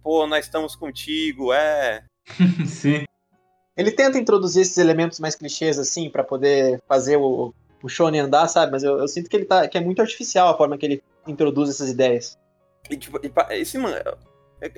pô, 0.04 0.26
nós 0.28 0.46
estamos 0.46 0.76
contigo, 0.76 1.54
é. 1.54 2.04
Sim. 2.68 3.04
Ele 3.76 3.92
tenta 3.92 4.18
introduzir 4.18 4.62
esses 4.62 4.78
elementos 4.78 5.20
mais 5.20 5.36
clichês 5.36 5.80
assim 5.80 6.10
para 6.10 6.24
poder 6.24 6.82
fazer 6.88 7.18
o, 7.18 7.54
o 7.82 7.90
Shonen 7.90 8.22
andar, 8.22 8.48
sabe? 8.48 8.72
Mas 8.72 8.84
eu, 8.84 8.98
eu, 8.98 9.08
sinto 9.08 9.30
que 9.30 9.38
ele 9.38 9.46
tá 9.46 9.68
que 9.68 9.78
é 9.78 9.82
muito 9.82 10.02
artificial 10.02 10.50
a 10.50 10.58
forma 10.58 10.78
que 10.78 10.86
ele 10.86 11.04
introduz 11.28 11.70
essas 11.70 11.90
ideias. 11.90 12.38
E 12.90 12.98
tipo, 12.98 13.20
esse 13.52 13.78
mano, 13.78 13.96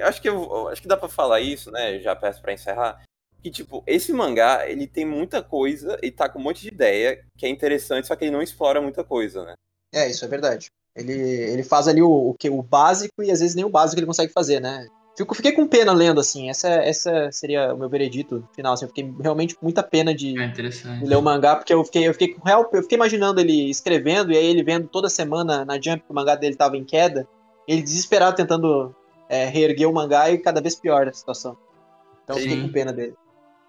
acho 0.03 0.21
que 0.21 0.29
eu, 0.29 0.67
acho 0.67 0.81
que 0.81 0.87
dá 0.87 0.97
para 0.97 1.09
falar 1.09 1.39
isso, 1.39 1.71
né? 1.71 1.99
Já 1.99 2.15
peço 2.15 2.41
para 2.41 2.53
encerrar 2.53 3.01
que, 3.41 3.49
tipo, 3.49 3.83
esse 3.87 4.13
mangá, 4.13 4.69
ele 4.69 4.87
tem 4.87 5.05
muita 5.05 5.41
coisa 5.41 5.97
e 6.01 6.11
tá 6.11 6.29
com 6.29 6.39
um 6.39 6.43
monte 6.43 6.61
de 6.61 6.67
ideia 6.69 7.23
que 7.37 7.45
é 7.45 7.49
interessante, 7.49 8.07
só 8.07 8.15
que 8.15 8.25
ele 8.25 8.31
não 8.31 8.41
explora 8.41 8.81
muita 8.81 9.03
coisa, 9.03 9.43
né? 9.43 9.53
É, 9.93 10.09
isso 10.09 10.23
é 10.23 10.27
verdade. 10.27 10.67
Ele, 10.95 11.13
ele 11.13 11.63
faz 11.63 11.87
ali 11.87 12.01
o, 12.01 12.29
o, 12.29 12.33
que, 12.33 12.49
o 12.49 12.61
básico 12.61 13.23
e 13.23 13.31
às 13.31 13.39
vezes 13.39 13.55
nem 13.55 13.65
o 13.65 13.69
básico 13.69 13.99
ele 13.99 14.05
consegue 14.05 14.31
fazer, 14.31 14.59
né? 14.59 14.87
Fico, 15.17 15.35
fiquei 15.35 15.51
com 15.51 15.67
pena 15.67 15.91
lendo, 15.91 16.19
assim. 16.19 16.49
Essa, 16.49 16.69
essa 16.69 17.29
seria 17.31 17.73
o 17.73 17.77
meu 17.77 17.89
veredito 17.89 18.47
final. 18.55 18.73
Assim, 18.73 18.85
eu 18.85 18.89
fiquei 18.89 19.13
realmente 19.19 19.55
com 19.55 19.65
muita 19.65 19.83
pena 19.83 20.15
de, 20.15 20.39
É 20.39 20.45
interessante. 20.45 20.99
de 20.99 21.05
ler 21.05 21.17
o 21.17 21.21
mangá, 21.21 21.55
porque 21.55 21.73
eu 21.73 21.83
fiquei, 21.83 22.07
eu 22.07 22.13
fiquei 22.13 22.33
com 22.33 22.45
real. 22.45 22.69
Eu 22.71 22.81
fiquei 22.81 22.95
imaginando 22.95 23.39
ele 23.39 23.69
escrevendo 23.69 24.31
e 24.31 24.37
aí 24.37 24.45
ele 24.45 24.63
vendo 24.63 24.87
toda 24.87 25.09
semana 25.09 25.65
na 25.65 25.75
Jump 25.75 26.03
que 26.03 26.11
o 26.11 26.15
mangá 26.15 26.35
dele 26.35 26.55
tava 26.55 26.77
em 26.77 26.83
queda. 26.83 27.27
Ele 27.67 27.81
desesperado 27.81 28.35
tentando 28.35 28.95
é, 29.29 29.45
reerguer 29.45 29.89
o 29.89 29.93
mangá 29.93 30.29
e 30.31 30.37
cada 30.37 30.61
vez 30.61 30.75
pior 30.75 31.07
a 31.07 31.13
situação. 31.13 31.57
Então 32.23 32.37
eu 32.37 32.41
fiquei 32.41 32.57
Sim. 32.57 32.63
com 32.63 32.73
pena 32.73 32.93
dele. 32.93 33.13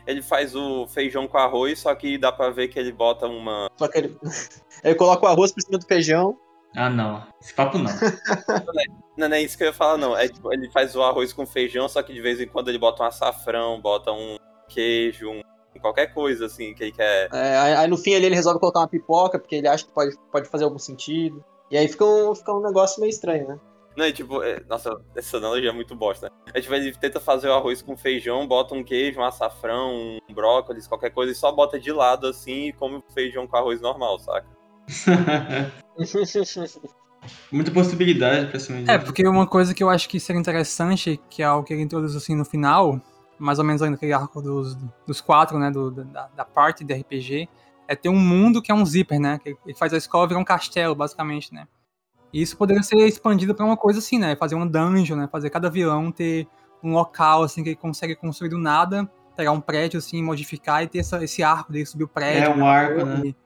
Ele 0.06 0.22
faz 0.22 0.54
o 0.54 0.86
feijão 0.86 1.28
com 1.28 1.38
arroz, 1.38 1.80
só 1.80 1.94
que 1.94 2.18
dá 2.18 2.32
pra 2.32 2.50
ver 2.50 2.68
que 2.68 2.78
ele 2.78 2.92
bota 2.92 3.26
uma. 3.26 3.70
Só 3.76 3.88
que 3.88 3.98
ele, 3.98 4.16
ele 4.82 4.94
coloca 4.94 5.24
o 5.24 5.28
arroz 5.28 5.52
por 5.52 5.62
cima 5.62 5.78
do 5.78 5.86
feijão. 5.86 6.36
Ah, 6.74 6.88
não. 6.88 7.22
Esse 7.40 7.54
papo 7.54 7.78
não. 7.78 7.90
Não, 9.14 9.28
não 9.28 9.36
é 9.36 9.42
isso 9.42 9.58
que 9.58 9.62
eu 9.62 9.66
ia 9.66 9.74
falar, 9.74 9.98
não. 9.98 10.16
É 10.16 10.26
tipo, 10.26 10.50
ele 10.54 10.70
faz 10.70 10.96
o 10.96 11.02
arroz 11.02 11.34
com 11.34 11.44
feijão, 11.44 11.86
só 11.86 12.02
que 12.02 12.14
de 12.14 12.20
vez 12.22 12.40
em 12.40 12.46
quando 12.46 12.70
ele 12.70 12.78
bota 12.78 13.02
um 13.02 13.06
açafrão, 13.06 13.78
bota 13.78 14.10
um 14.10 14.38
queijo, 14.70 15.28
um... 15.28 15.42
qualquer 15.82 16.14
coisa 16.14 16.46
assim 16.46 16.72
que 16.72 16.84
ele 16.84 16.92
quer. 16.92 17.28
É, 17.30 17.58
aí, 17.58 17.74
aí 17.74 17.88
no 17.88 17.98
fim 17.98 18.14
ali 18.14 18.24
ele 18.24 18.34
resolve 18.34 18.58
colocar 18.58 18.80
uma 18.80 18.88
pipoca, 18.88 19.38
porque 19.38 19.56
ele 19.56 19.68
acha 19.68 19.84
que 19.84 19.92
pode, 19.92 20.16
pode 20.30 20.48
fazer 20.48 20.64
algum 20.64 20.78
sentido. 20.78 21.44
E 21.70 21.76
aí 21.76 21.86
fica 21.88 22.06
um, 22.06 22.34
fica 22.34 22.54
um 22.54 22.62
negócio 22.62 23.00
meio 23.00 23.10
estranho, 23.10 23.48
né? 23.48 23.60
Não, 23.96 24.04
é 24.04 24.12
tipo, 24.12 24.42
é- 24.42 24.62
nossa, 24.68 25.00
essa 25.14 25.36
analogia 25.36 25.70
é 25.70 25.72
muito 25.72 25.94
bosta. 25.94 26.30
É 26.52 26.60
tipo, 26.60 26.74
ele 26.74 26.92
tenta 26.92 27.20
fazer 27.20 27.48
o 27.48 27.52
arroz 27.52 27.82
com 27.82 27.96
feijão, 27.96 28.46
bota 28.46 28.74
um 28.74 28.82
queijo, 28.82 29.20
um 29.20 29.24
açafrão, 29.24 30.18
um 30.28 30.34
brócolis, 30.34 30.86
qualquer 30.86 31.10
coisa, 31.10 31.32
e 31.32 31.34
só 31.34 31.52
bota 31.52 31.78
de 31.78 31.92
lado 31.92 32.26
assim 32.26 32.68
e 32.68 32.72
come 32.72 32.96
o 32.96 33.04
feijão 33.12 33.46
com 33.46 33.56
arroz 33.56 33.80
normal, 33.80 34.18
saca? 34.18 34.46
Muita 37.52 37.70
possibilidade 37.70 38.46
pra 38.46 38.58
cima 38.58 38.90
É, 38.90 38.98
porque 38.98 39.26
uma 39.26 39.46
coisa 39.46 39.74
que 39.74 39.82
eu 39.82 39.88
acho 39.88 40.08
que 40.08 40.18
seria 40.18 40.40
interessante, 40.40 41.20
que 41.30 41.42
é 41.42 41.44
algo 41.44 41.64
que 41.64 41.72
ele 41.72 41.82
introduz 41.82 42.16
assim 42.16 42.34
no 42.34 42.44
final, 42.44 43.00
mais 43.38 43.58
ou 43.58 43.64
menos 43.64 43.80
ali 43.82 43.92
naquele 43.92 44.12
arco 44.12 44.42
dos, 44.42 44.76
dos 45.06 45.20
quatro, 45.20 45.58
né, 45.58 45.70
do, 45.70 45.90
da, 45.90 46.28
da 46.28 46.44
parte 46.44 46.82
de 46.82 46.94
RPG, 46.94 47.48
é 47.86 47.94
ter 47.94 48.08
um 48.08 48.18
mundo 48.18 48.60
que 48.60 48.72
é 48.72 48.74
um 48.74 48.84
zíper, 48.84 49.20
né, 49.20 49.38
que 49.38 49.56
ele 49.64 49.76
faz 49.76 49.92
a 49.92 49.96
escola 49.96 50.26
virar 50.26 50.40
um 50.40 50.44
castelo, 50.44 50.94
basicamente, 50.94 51.52
né. 51.54 51.66
E 52.32 52.40
isso 52.42 52.56
poderia 52.56 52.82
ser 52.82 52.96
expandido 53.06 53.54
pra 53.54 53.64
uma 53.64 53.76
coisa 53.76 53.98
assim, 53.98 54.18
né, 54.18 54.34
fazer 54.36 54.54
um 54.54 54.66
dungeon, 54.66 55.16
né, 55.16 55.28
fazer 55.30 55.50
cada 55.50 55.68
vilão 55.68 56.10
ter 56.10 56.46
um 56.82 56.92
local, 56.92 57.42
assim, 57.42 57.62
que 57.62 57.68
ele 57.70 57.76
consegue 57.76 58.16
construir 58.16 58.48
do 58.48 58.58
nada, 58.58 59.08
pegar 59.36 59.52
um 59.52 59.60
prédio, 59.60 59.98
assim, 59.98 60.22
modificar 60.22 60.82
e 60.82 60.88
ter 60.88 60.98
essa, 60.98 61.22
esse 61.22 61.42
arco 61.42 61.70
dele 61.72 61.86
subir 61.86 62.04
o 62.04 62.08
prédio. 62.08 62.50
É 62.50 62.54
um 62.56 62.66
arco, 62.66 63.04
né? 63.04 63.22
E- 63.26 63.36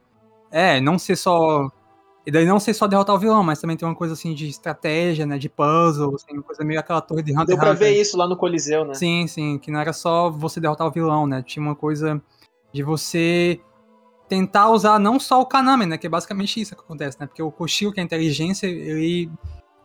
É, 0.49 0.79
não 0.81 0.97
ser 0.97 1.15
só. 1.17 1.69
E 2.25 2.31
daí 2.31 2.45
não 2.45 2.59
ser 2.59 2.73
só 2.73 2.87
derrotar 2.87 3.15
o 3.15 3.19
vilão, 3.19 3.43
mas 3.43 3.59
também 3.61 3.75
ter 3.77 3.85
uma 3.85 3.95
coisa 3.95 4.13
assim 4.13 4.33
de 4.33 4.47
estratégia, 4.49 5.25
né? 5.25 5.37
De 5.37 5.47
puzzle, 5.49 6.15
assim, 6.15 6.33
uma 6.33 6.43
coisa 6.43 6.63
meio 6.63 6.79
aquela 6.79 6.99
torre 7.01 7.21
de 7.21 7.31
Hunter 7.31 7.45
Deu 7.47 7.57
pra 7.57 7.71
Hunter. 7.71 7.79
ver 7.87 8.01
isso 8.01 8.17
lá 8.17 8.27
no 8.27 8.35
Coliseu, 8.35 8.83
né? 8.85 8.93
Sim, 8.93 9.27
sim, 9.27 9.57
que 9.59 9.69
não 9.71 9.79
era 9.79 9.93
só 9.93 10.29
você 10.29 10.59
derrotar 10.59 10.87
o 10.87 10.91
vilão, 10.91 11.27
né? 11.27 11.41
Tinha 11.41 11.63
uma 11.63 11.75
coisa 11.75 12.21
de 12.73 12.81
você 12.83 13.61
tentar 14.27 14.69
usar 14.69 14.99
não 14.99 15.19
só 15.19 15.41
o 15.41 15.45
Kaname, 15.45 15.85
né? 15.85 15.97
Que 15.97 16.07
é 16.07 16.09
basicamente 16.09 16.59
isso 16.59 16.75
que 16.75 16.81
acontece, 16.81 17.19
né? 17.19 17.27
Porque 17.27 17.41
o 17.41 17.51
Koshiro, 17.51 17.91
que 17.93 17.99
é 17.99 18.03
a 18.03 18.05
inteligência, 18.05 18.67
ele 18.67 19.31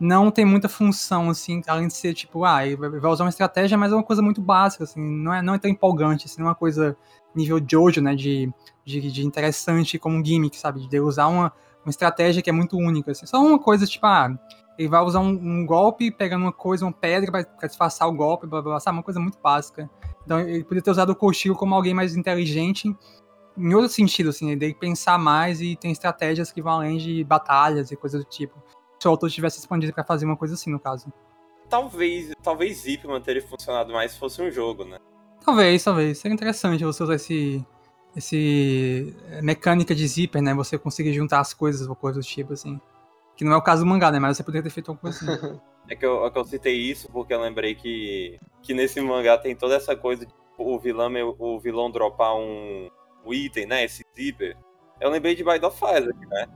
não 0.00 0.30
tem 0.30 0.44
muita 0.44 0.68
função, 0.68 1.30
assim, 1.30 1.62
além 1.66 1.86
de 1.86 1.94
ser 1.94 2.12
tipo, 2.12 2.44
ah, 2.44 2.66
ele 2.66 2.76
vai 2.76 3.10
usar 3.10 3.24
uma 3.24 3.30
estratégia, 3.30 3.78
mas 3.78 3.92
é 3.92 3.94
uma 3.94 4.02
coisa 4.02 4.20
muito 4.20 4.40
básica, 4.40 4.82
assim, 4.82 5.00
não 5.00 5.32
é, 5.32 5.40
não 5.40 5.54
é 5.54 5.58
tão 5.58 5.70
empolgante, 5.70 6.26
assim, 6.26 6.40
não 6.40 6.46
é 6.46 6.50
uma 6.50 6.56
coisa 6.56 6.96
nível 7.34 7.60
Jojo, 7.64 8.00
né? 8.00 8.14
De, 8.14 8.52
de, 8.84 9.12
de 9.12 9.24
interessante 9.24 9.98
como 9.98 10.16
um 10.16 10.24
gimmick, 10.24 10.58
sabe? 10.58 10.86
De 10.88 11.00
usar 11.00 11.28
uma, 11.28 11.52
uma 11.84 11.90
estratégia 11.90 12.42
que 12.42 12.50
é 12.50 12.52
muito 12.52 12.76
única, 12.76 13.12
assim. 13.12 13.26
Só 13.26 13.40
uma 13.40 13.58
coisa, 13.58 13.86
tipo, 13.86 14.04
ah, 14.06 14.36
ele 14.76 14.88
vai 14.88 15.02
usar 15.02 15.20
um, 15.20 15.30
um 15.30 15.66
golpe 15.66 16.10
pegando 16.10 16.42
uma 16.42 16.52
coisa, 16.52 16.84
uma 16.84 16.92
pedra 16.92 17.30
pra 17.30 17.68
disfarçar 17.68 18.08
o 18.08 18.12
golpe, 18.12 18.46
blá, 18.46 18.60
blá, 18.60 18.72
blá, 18.72 18.80
sabe? 18.80 18.96
Uma 18.96 19.04
coisa 19.04 19.20
muito 19.20 19.38
básica. 19.40 19.88
Então 20.24 20.40
ele 20.40 20.64
poderia 20.64 20.82
ter 20.82 20.90
usado 20.90 21.10
o 21.10 21.16
Koshiro 21.16 21.54
como 21.54 21.74
alguém 21.74 21.94
mais 21.94 22.16
inteligente 22.16 22.94
em 23.56 23.74
outro 23.74 23.88
sentido, 23.90 24.30
assim, 24.30 24.56
dele 24.56 24.74
pensar 24.74 25.18
mais 25.18 25.60
e 25.60 25.76
tem 25.76 25.90
estratégias 25.90 26.50
que 26.50 26.62
vão 26.62 26.72
além 26.72 26.98
de 26.98 27.24
batalhas 27.24 27.90
e 27.90 27.96
coisas 27.96 28.24
do 28.24 28.28
tipo. 28.28 28.62
Se 28.98 29.06
o 29.08 29.10
autor 29.10 29.30
tivesse 29.30 29.58
expandido 29.58 29.92
pra 29.92 30.04
fazer 30.04 30.24
uma 30.24 30.36
coisa 30.36 30.54
assim, 30.54 30.70
no 30.70 30.78
caso. 30.78 31.12
Talvez, 31.68 32.32
talvez 32.42 32.78
Zipman 32.78 33.20
teria 33.20 33.42
funcionado 33.42 33.92
mais 33.92 34.12
se 34.12 34.18
fosse 34.18 34.40
um 34.40 34.50
jogo, 34.50 34.84
né? 34.84 34.98
Talvez, 35.44 35.82
talvez. 35.82 36.18
Seria 36.18 36.34
interessante 36.34 36.84
você 36.84 37.02
usar 37.02 37.14
esse. 37.14 37.66
esse. 38.16 39.14
eh, 39.30 39.42
mecânica 39.42 39.94
de 39.94 40.06
zíper, 40.06 40.42
né? 40.42 40.54
Você 40.54 40.78
conseguir 40.78 41.12
juntar 41.12 41.40
as 41.40 41.52
coisas 41.52 41.88
ou 41.88 41.96
coisa 41.96 42.20
do 42.20 42.24
tipo, 42.24 42.52
assim. 42.52 42.80
Que 43.36 43.44
não 43.44 43.52
é 43.52 43.56
o 43.56 43.62
caso 43.62 43.82
do 43.82 43.88
mangá, 43.88 44.12
né? 44.12 44.18
Mas 44.18 44.36
você 44.36 44.44
poderia 44.44 44.62
ter 44.62 44.70
feito 44.70 44.90
alguma 44.90 45.10
coisa 45.12 45.32
assim. 45.32 45.60
É 45.90 45.96
que, 45.96 46.06
eu, 46.06 46.24
é 46.24 46.30
que 46.30 46.38
eu 46.38 46.44
citei 46.44 46.76
isso 46.76 47.08
porque 47.10 47.34
eu 47.34 47.40
lembrei 47.40 47.74
que, 47.74 48.38
que 48.62 48.72
nesse 48.72 49.00
mangá 49.00 49.36
tem 49.36 49.56
toda 49.56 49.74
essa 49.74 49.96
coisa 49.96 50.24
de 50.24 50.32
o 50.56 50.78
vilão, 50.78 51.10
o 51.38 51.58
vilão 51.58 51.90
dropar 51.90 52.36
um, 52.36 52.88
um 53.24 53.32
item, 53.32 53.66
né? 53.66 53.84
Esse 53.84 54.04
zíper. 54.16 54.56
Eu 55.00 55.10
lembrei 55.10 55.34
de 55.34 55.44
Bide 55.44 55.64
of 55.64 55.76
Isaac, 55.76 56.26
né? 56.26 56.48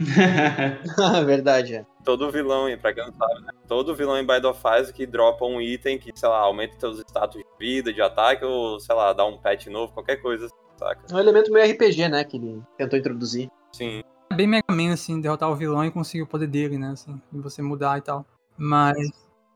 Verdade, 1.24 1.76
é. 1.76 1.86
Todo 2.04 2.30
vilão, 2.30 2.68
e 2.68 2.76
pra 2.76 2.92
quem 2.92 3.04
não 3.06 3.12
sabe, 3.12 3.40
né? 3.42 3.52
Todo 3.68 3.94
vilão 3.94 4.18
em 4.18 4.26
Bide 4.26 4.46
of 4.46 4.60
Isaac 4.60 5.06
dropa 5.06 5.44
um 5.44 5.60
item 5.60 5.98
que, 5.98 6.10
sei 6.14 6.28
lá, 6.28 6.38
aumenta 6.38 6.78
seus 6.78 6.98
status 7.00 7.40
de 7.40 7.46
vida, 7.58 7.92
de 7.92 8.02
ataque, 8.02 8.44
ou, 8.44 8.78
sei 8.80 8.94
lá, 8.94 9.12
dá 9.12 9.24
um 9.24 9.38
pet 9.38 9.70
novo, 9.70 9.92
qualquer 9.92 10.16
coisa, 10.16 10.48
saca? 10.76 11.00
É 11.10 11.14
um 11.14 11.18
elemento 11.18 11.52
meio 11.52 11.70
RPG, 11.72 12.08
né? 12.08 12.24
Que 12.24 12.36
ele 12.36 12.62
tentou 12.76 12.98
introduzir. 12.98 13.48
Sim. 13.72 14.02
É 14.30 14.34
bem 14.34 14.46
Mega 14.46 14.64
Man, 14.70 14.92
assim, 14.92 15.20
derrotar 15.20 15.50
o 15.50 15.56
vilão 15.56 15.84
e 15.84 15.90
conseguir 15.90 16.22
o 16.22 16.26
poder 16.26 16.48
dele, 16.48 16.76
né? 16.76 16.90
Assim, 16.90 17.20
e 17.32 17.38
você 17.38 17.62
mudar 17.62 17.98
e 17.98 18.02
tal. 18.02 18.26
Mas. 18.56 18.96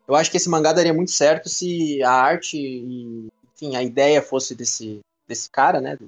Eu 0.07 0.15
acho 0.15 0.31
que 0.31 0.39
esse 0.39 0.49
mangá 0.49 0.73
daria 0.73 0.95
muito 0.95 1.11
certo 1.11 1.51
se 1.51 2.03
a 2.03 2.11
arte 2.11 2.57
e, 2.57 3.29
enfim, 3.55 3.77
a 3.77 3.83
ideia 3.83 4.23
fosse 4.23 4.55
desse, 4.55 5.01
desse 5.27 5.51
cara, 5.51 5.83
né? 5.83 5.99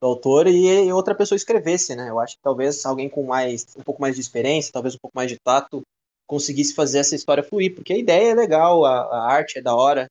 Do, 0.00 0.06
autor, 0.08 0.46
e 0.46 0.92
outra 0.92 1.14
pessoa 1.14 1.36
escrevesse, 1.36 1.94
né? 1.94 2.10
Eu 2.10 2.20
acho 2.20 2.36
que 2.36 2.42
talvez 2.42 2.84
alguém 2.84 3.08
com 3.08 3.22
mais 3.22 3.66
um 3.76 3.82
pouco 3.82 4.00
mais 4.00 4.14
de 4.14 4.20
experiência, 4.20 4.72
talvez 4.72 4.94
um 4.94 4.98
pouco 4.98 5.16
mais 5.16 5.30
de 5.30 5.38
tato, 5.38 5.82
conseguisse 6.26 6.74
fazer 6.74 6.98
essa 6.98 7.14
história 7.14 7.42
fluir, 7.42 7.74
porque 7.74 7.92
a 7.92 7.98
ideia 7.98 8.32
é 8.32 8.34
legal, 8.34 8.84
a, 8.84 9.00
a 9.02 9.32
arte 9.32 9.58
é 9.58 9.62
da 9.62 9.74
hora. 9.74 10.08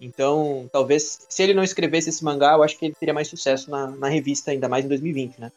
Então, 0.00 0.68
talvez, 0.72 1.26
se 1.28 1.42
ele 1.42 1.54
não 1.54 1.64
escrevesse 1.64 2.10
esse 2.10 2.24
mangá, 2.24 2.52
eu 2.52 2.62
acho 2.62 2.78
que 2.78 2.86
ele 2.86 2.94
teria 2.98 3.14
mais 3.14 3.28
sucesso 3.28 3.70
na, 3.70 3.88
na 3.88 4.08
revista, 4.08 4.50
ainda 4.50 4.68
mais 4.68 4.84
em 4.84 4.88
2020, 4.88 5.38
né? 5.38 5.50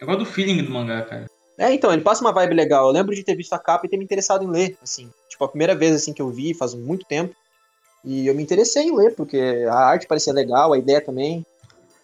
Eu 0.00 0.06
gosto 0.06 0.20
do 0.20 0.26
feeling 0.26 0.62
do 0.62 0.70
mangá, 0.70 1.02
cara. 1.02 1.30
É, 1.58 1.72
então, 1.72 1.92
ele 1.92 2.02
passa 2.02 2.22
uma 2.22 2.32
vibe 2.32 2.54
legal. 2.54 2.86
Eu 2.86 2.92
lembro 2.92 3.14
de 3.14 3.22
ter 3.22 3.36
visto 3.36 3.52
a 3.52 3.58
capa 3.58 3.86
e 3.86 3.88
ter 3.88 3.96
me 3.96 4.04
interessado 4.04 4.42
em 4.42 4.48
ler, 4.48 4.76
assim. 4.82 5.10
Tipo, 5.28 5.44
a 5.44 5.48
primeira 5.48 5.74
vez, 5.74 5.94
assim, 5.94 6.12
que 6.12 6.22
eu 6.22 6.30
vi, 6.30 6.54
faz 6.54 6.74
muito 6.74 7.04
tempo. 7.06 7.34
E 8.04 8.26
eu 8.26 8.34
me 8.34 8.42
interessei 8.42 8.84
em 8.84 8.96
ler, 8.96 9.14
porque 9.14 9.38
a 9.68 9.74
arte 9.74 10.06
parecia 10.06 10.32
legal, 10.32 10.72
a 10.72 10.78
ideia 10.78 11.00
também. 11.00 11.46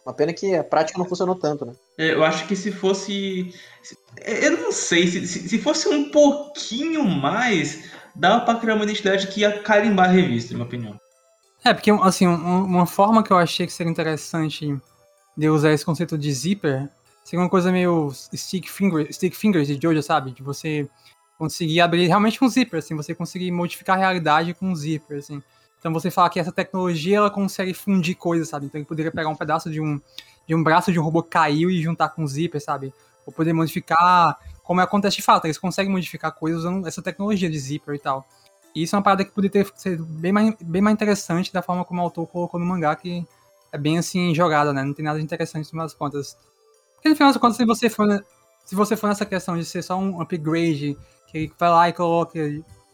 Uma 0.08 0.14
pena 0.14 0.32
que 0.32 0.54
a 0.54 0.64
prática 0.64 0.98
não 0.98 1.04
funcionou 1.04 1.34
tanto, 1.34 1.66
né? 1.66 1.74
É, 1.98 2.14
Eu 2.14 2.24
acho 2.24 2.46
que 2.48 2.56
se 2.56 2.72
fosse. 2.72 3.52
se- 3.82 3.98
Eu 4.24 4.52
não 4.56 4.72
sei, 4.72 5.06
se, 5.06 5.26
se 5.26 5.46
se 5.50 5.58
fosse 5.58 5.86
um 5.86 6.10
pouquinho 6.10 7.04
mais, 7.04 7.90
dava 8.14 8.42
pra 8.42 8.54
criar 8.54 8.74
uma 8.76 8.84
identidade 8.84 9.26
que 9.26 9.40
ia 9.40 9.60
carimbar 9.60 10.08
a 10.08 10.12
revista, 10.12 10.52
na 10.52 10.56
minha 10.60 10.66
opinião. 10.66 11.00
É, 11.62 11.74
porque, 11.74 11.90
assim, 11.90 12.26
um- 12.26 12.64
uma 12.64 12.86
forma 12.86 13.22
que 13.22 13.30
eu 13.30 13.36
achei 13.36 13.66
que 13.66 13.72
seria 13.72 13.90
interessante 13.92 14.74
de 15.36 15.48
usar 15.50 15.72
esse 15.72 15.84
conceito 15.84 16.16
de 16.16 16.32
zíper 16.32 16.88
seria 17.22 17.40
uma 17.44 17.50
coisa 17.50 17.70
meio 17.70 18.10
stick, 18.34 18.66
finger, 18.66 19.12
stick 19.12 19.34
fingers 19.36 19.68
de 19.68 19.78
Jojo, 19.80 20.02
sabe? 20.02 20.30
De 20.30 20.42
você 20.42 20.88
conseguir 21.36 21.82
abrir 21.82 22.06
realmente 22.06 22.42
um 22.42 22.48
zíper, 22.48 22.78
assim, 22.78 22.96
você 22.96 23.14
conseguir 23.14 23.50
modificar 23.50 23.96
a 23.96 24.00
realidade 24.00 24.54
com 24.54 24.70
um 24.70 24.74
zíper, 24.74 25.18
assim. 25.18 25.42
Então 25.78 25.92
você 25.92 26.10
fala 26.10 26.28
que 26.28 26.40
essa 26.40 26.52
tecnologia 26.52 27.18
ela 27.18 27.30
consegue 27.30 27.72
fundir 27.72 28.16
coisas, 28.16 28.48
sabe? 28.48 28.66
Então 28.66 28.78
ele 28.78 28.86
poderia 28.86 29.12
pegar 29.12 29.28
um 29.28 29.36
pedaço 29.36 29.70
de 29.70 29.80
um, 29.80 30.00
de 30.46 30.54
um 30.54 30.62
braço 30.62 30.92
de 30.92 30.98
um 30.98 31.02
robô 31.02 31.22
que 31.22 31.30
caiu 31.30 31.70
e 31.70 31.80
juntar 31.80 32.08
com 32.10 32.22
um 32.22 32.26
zíper, 32.26 32.60
sabe? 32.60 32.92
Ou 33.24 33.32
poder 33.32 33.52
modificar, 33.52 34.38
como 34.62 34.80
acontece 34.80 35.16
de 35.16 35.22
fato, 35.22 35.46
eles 35.46 35.58
conseguem 35.58 35.90
modificar 35.90 36.32
coisas 36.32 36.60
usando 36.60 36.86
essa 36.86 37.00
tecnologia 37.00 37.48
de 37.48 37.58
zíper 37.58 37.94
e 37.94 37.98
tal. 37.98 38.26
E 38.74 38.82
isso 38.82 38.94
é 38.94 38.98
uma 38.98 39.02
parada 39.02 39.24
que 39.24 39.30
poderia 39.30 39.64
ter 39.64 39.72
sido 39.76 40.04
bem 40.04 40.32
mais, 40.32 40.54
bem 40.60 40.82
mais 40.82 40.94
interessante 40.94 41.52
da 41.52 41.62
forma 41.62 41.84
como 41.84 42.00
o 42.00 42.04
autor 42.04 42.26
colocou 42.26 42.58
no 42.60 42.66
mangá, 42.66 42.94
que 42.94 43.26
é 43.72 43.78
bem 43.78 43.98
assim, 43.98 44.34
jogada, 44.34 44.72
né? 44.72 44.82
Não 44.82 44.92
tem 44.92 45.04
nada 45.04 45.18
de 45.18 45.24
interessante 45.24 45.64
no 45.64 45.70
final 45.70 45.86
das 45.86 45.94
contas. 45.94 46.36
Porque 46.94 47.08
no 47.08 47.16
final 47.16 47.32
das 47.32 47.40
contas, 47.40 47.56
se 47.56 47.64
você 47.64 47.88
for, 47.88 48.24
se 48.64 48.74
você 48.74 48.96
for 48.96 49.06
nessa 49.06 49.24
questão 49.24 49.56
de 49.56 49.64
ser 49.64 49.82
só 49.82 49.96
um 49.98 50.20
upgrade, 50.20 50.96
que 51.28 51.50
vai 51.58 51.70
lá 51.70 51.88
e 51.88 51.92
coloca, 51.92 52.38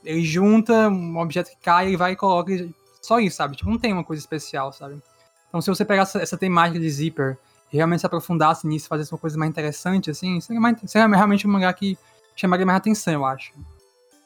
ele 0.04 0.24
junta 0.24 0.88
um 0.88 1.18
objeto 1.18 1.50
que 1.50 1.56
cai 1.56 1.92
e 1.92 1.96
vai 1.96 2.12
e 2.12 2.16
coloca 2.16 2.52
e 2.52 2.74
só 3.00 3.18
isso, 3.18 3.36
sabe? 3.36 3.56
Tipo, 3.56 3.70
não 3.70 3.78
tem 3.78 3.92
uma 3.92 4.04
coisa 4.04 4.20
especial, 4.20 4.72
sabe? 4.72 5.02
Então 5.48 5.60
se 5.60 5.68
você 5.68 5.84
pegar 5.84 6.02
essa, 6.02 6.20
essa 6.20 6.36
temática 6.36 6.80
de 6.80 6.88
zíper 6.88 7.38
e 7.72 7.76
realmente 7.76 8.00
se 8.00 8.06
aprofundasse 8.06 8.66
nisso, 8.66 8.88
fazer 8.88 9.10
uma 9.12 9.18
coisa 9.18 9.38
mais 9.38 9.50
interessante, 9.50 10.10
assim, 10.10 10.40
seria, 10.40 10.60
mais, 10.60 10.78
seria 10.86 11.06
realmente 11.08 11.46
um 11.46 11.50
mangá 11.50 11.72
que 11.72 11.98
chamaria 12.36 12.66
mais 12.66 12.78
atenção, 12.78 13.14
eu 13.14 13.24
acho. 13.24 13.52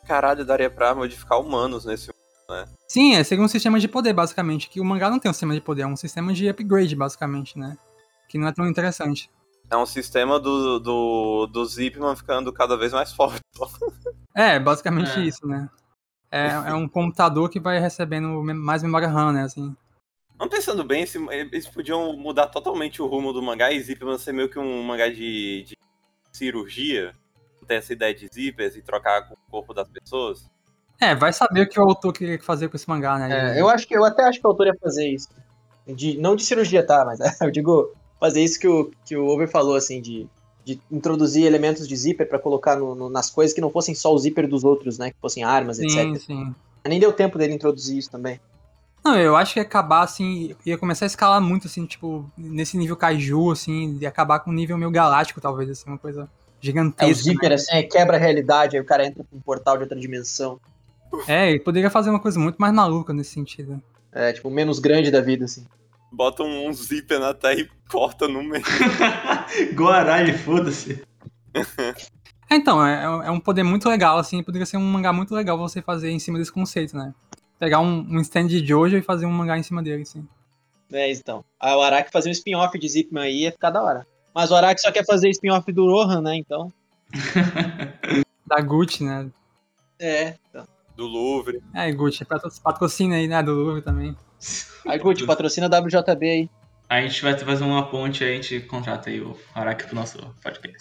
Caralho, 0.07 0.45
daria 0.45 0.71
pra 0.71 0.95
modificar 0.95 1.41
humanos 1.41 1.85
nesse 1.85 2.11
Sim, 2.87 3.15
é, 3.15 3.23
seria 3.23 3.45
um 3.45 3.49
sistema 3.49 3.79
de 3.79 3.87
poder, 3.87 4.15
basicamente. 4.15 4.71
Que 4.71 4.81
o 4.81 4.85
mangá 4.85 5.11
não 5.11 5.19
tem 5.19 5.31
um 5.31 5.35
sistema 5.35 5.53
de 5.53 5.61
poder, 5.61 5.83
é 5.83 5.87
um 5.87 5.97
sistema 5.97 6.33
de 6.33 6.49
upgrade, 6.49 6.97
basicamente, 6.97 7.59
né? 7.59 7.77
Que 8.27 8.39
não 8.39 8.49
é 8.49 8.53
tão 8.53 8.67
interessante. 8.67 9.31
É 9.71 9.77
um 9.77 9.87
sistema 9.87 10.41
do, 10.41 10.79
do, 10.79 11.47
do 11.47 11.65
Zipman 11.67 12.17
ficando 12.17 12.53
cada 12.53 12.77
vez 12.77 12.93
mais 12.93 13.13
forte. 13.13 13.41
É, 14.35 14.59
basicamente 14.59 15.19
É. 15.19 15.23
isso, 15.23 15.47
né? 15.47 15.69
é, 16.31 16.47
é 16.47 16.75
um 16.75 16.89
computador 16.89 17.49
que 17.49 17.59
vai 17.59 17.79
recebendo 17.79 18.43
mais 18.43 18.83
memória 18.83 19.09
RAM, 19.09 19.33
né? 19.33 19.43
Assim. 19.43 19.75
Não 20.39 20.49
pensando 20.49 20.85
bem, 20.85 21.05
eles 21.31 21.67
podiam 21.67 22.17
mudar 22.17 22.47
totalmente 22.47 23.03
o 23.03 23.07
rumo 23.07 23.33
do 23.33 23.43
mangá 23.43 23.73
e 23.73 23.81
Zipman 23.81 24.19
ser 24.19 24.33
meio 24.33 24.49
que 24.49 24.59
um 24.59 24.83
mangá 24.83 25.09
de, 25.09 25.65
de 25.65 25.77
cirurgia. 26.33 27.13
Ter 27.67 27.75
essa 27.75 27.93
ideia 27.93 28.15
de 28.15 28.27
zippers 28.33 28.77
e 28.77 28.83
trocar 28.83 29.29
com 29.29 29.35
o 29.35 29.51
corpo 29.51 29.75
das 29.75 29.89
pessoas. 29.89 30.49
É, 31.01 31.15
vai 31.15 31.33
saber 31.33 31.63
o 31.63 31.69
que 31.69 31.79
o 31.79 31.83
autor 31.83 32.13
queria 32.15 32.41
fazer 32.41 32.69
com 32.69 32.77
esse 32.77 32.89
mangá, 32.89 33.19
né? 33.19 33.57
É, 33.57 33.61
eu 33.61 33.69
acho 33.69 33.87
que 33.87 33.95
eu 33.95 34.05
até 34.05 34.23
acho 34.25 34.41
que 34.41 34.47
o 34.47 34.51
autor 34.51 34.69
ia 34.69 34.77
fazer 34.81 35.07
isso. 35.07 35.29
De, 35.87 36.17
não 36.19 36.35
de 36.35 36.45
cirurgia, 36.45 36.87
tá? 36.87 37.05
Mas 37.05 37.19
eu 37.43 37.51
digo 37.51 37.95
fazer 38.19 38.43
isso 38.43 38.59
que 38.59 38.69
o, 38.69 38.91
que 39.05 39.17
o 39.17 39.27
Over 39.27 39.49
falou, 39.49 39.75
assim, 39.75 40.01
de, 40.01 40.27
de 40.65 40.81
introduzir 40.91 41.45
elementos 41.45 41.87
de 41.87 41.97
zíper 41.97 42.29
para 42.29 42.39
colocar 42.39 42.77
no, 42.77 42.95
no, 42.95 43.09
nas 43.09 43.31
coisas 43.31 43.55
que 43.55 43.61
não 43.61 43.71
fossem 43.71 43.95
só 43.95 44.13
o 44.13 44.19
zíper 44.19 44.49
dos 44.49 44.65
outros, 44.65 44.99
né? 44.99 45.11
Que 45.11 45.17
fossem 45.21 45.45
armas, 45.45 45.77
sim, 45.77 45.87
etc. 45.87 46.23
Sim. 46.25 46.55
Nem 46.87 47.01
deu 47.01 47.13
tempo 47.13 47.39
dele 47.39 47.55
introduzir 47.55 47.99
isso 47.99 48.11
também. 48.11 48.41
Não, 49.05 49.17
eu 49.17 49.37
acho 49.37 49.55
que 49.55 49.61
ia 49.61 49.65
acabar, 49.65 50.03
assim, 50.03 50.55
ia 50.67 50.77
começar 50.77 51.05
a 51.05 51.07
escalar 51.07 51.41
muito, 51.41 51.67
assim, 51.67 51.87
tipo, 51.87 52.31
nesse 52.37 52.77
nível 52.77 52.97
kaiju, 52.97 53.51
assim, 53.51 53.97
e 54.01 54.07
acabar 54.07 54.41
com 54.41 54.51
um 54.51 54.55
nível 54.55 54.77
meio 54.77 54.91
galáctico, 54.91 55.41
talvez, 55.41 55.71
assim, 55.71 55.89
uma 55.89 55.99
coisa 55.99 56.29
gigantesca. 56.61 57.07
É, 57.07 57.13
o 57.13 57.15
zíper, 57.15 57.49
né? 57.49 57.55
assim, 57.55 57.77
é, 57.77 57.83
quebra 57.83 58.17
a 58.17 58.21
realidade, 58.21 58.77
aí 58.77 58.83
o 58.83 58.85
cara 58.85 59.07
entra 59.07 59.25
pra 59.25 59.39
um 59.39 59.41
portal 59.41 59.77
de 59.77 59.85
outra 59.85 59.99
dimensão. 59.99 60.61
É, 61.27 61.51
ele 61.51 61.61
poderia 61.61 61.91
fazer 61.91 62.11
uma 62.11 62.21
coisa 62.21 62.39
muito 62.39 62.57
mais 62.57 62.75
maluca 62.75 63.13
nesse 63.13 63.31
sentido. 63.31 63.81
É, 64.13 64.33
tipo, 64.33 64.51
menos 64.51 64.79
grande 64.79 65.11
da 65.11 65.21
vida, 65.21 65.45
assim. 65.45 65.65
Bota 66.11 66.43
um, 66.43 66.73
zíper 66.73 67.21
na 67.21 67.35
terra 67.35 67.61
e 67.61 67.69
corta 67.91 68.27
no 68.27 68.43
meio. 68.43 68.65
Guaralho, 69.75 70.39
foda-se. 70.39 71.03
É, 72.51 72.57
então, 72.57 72.85
é, 72.85 73.27
é, 73.27 73.31
um 73.31 73.41
poder 73.41 73.63
muito 73.63 73.89
legal, 73.89 74.19
assim, 74.19 74.43
poderia 74.43 74.67
ser 74.67 74.79
um 74.79 74.85
mangá 74.85 75.13
muito 75.13 75.35
legal 75.35 75.59
você 75.59 75.83
fazer 75.83 76.11
em 76.11 76.19
cima 76.19 76.39
desse 76.39 76.53
conceito, 76.53 76.97
né? 76.97 77.13
pegar 77.59 77.81
um, 77.81 78.07
um 78.09 78.21
stand 78.21 78.47
de 78.47 78.65
Jojo 78.65 78.97
e 78.97 79.03
fazer 79.03 79.27
um 79.27 79.33
mangá 79.33 79.59
em 79.59 79.63
cima 79.63 79.83
dele, 79.83 80.03
assim. 80.03 80.27
É, 80.93 81.11
então. 81.11 81.45
Aí 81.61 81.75
o 81.75 81.83
Araki 81.83 82.11
fazer 82.11 82.31
um 82.31 82.33
spin-off 82.33 82.79
de 82.79 82.89
Zipman 82.89 83.25
aí 83.25 83.43
ia 83.43 83.53
ficar 83.53 83.71
da 83.71 83.83
hora. 83.83 84.07
Mas 84.35 84.51
o 84.51 84.55
Araki 84.55 84.81
só 84.81 84.93
quer 84.93 85.05
fazer 85.05 85.29
spin-off 85.31 85.71
do 85.73 85.85
Rohan, 85.85 86.23
né? 86.23 86.37
Então. 86.37 86.73
da 88.47 88.61
Gucci, 88.61 89.05
né? 89.05 89.29
É, 89.99 90.37
então. 90.49 90.67
Do 90.97 91.07
Louvre. 91.07 91.63
É, 91.75 91.91
Gucci, 91.93 92.25
patrocina 92.63 93.17
aí, 93.17 93.29
né? 93.29 93.43
Do 93.43 93.53
Louvre 93.53 93.83
também. 93.83 94.17
Aí, 94.87 94.99
Gucci, 94.99 95.27
patrocina 95.27 95.67
a 95.67 95.81
WJB 95.81 96.31
aí. 96.31 96.51
A 96.89 97.01
gente 97.03 97.23
vai 97.23 97.37
fazer 97.37 97.65
uma 97.65 97.89
ponte 97.91 98.25
aí, 98.25 98.33
a 98.33 98.35
gente 98.35 98.61
contrata 98.61 99.11
aí 99.11 99.21
o 99.21 99.37
Araki 99.55 99.85
pro 99.85 99.95
nosso 99.95 100.19
podcast. 100.43 100.79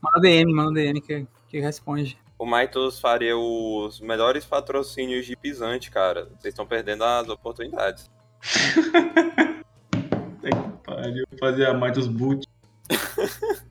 Manda 0.00 0.20
DM, 0.20 0.52
manda 0.52 0.72
DM 0.72 1.00
que, 1.00 1.26
que 1.48 1.60
responde 1.60 2.18
o 2.38 2.44
Maitos 2.44 3.00
faria 3.00 3.36
os 3.36 4.00
melhores 4.00 4.44
patrocínios 4.44 5.24
de 5.26 5.36
pisante, 5.36 5.90
cara. 5.90 6.26
Vocês 6.38 6.52
estão 6.52 6.66
perdendo 6.66 7.04
as 7.04 7.28
oportunidades. 7.28 8.10
Pariu, 10.84 11.24
fazer 11.40 11.66
a 11.66 11.74
Maitos 11.74 12.06
Boot. 12.06 12.46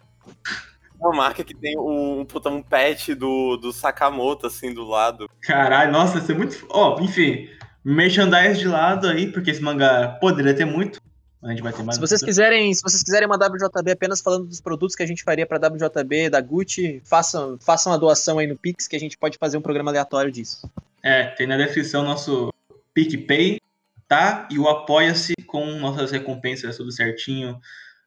Uma 1.00 1.14
marca 1.14 1.44
que 1.44 1.54
tem 1.54 1.78
um, 1.78 2.26
puta, 2.26 2.50
um 2.50 2.64
pet 2.64 3.14
do, 3.14 3.58
do 3.58 3.72
Sakamoto, 3.72 4.48
assim, 4.48 4.74
do 4.74 4.84
lado. 4.84 5.30
Caralho, 5.42 5.92
nossa, 5.92 6.18
isso 6.18 6.32
é 6.32 6.36
muito. 6.36 6.66
Ó, 6.70 6.96
oh, 6.98 7.02
enfim, 7.02 7.48
merchandise 7.86 8.60
de 8.60 8.68
lado 8.68 9.08
aí, 9.08 9.32
porque 9.32 9.52
esse 9.52 9.62
mangá 9.62 10.18
poderia 10.20 10.54
ter 10.56 10.66
muito. 10.66 11.00
A 11.44 11.50
gente 11.50 11.62
vai 11.62 11.72
ter 11.72 11.84
mais. 11.84 11.98
Se 11.98 12.02
vocês 12.02 12.24
quiserem, 12.24 12.74
se 12.74 12.82
vocês 12.82 13.04
quiserem 13.04 13.28
uma 13.28 13.38
WJB 13.38 13.92
apenas 13.92 14.20
falando 14.20 14.48
dos 14.48 14.60
produtos 14.60 14.96
que 14.96 15.04
a 15.04 15.06
gente 15.06 15.24
faria 15.24 15.46
para 15.46 15.70
WJB 15.70 16.32
da 16.32 16.42
Gucci, 16.42 17.02
façam, 17.06 17.60
façam 17.62 17.94
a 17.94 17.98
doação 17.98 18.40
aí 18.40 18.48
no 18.48 18.58
Pix 18.58 18.88
que 18.88 18.96
a 18.96 19.00
gente 19.00 19.16
pode 19.16 19.38
fazer 19.38 19.56
um 19.56 19.62
programa 19.62 19.92
aleatório 19.92 20.32
disso. 20.32 20.68
É, 21.04 21.26
tem 21.26 21.46
na 21.46 21.56
descrição 21.56 22.04
nosso 22.04 22.52
PicPay, 22.96 23.62
tá? 24.08 24.48
E 24.50 24.58
o 24.58 24.68
Apoia-se 24.68 25.36
com 25.46 25.66
nossas 25.78 26.10
recompensas, 26.10 26.78
tudo 26.78 26.92
certinho. 26.92 27.62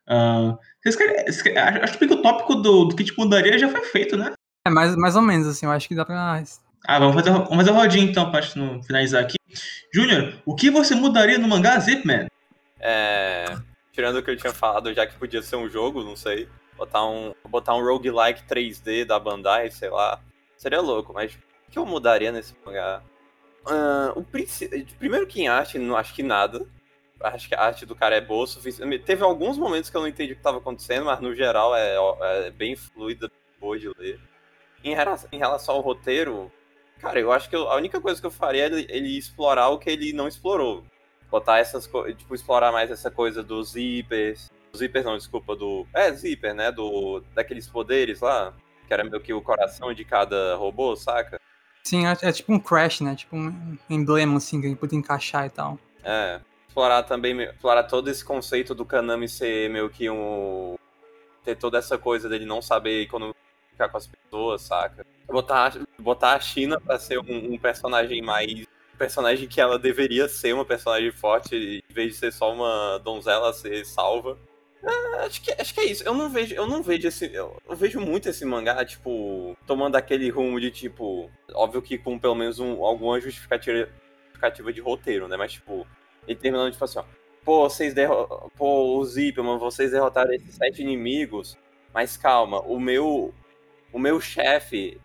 Uh, 0.09 0.59
vocês 0.83 0.97
querem, 0.97 1.25
vocês 1.25 1.43
querem, 1.43 1.83
acho 1.83 1.97
que 1.97 2.07
o 2.07 2.23
tópico 2.23 2.57
do, 2.57 2.87
do 2.87 2.97
que 2.97 3.05
te 3.05 3.17
mudaria 3.17 3.57
já 3.57 3.69
foi 3.69 3.85
feito, 3.85 4.17
né? 4.17 4.33
É, 4.67 4.71
mais, 4.71 4.97
mais 4.97 5.15
ou 5.15 5.23
menos, 5.23 5.47
assim, 5.47 5.65
eu 5.65 5.71
acho 5.71 5.87
que 5.87 5.95
dá 5.95 6.05
pra. 6.05 6.43
Ah, 6.91 6.99
vamos 6.99 7.17
fazer, 7.17 7.31
vamos 7.31 7.55
fazer 7.55 7.71
a 7.71 7.75
rodinha 7.75 8.03
então, 8.03 8.31
pra 8.31 8.41
finalizar 8.41 9.23
aqui. 9.23 9.37
Júnior, 9.93 10.41
o 10.47 10.55
que 10.55 10.71
você 10.71 10.95
mudaria 10.95 11.37
no 11.37 11.47
mangá 11.47 11.79
Zipman? 11.79 12.29
É, 12.81 13.45
tirando 13.93 14.17
o 14.17 14.23
que 14.23 14.31
eu 14.31 14.37
tinha 14.39 14.55
falado, 14.55 14.95
já 14.95 15.07
que 15.07 15.19
podia 15.19 15.43
ser 15.43 15.57
um 15.57 15.69
jogo, 15.69 16.03
não 16.03 16.17
sei. 16.17 16.49
Botar 16.79 17.05
um, 17.07 17.35
botar 17.47 17.75
um 17.75 17.85
roguelike 17.85 18.43
3D 18.49 19.05
da 19.05 19.19
Bandai, 19.19 19.71
sei 19.71 19.91
lá. 19.91 20.19
Seria 20.57 20.81
louco, 20.81 21.13
mas 21.13 21.35
o 21.35 21.71
que 21.71 21.79
eu 21.79 21.85
mudaria 21.85 22.33
nesse 22.33 22.55
mangá? 22.65 23.03
Uh, 23.67 24.19
o 24.19 24.25
primeiro 24.99 25.27
que 25.27 25.43
em 25.43 25.49
arte, 25.49 25.79
não 25.79 25.95
acho 25.95 26.15
que 26.15 26.23
nada. 26.23 26.67
Acho 27.21 27.51
que 27.51 27.55
a 27.55 27.61
arte 27.65 27.85
do 27.85 27.95
cara 27.95 28.17
é 28.17 28.21
boa 28.23 28.45
o 28.45 28.47
suficiente. 28.47 28.99
Teve 29.01 29.23
alguns 29.23 29.59
momentos 29.59 29.91
que 29.91 29.97
eu 29.99 30.01
não 30.01 30.09
entendi 30.09 30.33
o 30.33 30.37
que 30.37 30.41
estava 30.41 30.57
acontecendo, 30.57 31.05
mas 31.05 31.21
no 31.21 31.35
geral 31.35 31.77
é, 31.77 31.97
é 32.47 32.51
bem 32.51 32.75
fluida, 32.75 33.31
boa 33.61 33.79
de 33.79 33.89
ler. 33.99 34.19
Em 34.83 34.95
relação 35.37 35.75
ao 35.75 35.83
roteiro, 35.83 36.51
cara, 36.99 37.21
eu 37.21 37.33
acho 37.33 37.49
que 37.49 37.57
eu, 37.57 37.71
a 37.71 37.77
única 37.77 38.01
coisa 38.01 38.21
que 38.21 38.27
eu 38.27 38.31
faria 38.31 38.65
é 38.65 38.67
ele, 38.67 38.87
ele 38.89 39.19
explorar 39.19 39.69
o 39.69 39.79
que 39.79 39.91
ele 39.91 40.13
não 40.13 40.29
explorou 40.29 40.85
botar 41.31 41.59
essas 41.59 41.87
coisas, 41.87 42.17
tipo, 42.17 42.35
explorar 42.35 42.73
mais 42.73 42.91
essa 42.91 43.11
coisa 43.11 43.43
dos 43.43 43.73
zippers. 43.73 44.51
Zippers 44.77 45.05
não, 45.05 45.17
desculpa, 45.17 45.55
do. 45.57 45.87
É, 45.95 46.13
zipper, 46.13 46.55
né? 46.55 46.71
Do, 46.71 47.23
daqueles 47.35 47.69
poderes 47.69 48.21
lá. 48.21 48.53
Que 48.87 48.95
era 48.95 49.05
meio 49.05 49.21
que 49.21 49.33
o 49.33 49.43
coração 49.43 49.93
de 49.93 50.05
cada 50.05 50.57
robô, 50.57 50.97
saca? 50.97 51.41
Sim, 51.85 52.07
é, 52.07 52.17
é 52.23 52.33
tipo 52.33 52.53
um 52.53 52.59
crash, 52.59 53.01
né? 53.01 53.15
Tipo 53.15 53.37
um 53.37 53.79
emblema, 53.89 54.39
assim, 54.39 54.61
que 54.61 54.67
a 54.67 54.71
gente 54.71 54.79
pode 54.79 54.97
encaixar 54.97 55.47
e 55.47 55.51
tal. 55.51 55.79
É. 56.03 56.41
Explorar 56.67 57.03
também, 57.03 57.41
explorar 57.43 57.85
todo 57.85 58.09
esse 58.09 58.25
conceito 58.25 58.75
do 58.75 58.85
Kanami 58.85 59.29
ser 59.29 59.69
meio 59.71 59.89
que 59.91 60.09
um. 60.09 60.77
ter 61.45 61.57
toda 61.57 61.79
essa 61.79 61.99
coisa 61.99 62.29
dele 62.29 62.47
não 62.47 62.63
saber 62.63 63.07
quando 63.09 63.35
ficar 63.71 63.89
com 63.89 63.97
as 63.97 64.07
pessoas, 64.07 64.63
saca? 64.63 65.05
Botar, 65.29 65.79
botar 65.99 66.35
a 66.35 66.41
China 66.41 66.81
pra 66.81 66.99
ser 66.99 67.19
um, 67.19 67.53
um 67.53 67.59
personagem 67.59 68.23
mais 68.23 68.67
personagem 68.99 69.49
que 69.49 69.61
ela 69.61 69.79
deveria 69.79 70.29
ser 70.29 70.53
uma 70.53 70.65
personagem 70.65 71.13
forte, 71.13 71.55
em 71.89 71.95
vez 71.95 72.15
de 72.15 72.19
ser 72.19 72.33
só 72.33 72.53
uma 72.53 72.99
donzela 72.99 73.53
ser 73.53 73.87
salva. 73.87 74.37
É, 74.83 75.25
acho, 75.25 75.43
que, 75.43 75.53
acho 75.53 75.75
que 75.75 75.81
é 75.81 75.85
isso. 75.85 76.05
Eu 76.05 76.15
não 76.15 76.29
vejo, 76.29 76.55
eu 76.55 76.67
não 76.67 76.83
vejo 76.83 77.09
esse. 77.09 77.33
Eu, 77.33 77.61
eu, 77.69 77.77
vejo 77.77 78.01
muito 78.01 78.29
esse 78.29 78.45
mangá, 78.45 78.85
tipo, 78.85 79.57
tomando 79.67 79.97
aquele 79.97 80.29
rumo 80.29 80.61
de 80.61 80.71
tipo. 80.71 81.31
Óbvio 81.55 81.83
que 81.83 81.97
com 81.97 82.19
pelo 82.19 82.35
menos 82.35 82.59
um, 82.59 82.85
alguma 82.85 83.21
justificativa, 83.21 83.89
justificativa 84.25 84.73
de 84.73 84.81
roteiro, 84.81 85.29
né? 85.29 85.37
Mas, 85.37 85.53
tipo, 85.53 85.87
ele 86.27 86.39
terminando, 86.39 86.73
tipo 86.73 86.85
assim, 86.85 86.99
ó. 86.99 87.05
Pô, 87.45 87.69
vocês 87.69 87.95
derrotaram. 87.95 88.51
Pô, 88.57 88.99
o 88.99 89.05
Zipman, 89.05 89.59
vocês 89.59 89.91
derrotaram 89.91 90.33
esses 90.33 90.55
sete 90.55 90.83
inimigos. 90.83 91.57
Mas 91.95 92.17
calma, 92.17 92.61
o 92.61 92.79
meu. 92.79 93.35
O 93.91 93.99
meu 93.99 94.21
chefe 94.21 95.01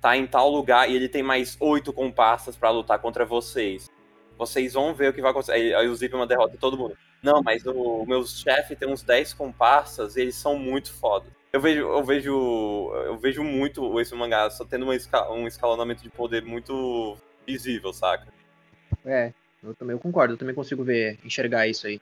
tá 0.00 0.16
em 0.16 0.26
tal 0.26 0.50
lugar 0.50 0.90
e 0.90 0.96
ele 0.96 1.08
tem 1.08 1.22
mais 1.22 1.56
oito 1.60 1.92
comparsas 1.92 2.56
para 2.56 2.70
lutar 2.70 2.98
contra 2.98 3.24
vocês. 3.24 3.90
Vocês 4.38 4.72
vão 4.72 4.94
ver 4.94 5.10
o 5.10 5.12
que 5.12 5.20
vai 5.20 5.30
acontecer. 5.30 5.52
Aí, 5.52 5.88
o 5.88 5.94
Zipman 5.94 6.26
derrota 6.26 6.56
todo 6.58 6.78
mundo. 6.78 6.96
Não, 7.22 7.42
mas 7.42 7.66
o, 7.66 7.74
o 7.74 8.06
meu 8.06 8.24
chefe 8.24 8.74
tem 8.74 8.88
uns 8.88 9.02
10 9.02 9.34
comparsas 9.34 10.16
e 10.16 10.22
eles 10.22 10.34
são 10.34 10.58
muito 10.58 10.92
foda. 10.92 11.26
Eu 11.52 11.60
vejo, 11.60 11.80
eu 11.80 12.04
vejo, 12.04 12.92
eu 13.04 13.18
vejo 13.18 13.42
muito 13.42 14.00
esse 14.00 14.14
mangá 14.14 14.48
só 14.48 14.64
tendo 14.64 14.84
uma 14.84 14.94
esca 14.94 15.30
um 15.30 15.46
escalonamento 15.46 16.02
de 16.02 16.08
poder 16.08 16.42
muito 16.42 17.16
visível, 17.46 17.92
saca? 17.92 18.28
É, 19.04 19.32
eu 19.62 19.74
também 19.74 19.94
eu 19.94 20.00
concordo, 20.00 20.34
eu 20.34 20.38
também 20.38 20.54
consigo 20.54 20.84
ver, 20.84 21.18
enxergar 21.24 21.66
isso 21.66 21.86
aí. 21.86 22.00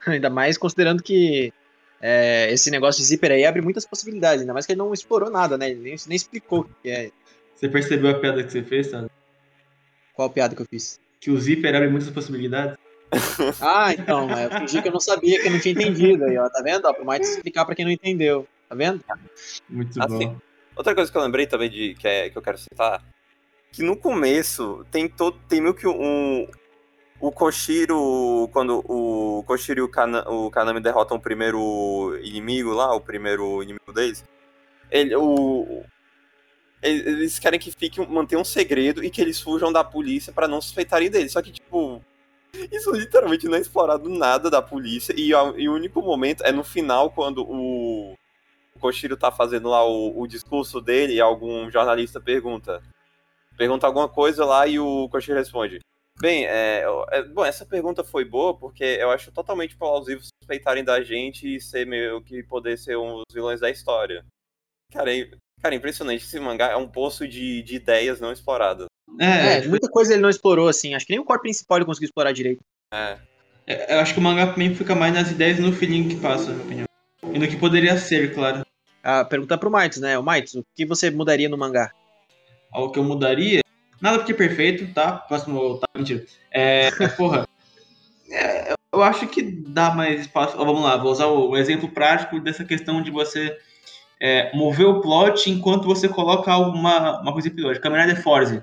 Ainda 0.06 0.28
mais 0.28 0.58
considerando 0.58 1.02
que 1.02 1.52
é, 2.00 2.52
esse 2.52 2.70
negócio 2.70 3.00
de 3.00 3.06
zíper 3.06 3.32
aí 3.32 3.46
abre 3.46 3.62
muitas 3.62 3.86
possibilidades, 3.86 4.40
ainda 4.40 4.52
mais 4.52 4.66
que 4.66 4.72
ele 4.72 4.78
não 4.78 4.92
explorou 4.92 5.30
nada, 5.30 5.56
né? 5.56 5.70
Ele 5.70 5.80
nem, 5.80 5.96
nem 6.06 6.16
explicou 6.16 6.60
o 6.60 6.64
que 6.82 6.90
é 6.90 7.10
você 7.58 7.68
percebeu 7.68 8.10
a 8.12 8.14
piada 8.14 8.44
que 8.44 8.52
você 8.52 8.62
fez, 8.62 8.86
sabe? 8.86 9.10
Qual 10.14 10.30
piada 10.30 10.54
que 10.54 10.62
eu 10.62 10.66
fiz? 10.66 11.00
Que 11.20 11.30
o 11.30 11.40
zíper 11.40 11.74
abre 11.74 11.88
muitas 11.88 12.08
possibilidades. 12.10 12.78
ah, 13.60 13.92
então, 13.92 14.28
mas 14.28 14.44
eu 14.44 14.58
fingi 14.60 14.82
que 14.82 14.88
eu 14.88 14.92
não 14.92 15.00
sabia, 15.00 15.40
que 15.40 15.48
eu 15.48 15.52
não 15.52 15.58
tinha 15.58 15.72
entendido. 15.72 16.24
Aí, 16.24 16.38
ó, 16.38 16.48
tá 16.48 16.62
vendo? 16.62 16.84
Ó, 16.84 16.92
pro 16.92 17.04
Mike 17.04 17.24
explicar 17.24 17.64
pra 17.64 17.74
quem 17.74 17.84
não 17.84 17.90
entendeu. 17.90 18.46
Tá 18.68 18.76
vendo? 18.76 19.02
Muito 19.68 20.00
assim, 20.00 20.28
bom. 20.28 20.36
Outra 20.76 20.94
coisa 20.94 21.10
que 21.10 21.18
eu 21.18 21.22
lembrei 21.22 21.46
também 21.48 21.68
de 21.68 21.94
que, 21.94 22.06
é, 22.06 22.30
que 22.30 22.38
eu 22.38 22.42
quero 22.42 22.58
citar, 22.58 23.02
que 23.72 23.82
no 23.82 23.96
começo 23.96 24.86
tem 24.92 25.08
todo 25.08 25.36
tem 25.48 25.60
meio 25.60 25.74
que 25.74 25.86
um 25.88 26.46
o 27.20 27.32
Koshiro 27.32 28.48
quando 28.52 28.84
o 28.88 29.42
Koshiro 29.44 29.80
e 29.80 29.82
o, 29.82 29.88
Kana, 29.88 30.28
o 30.28 30.48
Kanami 30.50 30.80
derrotam 30.80 31.16
o 31.16 31.20
primeiro 31.20 32.16
inimigo 32.22 32.72
lá, 32.72 32.94
o 32.94 33.00
primeiro 33.00 33.60
inimigo 33.62 33.92
deles. 33.92 34.24
Ele, 34.90 35.16
o, 35.16 35.82
eles 36.82 37.38
querem 37.38 37.58
que 37.58 37.72
fique 37.72 38.00
mantenha 38.06 38.40
um 38.40 38.44
segredo 38.44 39.02
e 39.02 39.10
que 39.10 39.20
eles 39.20 39.40
fujam 39.40 39.72
da 39.72 39.82
polícia 39.82 40.32
para 40.32 40.48
não 40.48 40.60
suspeitarem 40.60 41.10
dele. 41.10 41.28
Só 41.28 41.42
que, 41.42 41.50
tipo, 41.50 42.02
isso 42.70 42.92
literalmente 42.92 43.46
não 43.46 43.56
é 43.56 43.60
explorado 43.60 44.08
nada 44.08 44.50
da 44.50 44.62
polícia. 44.62 45.14
E, 45.16 45.30
e 45.30 45.68
o 45.68 45.74
único 45.74 46.00
momento 46.00 46.44
é 46.44 46.52
no 46.52 46.64
final, 46.64 47.10
quando 47.10 47.42
o, 47.42 48.14
o 48.74 48.78
Koshiro 48.80 49.16
tá 49.16 49.30
fazendo 49.30 49.68
lá 49.68 49.84
o, 49.84 50.20
o 50.20 50.26
discurso 50.26 50.80
dele 50.80 51.14
e 51.14 51.20
algum 51.20 51.70
jornalista 51.70 52.20
pergunta: 52.20 52.82
pergunta 53.56 53.86
alguma 53.86 54.08
coisa 54.08 54.44
lá 54.44 54.66
e 54.66 54.78
o 54.78 55.08
Koshiro 55.08 55.38
responde. 55.38 55.80
Bem, 56.20 56.46
é, 56.46 56.84
é, 57.12 57.22
bom, 57.22 57.44
essa 57.44 57.64
pergunta 57.64 58.02
foi 58.02 58.24
boa 58.24 58.56
porque 58.56 58.82
eu 58.82 59.10
acho 59.10 59.30
totalmente 59.30 59.76
plausível 59.76 60.20
suspeitarem 60.20 60.82
da 60.82 61.00
gente 61.00 61.56
e 61.56 61.60
ser 61.60 61.86
meio 61.86 62.20
que 62.22 62.42
poder 62.42 62.76
ser 62.76 62.96
um 62.98 63.18
dos 63.18 63.32
vilões 63.32 63.60
da 63.60 63.70
história. 63.70 64.24
Cara, 64.92 65.10
cara, 65.62 65.74
impressionante. 65.74 66.24
Esse 66.24 66.38
mangá 66.40 66.68
é 66.68 66.76
um 66.76 66.88
poço 66.88 67.26
de, 67.26 67.62
de 67.62 67.76
ideias 67.76 68.20
não 68.20 68.32
exploradas. 68.32 68.86
É, 69.20 69.58
é, 69.58 69.66
muita 69.66 69.88
coisa 69.88 70.12
ele 70.12 70.22
não 70.22 70.28
explorou, 70.28 70.68
assim. 70.68 70.94
Acho 70.94 71.06
que 71.06 71.12
nem 71.12 71.20
o 71.20 71.24
corpo 71.24 71.42
principal 71.42 71.78
ele 71.78 71.84
conseguiu 71.84 72.06
explorar 72.06 72.32
direito. 72.32 72.60
É. 72.92 73.18
é 73.66 73.94
eu 73.94 74.00
acho 74.00 74.14
que 74.14 74.20
o 74.20 74.22
mangá 74.22 74.46
também 74.46 74.74
fica 74.74 74.94
mais 74.94 75.12
nas 75.12 75.30
ideias 75.30 75.58
e 75.58 75.62
no 75.62 75.72
feeling 75.72 76.08
que 76.08 76.16
passa, 76.16 76.50
na 76.50 76.54
minha 76.54 76.64
opinião. 76.64 76.86
E 77.32 77.38
no 77.38 77.48
que 77.48 77.56
poderia 77.56 77.96
ser, 77.96 78.34
claro. 78.34 78.64
Ah, 79.02 79.24
perguntar 79.24 79.58
pro 79.58 79.70
Mites, 79.70 80.00
né? 80.00 80.18
O 80.18 80.22
Mites, 80.22 80.54
o 80.54 80.64
que 80.74 80.84
você 80.84 81.10
mudaria 81.10 81.48
no 81.48 81.58
mangá? 81.58 81.90
O 82.72 82.90
que 82.90 82.98
eu 82.98 83.04
mudaria? 83.04 83.60
Nada 84.00 84.18
porque 84.18 84.32
é 84.32 84.36
perfeito, 84.36 84.92
tá? 84.92 85.12
Próximo. 85.12 85.78
Tá, 85.78 85.86
mentira. 85.96 86.24
É. 86.50 86.90
porra. 87.16 87.46
É, 88.30 88.74
eu 88.92 89.02
acho 89.02 89.26
que 89.26 89.40
dá 89.40 89.90
mais 89.90 90.20
espaço. 90.20 90.54
vamos 90.54 90.82
lá, 90.82 90.98
vou 90.98 91.10
usar 91.10 91.28
o, 91.28 91.48
o 91.48 91.56
exemplo 91.56 91.88
prático 91.88 92.38
dessa 92.38 92.62
questão 92.62 93.00
de 93.00 93.10
você 93.10 93.58
é, 94.20 94.54
mover 94.56 94.86
o 94.86 95.00
plot 95.00 95.50
enquanto 95.50 95.84
você 95.84 96.08
coloca 96.08 96.50
alguma 96.50 97.20
uma 97.20 97.32
coisa 97.32 97.48
episódica. 97.48 97.82
Kamen 97.82 98.06
Rider 98.06 98.22
Force. 98.22 98.62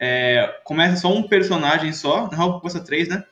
É, 0.00 0.60
começa 0.64 0.96
só 0.96 1.12
um 1.12 1.22
personagem 1.22 1.92
só, 1.92 2.28
na 2.28 2.36
real 2.36 2.60
começa 2.60 2.82
três, 2.84 3.08
né? 3.08 3.22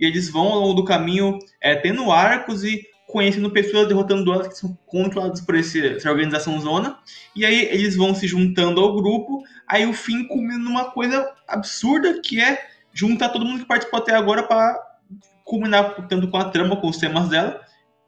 E 0.00 0.06
eles 0.06 0.30
vão 0.30 0.48
ao 0.48 0.60
longo 0.60 0.74
do 0.74 0.84
caminho 0.84 1.38
é, 1.60 1.74
tendo 1.76 2.10
arcos 2.10 2.64
e 2.64 2.82
conhecendo 3.06 3.50
pessoas, 3.50 3.86
derrotando 3.86 4.24
duelos 4.24 4.48
que 4.48 4.54
são 4.54 4.76
controladas 4.86 5.40
por 5.40 5.54
esse, 5.54 5.96
essa 5.96 6.10
organização 6.10 6.58
zona. 6.60 6.98
E 7.36 7.44
aí 7.44 7.66
eles 7.66 7.94
vão 7.94 8.14
se 8.14 8.26
juntando 8.26 8.80
ao 8.80 8.96
grupo. 8.96 9.42
Aí 9.68 9.86
o 9.86 9.92
fim 9.92 10.26
culmina 10.26 10.58
numa 10.58 10.90
coisa 10.90 11.30
absurda 11.46 12.20
que 12.20 12.40
é 12.40 12.66
juntar 12.92 13.28
todo 13.28 13.44
mundo 13.44 13.60
que 13.60 13.68
participou 13.68 14.00
até 14.00 14.14
agora 14.14 14.42
para 14.42 14.80
culminar 15.44 16.08
tanto 16.08 16.28
com 16.28 16.36
a 16.38 16.44
trama, 16.44 16.76
com 16.76 16.88
os 16.88 16.96
temas 16.96 17.28
dela, 17.28 17.60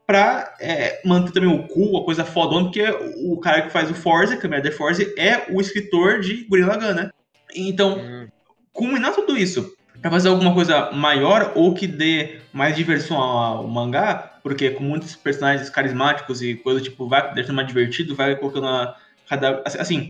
pra 0.07 0.55
é, 0.61 1.01
manter 1.05 1.33
também 1.33 1.51
o 1.51 1.67
cu, 1.67 1.99
a 1.99 2.05
coisa 2.05 2.25
fodona, 2.25 2.65
porque 2.65 2.85
o 3.25 3.39
cara 3.39 3.63
que 3.63 3.71
faz 3.71 3.91
o 3.91 3.95
Forza, 3.95 4.37
Kamen 4.37 4.59
Rider 4.59 4.77
Forza, 4.77 5.03
é 5.19 5.53
o 5.53 5.61
escritor 5.61 6.21
de 6.21 6.45
Gurren 6.45 6.67
Lagann, 6.67 6.95
né? 6.95 7.11
Então, 7.55 7.99
hum. 7.99 8.29
culminar 8.73 9.15
tudo 9.15 9.37
isso 9.37 9.75
para 10.01 10.11
fazer 10.11 10.29
alguma 10.29 10.55
coisa 10.55 10.91
maior 10.93 11.53
ou 11.55 11.75
que 11.75 11.87
dê 11.87 12.39
mais 12.53 12.77
diversão 12.77 13.17
ao 13.17 13.67
mangá, 13.67 14.39
porque 14.43 14.71
com 14.71 14.85
muitos 14.85 15.17
personagens 15.17 15.69
carismáticos 15.71 16.43
e 16.43 16.55
coisa 16.55 16.81
tipo, 16.81 17.09
vai 17.09 17.35
deixando 17.35 17.57
mais 17.57 17.67
divertido, 17.67 18.15
vai 18.15 18.37
colocando 18.37 18.69
a, 18.69 18.97
cada. 19.29 19.63
Assim, 19.65 20.09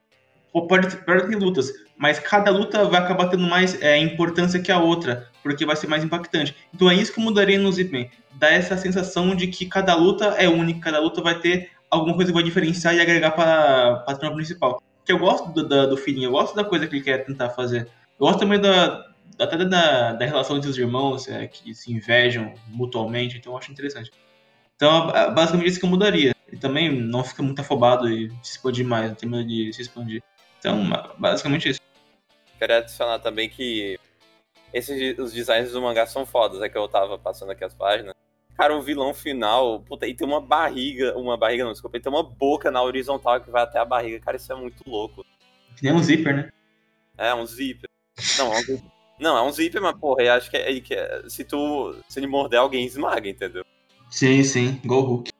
pode, 0.62 0.96
pode 1.04 1.28
ter 1.28 1.36
lutas, 1.36 1.72
mas 1.96 2.18
cada 2.18 2.50
luta 2.50 2.84
vai 2.84 3.00
acabar 3.00 3.28
tendo 3.28 3.46
mais 3.46 3.80
é, 3.82 3.98
importância 3.98 4.60
que 4.60 4.72
a 4.72 4.78
outra, 4.78 5.28
porque 5.42 5.66
vai 5.66 5.76
ser 5.76 5.86
mais 5.86 6.04
impactante. 6.04 6.54
Então 6.74 6.90
é 6.90 6.94
isso 6.94 7.12
que 7.12 7.20
eu 7.20 7.24
mudaria 7.24 7.58
no 7.58 7.70
Zipman. 7.72 8.08
Dá 8.34 8.50
essa 8.50 8.76
sensação 8.76 9.34
de 9.34 9.46
que 9.48 9.66
cada 9.66 9.94
luta 9.94 10.26
é 10.38 10.48
única, 10.48 10.80
cada 10.80 11.00
luta 11.00 11.20
vai 11.20 11.38
ter 11.38 11.70
alguma 11.90 12.14
coisa 12.14 12.30
que 12.30 12.34
vai 12.34 12.42
diferenciar 12.42 12.94
e 12.94 13.00
agregar 13.00 13.32
para 13.32 14.04
a 14.06 14.14
trama 14.14 14.36
principal. 14.36 14.82
Que 15.04 15.12
eu 15.12 15.18
gosto 15.18 15.52
do, 15.52 15.66
do, 15.66 15.94
do 15.94 16.10
eu 16.22 16.30
gosto 16.30 16.54
da 16.54 16.64
coisa 16.64 16.86
que 16.86 16.96
ele 16.96 17.04
quer 17.04 17.24
tentar 17.24 17.50
fazer. 17.50 17.88
Eu 18.18 18.26
gosto 18.26 18.40
também 18.40 18.60
da, 18.60 19.06
até 19.38 19.56
da, 19.64 20.12
da 20.12 20.26
relação 20.26 20.56
entre 20.56 20.70
os 20.70 20.78
irmãos, 20.78 21.28
é, 21.28 21.46
que 21.46 21.74
se 21.74 21.92
invejam 21.92 22.54
mutualmente, 22.68 23.36
então 23.36 23.52
eu 23.52 23.58
acho 23.58 23.70
interessante. 23.70 24.10
Então, 24.74 25.06
basicamente 25.34 25.68
isso 25.68 25.80
que 25.80 25.86
eu 25.86 25.90
mudaria. 25.90 26.34
Ele 26.48 26.60
também 26.60 26.90
não 26.90 27.24
fica 27.24 27.42
muito 27.42 27.60
afobado 27.60 28.08
e 28.08 28.28
se 28.42 28.52
expandir 28.52 28.86
mais, 28.86 29.08
não 29.08 29.14
tem 29.14 29.28
medo 29.28 29.46
de 29.46 29.72
se 29.72 29.82
expandir. 29.82 30.22
Então, 30.66 30.84
basicamente 31.16 31.68
isso. 31.68 31.80
Queria 32.58 32.78
adicionar 32.78 33.20
também 33.20 33.48
que 33.48 33.96
esses, 34.72 35.16
os 35.16 35.32
designs 35.32 35.70
do 35.70 35.80
mangá 35.80 36.06
são 36.06 36.26
fodas, 36.26 36.60
é 36.60 36.68
que 36.68 36.76
eu 36.76 36.88
tava 36.88 37.16
passando 37.16 37.52
aqui 37.52 37.62
as 37.62 37.72
páginas. 37.72 38.14
Cara, 38.56 38.76
o 38.76 38.82
vilão 38.82 39.14
final, 39.14 39.80
puta, 39.80 40.08
e 40.08 40.14
tem 40.14 40.26
uma 40.26 40.40
barriga, 40.40 41.16
uma 41.16 41.36
barriga 41.36 41.62
não, 41.62 41.70
desculpa, 41.70 41.98
e 41.98 42.00
tem 42.00 42.10
uma 42.10 42.24
boca 42.24 42.68
na 42.68 42.82
horizontal 42.82 43.40
que 43.40 43.48
vai 43.48 43.62
até 43.62 43.78
a 43.78 43.84
barriga. 43.84 44.18
Cara, 44.18 44.38
isso 44.38 44.52
é 44.52 44.56
muito 44.56 44.82
louco. 44.88 45.24
Nem 45.80 45.92
um 45.92 46.02
zíper, 46.02 46.34
né? 46.34 46.50
É, 47.16 47.32
um 47.32 47.46
zíper. 47.46 47.88
Não, 48.36 48.52
é 48.52 48.58
um 48.58 48.62
zíper. 48.62 48.90
Não, 49.20 49.38
é 49.38 49.42
um 49.42 49.52
zíper, 49.52 49.80
mas 49.80 49.96
porra, 49.96 50.22
eu 50.24 50.32
acho 50.32 50.50
que, 50.50 50.56
é, 50.56 50.80
que 50.80 50.94
é, 50.94 51.22
se 51.28 51.44
tu. 51.44 51.94
Se 52.08 52.18
ele 52.18 52.26
morder 52.26 52.58
alguém, 52.58 52.84
esmaga, 52.84 53.28
entendeu? 53.28 53.64
Sim, 54.10 54.42
sim, 54.42 54.80
igual 54.82 55.02
Hulk. 55.02 55.30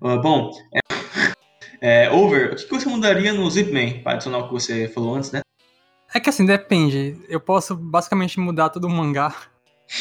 Uh, 0.00 0.20
bom, 0.20 0.50
é, 0.74 0.80
é, 1.84 2.08
Over, 2.08 2.52
o 2.52 2.56
que 2.56 2.68
você 2.68 2.88
mudaria 2.88 3.32
no 3.32 3.50
Zipman, 3.50 4.00
para 4.04 4.12
adicionar 4.12 4.38
o 4.38 4.46
que 4.46 4.52
você 4.52 4.86
falou 4.86 5.16
antes, 5.16 5.32
né? 5.32 5.40
É 6.14 6.20
que 6.20 6.30
assim, 6.30 6.46
depende. 6.46 7.20
Eu 7.28 7.40
posso 7.40 7.74
basicamente 7.74 8.38
mudar 8.38 8.68
todo 8.68 8.84
o 8.84 8.88
mangá. 8.88 9.34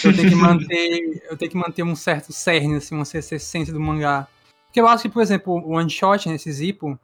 Eu 0.03 0.15
tenho 0.15 0.29
que 0.29 0.35
manter, 0.35 1.23
eu 1.27 1.35
tenho 1.35 1.49
que 1.49 1.57
manter 1.57 1.81
um 1.81 1.95
certo 1.95 2.31
cerne, 2.31 2.75
assim, 2.75 2.93
uma 2.93 3.03
certa 3.03 3.33
essência 3.33 3.73
do 3.73 3.79
mangá. 3.79 4.27
Porque 4.67 4.79
eu 4.79 4.87
acho 4.87 5.01
que, 5.01 5.09
por 5.09 5.23
exemplo, 5.23 5.53
o 5.53 5.71
One 5.71 5.89
Shot 5.89 6.29
nesse 6.29 6.51
Zippo, 6.51 6.99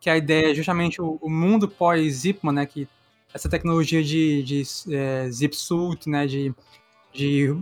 que 0.00 0.08
a 0.08 0.16
ideia 0.16 0.52
é 0.52 0.54
justamente 0.54 1.02
o, 1.02 1.18
o 1.20 1.28
mundo 1.28 1.68
pós-Zipman, 1.68 2.54
né, 2.54 2.66
que 2.66 2.88
essa 3.34 3.48
tecnologia 3.48 4.02
de, 4.02 4.42
de 4.42 4.62
é, 4.90 5.28
zip 5.30 5.54
suit, 5.54 6.08
né, 6.08 6.26
de, 6.26 6.54
de 7.12 7.54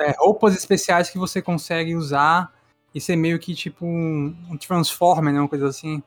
é, 0.00 0.16
roupas 0.18 0.56
especiais 0.56 1.10
que 1.10 1.18
você 1.18 1.40
consegue 1.40 1.94
usar 1.94 2.52
e 2.94 3.00
ser 3.00 3.16
meio 3.16 3.38
que 3.38 3.54
tipo 3.54 3.84
um, 3.84 4.36
um 4.50 4.56
Transformer, 4.56 5.32
né, 5.32 5.40
uma 5.40 5.48
coisa 5.48 5.68
assim. 5.68 6.02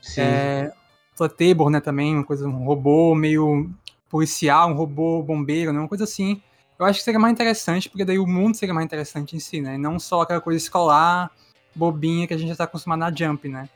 Sim. 0.00 0.20
É, 0.20 0.72
Table, 1.16 1.70
né, 1.70 1.80
também, 1.80 2.14
uma 2.14 2.24
coisa, 2.24 2.46
um 2.46 2.64
robô 2.64 3.14
meio 3.14 3.68
policial, 4.08 4.70
um 4.70 4.74
robô 4.74 5.22
bombeiro, 5.22 5.72
né, 5.72 5.78
uma 5.80 5.88
coisa 5.88 6.04
assim. 6.04 6.40
Eu 6.78 6.86
acho 6.86 7.00
que 7.00 7.04
seria 7.04 7.18
mais 7.18 7.32
interessante, 7.32 7.88
porque 7.88 8.04
daí 8.04 8.18
o 8.18 8.26
mundo 8.26 8.54
seria 8.54 8.72
mais 8.72 8.84
interessante 8.84 9.34
em 9.34 9.40
si, 9.40 9.60
né, 9.60 9.74
e 9.74 9.78
não 9.78 9.98
só 9.98 10.22
aquela 10.22 10.40
coisa 10.40 10.56
escolar, 10.56 11.30
bobinha 11.74 12.26
que 12.26 12.34
a 12.34 12.36
gente 12.36 12.48
já 12.48 12.56
tá 12.56 12.64
acostumado 12.64 13.00
na 13.00 13.12
Jump, 13.12 13.48
né. 13.48 13.68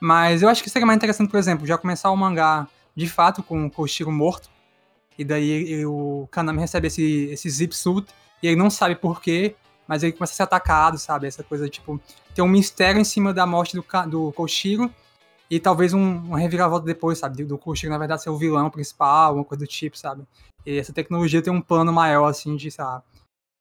Mas 0.00 0.42
eu 0.42 0.48
acho 0.48 0.62
que 0.62 0.68
seria 0.68 0.84
mais 0.84 0.96
interessante, 0.96 1.30
por 1.30 1.38
exemplo, 1.38 1.66
já 1.66 1.78
começar 1.78 2.10
o 2.10 2.16
mangá 2.16 2.66
de 2.94 3.08
fato 3.08 3.42
com 3.42 3.66
o 3.66 3.70
Koshiro 3.70 4.12
morto. 4.12 4.50
E 5.18 5.24
daí 5.24 5.48
ele, 5.48 5.86
o 5.86 6.28
Kanami 6.30 6.60
recebe 6.60 6.88
esse, 6.88 7.28
esse 7.30 7.48
zip 7.48 7.74
suit 7.74 8.06
e 8.42 8.48
ele 8.48 8.56
não 8.56 8.68
sabe 8.68 8.96
porquê, 8.96 9.54
mas 9.86 10.02
ele 10.02 10.12
começa 10.12 10.32
a 10.32 10.36
ser 10.36 10.42
atacado, 10.42 10.98
sabe? 10.98 11.26
Essa 11.26 11.42
coisa, 11.42 11.68
tipo, 11.68 12.00
tem 12.34 12.44
um 12.44 12.48
mistério 12.48 13.00
em 13.00 13.04
cima 13.04 13.32
da 13.32 13.46
morte 13.46 13.76
do, 13.76 13.84
do 14.08 14.32
Koshiro 14.32 14.90
e 15.50 15.60
talvez 15.60 15.92
um, 15.92 16.00
um 16.00 16.34
reviravolta 16.34 16.86
depois, 16.86 17.18
sabe? 17.18 17.44
Do 17.44 17.58
Koshiro, 17.58 17.92
na 17.92 17.98
verdade, 17.98 18.22
ser 18.22 18.30
o 18.30 18.38
vilão 18.38 18.70
principal, 18.70 19.34
uma 19.34 19.44
coisa 19.44 19.64
do 19.64 19.68
tipo, 19.68 19.96
sabe? 19.96 20.24
E 20.64 20.78
essa 20.78 20.92
tecnologia 20.92 21.42
tem 21.42 21.52
um 21.52 21.60
plano 21.60 21.92
maior, 21.92 22.26
assim, 22.26 22.56
de, 22.56 22.70
sabe? 22.70 23.02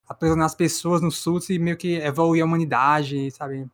Aprisionar 0.07 0.45
as 0.45 0.55
pessoas 0.55 1.01
no 1.01 1.11
suits 1.11 1.49
e 1.49 1.59
meio 1.59 1.77
que 1.77 1.95
evoluir 1.95 2.43
a 2.43 2.45
humanidade, 2.45 3.31
sabe? 3.31 3.67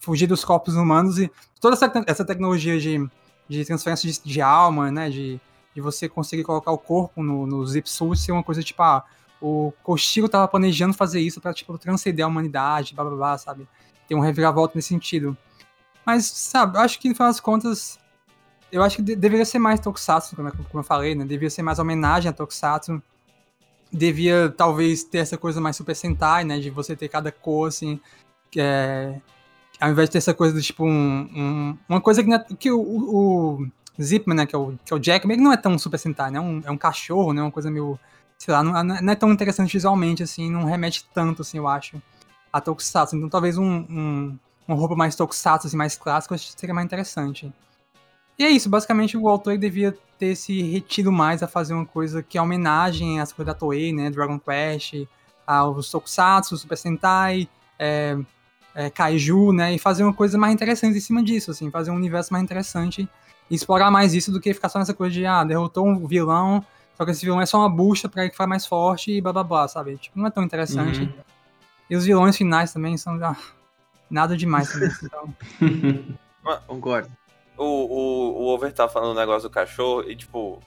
Fugir 0.00 0.26
dos 0.26 0.44
corpos 0.44 0.74
humanos 0.74 1.18
e 1.18 1.30
toda 1.60 1.74
essa, 1.74 1.92
essa 2.06 2.24
tecnologia 2.24 2.80
de 2.80 3.08
de 3.52 3.64
transferência 3.64 4.10
de, 4.10 4.20
de 4.22 4.40
alma, 4.40 4.90
né? 4.90 5.10
De, 5.10 5.40
de 5.74 5.80
você 5.80 6.08
conseguir 6.08 6.44
colocar 6.44 6.72
o 6.72 6.78
corpo 6.78 7.22
no, 7.22 7.46
no 7.46 7.64
Zip 7.66 7.88
ser 7.88 8.32
uma 8.32 8.42
coisa 8.42 8.62
tipo, 8.62 8.82
ah, 8.82 9.04
o 9.42 9.72
Koshiro 9.82 10.28
tava 10.28 10.46
planejando 10.46 10.94
fazer 10.94 11.20
isso 11.20 11.40
para 11.40 11.52
tipo, 11.52 11.76
transcender 11.76 12.24
a 12.24 12.28
humanidade, 12.28 12.94
blá 12.94 13.04
blá 13.04 13.16
blá, 13.16 13.38
sabe? 13.38 13.68
Tem 14.06 14.16
um 14.16 14.20
reviravolta 14.20 14.74
nesse 14.76 14.88
sentido. 14.88 15.36
Mas, 16.06 16.26
sabe, 16.26 16.76
eu 16.76 16.80
acho 16.80 16.98
que 17.00 17.08
no 17.08 17.14
final 17.14 17.28
das 17.28 17.40
contas, 17.40 17.98
eu 18.70 18.82
acho 18.82 18.96
que 18.96 19.02
de 19.02 19.16
deveria 19.16 19.44
ser 19.44 19.58
mais 19.58 19.80
Tokusatsu, 19.80 20.36
como, 20.36 20.50
como 20.50 20.80
eu 20.80 20.84
falei, 20.84 21.14
né? 21.14 21.24
Deveria 21.24 21.50
ser 21.50 21.62
mais 21.62 21.78
homenagem 21.78 22.28
a 22.30 22.32
Tokusatsu. 22.32 23.02
Devia, 23.92 24.48
talvez, 24.56 25.04
ter 25.04 25.18
essa 25.18 25.36
coisa 25.36 25.60
mais 25.60 25.76
Super 25.76 25.94
Sentai, 25.94 26.44
né? 26.44 26.58
De 26.58 26.70
você 26.70 26.96
ter 26.96 27.08
cada 27.08 27.30
cor, 27.30 27.68
assim, 27.68 28.00
que 28.50 28.60
é, 28.60 29.20
ao 29.80 29.90
invés 29.90 30.08
de 30.08 30.12
ter 30.12 30.18
essa 30.18 30.32
coisa 30.34 30.54
do 30.54 30.62
tipo 30.62 30.84
um, 30.84 31.28
um 31.34 31.78
uma 31.88 32.00
coisa 32.00 32.22
que, 32.22 32.32
é, 32.32 32.38
que 32.58 32.70
o, 32.70 32.80
o, 32.80 33.66
Zipman, 34.00 34.36
né, 34.36 34.46
que 34.46 34.54
é 34.54 34.58
o, 34.58 34.78
que 34.84 34.92
é 34.92 34.96
o 34.96 34.98
Jack, 34.98 35.26
que 35.26 35.36
não 35.36 35.52
é 35.52 35.56
tão 35.56 35.78
Super 35.78 35.98
Sentai, 35.98 36.30
né? 36.30 36.40
Um, 36.40 36.62
é 36.64 36.70
um 36.70 36.78
cachorro, 36.78 37.32
né? 37.32 37.42
Uma 37.42 37.50
coisa 37.50 37.70
meio, 37.70 37.98
sei 38.42 38.52
lá, 38.52 38.60
não, 38.60 38.82
não, 38.82 39.12
é 39.12 39.14
tão 39.14 39.30
interessante 39.30 39.72
visualmente, 39.72 40.20
assim, 40.20 40.50
não 40.50 40.64
remete 40.64 41.06
tanto, 41.14 41.42
assim, 41.42 41.58
eu 41.58 41.68
acho, 41.68 42.02
a 42.52 42.60
Tokusatsu. 42.60 43.14
Então 43.14 43.28
talvez 43.28 43.56
um, 43.56 43.64
um, 43.88 44.38
uma 44.66 44.76
roupa 44.76 44.96
mais 44.96 45.14
Tokusatsu, 45.14 45.68
assim, 45.68 45.76
mais 45.76 45.96
clássica, 45.96 46.36
seria 46.36 46.74
mais 46.74 46.84
interessante. 46.84 47.52
E 48.36 48.44
é 48.44 48.50
isso, 48.50 48.68
basicamente 48.68 49.16
o 49.16 49.28
autor 49.28 49.56
devia 49.56 49.96
ter 50.18 50.34
se 50.34 50.60
retido 50.60 51.12
mais 51.12 51.40
a 51.40 51.46
fazer 51.46 51.72
uma 51.72 51.86
coisa 51.86 52.20
que 52.20 52.36
é 52.36 52.42
homenagem 52.42 53.20
às 53.20 53.32
coisas 53.32 53.54
da 53.54 53.56
Toei, 53.56 53.92
né? 53.92 54.10
Dragon 54.10 54.40
Quest, 54.40 55.06
aos 55.46 55.88
Tokusatsu, 55.88 56.56
Super 56.56 56.76
Sentai, 56.76 57.48
é, 57.78 58.18
é, 58.74 58.90
kaiju, 58.90 59.52
né? 59.52 59.72
E 59.72 59.78
fazer 59.78 60.02
uma 60.02 60.12
coisa 60.12 60.36
mais 60.36 60.52
interessante 60.52 60.98
em 60.98 61.00
cima 61.00 61.22
disso, 61.22 61.52
assim, 61.52 61.70
fazer 61.70 61.92
um 61.92 61.96
universo 61.96 62.32
mais 62.32 62.42
interessante 62.42 63.08
e 63.48 63.54
explorar 63.54 63.88
mais 63.88 64.14
isso 64.14 64.32
do 64.32 64.40
que 64.40 64.52
ficar 64.52 64.68
só 64.68 64.80
nessa 64.80 64.94
coisa 64.94 65.14
de, 65.14 65.24
ah, 65.24 65.44
derrotou 65.44 65.86
um 65.86 66.08
vilão, 66.08 66.64
só 66.94 67.04
que 67.04 67.10
esse 67.10 67.24
vilão 67.24 67.40
é 67.40 67.46
só 67.46 67.58
uma 67.58 67.68
bucha 67.68 68.08
pra 68.08 68.22
ele 68.22 68.32
ficar 68.32 68.46
mais 68.46 68.66
forte 68.66 69.12
e 69.12 69.20
blá 69.20 69.32
blá 69.32 69.44
blá, 69.44 69.68
sabe? 69.68 69.96
Tipo, 69.96 70.18
não 70.18 70.26
é 70.26 70.30
tão 70.30 70.42
interessante. 70.42 71.00
Uhum. 71.00 71.12
E 71.90 71.96
os 71.96 72.04
vilões 72.04 72.36
finais 72.36 72.72
também 72.72 72.96
são 72.96 73.14
ah, 73.24 73.36
nada 74.10 74.36
demais 74.36 74.72
também. 74.72 74.90
Então... 76.42 76.60
Concordo. 76.66 77.10
O, 77.56 77.64
o, 77.64 78.42
o 78.42 78.46
Over 78.48 78.72
tá 78.72 78.88
falando 78.88 79.12
o 79.12 79.20
negócio 79.20 79.48
do 79.48 79.52
cachorro 79.52 80.10
e, 80.10 80.16
tipo, 80.16 80.60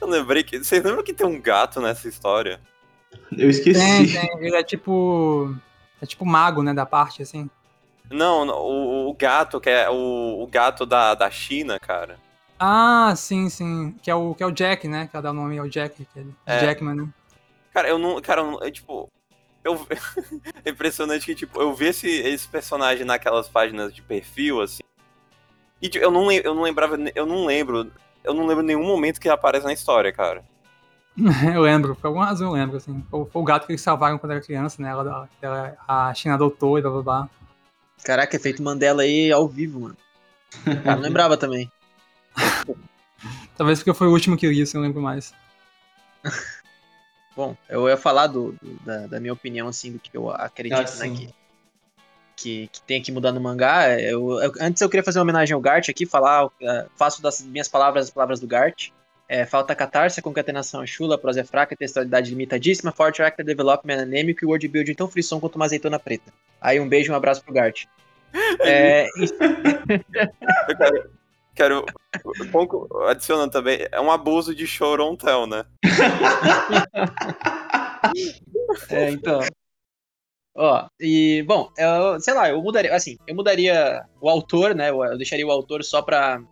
Eu 0.00 0.08
lembrei 0.08 0.42
que. 0.42 0.58
Vocês 0.58 0.82
lembram 0.82 1.02
que 1.02 1.12
tem 1.12 1.26
um 1.26 1.40
gato 1.40 1.80
nessa 1.80 2.08
história? 2.08 2.60
Eu 3.36 3.50
esqueci. 3.50 3.78
Tem, 3.78 4.06
tem. 4.06 4.44
Ele 4.44 4.56
é 4.56 4.62
tipo. 4.62 5.54
É 6.00 6.06
tipo 6.06 6.24
mago, 6.24 6.62
né? 6.62 6.72
Da 6.72 6.86
parte, 6.86 7.22
assim. 7.22 7.48
Não, 8.10 8.44
não, 8.44 8.56
o, 8.56 9.10
o 9.10 9.14
gato, 9.14 9.60
que 9.60 9.70
é 9.70 9.88
o, 9.88 10.42
o 10.42 10.46
gato 10.46 10.84
da, 10.84 11.14
da 11.14 11.30
China, 11.30 11.78
cara. 11.78 12.18
Ah, 12.58 13.12
sim, 13.16 13.48
sim. 13.48 13.92
Que 14.02 14.10
é 14.10 14.14
o, 14.14 14.34
que 14.34 14.42
é 14.42 14.46
o 14.46 14.50
Jack, 14.52 14.86
né? 14.86 15.08
Que 15.10 15.20
dá 15.20 15.30
o 15.30 15.34
nome 15.34 15.58
ao 15.58 15.68
Jack. 15.68 16.04
Que 16.12 16.20
é, 16.20 16.24
É. 16.46 16.58
Jackman, 16.60 16.94
né? 16.94 17.08
Cara, 17.72 17.88
eu 17.88 17.98
não. 17.98 18.20
Cara, 18.20 18.40
eu, 18.42 18.50
não- 18.52 18.62
eu, 18.62 18.70
tipo. 18.70 19.08
Eu, 19.64 19.86
é 20.64 20.70
impressionante 20.70 21.24
que, 21.26 21.34
tipo, 21.34 21.60
eu 21.60 21.72
vi 21.74 21.86
esse, 21.86 22.08
esse 22.08 22.46
personagem 22.48 23.04
naquelas 23.04 23.48
páginas 23.48 23.94
de 23.94 24.02
perfil, 24.02 24.60
assim. 24.60 24.82
E 25.80 25.88
tipo, 25.88 26.04
eu, 26.04 26.10
não, 26.10 26.30
eu 26.30 26.54
não 26.54 26.62
lembrava. 26.62 26.96
Eu 27.14 27.26
não 27.26 27.44
lembro. 27.44 27.90
Eu 28.22 28.34
não 28.34 28.46
lembro 28.46 28.62
nenhum 28.62 28.84
momento 28.84 29.20
que 29.20 29.26
ele 29.26 29.34
aparece 29.34 29.64
na 29.64 29.72
história, 29.72 30.12
cara. 30.12 30.44
Eu 31.54 31.60
lembro, 31.60 31.94
por 31.94 32.06
alguma 32.06 32.24
razão 32.24 32.48
eu 32.48 32.54
lembro, 32.54 32.78
assim. 32.78 33.04
Foi, 33.10 33.26
foi 33.26 33.42
o 33.42 33.44
gato 33.44 33.66
que 33.66 33.72
eles 33.72 33.82
salvaram 33.82 34.16
quando 34.16 34.32
era 34.32 34.40
criança, 34.40 34.80
né? 34.80 34.88
Ela, 34.88 35.28
ela- 35.42 35.76
a 35.86 36.14
China 36.14 36.34
adotou 36.36 36.78
e 36.78 36.80
blá 36.82 36.90
blá 36.90 37.02
blá. 37.02 37.28
Caraca, 38.02 38.34
efeito 38.34 38.62
Mandela 38.62 39.02
aí 39.02 39.30
ao 39.30 39.46
vivo, 39.46 39.80
mano. 39.80 39.96
Cara, 40.84 40.96
não 40.96 41.02
lembrava 41.02 41.36
também. 41.36 41.70
Talvez 43.56 43.78
porque 43.78 43.94
foi 43.94 44.08
o 44.08 44.12
último 44.12 44.36
que 44.36 44.46
eu 44.46 44.52
li, 44.52 44.66
se 44.66 44.76
eu 44.76 44.80
lembro 44.80 45.00
mais. 45.00 45.32
Bom, 47.36 47.56
eu 47.68 47.88
ia 47.88 47.96
falar 47.96 48.26
do, 48.26 48.52
do- 48.60 48.78
da, 48.84 49.06
da 49.06 49.20
minha 49.20 49.32
opinião, 49.32 49.68
assim, 49.68 49.92
do 49.92 49.98
que 49.98 50.14
eu 50.16 50.30
acredito, 50.30 50.76
Ah, 50.78 50.96
né, 50.98 51.08
que, 51.08 51.28
que, 52.36 52.66
que 52.68 52.82
tem 52.82 53.00
que 53.02 53.10
mudar 53.12 53.32
no 53.32 53.40
mangá. 53.40 53.98
Eu, 54.00 54.40
eu- 54.40 54.52
antes 54.60 54.82
eu 54.82 54.88
queria 54.90 55.04
fazer 55.04 55.18
uma 55.18 55.22
homenagem 55.24 55.54
ao 55.54 55.60
Gart 55.60 55.88
aqui, 55.88 56.04
falar, 56.04 56.48
eh, 56.60 56.86
faço 56.96 57.22
das 57.22 57.40
minhas 57.40 57.68
palavras 57.68 58.06
as 58.06 58.10
palavras 58.10 58.38
do 58.40 58.46
Gart. 58.46 58.90
É, 59.28 59.46
falta 59.46 59.74
catarse, 59.74 60.20
concatenação 60.20 60.86
chula, 60.86 61.16
prosa 61.16 61.40
é 61.40 61.44
fraca, 61.44 61.74
textualidade 61.74 62.28
limitadíssima, 62.28 62.92
forte 62.92 63.16
character 63.18 63.46
development 63.46 64.00
anêmico 64.02 64.44
e 64.44 64.46
word 64.46 64.68
building 64.68 64.92
tão 64.94 65.08
frisson 65.08 65.40
quanto 65.40 65.56
uma 65.56 65.64
azeitona 65.64 65.98
preta. 65.98 66.30
Aí 66.60 66.78
um 66.78 66.86
beijo 66.88 67.10
e 67.10 67.14
um 67.14 67.16
abraço 67.16 67.42
pro 67.42 67.54
Gart. 67.54 67.84
É, 68.64 69.06
quero. 71.54 71.84
adicionando 73.08 73.52
também, 73.52 73.86
é 73.90 74.00
um 74.00 74.10
abuso 74.10 74.54
de 74.54 74.66
show 74.66 74.98
on 75.00 75.16
tell, 75.16 75.46
né? 75.46 75.64
É, 78.90 79.10
então. 79.10 79.40
Ó, 80.54 80.86
e, 81.00 81.42
bom, 81.46 81.70
eu, 81.78 82.20
sei 82.20 82.34
lá, 82.34 82.50
eu 82.50 82.60
mudaria, 82.60 82.94
assim, 82.94 83.16
eu 83.26 83.34
mudaria 83.34 84.04
o 84.20 84.28
autor, 84.28 84.74
né? 84.74 84.90
Eu, 84.90 85.16
deixaria 85.16 85.46
o 85.46 85.50
autor 85.50 85.82
só 85.82 86.02
pra 86.02 86.42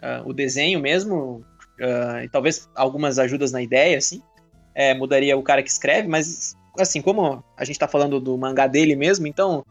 ah, 0.00 0.22
o 0.24 0.32
desenho 0.32 0.80
mesmo, 0.80 1.44
ah, 1.80 2.24
e 2.24 2.28
talvez 2.28 2.68
algumas 2.74 3.18
ajudas 3.18 3.52
na 3.52 3.62
ideia, 3.62 3.98
assim. 3.98 4.22
É, 4.74 4.94
mudaria 4.94 5.36
o 5.36 5.42
cara 5.42 5.62
que 5.62 5.68
escreve, 5.68 6.08
mas, 6.08 6.56
assim, 6.78 7.02
como 7.02 7.44
a 7.56 7.64
gente 7.64 7.78
tá 7.78 7.88
falando 7.88 8.20
do 8.20 8.38
mangá 8.38 8.66
dele 8.66 8.96
mesmo, 8.96 9.26
então 9.26 9.64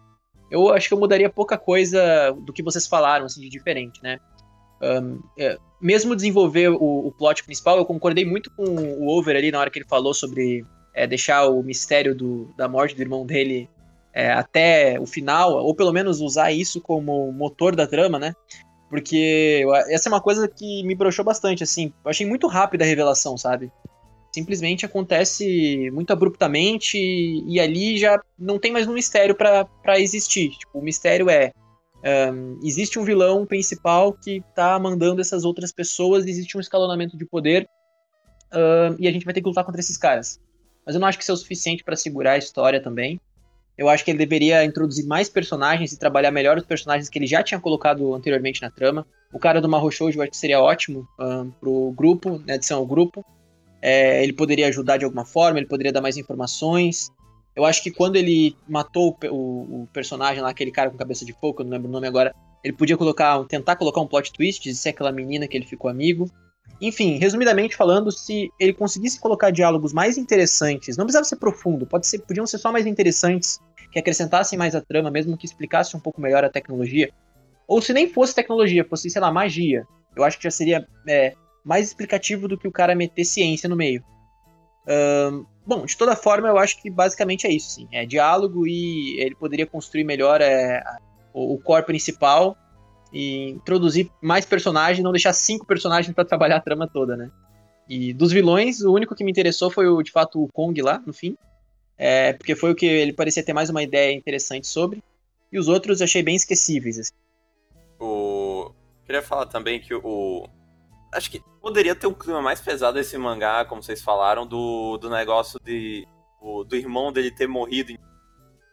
eu 0.51 0.73
acho 0.73 0.87
que 0.87 0.93
eu 0.93 0.99
mudaria 0.99 1.29
pouca 1.29 1.57
coisa 1.57 2.31
do 2.41 2.53
que 2.53 2.63
vocês 2.63 2.85
falaram, 2.85 3.25
assim, 3.25 3.41
de 3.41 3.49
diferente, 3.49 4.01
né? 4.03 4.19
Ahn, 4.81 5.19
é, 5.37 5.57
mesmo 5.81 6.15
desenvolver 6.15 6.69
o, 6.69 7.07
o 7.07 7.11
plot 7.11 7.43
principal, 7.43 7.77
eu 7.77 7.85
concordei 7.85 8.25
muito 8.25 8.51
com 8.51 8.63
o 8.65 9.07
Over 9.07 9.35
ali 9.35 9.51
na 9.51 9.59
hora 9.59 9.69
que 9.69 9.79
ele 9.79 9.87
falou 9.87 10.13
sobre 10.13 10.65
é, 10.93 11.05
deixar 11.07 11.47
o 11.47 11.61
mistério 11.63 12.15
do- 12.15 12.53
da 12.57 12.67
morte 12.67 12.95
do 12.95 13.01
irmão 13.01 13.25
dele 13.25 13.69
é, 14.13 14.31
até 14.31 14.99
o 14.99 15.05
final, 15.05 15.53
ou 15.63 15.73
pelo 15.75 15.93
menos 15.93 16.19
usar 16.19 16.51
isso 16.51 16.81
como 16.81 17.31
motor 17.31 17.75
da 17.75 17.85
trama, 17.87 18.17
né? 18.17 18.33
Porque 18.89 19.63
essa 19.89 20.09
é 20.09 20.11
uma 20.11 20.19
coisa 20.21 20.47
que 20.47 20.83
me 20.83 20.95
broxou 20.95 21.23
bastante, 21.23 21.63
assim. 21.63 21.93
Eu 22.03 22.09
achei 22.09 22.25
muito 22.25 22.47
rápida 22.47 22.83
a 22.83 22.87
revelação, 22.87 23.37
sabe? 23.37 23.71
Simplesmente 24.33 24.85
acontece 24.85 25.89
muito 25.91 26.11
abruptamente 26.11 26.97
e, 26.97 27.59
ali 27.59 27.97
já 27.97 28.19
não 28.37 28.57
tem 28.59 28.71
mais 28.71 28.87
um 28.87 28.93
mistério 28.93 29.35
pra 29.35 29.67
existir. 29.99 30.49
Tipo, 30.51 30.79
o 30.79 30.83
mistério 30.83 31.29
é. 31.29 31.51
Ahn, 32.03 32.59
existe 32.63 32.97
um 32.99 33.03
vilão 33.03 33.45
principal 33.45 34.13
que 34.13 34.43
tá 34.55 34.77
mandando 34.79 35.21
essas 35.21 35.43
outras 35.43 35.71
pessoas, 35.71 36.25
existe 36.25 36.57
um 36.57 36.59
escalonamento 36.59 37.17
de 37.17 37.25
poder 37.25 37.67
ahn, 38.51 38.95
e 38.99 39.07
a 39.07 39.11
gente 39.11 39.25
vai 39.25 39.33
ter 39.33 39.41
que 39.41 39.47
lutar 39.47 39.63
contra 39.63 39.81
esses 39.81 39.97
caras 39.97 40.39
mas 40.89 40.95
eu 40.95 41.01
não 41.01 41.07
acho 41.07 41.19
que 41.19 41.23
isso 41.23 41.31
é 41.31 41.35
o 41.35 41.37
suficiente 41.37 41.83
pra 41.83 41.95
segurar 41.95 42.31
a 42.31 42.37
história 42.39 42.81
também. 42.81 43.21
Eu 43.77 43.87
acho 43.87 44.03
que 44.03 44.09
ele 44.09 44.17
deveria 44.17 44.65
introduzir 44.65 45.05
mais 45.05 45.29
personagens 45.29 45.91
e 45.91 45.99
trabalhar 45.99 46.31
melhor 46.31 46.57
os 46.57 46.65
personagens 46.65 47.07
que 47.07 47.19
ele 47.19 47.27
já 47.27 47.43
tinha 47.43 47.59
colocado 47.59 48.11
anteriormente 48.15 48.59
na 48.59 48.71
trama. 48.71 49.05
O 49.31 49.37
cara 49.37 49.61
do 49.61 49.69
Mahou 49.69 49.91
eu 50.01 50.07
acho 50.07 50.31
que 50.31 50.37
seria 50.37 50.59
ótimo 50.59 51.07
ahn, 51.19 51.51
pro 51.59 51.93
grupo, 51.95 52.41
na 52.43 52.55
adição 52.55 52.79
ao 52.79 52.87
grupo. 52.87 53.23
É, 53.83 54.23
ele 54.23 54.33
poderia 54.33 54.67
ajudar 54.67 54.97
de 54.97 55.05
alguma 55.05 55.25
forma, 55.25 55.59
ele 55.59 55.67
poderia 55.67 55.93
dar 55.93 56.01
mais 56.01 56.17
informações. 56.17 57.11
Eu 57.55 57.65
acho 57.65 57.83
que 57.83 57.91
quando 57.91 58.15
ele 58.15 58.55
matou 58.67 59.17
o, 59.23 59.27
o- 59.27 59.81
o 59.83 59.87
personagem 59.91 60.41
lá, 60.41 60.49
aquele 60.49 60.71
cara 60.71 60.89
com 60.89 60.97
cabeça 60.97 61.25
de 61.25 61.33
fogo, 61.33 61.61
eu 61.61 61.65
não 61.65 61.71
lembro 61.71 61.89
o 61.89 61.91
nome 61.91 62.07
agora, 62.07 62.33
ele 62.63 62.73
podia 62.73 62.97
colocar, 62.97 63.43
tentar 63.45 63.75
colocar 63.75 64.01
um 64.01 64.07
plot 64.07 64.31
twist 64.31 64.63
de 64.63 64.75
ser 64.75 64.89
aquela 64.89 65.11
menina 65.11 65.47
que 65.47 65.57
ele 65.57 65.65
ficou 65.65 65.89
amigo. 65.89 66.29
Enfim, 66.81 67.17
resumidamente 67.17 67.75
falando, 67.75 68.11
se 68.11 68.49
ele 68.59 68.73
conseguisse 68.73 69.19
colocar 69.19 69.49
diálogos 69.51 69.91
mais 69.91 70.17
interessantes, 70.17 70.95
não 70.95 71.05
precisava 71.05 71.25
ser 71.25 71.35
profundo, 71.35 71.85
pode 71.85 72.07
ser, 72.07 72.19
podiam 72.19 72.47
ser 72.47 72.57
só 72.57 72.71
mais 72.71 72.85
interessantes, 72.85 73.59
que 73.91 73.99
acrescentassem 73.99 74.57
mais 74.57 74.75
a 74.75 74.81
trama, 74.81 75.11
mesmo 75.11 75.35
que 75.37 75.45
explicasse 75.45 75.97
um 75.97 75.99
pouco 75.99 76.21
melhor 76.21 76.43
a 76.43 76.49
tecnologia. 76.49 77.09
Ou 77.67 77.81
se 77.81 77.91
nem 77.91 78.07
fosse 78.07 78.33
tecnologia, 78.33 78.85
fosse, 78.85 79.09
sei 79.09 79.21
lá, 79.21 79.31
magia. 79.31 79.85
Eu 80.15 80.23
acho 80.23 80.37
que 80.37 80.43
já 80.43 80.51
seria 80.51 80.87
é, 81.07 81.33
mais 81.65 81.87
explicativo 81.87 82.47
do 82.47 82.57
que 82.57 82.67
o 82.67 82.71
cara 82.71 82.95
meter 82.95 83.25
ciência 83.25 83.67
no 83.67 83.75
meio. 83.75 84.03
Bom, 85.65 85.85
de 85.85 85.95
toda 85.95 86.15
forma, 86.15 86.47
eu 86.47 86.57
acho 86.57 86.81
que 86.81 86.89
basicamente 86.89 87.45
é 87.45 87.51
isso, 87.51 87.69
sim. 87.69 87.87
É 87.91 88.05
diálogo 88.05 88.65
e 88.65 89.19
ele 89.19 89.35
poderia 89.35 89.67
construir 89.67 90.03
melhor 90.03 90.41
é, 90.41 90.83
o, 91.33 91.53
o 91.53 91.59
core 91.59 91.85
principal 91.85 92.57
e 93.13 93.49
introduzir 93.49 94.09
mais 94.21 94.45
personagens, 94.45 95.03
não 95.03 95.11
deixar 95.11 95.33
cinco 95.33 95.65
personagens 95.65 96.13
pra 96.13 96.25
trabalhar 96.25 96.57
a 96.57 96.61
trama 96.61 96.87
toda, 96.87 97.15
né? 97.15 97.29
E 97.87 98.13
dos 98.13 98.31
vilões, 98.31 98.81
o 98.81 98.93
único 98.93 99.15
que 99.15 99.23
me 99.23 99.31
interessou 99.31 99.69
foi 99.69 99.87
o, 99.87 100.01
de 100.03 100.11
fato, 100.11 100.43
o 100.43 100.47
Kong 100.47 100.79
lá, 100.81 101.01
no 101.05 101.13
fim. 101.13 101.35
É, 101.97 102.33
porque 102.33 102.55
foi 102.55 102.71
o 102.71 102.75
que 102.75 102.85
ele 102.85 103.11
parecia 103.11 103.43
ter 103.43 103.51
mais 103.51 103.69
uma 103.69 103.83
ideia 103.83 104.15
interessante 104.15 104.67
sobre. 104.67 105.03
E 105.51 105.59
os 105.59 105.67
outros 105.67 105.99
eu 105.99 106.05
achei 106.05 106.23
bem 106.23 106.35
esquecíveis. 106.35 106.99
assim. 106.99 107.13
O... 107.99 108.71
Queria 109.05 109.21
falar 109.23 109.47
também 109.47 109.79
que 109.79 109.93
o. 109.93 110.47
Acho 111.11 111.31
que 111.31 111.41
poderia 111.61 111.95
ter 111.95 112.07
um 112.07 112.13
clima 112.13 112.41
mais 112.41 112.61
pesado 112.61 112.99
esse 112.99 113.17
mangá, 113.17 113.65
como 113.65 113.81
vocês 113.81 114.01
falaram, 114.01 114.45
do, 114.45 114.97
do 114.97 115.09
negócio 115.09 115.59
de. 115.59 116.07
o- 116.41 116.63
do 116.63 116.75
irmão 116.75 117.11
dele 117.11 117.31
ter 117.31 117.47
morrido 117.47 117.93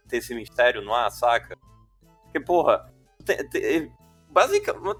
ter 0.07 0.17
esse 0.17 0.33
mistério 0.33 0.81
no 0.81 0.93
ar, 0.93 1.09
saca? 1.11 1.57
Porque, 2.23 2.39
porra, 2.39 2.91
te- 3.25 3.43
te- 3.49 3.91
basicamente. 4.29 4.99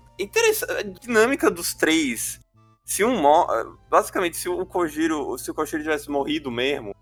A 0.78 0.82
dinâmica 0.84 1.50
dos 1.52 1.74
três. 1.74 2.40
Se 2.84 3.04
um. 3.04 3.22
Basicamente, 3.90 4.36
se 4.38 4.50
o 4.50 4.66
Kojiro. 4.66 5.38
Se 5.38 5.52
o 5.52 5.54
Kojiro 5.54 5.84
tivesse 5.84 6.10
morrido 6.10 6.50
mesmo. 6.52 6.96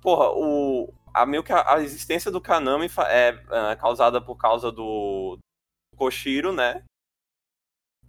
Porra, 0.00 0.30
o. 0.30 0.92
A, 1.14 1.26
meio 1.26 1.42
que 1.42 1.52
a, 1.52 1.74
a 1.74 1.82
existência 1.82 2.30
do 2.30 2.40
Kanami 2.40 2.88
é, 3.08 3.38
é 3.70 3.76
causada 3.76 4.18
por 4.20 4.36
causa 4.36 4.72
do, 4.72 5.36
Koshiro, 5.96 6.52
né? 6.52 6.82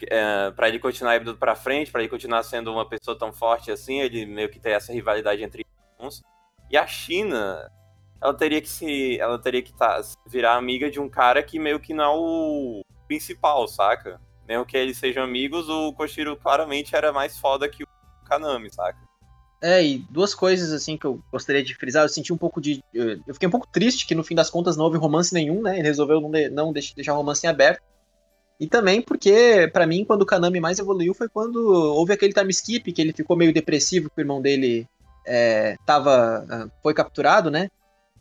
É, 0.09 0.51
para 0.51 0.67
ele 0.67 0.79
continuar 0.79 1.21
indo 1.21 1.35
pra 1.37 1.55
frente, 1.55 1.91
pra 1.91 2.01
ele 2.01 2.09
continuar 2.09 2.43
sendo 2.43 2.71
uma 2.71 2.87
pessoa 2.87 3.17
tão 3.17 3.31
forte 3.31 3.71
assim, 3.71 4.01
ele 4.01 4.25
meio 4.25 4.49
que 4.49 4.59
ter 4.59 4.71
essa 4.71 4.91
rivalidade 4.91 5.43
entre 5.43 5.65
uns. 5.99 6.21
E 6.69 6.75
a 6.77 6.85
China, 6.87 7.69
ela 8.21 8.33
teria 8.33 8.61
que 8.61 8.67
se, 8.69 9.19
ela 9.19 9.39
teria 9.39 9.61
que 9.61 9.73
tá, 9.73 10.01
virar 10.27 10.55
amiga 10.55 10.89
de 10.89 10.99
um 10.99 11.07
cara 11.07 11.41
que 11.43 11.59
meio 11.59 11.79
que 11.79 11.93
não 11.93 12.03
é 12.03 12.09
o 12.09 12.81
principal, 13.07 13.67
saca? 13.67 14.19
Mesmo 14.47 14.65
que 14.65 14.75
eles 14.75 14.97
sejam 14.97 15.23
amigos, 15.23 15.69
o 15.69 15.93
Koshiro 15.93 16.35
claramente 16.35 16.95
era 16.95 17.13
mais 17.13 17.37
foda 17.37 17.69
que 17.69 17.83
o 17.83 17.87
Kanami, 18.25 18.69
saca? 18.73 18.99
É, 19.61 19.81
e 19.81 19.99
duas 20.09 20.35
coisas 20.35 20.73
assim 20.73 20.97
que 20.97 21.05
eu 21.05 21.23
gostaria 21.31 21.63
de 21.63 21.73
frisar, 21.75 22.03
eu 22.03 22.09
senti 22.09 22.33
um 22.33 22.37
pouco 22.37 22.59
de. 22.59 22.83
Eu 22.93 23.33
fiquei 23.33 23.47
um 23.47 23.51
pouco 23.51 23.67
triste 23.67 24.05
que 24.05 24.13
no 24.13 24.23
fim 24.23 24.35
das 24.35 24.49
contas 24.49 24.75
não 24.75 24.83
houve 24.83 24.97
romance 24.97 25.33
nenhum, 25.33 25.61
né? 25.61 25.79
Ele 25.79 25.87
resolveu 25.87 26.19
não, 26.19 26.29
de- 26.29 26.49
não 26.49 26.73
deix- 26.73 26.93
deixar 26.93 27.13
romance 27.13 27.45
em 27.45 27.49
aberto. 27.49 27.81
E 28.59 28.67
também 28.67 29.01
porque, 29.01 29.69
pra 29.73 29.85
mim, 29.87 30.05
quando 30.05 30.21
o 30.21 30.25
Kanami 30.25 30.59
mais 30.59 30.79
evoluiu 30.79 31.13
foi 31.13 31.27
quando 31.27 31.57
houve 31.57 32.13
aquele 32.13 32.33
time 32.33 32.51
skip, 32.51 32.91
que 32.91 33.01
ele 33.01 33.13
ficou 33.13 33.35
meio 33.35 33.53
depressivo, 33.53 34.09
que 34.09 34.19
o 34.19 34.21
irmão 34.21 34.41
dele 34.41 34.87
é, 35.25 35.75
tava, 35.85 36.45
ah, 36.49 36.67
foi 36.81 36.93
capturado, 36.93 37.49
né? 37.49 37.69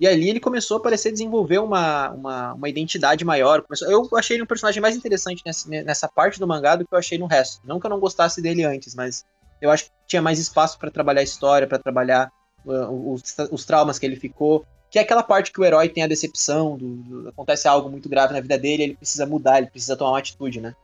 E 0.01 0.07
ali 0.07 0.29
ele 0.29 0.41
começou 0.41 0.79
a 0.79 0.81
parecer 0.81 1.13
desenvolver 1.13 1.59
uma, 1.59 2.11
uma, 2.11 2.55
uma 2.55 2.69
identidade 2.69 3.25
maior. 3.25 3.63
Começou- 3.63 3.89
eu 3.89 4.09
achei 4.17 4.37
ele 4.37 4.43
um 4.43 4.47
personagem 4.47 4.81
mais 4.83 4.97
interessante 4.97 5.43
nessa, 5.47 5.69
nessa 5.69 6.09
parte 6.09 6.41
do 6.41 6.47
mangá 6.47 6.75
do 6.75 6.85
que 6.85 6.93
eu 6.93 6.99
achei 6.99 7.19
no 7.19 7.27
resto. 7.27 7.61
Não 7.65 7.79
que 7.79 7.87
eu 7.87 7.91
não 7.91 8.01
gostasse 8.01 8.43
dele 8.43 8.65
antes, 8.65 8.95
mas 8.95 9.25
eu 9.61 9.71
acho 9.71 9.85
que 9.85 9.91
tinha 10.09 10.23
mais 10.23 10.39
espaço 10.41 10.79
pra 10.79 10.91
trabalhar 10.91 11.21
a 11.21 11.25
história, 11.25 11.69
pra 11.69 11.79
trabalhar 11.79 12.33
uh, 12.67 13.13
os, 13.13 13.23
os 13.51 13.65
traumas 13.65 13.99
que 13.99 14.07
ele 14.07 14.17
ficou. 14.17 14.67
Que 14.93 14.98
é 14.98 15.02
aquela 15.02 15.23
parte 15.23 15.51
que 15.51 15.59
o 15.60 15.64
herói 15.64 15.89
tem 15.89 16.02
a 16.02 16.06
decepção, 16.06 16.77
do, 16.77 16.97
do- 16.97 17.28
acontece 17.31 17.66
algo 17.66 17.89
muito 17.89 18.09
grave 18.10 18.35
na 18.35 18.40
vida 18.40 18.59
dele, 18.59 18.82
ele 18.82 18.94
precisa 18.94 19.24
mudar, 19.24 19.56
ele 19.59 19.69
precisa 19.70 19.97
tomar 19.97 20.10
uma 20.10 20.19
atitude, 20.19 20.60
né? 20.60 20.77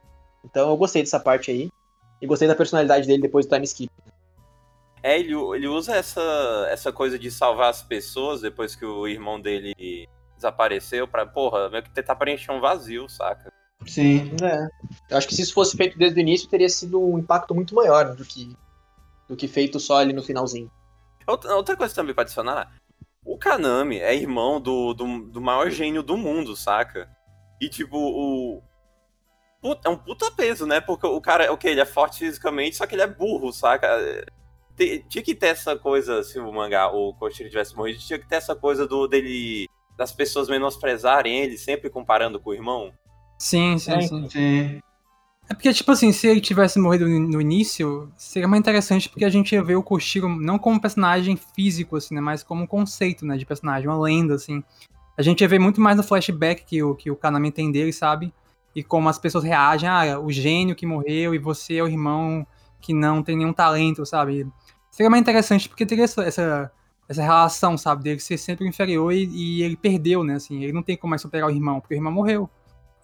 Então 0.43 0.71
eu 0.71 0.77
gostei 0.79 1.03
dessa 1.03 1.21
parte 1.21 1.51
aí. 1.51 1.69
E 2.21 2.27
gostei 2.27 2.49
da 2.49 2.55
personalidade 2.57 3.07
dele 3.07 3.23
depois 3.23 3.47
do 3.47 3.51
time 3.55 3.65
skip. 3.65 3.93
É, 5.03 5.21
ele, 5.21 5.33
ele 5.35 5.69
usa 5.69 5.95
essa, 5.95 6.21
essa 6.71 6.91
coisa 6.91 7.17
de 7.19 7.31
salvar 7.31 7.71
as 7.71 7.83
pessoas 7.83 8.41
depois 8.41 8.75
que 8.75 8.85
o 8.85 9.07
irmão 9.07 9.39
dele 9.41 10.09
desapareceu 10.35 11.07
pra, 11.07 11.25
porra, 11.27 11.69
meio 11.69 11.83
que 11.85 11.91
tentar 11.91 12.17
preencher 12.17 12.51
um 12.51 12.61
vazio, 12.61 13.09
saca? 13.09 13.53
Sim. 13.87 14.33
É. 14.43 14.69
Eu 15.11 15.19
acho 15.19 15.29
que 15.29 15.35
se 15.35 15.43
isso 15.43 15.53
fosse 15.55 15.77
feito 15.77 15.97
desde 15.97 16.19
o 16.19 16.23
início, 16.23 16.49
teria 16.49 16.69
sido 16.69 17.01
um 17.01 17.19
impacto 17.19 17.55
muito 17.55 17.75
maior 17.75 18.17
do 18.17 18.25
que, 18.25 18.57
do 19.29 19.37
que 19.37 19.47
feito 19.47 19.79
só 19.79 19.99
ali 19.99 20.13
no 20.13 20.23
finalzinho. 20.23 20.69
Outra, 21.27 21.55
outra 21.55 21.77
coisa 21.77 21.95
também 21.95 22.15
pra 22.15 22.23
adicionar, 22.23 22.73
o 23.25 23.37
Kanami 23.39 23.99
é 23.99 24.15
irmão 24.15 24.61
do, 24.61 24.95
do, 24.95 25.31
do 25.31 25.41
maior 25.41 25.71
gênio 25.71 26.03
do 26.03 26.17
mundo, 26.17 26.57
saca? 26.57 27.09
E 27.61 27.69
tipo, 27.69 27.97
o. 27.99 28.63
Puta, 29.61 29.89
é 29.89 29.93
um 29.93 29.97
puta 29.97 30.31
peso, 30.31 30.67
né? 30.67 30.81
Porque 30.81 31.07
o 31.07 31.21
cara, 31.21 31.53
ok, 31.53 31.71
ele 31.71 31.81
é 31.81 31.85
forte 31.85 32.21
fisicamente, 32.21 32.77
só 32.77 32.87
que 32.87 32.95
ele 32.95 33.03
é 33.03 33.07
burro, 33.07 33.53
saca? 33.53 33.89
T- 34.77 35.05
Tinha 35.09 35.23
que 35.25 35.35
ter 35.35 35.49
essa 35.49 35.77
coisa, 35.77 36.23
se 36.23 36.39
o 36.39 36.53
mangá, 36.53 36.89
o 36.93 37.13
Koshiro 37.15 37.49
tivesse 37.51 37.77
morrido, 37.77 37.99
tinha 37.99 38.19
que 38.19 38.29
ter 38.29 38.37
essa 38.37 38.55
coisa 38.55 38.87
do 38.87 39.09
dele. 39.09 39.67
das 39.97 40.13
pessoas 40.13 40.49
menosprezarem 40.49 41.41
ele, 41.41 41.59
sempre 41.59 41.91
comparando 41.91 42.39
com 42.41 42.51
o 42.51 42.55
irmão. 42.55 42.93
Sim, 43.39 43.79
sim, 43.79 43.93
É, 43.93 44.01
sim. 44.01 44.29
Sim. 44.29 44.81
É 45.51 45.55
porque, 45.55 45.73
tipo 45.73 45.91
assim, 45.91 46.13
se 46.13 46.27
ele 46.27 46.43
tivesse 46.43 46.79
morrido 46.79 47.09
no 47.09 47.41
início, 47.41 48.13
seria 48.19 48.47
mais 48.47 48.61
interessante 48.61 49.09
porque 49.09 49.25
a 49.25 49.31
gente 49.31 49.55
ia 49.55 49.63
ver 49.63 49.77
o 49.77 49.83
Koshiro 49.83 50.29
não 50.29 50.59
como 50.59 50.79
personagem 50.79 51.39
físico, 51.55 51.97
assim, 51.97 52.15
né? 52.15 52.21
Mas 52.21 52.43
como 52.43 52.65
um 52.65 52.67
conceito, 52.67 53.25
né? 53.25 53.37
De 53.37 53.47
personagem, 53.47 53.89
uma 53.89 53.99
lenda, 53.99 54.35
assim. 54.35 54.63
A 55.17 55.23
gente 55.23 55.41
ia 55.41 55.49
ver 55.49 55.59
muito 55.59 55.81
mais 55.81 55.97
no 55.97 56.03
flashback 56.03 56.65
que 56.67 56.83
o, 56.83 56.95
que 56.95 57.11
o 57.11 57.17
Kanami 57.17 57.51
tem 57.51 57.73
dele, 57.73 57.95
sabe? 57.95 58.33
E 58.77 58.83
como 58.83 59.09
as 59.09 59.19
pessoas 59.19 59.43
reagem, 59.43 59.89
ah, 59.89 60.21
o 60.21 60.31
gênio 60.31 60.77
que 60.77 60.85
morreu 60.85 61.35
e 61.35 61.39
você 61.39 61.77
é 61.77 61.83
o 61.83 61.89
irmão 61.89 62.47
que 62.81 62.93
não 62.93 63.23
tem 63.23 63.37
nenhum 63.37 63.53
talento, 63.53 64.05
sabe? 64.05 64.47
Seria 64.91 65.09
mais 65.09 65.23
interessante 65.23 65.67
porque 65.69 65.87
teria 65.87 66.05
essa, 66.05 66.23
essa, 66.25 66.71
essa 67.09 67.23
relação, 67.23 67.79
sabe? 67.79 68.05
Dele 68.05 68.21
ser 68.21 68.37
sempre 68.37 68.69
inferior 68.69 69.13
e, 69.15 69.25
e 69.25 69.63
ele 69.63 69.77
perdeu, 69.77 70.23
né? 70.23 70.35
Assim, 70.35 70.63
ele 70.63 70.73
não 70.73 70.83
tem 70.83 70.97
como 70.97 71.11
mais 71.11 71.23
superar 71.23 71.49
o 71.49 71.53
irmão, 71.53 71.81
porque 71.81 71.95
o 71.95 71.97
irmão 71.97 72.13
morreu. 72.13 72.51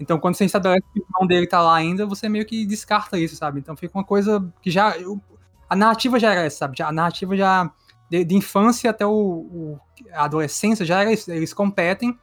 Então, 0.01 0.19
quando 0.19 0.35
você 0.35 0.45
estabelece 0.45 0.83
que 0.93 1.01
o 1.01 1.05
irmão 1.05 1.27
dele 1.27 1.47
tá 1.47 1.61
lá 1.63 1.75
ainda, 1.77 2.05
você 2.07 2.29
meio 2.29 2.45
que 2.47 2.67
descarta 2.67 3.19
isso, 3.19 3.37
sabe? 3.37 3.61
Então 3.61 3.77
fica 3.77 3.97
uma 3.97 4.05
coisa 4.05 4.45
que 4.61 4.71
já. 4.71 4.97
eu- 4.99 5.21
a 5.69 5.77
narrativa 5.77 6.19
já 6.19 6.33
era 6.33 6.43
essa, 6.43 6.59
sabe? 6.59 6.83
A 6.83 6.93
narrativa 6.93 7.37
já. 7.37 7.71
De, 8.11 8.23
de 8.25 8.35
infância 8.37 8.91
até 8.91 9.07
o, 9.07 9.11
o- 9.13 9.81
a 10.13 10.25
adolescência 10.25 10.85
já 10.85 11.01
era 11.01 11.13
isso. 11.13 11.31
Eles 11.33 11.55
competem. 11.55 12.19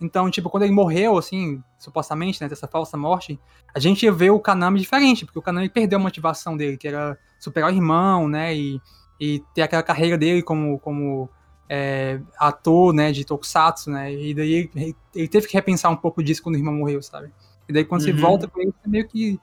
Então, 0.00 0.30
tipo, 0.30 0.50
quando 0.50 0.64
ele 0.64 0.72
morreu, 0.72 1.16
assim, 1.16 1.62
supostamente, 1.78 2.40
né, 2.42 2.48
dessa 2.48 2.66
falsa 2.66 2.96
morte, 2.96 3.38
a 3.74 3.78
gente 3.78 4.08
ver 4.10 4.30
o 4.30 4.40
Kanami 4.40 4.80
diferente, 4.80 5.24
porque 5.24 5.38
o 5.38 5.42
Kanami 5.42 5.68
perdeu 5.68 5.98
a 5.98 6.02
motivação 6.02 6.56
dele, 6.56 6.76
que 6.76 6.88
era 6.88 7.16
superar 7.38 7.70
o 7.70 7.74
irmão, 7.74 8.28
né, 8.28 8.54
e, 8.54 8.80
e 9.20 9.40
ter 9.54 9.62
aquela 9.62 9.82
carreira 9.82 10.18
dele 10.18 10.42
como, 10.42 10.78
como 10.80 11.30
é, 11.68 12.20
ator, 12.38 12.92
né, 12.92 13.12
de 13.12 13.24
tokusatsu, 13.24 13.90
né, 13.90 14.12
e 14.12 14.34
daí 14.34 14.70
ele, 15.14 15.28
teve 15.28 15.46
que 15.46 15.54
repensar 15.54 15.90
um 15.90 15.96
pouco 15.96 16.22
disso 16.22 16.42
quando 16.42 16.56
o 16.56 16.58
irmão 16.58 16.74
morreu, 16.74 17.02
sabe? 17.02 17.32
E 17.68 17.72
daí 17.72 17.84
quando 17.84 18.02
você 18.02 18.12
Uhum. 18.12 18.18
volta 18.18 18.48
com 18.48 18.60
ele, 18.60 18.72
você 18.72 18.88
meio 18.88 19.08
que... 19.08 19.40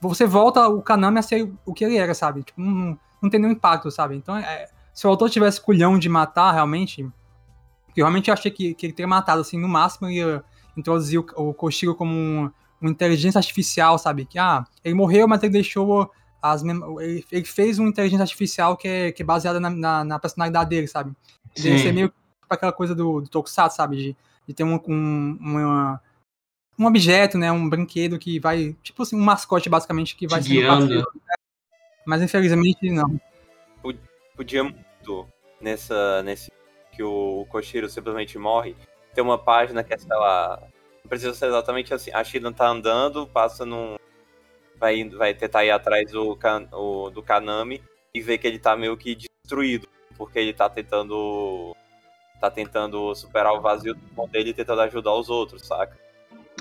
Você 0.00 0.26
volta 0.26 0.68
o 0.68 0.82
Kanami 0.82 1.18
a 1.18 1.22
ser 1.22 1.50
o 1.64 1.72
que 1.72 1.84
ele 1.84 1.96
era, 1.96 2.14
sabe? 2.14 2.42
Tipo, 2.42 2.60
não, 2.60 2.98
não 3.22 3.30
tem 3.30 3.40
nenhum 3.40 3.52
impacto, 3.52 3.90
sabe? 3.90 4.14
Então, 4.14 4.36
é, 4.36 4.68
se 4.92 5.06
o 5.06 5.10
autor 5.10 5.30
tivesse 5.30 5.60
culhão 5.60 5.98
de 5.98 6.08
matar, 6.08 6.52
realmente... 6.52 7.08
Porque 7.86 8.00
eu 8.02 8.04
realmente 8.04 8.30
achei 8.30 8.50
que, 8.50 8.74
que 8.74 8.86
ele 8.86 8.92
teria 8.92 9.08
matado, 9.08 9.40
assim, 9.40 9.58
no 9.58 9.68
máximo 9.68 10.08
ele 10.08 10.18
ia 10.18 10.44
introduzir 10.76 11.18
o, 11.20 11.26
o 11.36 11.54
Koshiro 11.54 11.94
como 11.94 12.12
um, 12.12 12.50
uma 12.80 12.90
inteligência 12.90 13.38
artificial, 13.38 13.98
sabe? 13.98 14.26
Que, 14.26 14.38
ah, 14.38 14.64
ele 14.84 14.94
morreu, 14.94 15.26
mas 15.26 15.42
ele 15.42 15.52
deixou 15.52 16.10
as 16.42 16.62
ele, 16.62 17.24
ele 17.32 17.44
fez 17.44 17.78
uma 17.78 17.88
inteligência 17.88 18.22
artificial 18.22 18.76
que 18.76 18.86
é, 18.86 19.12
que 19.12 19.22
é 19.22 19.24
baseada 19.24 19.58
na, 19.58 19.70
na, 19.70 20.04
na 20.04 20.18
personalidade 20.18 20.68
dele, 20.68 20.86
sabe? 20.86 21.12
Deve 21.56 21.78
ser 21.78 21.88
Sim. 21.88 21.92
meio 21.92 22.10
que 22.10 22.16
aquela 22.50 22.72
coisa 22.72 22.94
do, 22.94 23.20
do 23.20 23.28
Tokusatsu, 23.28 23.76
sabe? 23.76 23.96
De, 23.96 24.16
de 24.46 24.54
ter 24.54 24.64
um, 24.64 24.74
um, 24.88 25.38
uma- 25.40 26.00
um 26.78 26.86
objeto, 26.86 27.38
né? 27.38 27.50
Um 27.52 27.68
brinquedo 27.68 28.18
que 28.18 28.38
vai. 28.40 28.76
Tipo 28.82 29.02
assim, 29.02 29.16
um 29.16 29.22
mascote, 29.24 29.68
basicamente, 29.68 30.16
que 30.16 30.26
vai 30.26 30.40
Te 30.40 30.48
sendo 30.48 30.54
guiando. 30.60 30.78
parceiro, 30.80 31.12
né? 31.14 31.34
Mas 32.06 32.22
infelizmente 32.22 32.90
não. 32.90 33.18
Podia 34.36 34.64
muito 34.64 35.28
nessa. 35.60 36.22
nesse. 36.22 36.50
que 36.92 37.02
o 37.02 37.46
Koshiro 37.50 37.88
simplesmente 37.88 38.36
morre. 38.38 38.76
Ter 39.14 39.20
uma 39.20 39.38
página 39.38 39.82
que 39.84 39.94
é, 39.94 39.98
sei 39.98 40.08
lá. 40.16 40.60
Não 41.02 41.08
precisa 41.08 41.34
ser 41.34 41.46
exatamente 41.46 41.92
assim. 41.94 42.10
A 42.12 42.22
Shina 42.24 42.52
tá 42.52 42.66
andando, 42.68 43.26
passa 43.28 43.64
num. 43.64 43.96
Vai, 44.76 44.98
indo- 45.00 45.16
vai 45.16 45.32
tentar 45.34 45.64
ir 45.64 45.70
atrás 45.70 46.10
do, 46.10 46.36
o- 46.72 47.10
do 47.10 47.22
Kanami 47.22 47.80
e 48.12 48.20
ver 48.20 48.38
que 48.38 48.46
ele 48.46 48.58
tá 48.58 48.76
meio 48.76 48.96
que 48.96 49.16
destruído. 49.16 49.88
Porque 50.16 50.38
ele 50.38 50.52
tá 50.52 50.68
tentando. 50.68 51.74
Tá 52.40 52.50
tentando 52.50 53.14
superar 53.14 53.54
o 53.54 53.60
vazio 53.60 53.94
do 53.94 54.06
irmão 54.06 54.28
dele 54.28 54.50
e 54.50 54.54
tentando 54.54 54.80
ajudar 54.82 55.14
os 55.14 55.30
outros, 55.30 55.66
saca? 55.66 55.96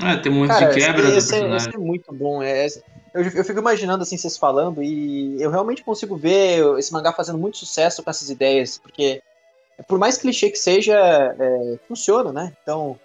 É, 0.02 0.16
tem 0.18 0.32
um 0.32 0.36
monte 0.40 0.48
Cara, 0.50 0.68
de 0.68 0.80
quebra 0.80 1.02
do 1.02 1.18
esse, 1.18 1.36
é- 1.36 1.40
personagem. 1.40 1.68
esse 1.68 1.76
é 1.76 1.80
muito 1.80 2.14
bom. 2.14 2.42
É, 2.42 2.66
esse- 2.66 2.84
eu, 3.14 3.22
eu 3.22 3.44
fico 3.44 3.60
imaginando 3.60 4.02
assim 4.02 4.18
vocês 4.18 4.38
falando 4.38 4.82
e 4.82 5.42
eu 5.42 5.52
realmente 5.52 5.84
consigo 5.84 6.16
ver 6.16 6.64
esse 6.80 6.92
mangá 6.94 7.12
fazendo 7.12 7.38
muito 7.38 7.58
sucesso 7.58 8.02
com 8.02 8.10
essas 8.10 8.30
ideias, 8.30 8.78
porque 8.78 9.22
por 9.88 10.00
mais 10.00 10.18
clichê 10.18 10.50
que 10.50 10.58
seja, 10.58 10.96
é, 10.98 11.78
funciona, 11.88 12.32
né? 12.32 12.54
Então 12.64 12.98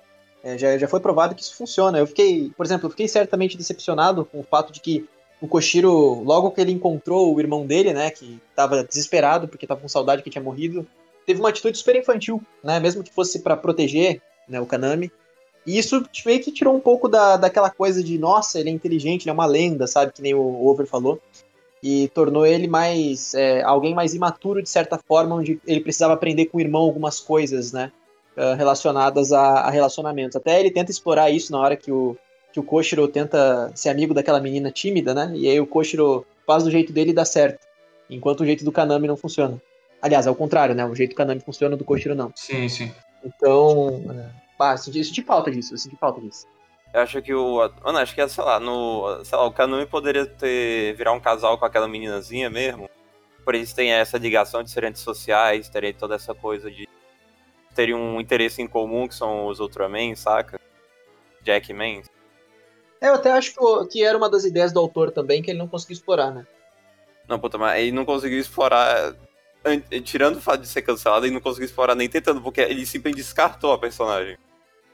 é, 0.44 0.56
já, 0.56 0.78
já 0.78 0.86
foi 0.88 1.00
provado 1.00 1.34
que 1.34 1.42
isso 1.42 1.56
funciona. 1.56 1.98
Eu 1.98 2.06
fiquei, 2.06 2.50
por 2.56 2.64
exemplo, 2.64 2.86
eu 2.86 2.90
fiquei 2.90 3.08
certamente 3.08 3.56
decepcionado 3.56 4.24
com 4.24 4.40
o 4.40 4.44
fato 4.44 4.72
de 4.72 4.80
que 4.80 5.08
o 5.40 5.48
Koshiro, 5.48 6.22
logo 6.22 6.50
que 6.50 6.60
ele 6.60 6.72
encontrou 6.72 7.34
o 7.34 7.40
irmão 7.40 7.66
dele, 7.66 7.92
né, 7.92 8.10
que 8.10 8.40
tava 8.54 8.84
desesperado 8.84 9.48
porque 9.48 9.66
tava 9.66 9.80
com 9.80 9.88
saudade 9.88 10.22
que 10.22 10.30
tinha 10.30 10.42
morrido, 10.42 10.86
teve 11.26 11.40
uma 11.40 11.48
atitude 11.48 11.78
super 11.78 11.96
infantil, 11.96 12.42
né, 12.62 12.80
mesmo 12.80 13.02
que 13.02 13.12
fosse 13.12 13.40
pra 13.40 13.56
proteger, 13.56 14.20
né, 14.48 14.60
o 14.60 14.66
Kanami. 14.66 15.10
E 15.66 15.78
isso 15.78 16.04
meio 16.24 16.40
que 16.40 16.50
tirou 16.50 16.74
um 16.74 16.80
pouco 16.80 17.08
da, 17.08 17.36
daquela 17.36 17.70
coisa 17.70 18.02
de, 18.02 18.18
nossa, 18.18 18.58
ele 18.58 18.70
é 18.70 18.72
inteligente, 18.72 19.24
ele 19.24 19.30
é 19.30 19.34
uma 19.34 19.44
lenda, 19.44 19.86
sabe? 19.86 20.12
Que 20.12 20.22
nem 20.22 20.32
o 20.32 20.66
Over 20.66 20.86
falou. 20.86 21.20
E 21.82 22.08
tornou 22.08 22.46
ele 22.46 22.66
mais. 22.66 23.34
é, 23.34 23.60
alguém 23.62 23.94
mais 23.94 24.14
imaturo, 24.14 24.62
de 24.62 24.70
certa 24.70 24.96
forma, 24.96 25.36
onde 25.36 25.60
ele 25.66 25.80
precisava 25.80 26.14
aprender 26.14 26.46
com 26.46 26.56
o 26.56 26.60
irmão 26.60 26.80
algumas 26.80 27.20
coisas, 27.20 27.70
né? 27.70 27.92
eh, 28.38 28.54
relacionadas 28.54 29.32
a, 29.32 29.62
a 29.62 29.70
relacionamentos. 29.70 30.36
Até 30.36 30.60
ele 30.60 30.70
tenta 30.70 30.92
explorar 30.92 31.28
isso 31.28 31.50
na 31.50 31.58
hora 31.58 31.76
que 31.76 31.90
o, 31.90 32.16
que 32.52 32.60
o 32.60 32.62
Koshiro 32.62 33.06
tenta 33.08 33.70
ser 33.74 33.90
amigo 33.90 34.14
daquela 34.14 34.40
menina 34.40 34.70
tímida, 34.70 35.14
né? 35.14 35.32
E 35.34 35.48
aí 35.48 35.60
o 35.60 35.66
Koshiro 35.66 36.26
faz 36.46 36.64
do 36.64 36.70
jeito 36.70 36.92
dele 36.92 37.10
e 37.10 37.14
dá 37.14 37.24
certo. 37.24 37.66
Enquanto 38.08 38.40
o 38.40 38.46
jeito 38.46 38.64
do 38.64 38.72
Kanami 38.72 39.06
não 39.06 39.16
funciona. 39.16 39.60
Aliás, 40.00 40.26
é 40.26 40.30
o 40.30 40.34
contrário, 40.34 40.74
né? 40.74 40.84
O 40.86 40.94
jeito 40.94 41.10
do 41.10 41.16
Kanami 41.16 41.40
funciona, 41.40 41.74
o 41.74 41.78
do 41.78 41.84
Koshiro 41.84 42.14
não. 42.14 42.32
Sim, 42.34 42.68
sim. 42.68 42.92
Então. 43.24 44.02
É, 44.10 44.30
pá, 44.56 44.72
eu 44.72 44.78
senti, 44.78 44.98
eu 44.98 45.04
senti 45.04 45.22
falta 45.22 45.50
disso, 45.50 45.74
eu 45.74 45.78
senti 45.78 45.96
falta 45.96 46.20
disso. 46.20 46.46
Eu 46.92 47.02
acho 47.02 47.20
que 47.20 47.34
o. 47.34 47.70
Mano, 47.84 47.98
acho 47.98 48.14
que, 48.14 48.28
sei 48.28 48.44
lá, 48.44 48.58
no. 48.58 49.24
Sei 49.24 49.36
lá, 49.36 49.44
o 49.44 49.52
Kanumi 49.52 49.86
poderia 49.86 50.24
ter. 50.24 50.94
virar 50.94 51.12
um 51.12 51.20
casal 51.20 51.58
com 51.58 51.64
aquela 51.64 51.88
meninazinha 51.88 52.48
mesmo. 52.48 52.88
Por 53.44 53.54
eles 53.54 53.72
terem 53.72 53.92
essa 53.92 54.18
ligação 54.18 54.62
de 54.62 54.70
serem 54.70 54.90
antissociais, 54.90 55.68
terem 55.68 55.92
toda 55.92 56.14
essa 56.14 56.34
coisa 56.34 56.70
de. 56.70 56.88
terem 57.74 57.94
um 57.94 58.20
interesse 58.20 58.62
em 58.62 58.66
comum, 58.66 59.06
que 59.06 59.14
são 59.14 59.46
os 59.46 59.60
Ultraman, 59.60 60.14
saca? 60.14 60.58
Jackman. 61.44 62.02
É, 63.00 63.08
eu 63.08 63.14
até 63.14 63.30
acho 63.32 63.54
que, 63.90 64.02
era 64.04 64.16
uma 64.18 64.28
das 64.28 64.44
ideias 64.44 64.72
do 64.72 64.80
autor 64.80 65.10
também, 65.10 65.42
que 65.42 65.50
ele 65.50 65.58
não 65.58 65.68
conseguiu 65.68 65.94
explorar, 65.94 66.30
né? 66.32 66.46
Não, 67.28 67.38
puta, 67.38 67.58
mas 67.58 67.80
ele 67.80 67.92
não 67.92 68.04
conseguiu 68.04 68.38
explorar. 68.38 69.14
an- 69.64 69.80
Tirando 70.02 70.36
o 70.36 70.40
fato 70.40 70.60
de 70.62 70.68
ser 70.68 70.82
cancelado, 70.82 71.26
ele 71.26 71.34
não 71.34 71.40
conseguiu 71.40 71.66
explorar 71.66 71.94
nem 71.94 72.08
tentando, 72.08 72.40
porque 72.40 72.60
ele 72.60 72.84
simplesmente 72.86 73.22
descartou 73.22 73.72
a 73.72 73.78
personagem. 73.78 74.36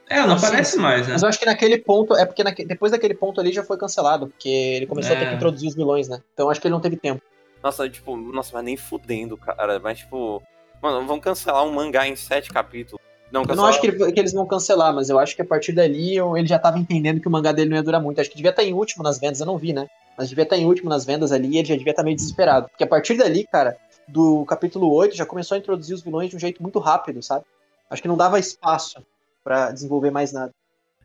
É, 0.09 0.21
não 0.27 0.35
Ah, 0.35 0.39
sim, 0.39 0.47
aparece 0.47 0.79
mais, 0.79 1.07
né? 1.07 1.13
Mas 1.15 1.23
eu 1.23 1.29
acho 1.29 1.39
que 1.39 1.47
naquele 1.47 1.79
ponto, 1.79 2.15
é 2.15 2.27
porque 2.27 2.45
naque- 2.45 2.65
depois 2.65 2.93
daquele 2.93 3.15
ponto 3.15 3.41
ali 3.41 3.53
já 3.53 3.63
foi 3.65 3.79
cancelado, 3.79 4.27
porque 4.27 4.49
ele 4.49 4.87
começou 4.87 5.15
a 5.15 5.19
ter 5.19 5.25
É. 5.27 5.29
que 5.31 5.35
introduzir 5.37 5.69
os 5.69 5.75
vilões, 5.75 6.09
né? 6.09 6.21
Então 6.35 6.51
acho 6.51 6.61
que 6.61 6.67
ele 6.67 6.75
não 6.75 6.81
teve 6.81 6.97
tempo. 6.97 7.23
Nossa, 7.63 7.89
tipo, 7.89 8.15
nossa, 8.17 8.51
mas 8.53 8.65
nem 8.65 8.77
fudendo, 8.77 9.37
cara. 9.39 9.79
Mas, 9.81 10.01
tipo. 10.01 10.43
Mano, 10.83 11.07
vão 11.07 11.19
cancelar 11.19 11.65
um 11.65 11.73
mangá 11.73 12.07
em 12.07 12.15
sete 12.15 12.51
capítulos. 12.53 13.01
Não, 13.35 13.43
Eu 13.43 13.57
não 13.57 13.67
acho 13.67 13.81
que, 13.81 13.89
ele- 13.89 14.13
que 14.13 14.21
eles 14.21 14.33
vão 14.33 14.47
cancelar, 14.47 14.95
mas 14.95 15.11
eu 15.11 15.19
acho 15.19 15.35
que 15.35 15.43
a 15.43 15.45
partir 15.45 15.73
dali 15.73 16.15
eu- 16.17 16.37
ele 16.37 16.47
já 16.47 16.59
tava 16.59 16.79
entendendo 16.79 17.21
que 17.21 17.27
o 17.27 17.31
mangá 17.31 17.51
dele 17.51 17.69
não 17.71 17.77
ia 17.77 17.83
durar 17.83 18.01
muito. 18.01 18.21
Acho 18.21 18.31
que 18.31 18.37
devia 18.37 18.51
estar 18.51 18.63
em 18.63 18.73
último 18.73 19.03
nas 19.03 19.19
vendas, 19.19 19.41
eu 19.41 19.47
não 19.47 19.59
vi, 19.59 19.73
né? 19.73 19.89
Mas 20.17 20.29
devia 20.29 20.45
estar 20.45 20.57
em 20.57 20.65
último 20.65 20.89
nas 20.89 21.05
vendas 21.05 21.33
ali 21.33 21.49
e 21.49 21.59
ele 21.59 21.67
já 21.67 21.75
devia 21.77 21.91
estar 21.91 22.05
meio 22.05 22.15
desesperado. 22.17 22.69
Porque 22.69 22.85
a 22.85 22.87
partir 22.87 23.17
dali, 23.17 23.45
cara, 23.51 23.77
do 24.07 24.45
capítulo 24.47 24.93
8 24.93 25.17
já 25.17 25.27
começou 25.27 25.57
a 25.57 25.59
introduzir 25.59 25.95
os 25.95 26.03
vilões 26.03 26.31
de 26.31 26.37
um 26.37 26.39
jeito 26.39 26.63
muito 26.63 26.79
rápido, 26.79 27.21
sabe? 27.23 27.45
Acho 27.91 28.01
que 28.01 28.07
não 28.09 28.17
dava 28.17 28.39
espaço 28.39 29.03
pra 29.43 29.73
desenvolver 29.73 30.13
mais 30.13 30.33
nada. 30.33 30.53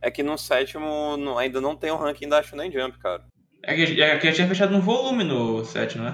É 0.02 0.12
que 0.12 0.22
no 0.22 0.38
sétimo 0.38 1.18
não- 1.18 1.38
ainda 1.38 1.60
não 1.60 1.76
tem 1.76 1.90
o 1.92 1.96
ranking 1.98 2.30
da 2.30 2.44
Shonen 2.44 2.72
Jump, 2.72 2.98
cara. 3.00 3.24
É 3.64 3.74
que, 3.76 4.02
é 4.02 4.18
que 4.20 4.28
já 4.28 4.34
tinha 4.34 4.48
fechado 4.48 4.76
um 4.76 4.80
volume 4.82 5.24
no 5.24 5.66
set, 5.66 5.98
não 5.98 6.08
é? 6.10 6.12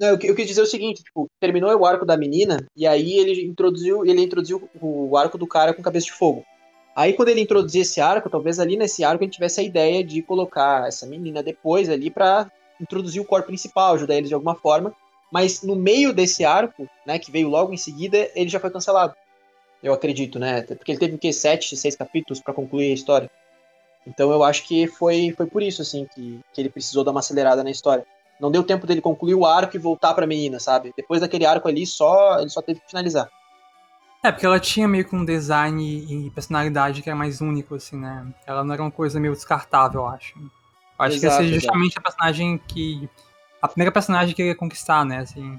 Não, 0.00 0.08
eu, 0.08 0.18
eu 0.22 0.34
quis 0.34 0.46
dizer 0.46 0.62
o 0.62 0.66
seguinte, 0.66 1.04
tipo, 1.04 1.30
terminou 1.38 1.70
o 1.76 1.84
arco 1.84 2.06
da 2.06 2.16
menina, 2.16 2.66
e 2.74 2.86
aí 2.86 3.18
ele 3.18 3.44
introduziu, 3.44 4.06
ele 4.06 4.22
introduziu 4.22 4.66
o 4.80 5.14
arco 5.14 5.36
do 5.36 5.46
cara 5.46 5.74
com 5.74 5.82
cabeça 5.82 6.06
de 6.06 6.12
fogo. 6.12 6.42
Aí 6.96 7.12
quando 7.12 7.28
ele 7.28 7.42
introduzir 7.42 7.82
esse 7.82 8.00
arco, 8.00 8.30
talvez 8.30 8.58
ali 8.58 8.76
nesse 8.76 9.04
arco 9.04 9.22
ele 9.22 9.30
tivesse 9.30 9.60
a 9.60 9.62
ideia 9.62 10.02
de 10.02 10.22
colocar 10.22 10.88
essa 10.88 11.06
menina 11.06 11.42
depois 11.42 11.90
ali 11.90 12.10
pra 12.10 12.50
introduzir 12.80 13.20
o 13.20 13.26
core 13.26 13.44
principal, 13.44 13.94
ajudar 13.94 14.16
eles 14.16 14.28
de 14.28 14.34
alguma 14.34 14.54
forma. 14.54 14.94
mas 15.30 15.62
no 15.62 15.76
meio 15.76 16.12
desse 16.12 16.44
arco, 16.44 16.88
né, 17.06 17.18
que 17.18 17.30
veio 17.30 17.48
logo 17.48 17.72
em 17.72 17.76
seguida, 17.76 18.30
ele 18.34 18.48
já 18.48 18.58
foi 18.58 18.70
cancelado. 18.70 19.14
Eu 19.82 19.92
acredito, 19.92 20.38
né? 20.38 20.62
Porque 20.62 20.92
ele 20.92 20.98
teve 20.98 21.14
o 21.14 21.18
quê? 21.18 21.32
Sete, 21.32 21.76
seis 21.76 21.94
capítulos 21.94 22.40
para 22.40 22.52
concluir 22.52 22.90
a 22.90 22.94
história. 22.94 23.30
Então 24.06 24.32
eu 24.32 24.42
acho 24.42 24.66
que 24.66 24.86
foi, 24.86 25.32
foi 25.36 25.46
por 25.46 25.62
isso, 25.62 25.82
assim, 25.82 26.06
que, 26.14 26.40
que 26.52 26.60
ele 26.60 26.68
precisou 26.70 27.04
dar 27.04 27.12
uma 27.12 27.20
acelerada 27.20 27.62
na 27.62 27.70
história. 27.70 28.04
Não 28.40 28.50
deu 28.50 28.62
tempo 28.62 28.86
dele 28.86 29.00
concluir 29.00 29.34
o 29.34 29.44
arco 29.44 29.76
e 29.76 29.78
voltar 29.78 30.14
pra 30.14 30.26
menina, 30.26 30.58
sabe? 30.58 30.92
Depois 30.96 31.20
daquele 31.20 31.44
arco 31.44 31.68
ali, 31.68 31.86
só 31.86 32.40
ele 32.40 32.48
só 32.48 32.62
teve 32.62 32.80
que 32.80 32.88
finalizar. 32.88 33.28
É, 34.22 34.30
porque 34.30 34.44
ela 34.44 34.60
tinha 34.60 34.86
meio 34.86 35.04
que 35.04 35.16
um 35.16 35.24
design 35.24 35.82
e 35.82 36.30
personalidade 36.30 37.00
que 37.00 37.08
era 37.08 37.16
mais 37.16 37.40
único, 37.40 37.74
assim, 37.74 37.96
né? 37.96 38.26
Ela 38.46 38.62
não 38.62 38.74
era 38.74 38.82
uma 38.82 38.90
coisa 38.90 39.18
meio 39.18 39.32
descartável, 39.32 40.02
eu 40.02 40.06
acho. 40.06 40.38
Eu 40.38 40.50
acho 40.98 41.16
Exato, 41.16 41.20
que 41.20 41.26
essa 41.26 41.42
é 41.42 41.54
justamente 41.54 41.98
a 41.98 42.02
personagem 42.02 42.60
que. 42.68 43.08
A 43.62 43.68
primeira 43.68 43.92
personagem 43.92 44.34
que 44.34 44.42
ele 44.42 44.50
ia 44.50 44.54
conquistar, 44.54 45.04
né? 45.04 45.18
Assim. 45.18 45.58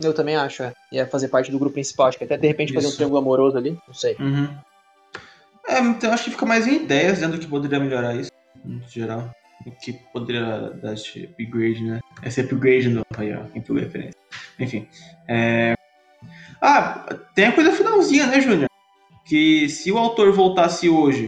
Eu 0.00 0.12
também 0.12 0.36
acho, 0.36 0.62
é. 0.62 0.74
Ia 0.92 1.06
fazer 1.06 1.28
parte 1.28 1.50
do 1.50 1.58
grupo 1.58 1.74
principal. 1.74 2.06
Acho 2.06 2.18
que 2.18 2.24
até 2.24 2.36
de 2.36 2.46
repente 2.46 2.72
fazer 2.72 2.86
um 2.86 2.88
Isso. 2.88 2.96
triângulo 2.96 3.20
amoroso 3.20 3.56
ali. 3.56 3.78
Não 3.86 3.94
sei. 3.94 4.16
Uhum. 4.18 4.54
É, 5.66 5.78
então 5.80 6.12
acho 6.12 6.24
que 6.24 6.30
fica 6.30 6.44
mais 6.44 6.66
em 6.66 6.76
ideias 6.76 7.18
dentro 7.18 7.38
do 7.38 7.40
que 7.40 7.46
poderia 7.46 7.80
melhorar 7.80 8.14
isso, 8.14 8.30
no 8.62 8.86
geral. 8.86 9.30
O 9.66 9.70
que 9.70 9.92
poderia 10.12 10.70
dar 10.82 10.94
esse 10.94 11.24
upgrade, 11.24 11.82
né? 11.82 12.00
Esse 12.22 12.40
upgrade 12.40 12.88
no. 12.88 13.02
Aí, 13.16 13.34
ó, 13.34 13.44
quem 13.44 13.62
pegou 13.62 13.78
a 13.78 13.80
referência. 13.80 14.20
Enfim. 14.58 14.86
É... 15.28 15.74
Ah, 16.60 17.06
tem 17.34 17.46
a 17.46 17.52
coisa 17.52 17.72
finalzinha, 17.72 18.26
né, 18.26 18.40
Júnior? 18.40 18.68
Que 19.24 19.68
se 19.68 19.90
o 19.90 19.98
autor 19.98 20.32
voltasse 20.32 20.88
hoje 20.88 21.26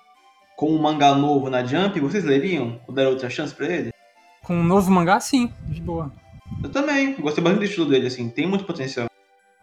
com 0.56 0.70
um 0.70 0.80
mangá 0.80 1.14
novo 1.14 1.48
na 1.50 1.64
Jump, 1.64 1.98
vocês 2.00 2.24
leriam? 2.24 2.80
Ou 2.86 2.94
dar 2.94 3.08
outra 3.08 3.30
chance 3.30 3.54
pra 3.54 3.66
ele? 3.66 3.90
Com 4.42 4.56
um 4.56 4.64
novo 4.64 4.90
mangá, 4.90 5.18
sim, 5.20 5.52
de 5.64 5.80
boa. 5.80 6.12
Eu 6.62 6.70
também, 6.70 7.14
gostei 7.14 7.42
bastante 7.42 7.60
do 7.60 7.64
estilo 7.64 7.86
dele, 7.86 8.06
assim, 8.06 8.28
tem 8.28 8.46
muito 8.46 8.64
potencial. 8.64 9.08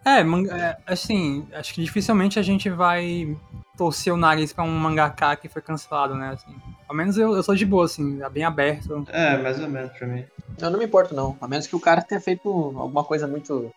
É, 0.05 0.23
manga- 0.23 0.55
é, 0.55 0.77
assim, 0.85 1.47
acho 1.53 1.73
que 1.73 1.83
dificilmente 1.83 2.37
a 2.37 2.41
gente 2.41 2.69
vai 2.69 3.35
torcer 3.77 4.13
o 4.13 4.17
nariz 4.17 4.51
pra 4.53 4.63
um 4.63 4.77
mangaka 4.77 5.35
que 5.35 5.47
foi 5.49 5.61
cancelado, 5.61 6.13
né? 6.15 6.31
Assim. 6.33 6.53
Ao 6.87 6.95
menos 6.95 7.17
eu, 7.17 7.33
eu 7.35 7.41
sou 7.41 7.55
de 7.55 7.65
boa, 7.65 7.85
assim, 7.85 8.21
é 8.21 8.29
bem 8.29 8.43
aberto. 8.43 9.05
É, 9.09 9.37
mais 9.37 9.59
ou 9.59 9.67
menos 9.69 9.91
pra 9.97 10.07
mim. 10.07 10.23
Eu 10.59 10.69
não 10.69 10.77
me 10.77 10.85
importo, 10.85 11.15
não. 11.15 11.37
A 11.41 11.47
menos 11.47 11.65
que 11.67 11.75
o 11.75 11.79
cara 11.79 12.01
tenha 12.01 12.19
feito 12.21 12.47
alguma 12.49 13.03
coisa 13.03 13.25
muito. 13.27 13.71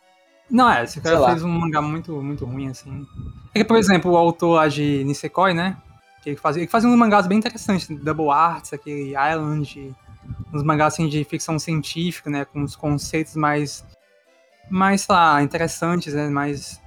Não, 0.50 0.70
é, 0.70 0.84
esse 0.84 1.00
cara 1.00 1.16
Sei 1.16 1.24
lá. 1.24 1.30
fez 1.30 1.42
um 1.42 1.48
mangá 1.48 1.80
muito, 1.80 2.20
muito 2.22 2.44
ruim, 2.44 2.68
assim. 2.68 3.06
É 3.54 3.60
que, 3.60 3.64
por 3.64 3.76
exemplo, 3.76 4.12
o 4.12 4.16
autor 4.16 4.56
lá 4.56 4.68
de 4.68 5.02
Nisekoi, 5.04 5.54
né? 5.54 5.76
Que 6.22 6.30
ele 6.30 6.36
fazia, 6.36 6.62
ele 6.62 6.70
fazia 6.70 6.88
uns 6.90 6.96
mangás 6.96 7.26
bem 7.26 7.38
interessantes, 7.38 7.88
Double 7.88 8.28
Arts, 8.30 8.72
aquele 8.72 9.10
Island, 9.16 9.94
uns 10.52 10.62
mangás 10.62 10.92
assim 10.94 11.08
de 11.08 11.24
ficção 11.24 11.58
científica, 11.58 12.28
né? 12.28 12.44
Com 12.44 12.60
uns 12.60 12.76
conceitos 12.76 13.34
mais, 13.34 13.84
mais, 14.70 15.02
sei 15.02 15.14
lá, 15.14 15.42
interessantes, 15.42 16.14
né? 16.14 16.28
Mais, 16.28 16.80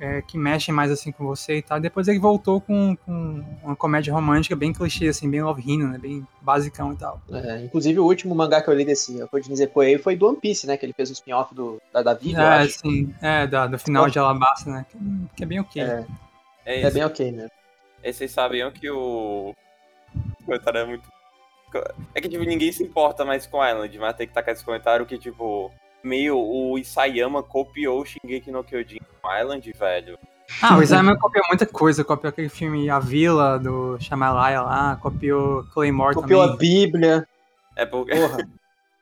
é, 0.00 0.20
que 0.22 0.36
mexem 0.36 0.74
mais 0.74 0.90
assim 0.90 1.12
com 1.12 1.24
você 1.24 1.58
e 1.58 1.62
tal. 1.62 1.78
Depois 1.80 2.08
ele 2.08 2.18
voltou 2.18 2.60
com, 2.60 2.96
com 2.96 3.44
uma 3.62 3.76
comédia 3.76 4.12
romântica 4.12 4.56
bem 4.56 4.72
clichê, 4.72 5.08
assim, 5.08 5.30
bem 5.30 5.42
Love 5.42 5.62
Hina, 5.64 5.88
né? 5.88 5.98
Bem 5.98 6.26
basicão 6.40 6.92
e 6.92 6.96
tal. 6.96 7.20
é, 7.32 7.64
inclusive, 7.64 8.00
o 8.00 8.04
último 8.04 8.34
mangá 8.34 8.60
que 8.60 8.68
eu 8.68 8.74
li 8.74 8.84
desse 8.84 9.12
de 9.14 9.50
Nisekoi 9.50 9.98
foi 9.98 10.16
do 10.16 10.26
One 10.26 10.38
Piece, 10.40 10.66
né? 10.66 10.76
Que 10.76 10.86
ele 10.86 10.92
fez 10.92 11.10
o 11.10 11.12
spin-off 11.12 11.54
do, 11.54 11.80
da, 11.92 12.02
da 12.02 12.14
vida, 12.14 12.42
É, 12.62 12.68
sim, 12.68 13.14
é, 13.22 13.46
da, 13.46 13.66
do 13.66 13.78
final 13.78 14.08
de 14.08 14.18
Alabasta, 14.18 14.70
né? 14.70 14.86
Que, 14.90 14.98
que 15.36 15.42
é 15.44 15.46
bem 15.46 15.60
ok. 15.60 15.82
É, 15.82 16.04
É 16.64 16.82
é 16.82 16.90
bem 16.90 17.04
ok, 17.04 17.30
né? 17.30 17.48
E 18.02 18.12
vocês 18.12 18.30
sabiam 18.32 18.70
que 18.72 18.90
o. 18.90 19.54
O 20.40 20.44
comentário 20.44 20.80
é 20.80 20.84
muito. 20.84 21.08
É 22.14 22.20
que, 22.20 22.28
tipo, 22.28 22.44
ninguém 22.44 22.70
se 22.72 22.82
importa 22.82 23.24
mais 23.24 23.46
com 23.46 23.64
Island, 23.64 23.98
mas 23.98 24.16
tem 24.16 24.26
que 24.26 24.34
tacar 24.34 24.52
esse 24.52 24.64
comentário 24.64 25.06
que, 25.06 25.16
tipo, 25.16 25.72
meio 26.04 26.38
o 26.38 26.78
Isayama 26.78 27.42
copiou 27.42 28.04
Shingeki 28.04 28.50
no 28.50 28.64
Kyojin 28.64 29.00
Island, 29.40 29.72
velho. 29.72 30.18
Ah, 30.60 30.76
o 30.76 30.82
Isayama 30.82 31.18
copiou 31.18 31.44
muita 31.48 31.66
coisa. 31.66 32.04
Copiou 32.04 32.30
aquele 32.30 32.48
filme 32.48 32.90
A 32.90 32.98
Vila, 32.98 33.58
do 33.58 33.98
Shamalaya 34.00 34.62
lá. 34.62 34.96
Copiou 34.96 35.64
Claymore 35.72 36.14
Copiou 36.14 36.42
a 36.42 36.48
também. 36.52 36.58
Bíblia. 36.58 37.26
É 37.76 37.86
porque. 37.86 38.14
Porra. 38.14 38.38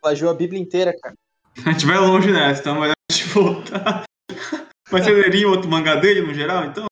Plagiou 0.03 0.31
a 0.31 0.35
Bíblia 0.35 0.61
inteira, 0.61 0.95
cara. 1.01 1.15
A 1.67 1.73
gente 1.73 1.85
vai 1.85 1.99
longe 1.99 2.33
nessa, 2.33 2.61
então 2.61 2.75
melhor 2.81 2.95
a 3.11 3.13
gente 3.13 3.29
voltar. 3.29 4.05
Mas 4.91 5.05
você 5.05 5.11
leria 5.11 5.49
outro 5.49 5.69
mangá 5.69 5.97
dele 5.97 6.23
no 6.23 6.33
geral, 6.33 6.65
então? 6.65 6.87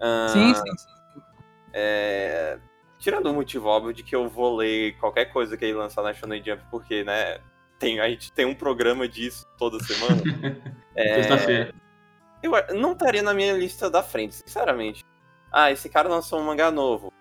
ah, 0.00 0.28
Sim, 0.28 0.54
sim, 0.54 0.78
sim. 0.78 1.20
É... 1.72 2.58
Tirando 2.98 3.26
o 3.26 3.34
motivo 3.34 3.68
óbvio 3.68 3.92
de 3.92 4.02
que 4.02 4.14
eu 4.14 4.28
vou 4.28 4.56
ler 4.56 4.96
qualquer 4.98 5.26
coisa 5.26 5.56
que 5.56 5.64
ele 5.64 5.74
lançar 5.74 6.02
na 6.02 6.14
Shonen 6.14 6.42
Jump, 6.42 6.62
porque, 6.70 7.04
né, 7.04 7.38
tem, 7.78 8.00
a 8.00 8.08
gente 8.08 8.32
tem 8.32 8.44
um 8.46 8.54
programa 8.54 9.08
disso 9.08 9.46
toda 9.56 9.78
semana. 9.82 10.22
é, 10.96 11.14
Sexta-feira. 11.22 11.74
eu 12.42 12.50
não 12.76 12.92
estaria 12.92 13.22
na 13.22 13.32
minha 13.34 13.52
lista 13.52 13.88
da 13.90 14.02
frente, 14.02 14.34
sinceramente. 14.34 15.04
Ah, 15.50 15.70
esse 15.72 15.88
cara 15.88 16.08
lançou 16.08 16.38
um 16.40 16.44
mangá 16.44 16.70
novo. 16.70 17.12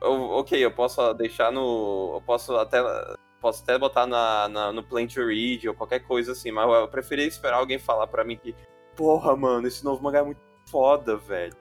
Eu- 0.00 0.30
ok, 0.30 0.58
eu 0.62 0.70
posso 0.72 1.14
deixar 1.14 1.50
no. 1.52 2.12
Eu 2.16 2.22
posso 2.22 2.56
até. 2.56 2.78
Posso 3.40 3.62
até 3.64 3.76
botar 3.76 4.06
na, 4.06 4.48
na- 4.48 4.72
no 4.72 4.84
Plan 4.84 5.04
to 5.06 5.26
Read 5.26 5.68
ou 5.68 5.74
qualquer 5.74 6.00
coisa 6.00 6.30
assim, 6.32 6.52
mas 6.52 6.68
eu 6.70 6.86
preferia 6.86 7.26
esperar 7.26 7.56
alguém 7.56 7.78
falar 7.78 8.06
pra 8.06 8.22
mim 8.24 8.36
que. 8.36 8.54
Porra, 8.96 9.34
mano, 9.36 9.66
esse 9.66 9.84
novo 9.84 10.02
mangá 10.02 10.18
é 10.20 10.22
muito 10.22 10.40
foda, 10.70 11.16
velho. 11.16 11.56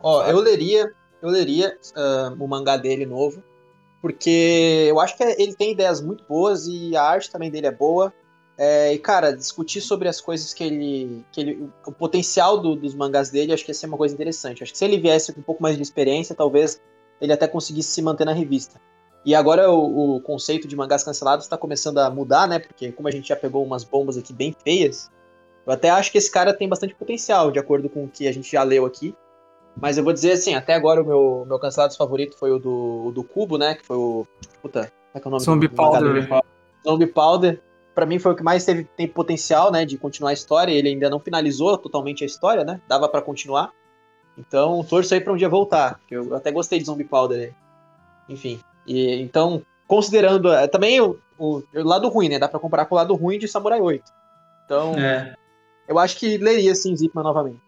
Ó, 0.00 0.20
Sabe? 0.20 0.32
eu 0.32 0.40
leria, 0.40 0.92
eu 1.22 1.28
leria 1.28 1.78
ah, 1.96 2.34
o 2.38 2.46
mangá 2.48 2.76
dele 2.76 3.04
novo, 3.06 3.42
porque 4.00 4.86
eu 4.88 5.00
acho 5.00 5.16
que 5.16 5.22
ele 5.22 5.54
tem 5.54 5.72
ideias 5.72 6.00
muito 6.00 6.24
boas 6.24 6.66
e 6.66 6.96
a 6.96 7.02
arte 7.02 7.30
também 7.30 7.50
dele 7.50 7.66
é 7.66 7.72
boa. 7.72 8.12
É, 8.56 8.92
e, 8.92 8.98
cara, 8.98 9.32
discutir 9.32 9.80
sobre 9.80 10.08
as 10.08 10.20
coisas 10.20 10.52
que 10.52 10.64
ele. 10.64 11.24
Que 11.30 11.40
ele 11.40 11.70
o 11.86 11.92
potencial 11.92 12.58
do- 12.58 12.74
dos 12.74 12.94
mangás 12.94 13.30
dele, 13.30 13.52
acho 13.52 13.64
que 13.64 13.70
ia 13.70 13.74
ser 13.74 13.86
uma 13.86 13.96
coisa 13.96 14.14
interessante. 14.14 14.62
Acho 14.62 14.72
que 14.72 14.78
se 14.78 14.84
ele 14.84 14.98
viesse 14.98 15.32
com 15.32 15.40
um 15.40 15.44
pouco 15.44 15.62
mais 15.62 15.76
de 15.76 15.82
experiência, 15.82 16.34
talvez 16.34 16.80
ele 17.20 17.32
até 17.32 17.46
conseguisse 17.46 17.90
se 17.90 18.02
manter 18.02 18.24
na 18.24 18.32
revista. 18.32 18.80
E 19.24 19.34
agora 19.34 19.70
o, 19.70 20.16
o 20.16 20.20
conceito 20.20 20.66
de 20.66 20.74
mangás 20.74 21.04
cancelados 21.04 21.44
está 21.44 21.56
começando 21.56 21.98
a 21.98 22.10
mudar, 22.10 22.48
né? 22.48 22.58
Porque 22.58 22.90
como 22.92 23.08
a 23.08 23.10
gente 23.10 23.28
já 23.28 23.36
pegou 23.36 23.64
umas 23.64 23.84
bombas 23.84 24.16
aqui 24.16 24.32
bem 24.32 24.54
feias, 24.64 25.10
eu 25.66 25.72
até 25.72 25.90
acho 25.90 26.10
que 26.10 26.18
esse 26.18 26.30
cara 26.30 26.52
tem 26.54 26.68
bastante 26.68 26.94
potencial, 26.94 27.50
de 27.50 27.58
acordo 27.58 27.88
com 27.88 28.04
o 28.04 28.08
que 28.08 28.26
a 28.26 28.32
gente 28.32 28.50
já 28.50 28.62
leu 28.62 28.86
aqui. 28.86 29.14
Mas 29.80 29.96
eu 29.96 30.04
vou 30.04 30.12
dizer 30.12 30.32
assim, 30.32 30.54
até 30.54 30.74
agora 30.74 31.02
o 31.02 31.06
meu, 31.06 31.44
meu 31.48 31.58
cancelado 31.58 31.96
favorito 31.96 32.36
foi 32.36 32.50
o 32.50 32.58
do, 32.58 33.06
o 33.06 33.12
do 33.12 33.22
Cubo, 33.22 33.56
né? 33.58 33.74
Que 33.74 33.84
foi 33.86 33.96
o. 33.96 34.26
Puta, 34.60 34.80
como 35.12 35.14
é 35.14 35.20
que 35.20 35.26
é 35.26 35.28
o 35.28 35.30
nome 35.30 35.44
Zombie 35.44 35.68
do, 35.68 35.70
do 35.70 35.76
Powder. 35.76 36.02
dele? 36.12 36.28
Zombie 36.84 37.06
Powder. 37.06 37.60
Pra 37.94 38.06
mim 38.06 38.18
foi 38.18 38.32
o 38.32 38.36
que 38.36 38.42
mais 38.42 38.64
teve 38.64 38.84
tem 38.96 39.06
potencial, 39.08 39.70
né? 39.72 39.84
De 39.84 39.96
continuar 39.98 40.30
a 40.30 40.32
história. 40.32 40.72
Ele 40.72 40.88
ainda 40.88 41.08
não 41.10 41.20
finalizou 41.20 41.76
totalmente 41.78 42.22
a 42.24 42.26
história, 42.26 42.64
né? 42.64 42.80
Dava 42.88 43.08
pra 43.08 43.22
continuar. 43.22 43.72
Então, 44.36 44.84
torço 44.84 45.14
aí 45.14 45.20
pra 45.20 45.32
um 45.32 45.36
dia 45.36 45.48
voltar. 45.48 45.98
que 46.06 46.14
Eu 46.14 46.34
até 46.34 46.50
gostei 46.52 46.78
de 46.78 46.84
Zombie 46.84 47.04
Powder. 47.04 47.38
né? 47.48 47.54
Enfim. 48.28 48.60
E, 48.86 49.20
então, 49.20 49.62
considerando. 49.86 50.52
eh, 50.52 50.66
Também 50.68 51.00
o, 51.00 51.18
o, 51.38 51.62
o 51.74 51.82
lado 51.84 52.08
ruim, 52.08 52.28
né? 52.28 52.38
Dá 52.38 52.48
pra 52.48 52.60
comparar 52.60 52.84
com 52.86 52.94
o 52.94 52.98
lado 52.98 53.14
ruim 53.14 53.38
de 53.38 53.48
Samurai 53.48 53.80
8. 53.80 54.04
Então, 54.64 54.94
É. 54.96 55.34
eu 55.88 55.98
acho 55.98 56.16
que 56.18 56.36
leria 56.38 56.74
sim 56.74 56.94
Zipman 56.96 57.22
novamente. 57.24 57.60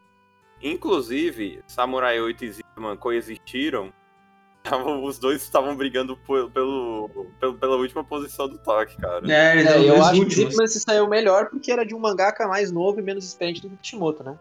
Inclusive, 0.62 1.62
Samurai 1.66 2.20
8 2.20 2.44
e 2.44 2.50
Zipman 2.52 2.96
coexistiram. 2.96 3.92
Tavam- 4.62 5.02
Os 5.04 5.18
dois 5.18 5.42
estavam 5.42 5.74
brigando 5.74 6.16
por- 6.18 6.50
pelo, 6.50 7.08
pelo- 7.40 7.54
pela 7.54 7.76
última 7.76 8.04
posição 8.04 8.46
do 8.48 8.58
toque, 8.58 8.96
cara. 8.98 9.20
É, 9.32 9.62
É, 9.62 9.88
eu 9.88 9.94
acho 10.02 10.12
que 10.12 10.18
últimos. 10.20 10.34
Zipman 10.52 10.66
se 10.66 10.80
saiu 10.80 11.08
melhor 11.08 11.48
porque 11.48 11.72
era 11.72 11.84
de 11.84 11.94
um 11.94 11.98
mangaka 11.98 12.46
mais 12.46 12.70
novo 12.70 13.00
e 13.00 13.02
menos 13.02 13.24
experiente 13.24 13.62
do 13.62 13.70
que 13.70 13.76
Kishimoto, 13.78 14.22
né? 14.22 14.38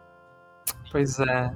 Pois 0.92 1.18
é. 1.20 1.50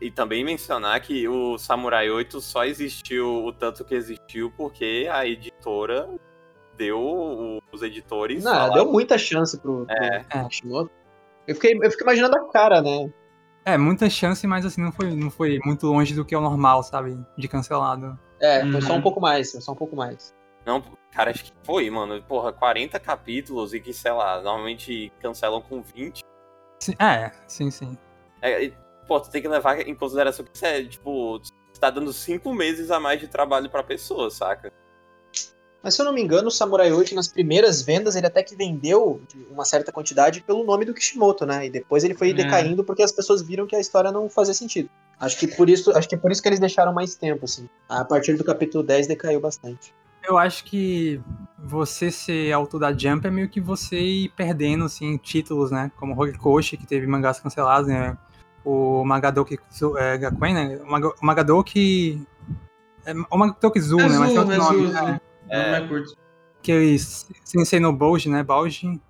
E 0.00 0.08
também 0.10 0.44
mencionar 0.44 1.00
que 1.00 1.26
o 1.28 1.58
Samurai 1.58 2.08
8 2.08 2.40
só 2.40 2.64
existiu 2.64 3.44
o 3.44 3.52
tanto 3.52 3.84
que 3.84 3.94
existiu 3.94 4.50
porque 4.56 5.08
a 5.12 5.26
editora 5.26 6.08
deu 6.76 7.60
os 7.72 7.82
editores. 7.82 8.42
Não, 8.44 8.52
falaram- 8.52 8.74
deu 8.74 8.92
muita 8.92 9.18
chance 9.18 9.58
pro, 9.58 9.84
pro 9.84 9.94
É. 9.96 10.24
É. 10.30 10.44
Kishimoto. 10.44 10.90
Eu 11.46 11.54
fiquei, 11.56 11.72
eu 11.74 11.90
fiquei 11.90 12.04
imaginando 12.04 12.36
a 12.36 12.48
cara, 12.52 12.80
né? 12.80 13.12
É, 13.64 13.78
muita 13.78 14.10
chance, 14.10 14.46
mas 14.46 14.66
assim, 14.66 14.82
não 14.82 14.92
foi, 14.92 15.14
não 15.14 15.30
foi 15.30 15.58
muito 15.64 15.86
longe 15.86 16.14
do 16.14 16.24
que 16.24 16.34
é 16.34 16.38
o 16.38 16.40
normal, 16.40 16.82
sabe? 16.82 17.18
De 17.36 17.48
cancelado. 17.48 18.18
É, 18.40 18.60
foi 18.70 18.82
só 18.82 18.92
Uhum. 18.92 18.98
um 18.98 19.02
pouco 19.02 19.20
mais, 19.20 19.52
foi 19.52 19.60
só 19.60 19.72
um 19.72 19.76
pouco 19.76 19.96
mais. 19.96 20.34
Não, 20.66 20.82
cara, 21.12 21.30
acho 21.30 21.44
que 21.44 21.52
foi, 21.62 21.88
mano. 21.90 22.22
Porra, 22.22 22.52
40 22.52 22.98
capítulos 23.00 23.72
e 23.74 23.80
que, 23.80 23.92
sei 23.92 24.12
lá, 24.12 24.40
normalmente 24.42 25.12
cancelam 25.20 25.60
com 25.62 25.82
20. 25.82 26.20
Sim, 26.80 26.94
é, 26.98 27.30
sim, 27.46 27.70
sim. 27.70 27.96
É, 28.42 28.64
e, 28.64 28.74
pô, 29.06 29.18
tu 29.20 29.30
tem 29.30 29.40
que 29.40 29.48
levar 29.48 29.80
em 29.80 29.94
consideração 29.94 30.44
que 30.44 30.50
isso 30.54 30.66
é, 30.66 30.84
tipo, 30.84 31.38
você 31.38 31.80
tá 31.80 31.88
dando 31.90 32.12
5 32.12 32.52
meses 32.52 32.90
a 32.90 33.00
mais 33.00 33.18
de 33.20 33.28
trabalho 33.28 33.70
pra 33.70 33.82
pessoa, 33.82 34.30
saca? 34.30 34.70
Mas 35.84 35.94
se 35.94 36.00
eu 36.00 36.06
não 36.06 36.14
me 36.14 36.22
engano, 36.22 36.48
o 36.48 36.50
Samurai 36.50 36.90
8, 36.90 37.14
nas 37.14 37.28
primeiras 37.28 37.82
vendas, 37.82 38.16
ele 38.16 38.26
até 38.26 38.42
que 38.42 38.56
vendeu 38.56 39.20
uma 39.50 39.66
certa 39.66 39.92
quantidade 39.92 40.40
pelo 40.40 40.64
nome 40.64 40.86
do 40.86 40.94
Kishimoto, 40.94 41.44
né? 41.44 41.66
E 41.66 41.70
depois 41.70 42.02
ele 42.02 42.14
foi 42.14 42.30
É. 42.30 42.32
decaindo 42.32 42.82
porque 42.82 43.02
as 43.02 43.12
pessoas 43.12 43.42
viram 43.42 43.66
que 43.66 43.76
a 43.76 43.80
história 43.80 44.10
não 44.10 44.30
fazia 44.30 44.54
sentido. 44.54 44.88
Acho 45.20 45.38
que 45.38 45.46
por 45.46 45.68
isso, 45.68 45.90
acho 45.96 46.08
que 46.08 46.16
por 46.16 46.32
isso 46.32 46.40
que 46.42 46.48
eles 46.48 46.58
deixaram 46.58 46.92
mais 46.94 47.14
tempo, 47.14 47.44
assim. 47.44 47.68
A 47.86 48.02
partir 48.02 48.32
do 48.36 48.42
capítulo 48.42 48.82
10 48.82 49.06
decaiu 49.06 49.40
bastante. 49.40 49.92
eu 50.26 50.38
acho 50.38 50.64
que 50.64 51.20
você 51.58 52.10
ser 52.10 52.50
autor 52.50 52.78
da 52.80 52.90
Jump 52.96 53.26
é 53.26 53.30
meio 53.30 53.46
que 53.46 53.60
você 53.60 54.00
ir 54.00 54.30
perdendo, 54.30 54.86
assim, 54.86 55.18
títulos, 55.18 55.70
né? 55.70 55.92
Como 55.98 56.18
Horikoshi, 56.18 56.78
que 56.78 56.86
teve 56.86 57.06
mangás 57.06 57.38
cancelados, 57.40 57.88
né? 57.88 58.16
O 58.64 59.04
Magadoki 59.04 59.58
é, 59.98 60.16
Gakuen, 60.16 60.54
né? 60.54 60.80
O 60.82 60.90
Mag- 60.90 61.04
o 61.22 61.26
Magadoki... 61.26 62.26
É, 63.04 63.12
o 63.30 63.36
Magadoki 63.36 63.78
Zu, 63.80 63.98
né? 63.98 64.08
Mas 64.18 64.30
tem 64.30 64.38
outro 64.38 64.56
nome, 64.56 64.86
né? 64.88 65.20
É. 65.48 65.70
Não 65.70 65.84
é 65.84 65.88
curto. 65.88 66.16
Aquele 66.60 66.98
Sensei 66.98 67.78
no 67.80 67.92
Bouji, 67.92 68.28
né? 68.28 68.42
Bauji. 68.42 69.00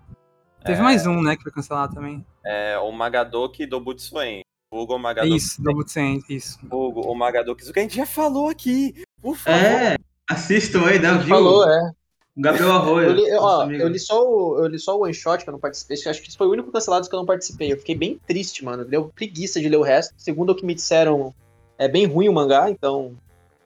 Teve 0.65 0.81
É. 0.81 0.83
mais 0.83 1.07
um, 1.07 1.23
né? 1.23 1.37
Que 1.37 1.43
foi 1.43 1.53
cancelado 1.53 1.95
também. 1.95 2.25
É 2.45 2.79
o 2.79 2.91
Magadoki 2.91 3.67
do 3.67 3.81
Butsuen. 3.81 4.43
Hugo 4.73 4.95
É 4.95 4.99
Magadoki. 4.99 5.37
isso, 5.37 5.63
do 5.63 5.73
Butsen, 5.73 6.21
isso. 6.29 6.59
Hugo, 6.67 7.03
o 7.03 7.15
Magadoki. 7.15 7.63
Isso 7.63 7.73
que 7.73 7.79
a 7.79 7.83
gente 7.83 7.95
já 7.97 8.07
falou 8.07 8.49
aqui. 8.49 8.93
Por 9.23 9.37
favor. 9.37 9.57
É, 9.57 9.97
assistam 10.29 10.85
aí, 10.87 10.99
né? 10.99 11.13
Viu? 11.19 11.29
Falou, 11.29 11.69
é. 11.71 11.93
Gabriel 12.37 12.73
Arroio. 12.73 13.07
Eu 13.11 13.13
li, 13.13 13.33
ó, 13.39 13.71
eu 13.71 13.89
li 13.89 13.99
só 14.01 14.21
o, 14.21 14.59
eu 14.59 14.67
li 14.67 14.79
só 14.81 14.99
o 14.99 15.05
one 15.05 15.15
shot 15.15 15.45
que 15.45 15.49
eu 15.49 15.53
não 15.53 15.61
participei. 15.61 15.97
Acho 15.97 16.21
que 16.21 16.27
esse 16.29 16.37
foi 16.37 16.49
o 16.49 16.51
único 16.51 16.73
cancelado 16.73 17.09
que 17.09 17.15
eu 17.15 17.19
não 17.21 17.27
participei. 17.27 17.73
Eu 17.73 17.79
fiquei 17.79 17.95
bem 17.95 18.19
triste, 18.27 18.65
mano. 18.65 18.85
Deu 18.85 19.09
preguiça 19.15 19.61
de 19.61 19.69
ler 19.69 19.77
o 19.77 19.83
resto. 19.83 20.13
Segundo 20.17 20.51
o 20.51 20.55
que 20.57 20.67
me 20.67 20.75
disseram, 20.75 21.33
é 21.79 21.87
bem 21.87 22.05
ruim 22.07 22.29
o 22.29 22.33
mangá, 22.33 22.69
então. 22.69 23.15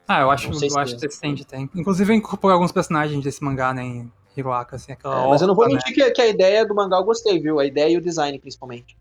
Ah, 0.08 0.22
eu 0.22 0.30
acho, 0.30 0.48
eu 0.64 0.78
acho 0.78 0.96
decente 0.96 1.42
até. 1.42 1.58
Inclusive, 1.58 2.10
eu 2.12 2.16
incorporei 2.16 2.54
alguns 2.54 2.72
personagens 2.72 3.22
desse 3.22 3.44
mangá, 3.44 3.74
né? 3.74 3.82
Em 3.84 4.12
Hiroaka, 4.34 4.76
assim, 4.76 4.90
aquela 4.90 5.26
é, 5.26 5.28
mas 5.28 5.42
eu 5.42 5.46
não 5.46 5.54
vou 5.54 5.64
orca, 5.64 5.76
né? 5.76 5.82
mentir 5.86 5.94
que, 5.94 6.10
que 6.12 6.22
a 6.22 6.26
ideia 6.26 6.64
do 6.66 6.74
mangá 6.74 6.96
eu 6.96 7.04
gostei, 7.04 7.38
viu? 7.38 7.60
A 7.60 7.66
ideia 7.66 7.92
e 7.92 7.96
o 7.98 8.00
design, 8.00 8.38
principalmente. 8.38 8.96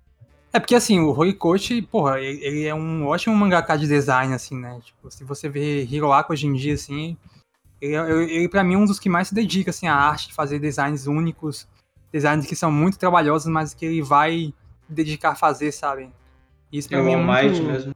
É 0.51 0.59
porque 0.59 0.75
assim, 0.75 0.99
o 0.99 1.17
Horikoshi, 1.17 1.81
porra, 1.81 2.19
ele, 2.19 2.43
ele 2.43 2.65
é 2.65 2.75
um 2.75 3.05
ótimo 3.07 3.35
mangaka 3.35 3.77
de 3.77 3.88
design, 3.88 4.34
assim, 4.34 4.57
né? 4.57 4.79
Tipo, 4.84 5.09
se 5.09 5.23
você 5.23 5.47
vê 5.47 5.84
Hiroaka 5.84 6.34
hoje 6.34 6.47
em 6.47 6.53
dia, 6.53 6.73
assim, 6.73 7.15
ele, 7.81 7.95
é- 7.95 8.11
ele, 8.11 8.34
ele 8.34 8.49
pra 8.49 8.63
mim 8.63 8.73
é 8.73 8.77
um 8.77 8.85
dos 8.85 8.99
que 8.99 9.07
mais 9.09 9.29
se 9.29 9.35
dedica, 9.35 9.69
assim, 9.69 9.88
à 9.88 9.95
arte, 9.95 10.27
de 10.27 10.34
fazer 10.34 10.59
designs 10.59 11.07
únicos, 11.07 11.67
designs 12.11 12.45
que 12.45 12.55
são 12.55 12.71
muito 12.71 12.97
trabalhosos, 12.97 13.47
mas 13.51 13.73
que 13.73 13.85
ele 13.85 14.01
vai 14.01 14.53
dedicar 14.89 15.31
a 15.31 15.35
fazer, 15.35 15.71
sabe? 15.71 16.09
Isso 16.71 16.89
pra 16.89 16.97
É 16.97 17.01
o 17.01 17.05
mim 17.05 17.11
é 17.11 17.15
All 17.15 17.23
Might 17.23 17.61
muito... 17.61 17.63
mesmo. 17.71 17.95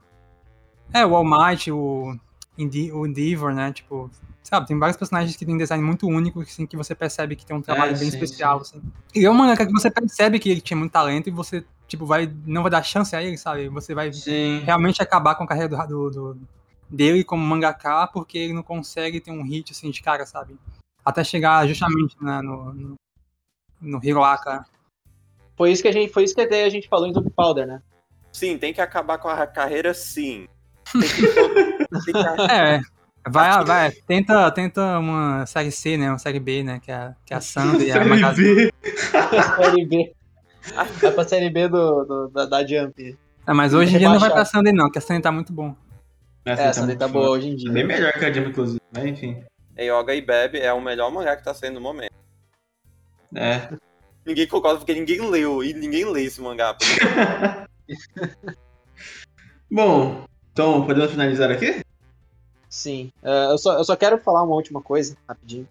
É, 0.94 1.06
o 1.06 1.16
All 1.16 1.26
Might, 1.26 1.72
o, 1.72 2.16
o 2.58 3.06
Endeavor, 3.08 3.54
né? 3.54 3.72
Tipo, 3.72 4.10
sabe, 4.44 4.68
tem 4.68 4.78
vários 4.78 4.98
personagens 4.98 5.36
que 5.36 5.46
têm 5.46 5.58
design 5.58 5.84
muito 5.84 6.08
único, 6.08 6.42
assim, 6.42 6.66
que 6.66 6.76
você 6.78 6.94
percebe 6.94 7.36
que 7.36 7.46
tem 7.46 7.56
um 7.56 7.62
trabalho 7.62 7.94
É, 7.96 8.00
bem 8.00 8.10
sim, 8.10 8.18
especial, 8.18 8.60
assim. 8.60 8.82
E 9.16 9.26
é 9.26 9.30
um 9.32 9.34
mangaka 9.34 9.66
que 9.66 9.72
você 9.72 9.90
percebe 9.90 10.40
que 10.40 10.50
ele 10.50 10.62
tinha 10.62 10.78
muito 10.78 10.92
talento 10.92 11.28
e 11.28 11.32
você, 11.32 11.64
tipo, 11.88 12.06
vai, 12.06 12.32
não 12.46 12.62
vai 12.62 12.72
dar 12.72 12.84
chance 12.84 13.16
a 13.16 13.24
ele, 13.24 13.38
sabe? 13.38 13.68
Você 13.70 13.94
vai 13.96 14.12
Sim. 14.12 14.62
realmente 14.66 15.02
acabar 15.02 15.36
com 15.36 15.44
a 15.44 15.48
carreira 15.48 15.70
do, 15.70 16.10
do- 16.10 16.34
do- 16.34 16.48
dele 16.90 17.24
como 17.24 17.42
mangaka 17.46 18.08
porque 18.08 18.38
ele 18.38 18.54
não 18.54 18.64
consegue 18.64 19.22
ter 19.22 19.32
um 19.32 19.44
hit, 19.44 19.72
assim, 19.72 19.90
de 19.90 20.02
cara, 20.02 20.26
sabe? 20.26 20.58
Até 21.06 21.24
chegar 21.24 21.66
justamente 21.68 22.16
né, 22.22 22.42
no, 22.42 22.74
no, 22.74 22.96
no 23.80 24.00
Hiroaka. 24.04 24.66
Foi 25.56 25.72
isso 25.72 25.82
que 25.82 25.88
a 25.88 25.92
gente, 25.92 26.12
foi 26.12 26.24
isso 26.24 26.36
que 26.36 26.42
a 26.42 26.46
ideia 26.46 26.66
a 26.66 26.70
gente 26.70 26.88
falou 26.90 27.08
em 27.08 27.14
Zombie 27.14 27.30
Powder, 27.32 27.66
né? 27.66 27.82
Sim, 28.34 28.58
tem 28.58 28.74
que 28.74 28.82
acabar 28.82 29.18
com 29.18 29.28
a 29.28 29.46
carreira, 29.48 29.94
sim. 29.94 30.48
Que- 30.92 32.12
É, 32.52 32.80
vai, 33.30 33.64
vai, 33.66 33.92
tenta, 33.92 34.50
tenta 34.52 35.00
uma 35.00 35.46
série 35.46 35.72
C, 35.72 35.98
né? 35.98 36.10
Uma 36.10 36.18
série 36.20 36.40
B, 36.40 36.64
né? 36.64 36.80
Que 36.84 36.92
é, 36.92 36.96
a- 36.96 37.16
que 37.26 37.34
é 37.34 37.38
a 37.38 37.42
Sandy 37.42 37.86
e 37.86 37.92
a. 37.92 38.00
B. 38.34 38.72
série 39.56 39.86
B. 39.86 40.14
Vai 41.02 41.12
pra 41.12 41.24
série 41.24 41.50
B 41.50 41.68
do, 41.68 42.04
do- 42.06 42.28
da, 42.30 42.46
da 42.46 42.66
Jump. 42.68 43.18
É, 43.48 43.54
mas 43.54 43.74
hoje 43.74 43.96
em 43.96 44.00
dia 44.00 44.10
não 44.10 44.20
vai 44.20 44.30
pra. 44.32 44.46
Sandy, 44.46 44.72
não, 44.72 44.90
que 44.90 44.98
a 45.00 45.02
Sandy 45.02 45.22
tá 45.22 45.32
muito 45.32 45.52
bom. 45.52 45.76
É, 46.46 46.54
essa 46.54 46.88
daí 46.88 46.96
tá 46.96 47.08
boa 47.08 47.30
hoje 47.30 47.50
em 47.50 47.56
dia. 47.56 47.72
Bem 47.72 47.86
melhor 47.86 48.12
que 48.14 48.26
a 48.26 48.32
Jump, 48.34 48.50
inclusive. 48.50 48.82
Mas 48.94 49.06
enfim. 49.06 49.44
Yoga 49.80 50.14
e 50.14 50.22
Bebe 50.22 50.60
é 50.60 50.72
o 50.74 50.82
melhor 50.82 51.12
mangá 51.12 51.36
que 51.36 51.44
tá 51.44 51.54
saindo 51.54 51.76
no 51.76 51.82
momento. 51.82 52.12
É. 53.36 53.70
Ninguém 54.26 54.46
concorda 54.48 54.78
porque 54.80 54.94
ninguém 54.94 55.22
leu 55.30 55.64
e 55.64 55.74
ninguém 55.74 56.06
lê 56.06 56.24
esse 56.24 56.42
mangá. 56.42 56.76
Bom, 59.72 60.26
então 60.62 60.86
podemos 60.86 61.10
finalizar 61.10 61.50
aqui? 61.50 61.84
Sim. 62.70 63.12
É, 63.24 63.52
eu, 63.52 63.58
só, 63.58 63.74
eu 63.74 63.84
só 63.84 63.96
quero 63.96 64.20
falar 64.20 64.44
uma 64.44 64.56
última 64.56 64.80
coisa, 64.80 65.18
rapidinho. 65.28 65.68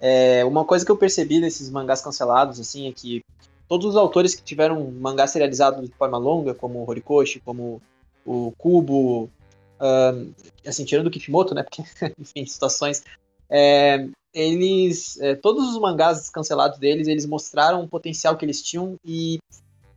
É, 0.00 0.44
uma 0.44 0.64
coisa 0.64 0.84
que 0.84 0.90
eu 0.90 0.96
percebi 0.96 1.40
desses 1.40 1.70
mangás 1.70 2.02
cancelados, 2.02 2.58
assim, 2.58 2.88
é 2.88 2.92
que 2.92 3.24
todos 3.68 3.86
os 3.86 3.96
autores 3.96 4.34
que 4.34 4.42
tiveram 4.42 4.90
mangá 4.90 5.28
serializado 5.28 5.80
de 5.80 5.92
forma 5.94 6.18
longa, 6.18 6.54
como 6.54 6.80
o 6.80 6.90
Horikoshi, 6.90 7.38
como 7.38 7.80
o 8.26 8.52
Kubo, 8.58 9.30
assim, 10.66 10.84
tirando 10.84 11.06
o 11.06 11.10
Kishimoto, 11.10 11.54
né, 11.54 11.62
porque, 11.62 11.82
enfim, 12.18 12.44
situações, 12.44 13.04
é, 13.48 14.08
eles, 14.34 15.20
é, 15.20 15.36
todos 15.36 15.68
os 15.68 15.80
mangás 15.80 16.28
cancelados 16.30 16.78
deles, 16.80 17.06
eles 17.06 17.26
mostraram 17.26 17.84
o 17.84 17.88
potencial 17.88 18.36
que 18.36 18.44
eles 18.44 18.60
tinham 18.60 18.96
e 19.04 19.38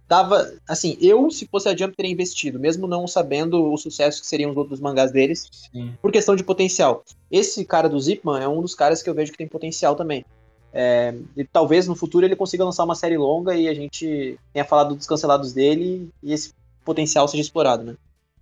dava, 0.08 0.54
assim, 0.68 0.98
eu, 1.02 1.30
se 1.32 1.48
fosse 1.48 1.68
a 1.68 1.76
Jump, 1.76 1.96
teria 1.96 2.12
investido, 2.12 2.60
mesmo 2.60 2.88
não 2.88 3.08
sabendo 3.08 3.72
o 3.72 3.78
sucesso 3.78 4.22
que 4.22 4.28
seriam 4.28 4.52
os 4.52 4.58
outros 4.58 4.80
mangás 4.80 5.12
deles, 5.12 5.50
Sim. 5.72 5.94
por 6.02 6.12
questão 6.12 6.36
de 6.36 6.44
potencial. 6.44 7.04
Esse 7.32 7.66
cara 7.66 7.90
do 7.90 8.00
Zipman 8.00 8.40
é 8.40 8.48
um 8.48 8.62
dos 8.62 8.76
caras 8.76 9.02
que 9.02 9.10
eu 9.10 9.14
vejo 9.14 9.32
que 9.32 9.38
tem 9.38 9.48
potencial 9.48 9.96
também. 9.96 10.24
É, 10.72 11.16
e 11.38 11.46
talvez 11.46 11.88
no 11.88 11.96
futuro 11.96 12.26
ele 12.26 12.36
consiga 12.36 12.66
lançar 12.66 12.84
uma 12.84 12.96
série 12.96 13.18
longa 13.18 13.56
e 13.56 13.68
a 13.70 13.74
gente 13.74 14.38
tenha 14.52 14.66
falado 14.66 14.94
dos 14.94 15.08
cancelados 15.08 15.54
dele 15.54 16.10
e 16.22 16.34
esse 16.34 16.54
potencial 16.84 17.28
seja 17.28 17.42
explorado, 17.42 17.84
né? 17.84 17.96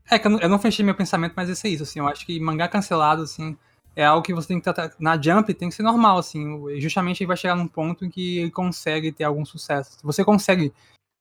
É 0.10 0.18
que 0.18 0.27
eu 0.27 0.31
não, 0.31 0.40
eu 0.40 0.49
não 0.49 0.60
fechei 0.60 0.84
meu 0.84 0.95
pensamento, 0.95 1.34
mas 1.35 1.48
esse 1.48 1.68
é 1.68 1.69
isso, 1.69 1.84
assim, 1.84 1.99
eu 1.99 2.07
acho 2.07 2.26
que 2.26 2.40
mangá 2.40 2.68
cancelado, 2.68 3.22
assim, 3.22 3.56
é 3.95 4.03
algo 4.03 4.26
que 4.26 4.34
você 4.34 4.48
tem 4.48 4.57
que 4.57 4.64
tratar, 4.64 4.94
na 4.99 5.19
Jump 5.22 5.53
tem 5.53 5.69
que 5.69 5.76
ser 5.76 5.84
normal, 5.84 6.18
assim, 6.18 6.44
justamente 6.80 7.22
ele 7.22 7.27
vai 7.27 7.38
chegar 7.38 7.56
num 7.56 7.68
ponto 7.68 8.03
em 8.03 8.10
que 8.10 8.40
ele 8.40 8.52
consegue 8.52 9.11
ter 9.11 9.23
algum 9.23 9.45
sucesso. 9.45 9.99
Se 9.99 10.03
você 10.03 10.26
consegue 10.26 10.73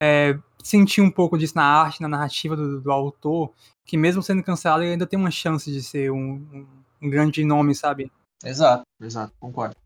é, 0.03 0.37
sentir 0.63 1.01
um 1.01 1.11
pouco 1.11 1.39
disso 1.39 1.55
na 1.57 1.65
arte, 1.65 2.01
na 2.03 2.09
narrativa 2.09 2.57
do, 2.57 2.81
do 2.81 2.91
autor, 2.91 3.53
que 3.85 3.97
mesmo 3.97 4.23
sendo 4.23 4.43
cancelado 4.43 4.83
ele 4.83 4.93
ainda 4.93 5.07
tem 5.07 5.19
uma 5.19 5.31
chance 5.31 5.71
de 5.71 5.81
ser 5.83 6.11
um, 6.11 6.19
um- 6.53 6.67
um 7.03 7.09
grande 7.11 7.45
nome, 7.45 7.75
sabe? 7.75 8.11
Exato, 8.45 8.83
exato, 9.01 9.33
concordo. 9.39 9.77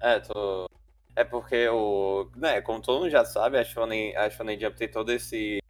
É, 0.00 0.20
tô... 0.20 0.68
É 1.14 1.24
porque 1.24 1.66
o. 1.70 2.28
Né, 2.36 2.60
como 2.60 2.82
todo 2.82 2.98
mundo 3.00 3.10
já 3.10 3.24
sabe, 3.24 3.56
a 3.58 3.64
Shonen, 3.64 4.14
a 4.16 4.28
Shonen 4.28 4.60
Jump 4.60 4.76
tem 4.76 4.90
todo 4.90 5.10
esse. 5.10 5.62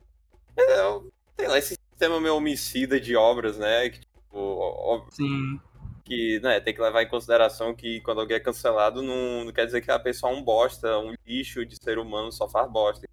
é, 0.56 1.00
Sei 1.38 1.46
lá, 1.48 1.56
esse 1.58 1.76
sistema 1.90 2.20
meio 2.20 2.34
homicida 2.34 2.98
de 3.00 3.14
obras, 3.14 3.56
né? 3.56 3.88
Que, 3.90 4.00
tipo, 4.00 5.06
Sim. 5.10 5.60
que 6.04 6.40
né, 6.40 6.58
tem 6.58 6.74
que 6.74 6.80
levar 6.80 7.02
em 7.02 7.08
consideração 7.08 7.72
que 7.76 8.00
quando 8.00 8.20
alguém 8.22 8.38
é 8.38 8.40
cancelado, 8.40 9.02
não, 9.02 9.44
não 9.44 9.52
quer 9.52 9.66
dizer 9.66 9.80
que 9.82 9.90
a 9.90 10.00
pessoa 10.00 10.32
é 10.32 10.34
um 10.36 10.42
bosta, 10.42 10.98
um 10.98 11.14
lixo 11.24 11.64
de 11.64 11.76
ser 11.80 11.96
humano 11.98 12.32
só 12.32 12.48
faz 12.48 12.68
bosta. 12.68 13.06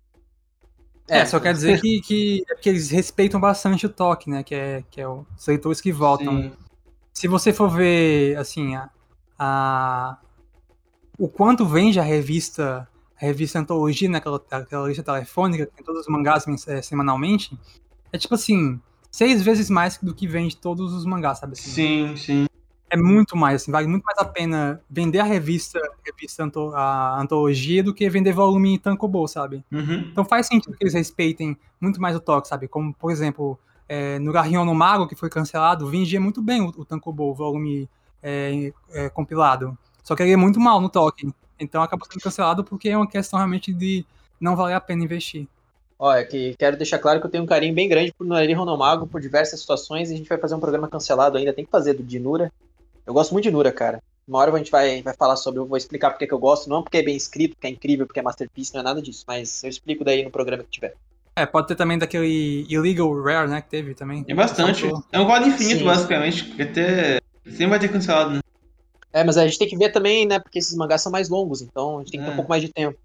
É, 1.07 1.25
só 1.25 1.39
quer 1.39 1.53
dizer 1.53 1.79
que, 1.81 2.01
que, 2.01 2.43
é 2.49 2.53
porque 2.55 2.69
eles 2.69 2.89
respeitam 2.89 3.39
bastante 3.39 3.85
o 3.85 3.89
toque, 3.89 4.29
né? 4.29 4.43
Que 4.43 4.55
é, 4.55 4.83
que 4.89 5.01
é 5.01 5.07
os 5.07 5.45
leitores 5.47 5.81
que 5.81 5.91
votam. 5.91 6.41
Sim. 6.43 6.53
se 7.13 7.27
você 7.27 7.51
for 7.53 7.69
ver, 7.69 8.37
assim, 8.37 8.75
a, 8.75 8.89
a- 9.37 10.17
o 11.17 11.27
quanto 11.27 11.65
vende 11.65 11.99
a 11.99 12.03
revista, 12.03 12.87
a 13.15 13.25
revista 13.25 13.59
Antologia, 13.59 14.09
naquela 14.09 14.41
aquela 14.51 14.87
lista 14.87 15.03
telefônica, 15.03 15.65
que 15.65 15.75
tem 15.75 15.85
todos 15.85 16.01
os 16.01 16.07
mangás 16.07 16.45
eh, 16.67 16.81
semanalmente, 16.81 17.57
é 18.11 18.17
tipo 18.17 18.33
assim, 18.35 18.79
seis 19.11 19.41
vezes 19.41 19.69
mais 19.69 19.97
do 19.97 20.13
que 20.13 20.27
vende 20.27 20.55
todos 20.57 20.93
os 20.93 21.05
mangás, 21.05 21.39
sabe? 21.39 21.53
Assim, 21.53 21.69
Sim, 21.71 22.15
sim. 22.17 22.45
É 22.93 22.95
muito 22.95 23.35
mais, 23.35 23.63
assim, 23.63 23.71
vale 23.71 23.87
muito 23.87 24.03
mais 24.03 24.19
a 24.19 24.23
pena 24.23 24.79
vender 24.87 25.17
a 25.17 25.23
revista, 25.23 25.79
a 25.79 26.05
revista 26.05 26.43
anto- 26.43 26.71
a 26.75 27.19
Antologia 27.19 27.81
do 27.83 27.91
que 27.91 28.07
vender 28.07 28.33
volume 28.33 28.75
em 28.75 28.77
Tankobo, 28.77 29.27
sabe? 29.27 29.65
Uhum. 29.71 30.09
Então 30.11 30.23
faz 30.23 30.45
sentido 30.45 30.77
que 30.77 30.83
eles 30.83 30.93
respeitem 30.93 31.57
muito 31.81 31.99
mais 31.99 32.15
o 32.15 32.19
toque, 32.19 32.47
sabe? 32.47 32.67
Como, 32.67 32.93
por 32.93 33.11
exemplo, 33.11 33.57
é, 33.89 34.19
no 34.19 34.31
Garrion 34.31 34.63
no 34.63 34.75
Mago, 34.75 35.07
que 35.07 35.15
foi 35.15 35.27
cancelado, 35.27 35.89
vendia 35.89 36.21
muito 36.21 36.39
bem 36.39 36.61
o, 36.61 36.67
o 36.69 36.85
o 37.23 37.33
volume 37.33 37.89
é, 38.21 38.71
é, 38.91 39.09
compilado. 39.09 39.75
Só 40.03 40.15
que 40.15 40.21
ele 40.21 40.33
é 40.33 40.37
muito 40.37 40.59
mal 40.59 40.79
no 40.79 40.87
toque. 40.87 41.33
Então 41.59 41.81
acabou 41.81 42.05
sendo 42.07 42.21
cancelado 42.21 42.63
porque 42.63 42.89
é 42.89 42.95
uma 42.95 43.07
questão 43.09 43.39
realmente 43.39 43.73
de 43.73 44.05
não 44.39 44.55
valer 44.55 44.75
a 44.75 44.79
pena 44.79 45.03
investir. 45.03 45.47
Olha, 45.97 46.23
que 46.23 46.53
quero 46.59 46.77
deixar 46.77 46.99
claro 46.99 47.19
que 47.19 47.25
eu 47.25 47.31
tenho 47.31 47.43
um 47.43 47.47
carinho 47.47 47.73
bem 47.73 47.89
grande 47.89 48.13
por 48.13 48.27
Noeri 48.27 48.53
Ronomago, 48.53 49.07
por 49.07 49.19
diversas 49.19 49.61
situações, 49.61 50.11
e 50.11 50.13
a 50.13 50.17
gente 50.17 50.29
vai 50.29 50.37
fazer 50.37 50.53
um 50.53 50.59
programa 50.59 50.87
cancelado 50.87 51.39
ainda, 51.39 51.53
tem 51.53 51.65
que 51.65 51.71
fazer 51.71 51.93
do 51.93 52.03
Dinura. 52.03 52.51
Eu 53.05 53.13
gosto 53.13 53.31
muito 53.31 53.43
de 53.43 53.51
Nura, 53.51 53.71
cara. 53.71 54.01
Uma 54.27 54.39
hora 54.39 54.53
a 54.53 54.57
gente 54.57 54.71
vai, 54.71 55.01
vai 55.01 55.13
falar 55.13 55.35
sobre, 55.35 55.59
eu 55.59 55.65
vou 55.65 55.77
explicar 55.77 56.09
porque 56.11 56.25
que 56.25 56.33
eu 56.33 56.39
gosto, 56.39 56.69
não 56.69 56.81
porque 56.81 56.97
é 56.97 57.03
bem 57.03 57.15
escrito, 57.15 57.55
porque 57.55 57.67
é 57.67 57.69
incrível, 57.69 58.05
porque 58.07 58.19
é 58.19 58.23
masterpiece, 58.23 58.73
não 58.73 58.79
é 58.81 58.83
nada 58.83 59.01
disso, 59.01 59.25
mas 59.27 59.61
eu 59.63 59.69
explico 59.69 60.03
daí 60.05 60.23
no 60.23 60.31
programa 60.31 60.63
que 60.63 60.69
tiver. 60.69 60.95
É, 61.35 61.45
pode 61.45 61.67
ter 61.67 61.75
também 61.75 61.97
daquele 61.97 62.65
Illegal 62.69 63.21
Rare, 63.21 63.49
né, 63.49 63.61
que 63.61 63.69
teve 63.69 63.93
também. 63.95 64.23
É 64.27 64.33
bastante. 64.33 64.85
É 65.11 65.19
um 65.19 65.25
quadro 65.25 65.49
infinito, 65.49 65.79
Sim. 65.79 65.85
basicamente. 65.85 66.45
Porque 66.45 66.61
até. 66.61 67.19
Sempre 67.45 67.67
vai 67.67 67.79
ter 67.79 67.91
cancelado, 67.91 68.35
né? 68.35 68.39
É, 69.11 69.23
mas 69.23 69.35
a 69.37 69.45
gente 69.45 69.59
tem 69.59 69.67
que 69.67 69.77
ver 69.77 69.91
também, 69.91 70.25
né, 70.25 70.39
porque 70.39 70.59
esses 70.59 70.75
mangás 70.75 71.01
são 71.01 71.11
mais 71.11 71.27
longos, 71.29 71.61
então 71.61 71.97
a 71.97 71.99
gente 71.99 72.11
tem 72.11 72.19
que 72.19 72.25
ter 72.25 72.31
É. 72.31 72.33
um 72.33 72.37
pouco 72.37 72.49
mais 72.49 72.61
de 72.61 72.69
tempo. 72.71 72.97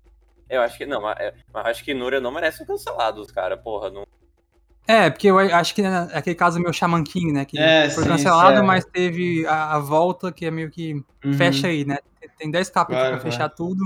Eu 0.49 0.61
acho 0.63 0.79
que 0.79 0.87
não, 0.87 1.03
mas, 1.03 1.19
é, 1.19 1.35
mas 1.53 1.67
acho 1.67 1.85
que 1.85 1.93
Núria 1.93 2.21
não 2.21 2.31
merece 2.31 2.59
ser 2.59 2.67
cancelado, 2.67 3.21
os 3.21 3.31
caras, 3.31 3.61
porra. 3.61 3.91
Não, 3.91 4.07
É, 4.89 5.11
porque 5.11 5.27
eu 5.29 5.39
acho 5.39 5.75
que 5.75 5.83
é 5.83 5.87
aquele 6.15 6.35
caso 6.35 6.59
meu 6.59 6.73
Shaman 6.73 7.05
King, 7.05 7.31
né? 7.31 7.45
Que 7.45 7.59
É, 7.59 7.91
foi 7.91 8.05
sim, 8.05 8.09
cancelado, 8.09 8.59
é. 8.59 8.63
mas 8.63 8.87
teve 8.87 9.47
a, 9.47 9.75
a 9.77 9.79
volta 9.79 10.33
que 10.33 10.47
é 10.47 10.51
meio 10.51 10.71
que 10.71 10.95
Uhum. 11.25 11.35
fecha 11.35 11.67
aí, 11.69 11.85
né? 11.85 11.99
Tem 12.39 12.51
10 12.51 12.71
capítulos 12.71 13.03
Claro, 13.09 13.21
pra 13.21 13.31
fechar 13.31 13.49
tudo. 13.51 13.85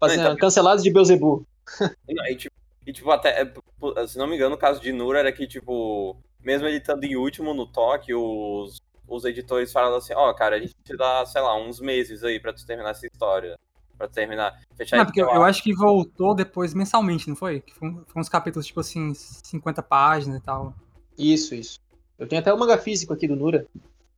Fazendo, 0.00 0.18
Não, 0.18 0.24
então- 0.32 0.36
Cancelados 0.36 0.82
de 0.82 0.90
Beuzebu. 0.90 1.46
E, 2.08 2.34
tipo, 2.36 2.54
e, 2.86 2.92
tipo, 2.92 3.10
até, 3.10 3.40
é, 3.42 4.06
se 4.06 4.18
não 4.18 4.26
me 4.26 4.34
engano, 4.36 4.54
o 4.54 4.58
caso 4.58 4.80
de 4.80 4.92
Nura 4.92 5.18
era 5.20 5.32
que, 5.32 5.46
tipo, 5.46 6.16
mesmo 6.42 6.66
ele 6.66 6.78
estando 6.78 7.04
em 7.04 7.16
último 7.16 7.52
no 7.54 7.66
toque, 7.66 8.12
os, 8.14 8.80
os 9.06 9.24
editores 9.24 9.72
falaram 9.72 9.96
assim, 9.96 10.12
ó, 10.14 10.32
cara, 10.34 10.56
a 10.56 10.60
gente 10.60 10.74
te 10.84 10.96
dá, 10.96 11.24
sei 11.26 11.40
lá, 11.40 11.56
uns 11.56 11.80
meses 11.80 12.22
aí 12.24 12.38
pra 12.40 12.52
tu 12.52 12.64
terminar 12.66 12.90
essa 12.90 13.06
história. 13.06 13.56
Pra 13.96 14.08
terminar. 14.08 14.52
Fechar 14.76 14.98
Não, 14.98 15.06
porque 15.06 15.22
eu, 15.22 15.42
acho 15.42 15.62
que 15.62 15.74
voltou 15.74 16.34
depois 16.34 16.74
mensalmente, 16.74 17.28
não 17.28 17.36
foi? 17.36 17.60
Que 17.60 17.74
foram, 17.74 18.04
foram 18.06 18.20
uns 18.20 18.28
capítulos, 18.28 18.66
tipo 18.66 18.80
assim, 18.80 19.14
50 19.14 19.82
páginas 19.82 20.38
e 20.38 20.42
tal. 20.42 20.74
Isso, 21.18 21.54
isso. 21.54 21.80
Eu 22.18 22.26
tenho 22.26 22.40
até 22.40 22.52
o 22.52 22.58
manga 22.58 22.76
físico 22.78 23.12
aqui 23.12 23.26
do 23.26 23.36
Nura. 23.36 23.66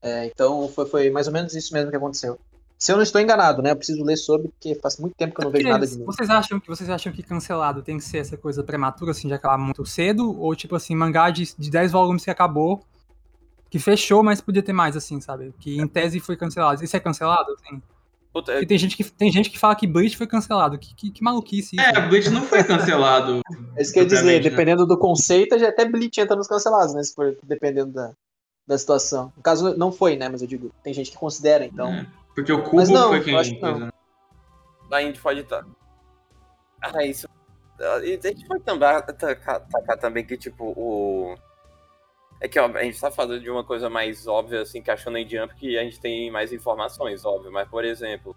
É, 0.02 0.26
então 0.26 0.68
foi, 0.68 0.86
foi 0.86 1.10
mais 1.10 1.26
ou 1.26 1.32
menos 1.32 1.54
isso 1.54 1.72
mesmo 1.72 1.90
que 1.90 1.96
aconteceu. 1.96 2.38
Se 2.78 2.92
eu 2.92 2.96
não 2.96 3.02
estou 3.02 3.20
enganado, 3.20 3.60
né? 3.60 3.72
Eu 3.72 3.76
preciso 3.76 4.04
ler 4.04 4.16
sobre, 4.16 4.48
porque 4.48 4.76
faz 4.76 4.98
muito 4.98 5.14
tempo 5.16 5.34
que 5.34 5.40
eu 5.40 5.44
não 5.44 5.50
vejo 5.50 5.68
nada 5.68 5.84
de 5.84 5.98
Nura. 5.98 6.12
vocês 6.12 6.30
acham 6.30 6.60
que 6.60 6.68
vocês 6.68 6.88
acham 6.88 7.12
que 7.12 7.22
cancelado 7.22 7.82
tem 7.82 7.98
que 7.98 8.04
ser 8.04 8.18
essa 8.18 8.36
coisa 8.36 8.62
prematura, 8.62 9.10
assim, 9.10 9.26
de 9.26 9.34
acabar 9.34 9.58
muito 9.58 9.84
cedo? 9.84 10.40
Ou 10.40 10.54
tipo 10.54 10.76
assim, 10.76 10.94
mangá 10.94 11.30
de, 11.30 11.52
de 11.56 11.70
10 11.70 11.90
volumes 11.90 12.24
que 12.24 12.30
acabou, 12.30 12.80
que 13.68 13.80
fechou, 13.80 14.22
mas 14.22 14.40
podia 14.40 14.62
ter 14.62 14.72
mais, 14.72 14.96
assim, 14.96 15.20
sabe? 15.20 15.52
Que 15.58 15.80
em 15.80 15.88
tese 15.88 16.20
foi 16.20 16.36
cancelado. 16.36 16.82
Isso 16.84 16.96
é 16.96 17.00
cancelado? 17.00 17.52
Assim? 17.52 17.82
Puta, 18.32 18.52
Porque 18.52 18.66
tem 18.66 18.78
gente 18.78 18.96
que, 18.96 19.04
tem 19.04 19.32
gente 19.32 19.50
que 19.50 19.58
fala 19.58 19.74
que 19.74 19.86
Bleach 19.86 20.16
foi 20.16 20.26
cancelado. 20.26 20.78
Que, 20.78 20.94
que, 20.94 21.10
que 21.10 21.22
maluquice 21.22 21.76
isso. 21.76 21.84
É, 21.84 22.08
Bleach 22.08 22.28
não 22.30 22.42
foi 22.42 22.62
cancelado. 22.62 23.40
É 23.74 23.82
isso 23.82 23.92
que 23.92 23.98
eu 23.98 24.02
ia 24.02 24.08
dizer, 24.08 24.24
né? 24.24 24.38
dependendo 24.40 24.86
do 24.86 24.98
conceito, 24.98 25.58
já 25.58 25.68
até 25.68 25.84
Bleach 25.84 26.20
entra 26.20 26.36
nos 26.36 26.46
cancelados, 26.46 26.94
né? 26.94 27.02
Se 27.02 27.14
for 27.14 27.36
dependendo 27.42 27.92
da, 27.92 28.12
da 28.66 28.76
situação. 28.76 29.32
No 29.36 29.42
caso, 29.42 29.76
não 29.76 29.90
foi, 29.90 30.16
né? 30.16 30.28
Mas 30.28 30.42
eu 30.42 30.48
digo, 30.48 30.70
tem 30.82 30.92
gente 30.92 31.10
que 31.10 31.16
considera, 31.16 31.64
então. 31.64 31.88
É, 31.88 32.06
Porque 32.34 32.52
o 32.52 32.62
Cubo 32.62 32.76
Mas 32.76 32.90
não, 32.90 33.08
foi 33.08 33.18
eu 33.18 33.24
quem. 33.24 33.36
acho 33.36 33.54
que 33.54 33.62
não. 33.62 33.78
né? 33.78 33.90
a 34.92 35.00
gente 35.00 35.20
pode 35.20 35.40
estar. 35.40 35.64
Ah, 36.82 37.04
isso. 37.04 37.26
E 37.80 38.18
a 38.22 38.28
gente 38.28 38.46
pode 38.46 38.62
também 38.62 38.88
tacar, 39.18 39.60
tacar 39.60 39.98
também 39.98 40.24
que, 40.24 40.36
tipo, 40.36 40.64
o. 40.76 41.34
É 42.40 42.46
que 42.48 42.58
ó, 42.58 42.66
a 42.66 42.82
gente 42.84 43.00
tá 43.00 43.10
falando 43.10 43.40
de 43.40 43.50
uma 43.50 43.64
coisa 43.64 43.90
mais 43.90 44.26
óbvia, 44.26 44.62
assim, 44.62 44.80
que 44.80 44.90
a 44.90 44.96
Shonen 44.96 45.28
Jump, 45.28 45.54
que 45.56 45.76
a 45.76 45.82
gente 45.82 46.00
tem 46.00 46.30
mais 46.30 46.52
informações, 46.52 47.24
óbvio. 47.24 47.50
Mas, 47.50 47.68
por 47.68 47.84
exemplo, 47.84 48.36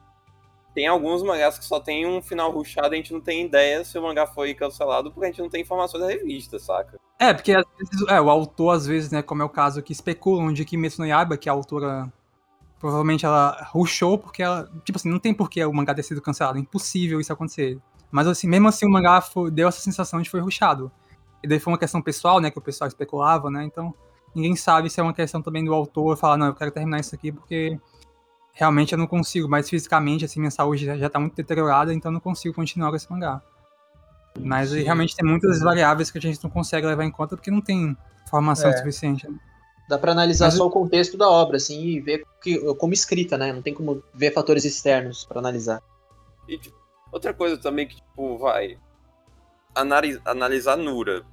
tem 0.73 0.87
alguns 0.87 1.21
mangás 1.21 1.59
que 1.59 1.65
só 1.65 1.79
tem 1.79 2.05
um 2.07 2.21
final 2.21 2.51
rushado 2.51 2.93
e 2.93 2.95
a 2.95 2.97
gente 2.97 3.13
não 3.13 3.21
tem 3.21 3.45
ideia 3.45 3.83
se 3.83 3.97
o 3.97 4.01
mangá 4.01 4.25
foi 4.25 4.53
cancelado 4.53 5.11
porque 5.11 5.25
a 5.25 5.29
gente 5.29 5.41
não 5.41 5.49
tem 5.49 5.61
informações 5.61 6.01
da 6.01 6.09
revista, 6.09 6.57
saca? 6.57 6.99
É, 7.19 7.33
porque 7.33 7.51
às 7.51 7.65
vezes, 7.77 8.07
é, 8.07 8.19
o 8.19 8.29
autor, 8.29 8.71
às 8.71 8.87
vezes, 8.87 9.11
né, 9.11 9.21
como 9.21 9.41
é 9.43 9.45
o 9.45 9.49
caso 9.49 9.83
que 9.83 9.91
especulam 9.91 10.51
de 10.51 10.65
Kimetsu 10.65 11.01
no 11.01 11.07
Yaiba, 11.07 11.37
que 11.37 11.49
a 11.49 11.51
autora 11.51 12.11
provavelmente 12.79 13.25
ela 13.25 13.61
rushou 13.71 14.17
porque 14.17 14.41
ela, 14.41 14.67
tipo 14.83 14.97
assim, 14.97 15.09
não 15.09 15.19
tem 15.19 15.31
por 15.33 15.47
que 15.49 15.63
o 15.63 15.71
mangá 15.71 15.93
ter 15.93 16.01
sido 16.01 16.21
cancelado, 16.21 16.57
é 16.57 16.61
impossível 16.61 17.21
isso 17.21 17.31
acontecer. 17.31 17.77
Mas 18.09 18.25
assim, 18.25 18.47
mesmo 18.47 18.67
assim 18.67 18.87
o 18.87 18.89
mangá 18.89 19.21
foi- 19.21 19.51
deu 19.51 19.67
essa 19.67 19.79
sensação 19.79 20.19
de 20.21 20.29
foi 20.29 20.39
rushado. 20.39 20.91
E 21.43 21.47
daí 21.47 21.59
foi 21.59 21.73
uma 21.73 21.79
questão 21.79 22.01
pessoal, 22.01 22.39
né, 22.39 22.51
que 22.51 22.57
o 22.57 22.61
pessoal 22.61 22.87
especulava, 22.87 23.49
né, 23.49 23.63
então 23.63 23.93
ninguém 24.33 24.55
sabe 24.55 24.89
se 24.89 24.99
é 24.99 25.03
uma 25.03 25.13
questão 25.13 25.41
também 25.41 25.65
do 25.65 25.73
autor 25.73 26.15
falar, 26.17 26.37
não, 26.37 26.47
eu 26.47 26.55
quero 26.55 26.71
terminar 26.71 26.99
isso 26.99 27.13
aqui 27.15 27.31
porque 27.31 27.79
realmente 28.53 28.93
eu 28.93 28.97
não 28.97 29.07
consigo, 29.07 29.49
mas 29.49 29.69
fisicamente, 29.69 30.25
assim, 30.25 30.39
minha 30.39 30.51
saúde 30.51 30.85
já, 30.85 30.97
já 30.97 31.09
tá 31.09 31.19
muito 31.19 31.35
deteriorada, 31.35 31.93
então 31.93 32.09
eu 32.09 32.13
não 32.13 32.19
consigo 32.19 32.53
continuar 32.53 32.89
com 32.89 32.95
esse 32.95 33.11
mangá. 33.11 33.41
Mas 34.39 34.69
Sim. 34.69 34.83
realmente 34.83 35.15
tem 35.15 35.27
muitas 35.27 35.59
variáveis 35.59 36.09
que 36.09 36.17
a 36.17 36.21
gente 36.21 36.41
não 36.43 36.49
consegue 36.49 36.87
levar 36.87 37.03
em 37.03 37.11
conta 37.11 37.35
porque 37.35 37.51
não 37.51 37.61
tem 37.61 37.97
informação 38.25 38.69
É. 38.69 38.77
suficiente. 38.77 39.29
né? 39.29 39.37
Dá 39.89 39.97
pra 39.97 40.13
analisar 40.13 40.45
Mas 40.45 40.53
só 40.53 40.65
o 40.65 40.71
contexto 40.71 41.17
da 41.17 41.29
obra, 41.29 41.57
assim, 41.57 41.81
e 41.83 41.99
ver 41.99 42.23
que, 42.41 42.57
como 42.75 42.93
escrita, 42.93 43.37
né? 43.37 43.51
Não 43.51 43.61
tem 43.61 43.73
como 43.73 44.01
ver 44.13 44.31
fatores 44.31 44.63
externos 44.63 45.25
pra 45.25 45.39
analisar. 45.39 45.81
E, 46.47 46.57
tipo, 46.57 46.77
outra 47.11 47.33
coisa 47.33 47.57
também 47.57 47.87
que, 47.87 47.95
tipo, 47.95 48.37
vai. 48.37 48.77
Anali- 49.75 50.21
analisar 50.25 50.77
Nura. 50.77 51.23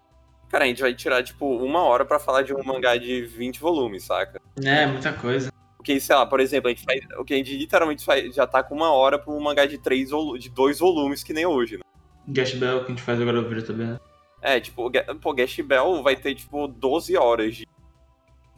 Cara, 0.48 0.64
a 0.64 0.66
gente 0.66 0.80
vai 0.80 0.94
tirar, 0.94 1.22
tipo, 1.22 1.46
uma 1.58 1.82
hora 1.82 2.04
pra 2.04 2.18
falar 2.18 2.42
de 2.42 2.54
um 2.54 2.62
mangá 2.64 2.96
de 2.96 3.22
20 3.22 3.60
volumes, 3.60 4.04
saca? 4.04 4.40
É, 4.64 4.86
muita 4.86 5.12
coisa. 5.12 5.52
Porque, 5.76 6.00
sei 6.00 6.16
lá, 6.16 6.24
por 6.26 6.40
exemplo, 6.40 6.68
a 6.68 6.72
gente 6.72 6.84
faz. 6.84 7.00
O 7.18 7.24
que 7.24 7.34
a 7.34 7.36
gente 7.36 7.56
literalmente 7.56 8.04
faz, 8.04 8.34
já 8.34 8.46
tá 8.46 8.62
com 8.62 8.74
uma 8.74 8.90
hora 8.92 9.18
pra 9.18 9.32
um 9.32 9.40
mangá 9.40 9.66
de 9.66 9.78
três 9.78 10.08
de 10.38 10.48
dois 10.48 10.78
volumes, 10.78 11.22
que 11.22 11.32
nem 11.34 11.44
hoje, 11.46 11.76
né? 11.76 11.82
Gash 12.26 12.54
Bell 12.54 12.80
que 12.80 12.86
a 12.86 12.88
gente 12.88 13.02
faz 13.02 13.20
agora 13.20 13.40
o 13.40 13.48
vídeo 13.48 13.64
também. 13.66 13.86
né? 13.88 14.00
É, 14.40 14.58
tipo, 14.60 14.86
o 14.86 15.14
pô, 15.16 15.32
Gash 15.34 15.60
Bell 15.60 16.02
vai 16.02 16.16
ter, 16.16 16.34
tipo, 16.34 16.66
12 16.68 17.16
horas 17.16 17.56
de 17.56 17.66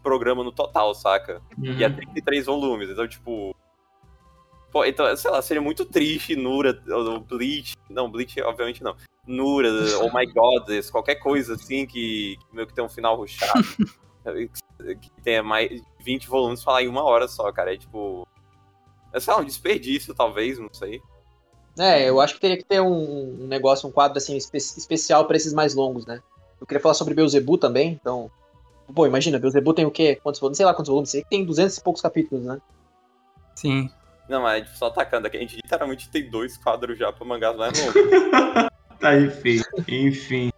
programa 0.02 0.42
no 0.44 0.52
total, 0.52 0.94
saca? 0.94 1.40
Uhum. 1.58 1.72
E 1.72 1.84
é 1.84 1.88
33 1.90 2.46
volumes, 2.46 2.88
então, 2.88 3.06
tipo. 3.08 3.54
Pô, 4.70 4.84
então, 4.84 5.14
sei 5.16 5.30
lá, 5.30 5.42
seria 5.42 5.60
muito 5.60 5.84
triste 5.84 6.36
Nura, 6.36 6.80
ou 6.88 7.20
Bleach. 7.20 7.74
Não, 7.88 8.10
Bleach, 8.10 8.40
obviamente 8.42 8.82
não. 8.82 8.94
Nura, 9.26 9.68
Oh 10.00 10.16
My 10.16 10.26
Goddess, 10.26 10.90
qualquer 10.90 11.16
coisa 11.16 11.54
assim 11.54 11.86
que, 11.86 12.36
que 12.36 12.54
meio 12.54 12.66
que 12.66 12.74
tem 12.74 12.84
um 12.84 12.88
final 12.88 13.16
rushado. 13.16 13.64
que 14.24 15.10
tenha 15.22 15.42
mais 15.42 15.68
de 15.70 15.82
20 16.00 16.28
volumes 16.28 16.62
falar 16.62 16.82
em 16.82 16.88
uma 16.88 17.02
hora 17.02 17.26
só, 17.26 17.50
cara. 17.52 17.74
É 17.74 17.76
tipo. 17.76 18.26
É, 19.12 19.18
sei 19.18 19.32
lá, 19.32 19.40
um 19.40 19.44
desperdício, 19.44 20.14
talvez, 20.14 20.58
não 20.58 20.72
sei. 20.72 21.02
É, 21.78 22.08
eu 22.08 22.20
acho 22.20 22.34
que 22.34 22.40
teria 22.40 22.56
que 22.56 22.64
ter 22.64 22.80
um, 22.80 23.42
um 23.42 23.46
negócio, 23.46 23.88
um 23.88 23.92
quadro 23.92 24.18
assim 24.18 24.36
espe- 24.36 24.58
especial 24.58 25.26
pra 25.26 25.36
esses 25.36 25.52
mais 25.52 25.74
longos, 25.74 26.06
né? 26.06 26.22
Eu 26.60 26.66
queria 26.66 26.80
falar 26.80 26.94
sobre 26.94 27.14
Beuzebu 27.14 27.58
também, 27.58 27.92
então. 28.00 28.30
Pô, 28.94 29.06
imagina, 29.06 29.38
Beuzebu 29.38 29.72
tem 29.72 29.84
o 29.86 29.90
quê? 29.90 30.16
Quantos 30.22 30.40
volumes? 30.40 30.56
Sei 30.56 30.66
lá 30.66 30.74
quantos 30.74 30.88
volumes. 30.88 31.10
Sei 31.10 31.22
que 31.22 31.30
tem 31.30 31.44
200 31.44 31.76
e 31.76 31.82
poucos 31.82 32.02
capítulos, 32.02 32.44
né? 32.44 32.60
Sim. 33.54 33.90
Não, 34.30 34.42
mas 34.42 34.68
só 34.78 34.86
atacando 34.86 35.26
aqui. 35.26 35.36
A 35.36 35.40
gente 35.40 35.56
literalmente 35.56 36.08
tem 36.08 36.30
dois 36.30 36.56
quadros 36.56 36.96
já 36.98 37.12
pra 37.12 37.26
mangás 37.26 37.56
mais 37.56 37.78
longos. 37.78 37.94
Tá 39.00 39.08
aí, 39.10 39.30
feio. 39.30 39.64
Enfim. 39.88 40.50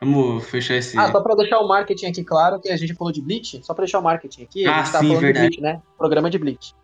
Vamos 0.00 0.44
fechar 0.48 0.74
esse. 0.74 0.98
Ah, 0.98 1.12
só 1.12 1.20
pra 1.20 1.36
deixar 1.36 1.60
o 1.60 1.68
marketing 1.68 2.06
aqui 2.06 2.24
claro, 2.24 2.60
que 2.60 2.68
a 2.70 2.76
gente 2.76 2.92
falou 2.92 3.12
de 3.12 3.22
Bleach, 3.22 3.60
só 3.64 3.72
pra 3.72 3.84
deixar 3.84 4.00
o 4.00 4.02
marketing 4.02 4.42
aqui, 4.42 4.66
a 4.66 4.70
Ah, 4.70 4.82
gente 4.82 4.92
tá 4.92 4.98
sim, 4.98 5.06
falando 5.08 5.20
verdade. 5.22 5.50
de 5.50 5.60
Bleach, 5.60 5.76
né? 5.76 5.82
Programa 5.96 6.28
de 6.28 6.38
Bleach. 6.38 6.74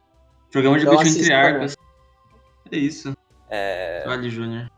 Programa 0.53 0.79
de 0.79 0.85
Então 0.85 0.95
Bleach 0.97 1.11
entre 1.19 1.23
também. 1.29 1.37
arcos. 1.37 1.77
É 2.71 2.77
isso. 2.77 3.17
É. 3.51 4.05
Vale, 4.07 4.31
Júnior. 4.31 4.71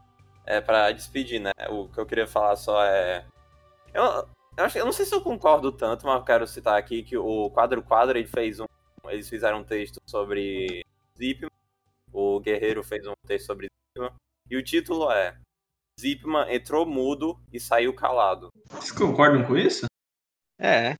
é, 0.46 0.58
pra 0.62 0.90
despedir, 0.90 1.38
né? 1.38 1.52
O 1.68 1.86
que 1.88 1.98
eu 2.00 2.06
queria 2.06 2.26
falar 2.26 2.56
só 2.56 2.82
é. 2.82 3.22
Eu, 3.92 4.02
eu, 4.56 4.64
acho, 4.64 4.78
eu 4.78 4.86
não 4.86 4.92
sei 4.92 5.04
se 5.04 5.14
eu 5.14 5.20
concordo 5.20 5.70
tanto, 5.70 6.06
mas 6.06 6.16
eu 6.16 6.24
quero 6.24 6.46
citar 6.46 6.78
aqui 6.78 7.02
que 7.02 7.16
o 7.18 7.50
Quadro 7.50 7.82
Quadro 7.82 8.16
ele 8.16 8.26
fez 8.26 8.58
um. 8.58 8.64
Eles 9.08 9.28
fizeram 9.28 9.58
um 9.58 9.64
texto 9.64 9.98
sobre 10.06 10.82
Zipman. 11.16 11.50
O 12.12 12.40
Guerreiro 12.40 12.82
fez 12.82 13.06
um 13.06 13.14
texto 13.26 13.46
sobre 13.46 13.66
Zipman. 13.96 14.12
E 14.50 14.56
o 14.56 14.62
título 14.62 15.10
é 15.10 15.36
Zipman 16.00 16.52
entrou 16.54 16.86
mudo 16.86 17.38
e 17.52 17.58
saiu 17.58 17.94
calado. 17.94 18.48
Vocês 18.68 18.92
concordam 18.92 19.44
com 19.44 19.56
isso? 19.56 19.86
É. 20.58 20.94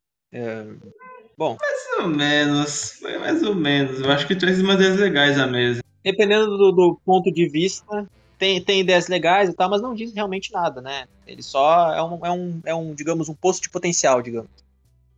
Bom, 1.37 1.55
Mais 1.59 1.99
ou 1.99 2.07
menos. 2.07 2.91
Foi 2.93 3.17
mais 3.17 3.43
ou 3.43 3.53
menos. 3.53 3.99
Eu 3.99 4.11
acho 4.11 4.27
que 4.27 4.35
traz 4.35 4.59
umas 4.59 4.75
ideias 4.75 4.99
legais 4.99 5.39
à 5.39 5.45
mesa. 5.45 5.81
dependendo 6.03 6.57
do, 6.57 6.71
do 6.71 7.01
ponto 7.05 7.31
de 7.31 7.47
vista, 7.47 8.09
tem, 8.37 8.63
tem 8.63 8.81
ideias 8.81 9.07
legais 9.07 9.49
e 9.49 9.53
tal, 9.53 9.69
mas 9.69 9.81
não 9.81 9.93
diz 9.93 10.13
realmente 10.13 10.51
nada, 10.51 10.81
né? 10.81 11.07
Ele 11.25 11.43
só 11.43 11.93
é 11.93 12.03
um, 12.03 12.25
é 12.25 12.31
um, 12.31 12.61
é 12.65 12.75
um 12.75 12.93
digamos, 12.93 13.29
um 13.29 13.35
poço 13.35 13.61
de 13.61 13.69
potencial, 13.69 14.21
digamos, 14.21 14.49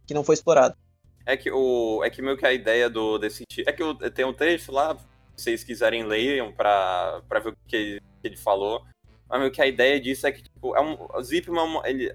que 0.06 0.14
não 0.14 0.24
foi 0.24 0.36
explorado. 0.36 0.76
É 1.26 1.38
que 1.38 1.52
o. 1.52 2.02
É 2.04 2.10
que 2.10 2.22
meio 2.22 2.38
que 2.38 2.46
a 2.46 2.54
ideia 2.54 2.90
do, 2.90 3.18
desse 3.18 3.44
É 3.66 3.72
que 3.72 3.84
eu, 3.84 3.94
tem 3.96 4.26
um 4.26 4.34
texto 4.34 4.72
lá, 4.72 4.98
se 5.36 5.44
vocês 5.44 5.64
quiserem 5.64 6.04
leiam 6.04 6.52
pra, 6.52 7.22
pra 7.28 7.40
ver 7.40 7.50
o 7.50 7.56
que 7.68 7.76
ele, 7.76 8.00
que 8.22 8.28
ele 8.28 8.38
falou. 8.38 8.84
Mas 9.30 9.40
meio 9.40 9.52
que 9.52 9.62
a 9.62 9.68
ideia 9.68 10.00
disso 10.00 10.26
é 10.28 10.32
que, 10.32 10.42
tipo, 10.44 10.76
é 10.76 10.82
um. 10.82 10.98
Zipman, 11.22 11.82
é 11.84 11.90
ele, 11.92 12.14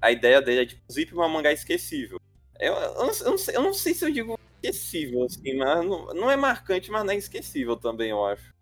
a 0.00 0.10
ideia 0.12 0.42
dele 0.42 0.62
é 0.62 0.66
tipo, 0.66 0.82
Zipman 0.92 1.24
é 1.24 1.26
um 1.26 1.30
mangá 1.32 1.52
esquecível. 1.52 2.18
Eu, 2.58 2.74
eu, 2.74 2.94
não, 3.06 3.12
eu 3.12 3.30
não 3.30 3.38
sei, 3.38 3.56
eu 3.56 3.62
não 3.62 3.72
sei 3.72 3.94
se 3.94 4.04
eu 4.04 4.10
digo 4.12 4.38
esquecível, 4.62 5.24
assim, 5.24 5.56
mas 5.56 5.86
não, 5.86 6.06
não 6.14 6.30
é 6.30 6.36
marcante, 6.36 6.90
mas 6.90 7.04
não 7.04 7.12
é 7.12 7.16
esquecível 7.16 7.76
também, 7.76 8.10
eu 8.10 8.24
acho. 8.26 8.52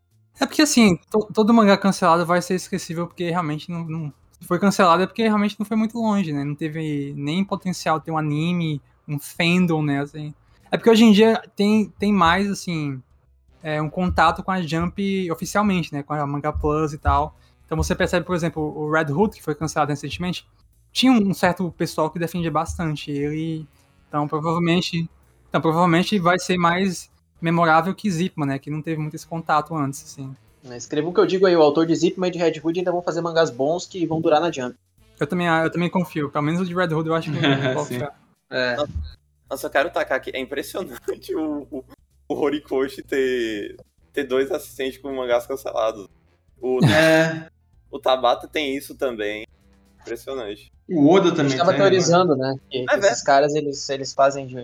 É 0.41 0.47
porque 0.47 0.63
assim, 0.63 0.97
to- 1.11 1.29
todo 1.35 1.53
mangá 1.53 1.77
cancelado 1.77 2.25
vai 2.25 2.41
ser 2.41 2.55
esquecível 2.55 3.09
porque 3.09 3.29
realmente 3.31 3.71
não, 3.71 3.85
não- 3.85 4.13
foi 4.43 4.61
cancelado 4.61 5.03
é 5.03 5.07
porque 5.07 5.23
realmente 5.23 5.57
não 5.59 5.67
foi 5.67 5.77
muito 5.77 5.99
longe, 5.99 6.33
né? 6.33 6.45
Não 6.45 6.55
teve 6.55 7.13
nem 7.17 7.45
potencial 7.45 8.01
ter 8.01 8.13
um 8.13 8.19
anime, 8.19 8.81
um 9.09 9.19
fandom, 9.19 9.83
né? 9.83 10.01
Assim. 10.01 10.35
É 10.71 10.77
porque 10.77 10.91
hoje 10.91 11.05
em 11.05 11.13
dia 11.13 11.43
tem, 11.57 11.93
tem 11.99 12.13
mais, 12.13 12.51
assim, 12.51 13.03
é, 13.63 13.81
um 13.81 13.89
contato 13.89 14.43
com 14.43 14.51
a 14.51 14.61
Jump 14.61 15.31
oficialmente, 15.31 15.93
né? 15.93 16.03
Com 16.03 16.13
a 16.13 16.27
Manga 16.27 16.53
Plus 16.53 16.93
e 16.93 16.99
tal. 16.99 17.37
Então 17.65 17.77
você 17.77 17.95
percebe, 17.95 18.25
por 18.25 18.35
exemplo, 18.35 18.63
o 18.63 18.91
Red 18.91 19.13
Hood, 19.13 19.37
que 19.37 19.43
foi 19.43 19.55
cancelado 19.55 19.91
recentemente, 19.91 20.47
tinha 20.93 21.13
um 21.13 21.35
certo 21.35 21.71
pessoal 21.77 22.11
que 22.11 22.19
defendia 22.19 22.51
bastante 22.51 23.11
ele. 23.11 23.67
Então 24.09 24.27
provavelmente. 24.29 25.09
Então 25.49 25.61
provavelmente 25.61 26.19
vai 26.19 26.39
ser 26.39 26.59
mais 26.59 27.11
memorável 27.41 27.95
que 27.95 28.11
Zipman, 28.11 28.47
né? 28.47 28.59
Que 28.59 28.71
não 28.71 28.83
teve 28.83 29.01
muito 29.01 29.15
esse 29.15 29.27
contato 29.27 29.75
antes, 29.75 30.03
assim. 30.05 30.35
Né? 30.63 30.77
Escreva 30.77 31.09
o 31.09 31.15
que 31.15 31.21
eu 31.21 31.27
digo 31.27 31.47
aí, 31.47 31.57
o 31.57 31.63
autor 31.63 31.87
de 31.87 31.95
Zipman 31.95 32.29
e 32.29 32.33
de 32.33 32.39
Red 32.39 32.61
Hood 32.63 32.81
ainda 32.81 32.93
vão 32.93 33.03
fazer 33.03 33.21
mangás 33.21 33.51
bons 33.51 33.87
que 33.87 34.05
vão 34.07 34.21
durar 34.21 34.41
na 34.41 34.51
Jump. 34.51 34.77
Eu 35.19 35.27
também, 35.27 35.47
eu 35.47 35.71
também 35.71 35.91
confio. 35.91 36.31
Pelo 36.31 36.45
menos 36.45 36.61
o 36.61 36.65
de 36.65 36.75
Red 36.75 36.93
Hood 36.93 37.09
eu 37.09 37.15
acho 37.15 37.31
que 37.31 37.37
eu 37.39 37.85
Sim. 37.85 37.95
ficar. 37.95 38.28
É. 38.51 38.77
Nossa, 39.49 39.67
eu 39.67 39.71
quero 39.71 39.91
tacar 39.91 40.19
aqui. 40.19 40.31
É 40.35 40.39
impressionante 40.39 41.35
o, 41.37 41.67
o, 41.71 41.85
o 42.29 42.35
Horikoshi 42.35 43.03
ter, 43.03 43.77
ter 44.13 44.25
dois 44.25 44.51
assistentes 44.51 44.99
com 44.99 45.15
mangás 45.15 45.47
cancelados. 45.47 46.09
O, 46.61 46.79
É, 46.85 47.49
o 47.91 47.99
Tabata 47.99 48.47
tem 48.47 48.77
isso 48.77 48.95
também. 48.95 49.47
Impressionante. 50.01 50.73
o 50.89 51.11
Oda 51.11 51.29
A 51.29 51.33
também 51.33 51.51
gente 51.51 51.59
tava 51.59 51.73
tem, 51.73 51.81
teorizando, 51.81 52.37
né? 52.37 52.57
Que, 52.71 52.87
É, 52.89 52.99
esses 52.99 53.23
caras, 53.23 53.55
eles, 53.55 53.89
eles 53.91 54.13
fazem 54.13 54.47
de, 54.47 54.57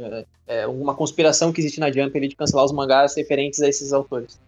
é, 0.47 0.67
uma 0.67 0.95
conspiração 0.95 1.53
que 1.53 1.61
existe 1.61 1.81
na 1.81 1.91
Jump 1.91 2.17
ali 2.17 2.29
de 2.29 2.37
cancelar 2.37 2.65
os 2.65 2.73
mangás 2.73 3.15
referentes 3.15 3.61
a 3.61 3.69
esses 3.69 3.93
autores. 3.93 4.41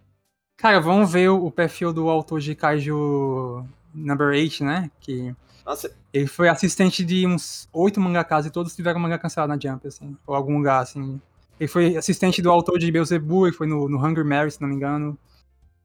Cara, 0.57 0.79
vamos 0.79 1.11
ver 1.11 1.29
o, 1.29 1.45
o 1.45 1.51
perfil 1.51 1.93
do 1.93 2.09
autor 2.09 2.39
de 2.39 2.55
Kaiju 2.55 3.63
Number 3.93 4.27
8, 4.29 4.63
né? 4.63 4.89
Que 4.99 5.35
Nossa, 5.67 5.93
ele 6.13 6.27
foi 6.27 6.47
assistente 6.47 7.03
de 7.03 7.27
uns 7.27 7.67
oito 7.73 7.99
mangakas 7.99 8.45
e 8.45 8.49
todos 8.49 8.73
tiveram 8.73 9.01
mangá 9.01 9.19
cancelado 9.19 9.53
na 9.53 9.59
Jump, 9.59 9.85
assim. 9.85 10.15
Ou 10.25 10.33
algum 10.33 10.55
lugar, 10.57 10.81
assim. 10.81 11.19
Ele 11.59 11.67
foi 11.67 11.97
assistente 11.97 12.41
do 12.41 12.49
autor 12.49 12.79
de 12.79 12.89
Beelzebub, 12.89 13.47
ele 13.47 13.55
foi 13.55 13.67
no, 13.67 13.89
no 13.89 13.97
Hungry 13.97 14.23
Mary, 14.23 14.49
se 14.49 14.61
não 14.61 14.69
me 14.69 14.75
engano. 14.75 15.19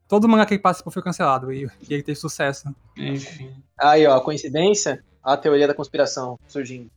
Todo 0.07 0.29
mangá 0.29 0.47
que 0.47 0.55
ele 0.55 0.63
participou 0.63 0.93
foi 0.93 1.03
cancelado 1.03 1.53
e, 1.53 1.65
e 1.65 1.95
ele 1.95 2.03
teve 2.05 2.15
sucesso. 2.15 2.73
Enfim. 2.97 3.53
Aí, 3.77 4.07
ó, 4.07 4.21
coincidência? 4.21 5.03
A 5.21 5.37
teoria 5.37 5.67
da 5.67 5.75
conspiração 5.75 6.39
surgindo. 6.47 6.89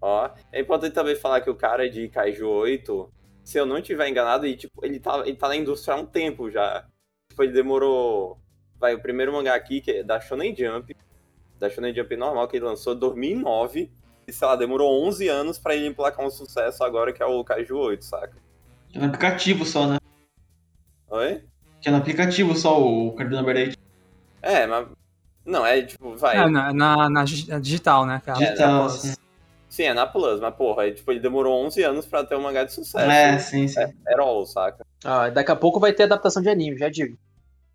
ó. 0.00 0.28
É 0.50 0.60
importante 0.60 0.94
também 0.94 1.14
falar 1.14 1.42
que 1.42 1.50
o 1.50 1.54
cara 1.54 1.88
de 1.88 2.08
Kaiju 2.08 2.48
8, 2.48 3.08
se 3.44 3.56
eu 3.56 3.64
não 3.64 3.78
estiver 3.78 4.08
enganado, 4.08 4.46
ele, 4.46 4.56
tipo, 4.56 4.84
ele, 4.84 4.98
tá, 4.98 5.22
ele 5.24 5.36
tá 5.36 5.46
na 5.46 5.54
indústria 5.54 5.94
há 5.94 5.96
um 5.96 6.06
tempo 6.06 6.50
já. 6.50 6.84
Tipo, 7.30 7.44
ele 7.44 7.52
demorou. 7.52 8.36
Vai, 8.80 8.94
o 8.94 9.00
primeiro 9.00 9.32
mangá 9.32 9.54
aqui, 9.54 9.80
que 9.80 9.92
é 9.92 10.02
da 10.02 10.20
Shonen 10.20 10.56
Jump. 10.56 10.96
Da 11.62 11.70
Shonen 11.70 11.94
Jump 11.94 12.16
normal, 12.16 12.48
que 12.48 12.56
ele 12.56 12.64
lançou 12.64 12.92
em 12.94 12.98
2009. 12.98 13.88
E, 14.26 14.32
sei 14.32 14.46
lá, 14.48 14.56
demorou 14.56 15.04
11 15.06 15.28
anos 15.28 15.58
pra 15.58 15.74
ele 15.76 15.86
emplacar 15.86 16.24
um 16.26 16.30
sucesso 16.30 16.82
agora, 16.84 17.12
que 17.12 17.22
é 17.22 17.26
o 17.26 17.42
Kaiju 17.44 17.76
8, 17.76 18.04
saca? 18.04 18.36
É 18.94 18.98
no 18.98 19.06
aplicativo 19.06 19.64
só, 19.64 19.86
né? 19.86 19.98
Oi? 21.10 21.42
Que 21.80 21.88
é 21.88 21.92
no 21.92 21.98
aplicativo 21.98 22.54
só 22.56 22.80
o 22.80 23.12
Cardinal 23.12 23.42
Number 23.42 23.56
8. 23.56 23.78
É, 24.42 24.66
mas. 24.66 24.88
Não, 25.44 25.64
é 25.66 25.82
tipo, 25.82 26.16
vai. 26.16 26.36
É, 26.36 26.48
na, 26.48 26.72
na, 26.72 27.08
na 27.10 27.26
gi- 27.26 27.48
na 27.48 27.58
digital, 27.58 28.06
né, 28.06 28.20
cara? 28.24 28.38
Digital, 28.38 28.80
Plus. 28.86 28.94
assim. 29.04 29.14
Sim, 29.68 29.82
é 29.84 29.94
na 29.94 30.06
Plus, 30.06 30.38
mas 30.40 30.54
porra, 30.54 30.86
é, 30.86 30.90
tipo, 30.92 31.10
ele 31.10 31.18
demorou 31.20 31.64
11 31.64 31.82
anos 31.82 32.06
pra 32.06 32.22
ter 32.24 32.36
um 32.36 32.42
mangá 32.42 32.62
de 32.64 32.72
sucesso. 32.72 33.10
É, 33.10 33.38
sim, 33.38 33.66
sim. 33.66 33.80
Era 34.06 34.22
all, 34.22 34.44
saca? 34.46 34.84
Ah, 35.04 35.30
daqui 35.30 35.50
a 35.50 35.56
pouco 35.56 35.80
vai 35.80 35.92
ter 35.92 36.04
adaptação 36.04 36.42
de 36.42 36.48
anime, 36.48 36.76
já 36.78 36.88
digo. 36.88 37.16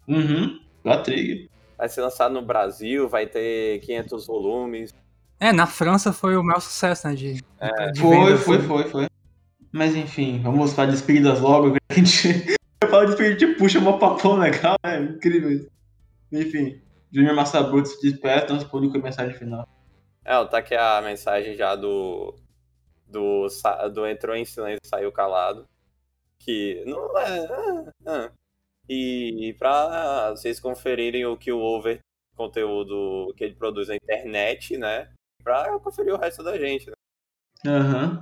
Uhum. 0.08 0.60
Da 0.84 0.98
Trigger. 1.02 1.50
Vai 1.78 1.88
ser 1.90 2.02
lançado 2.02 2.34
no 2.34 2.42
Brasil, 2.42 3.08
vai 3.08 3.28
ter 3.28 3.80
500 3.82 4.26
volumes. 4.26 4.96
É, 5.40 5.54
na 5.54 5.68
França 5.68 6.12
foi 6.12 6.36
o 6.36 6.44
maior 6.44 6.60
sucesso, 6.60 7.08
né? 7.08 7.14
De, 7.14 7.44
É. 7.60 7.92
de 7.92 8.02
Foi, 8.02 8.18
venda, 8.18 8.38
foi, 8.38 8.60
foi, 8.60 8.84
foi. 8.86 9.08
Mas 9.72 9.96
enfim, 9.96 10.42
vamos 10.42 10.74
para 10.74 10.90
despedidas 10.90 11.40
logo. 11.40 11.74
que 11.78 11.80
A 11.90 11.94
gente... 11.94 12.58
Eu 12.82 12.90
falo 12.90 13.08
despedida, 13.08 13.36
a 13.36 13.40
gente 13.40 13.58
puxa 13.58 13.80
uma 13.80 13.98
papão 13.98 14.38
legal, 14.38 14.76
é 14.84 15.00
incrível 15.00 15.52
isso. 15.52 15.68
Enfim, 16.32 16.80
Junior 17.12 17.36
Massabuto 17.36 17.88
se 17.88 18.00
despede, 18.02 18.54
nosso 18.54 18.70
público 18.70 18.94
com 18.94 19.00
a 19.00 19.04
mensagem 19.04 19.36
final. 19.36 19.68
É, 20.24 20.46
tá 20.46 20.58
aqui 20.58 20.76
a 20.76 21.02
mensagem 21.02 21.56
já 21.56 21.76
do. 21.76 22.36
Do, 23.08 23.48
do 23.94 24.06
entrou 24.06 24.36
em 24.36 24.44
silêncio 24.44 24.82
e 24.84 24.88
saiu 24.88 25.12
calado. 25.12 25.66
Que 26.38 26.84
não 26.86 27.18
é. 27.18 27.48
ah, 27.48 27.92
ah. 28.06 28.32
E 28.90 29.56
pra 29.60 30.32
vocês 30.32 30.60
conferirem 30.60 31.26
o 31.26 31.38
que 31.38 31.52
o 31.52 31.60
Over 31.60 32.00
conteúdo 32.36 33.34
que 33.36 33.44
ele 33.44 33.56
produz 33.56 33.88
na 33.88 33.96
internet, 33.96 34.78
né? 34.78 35.10
Pra 35.44 35.78
conferir 35.80 36.14
o 36.14 36.18
resto 36.18 36.44
da 36.44 36.58
gente, 36.58 36.88
né? 36.88 36.94
Aham. 37.66 38.22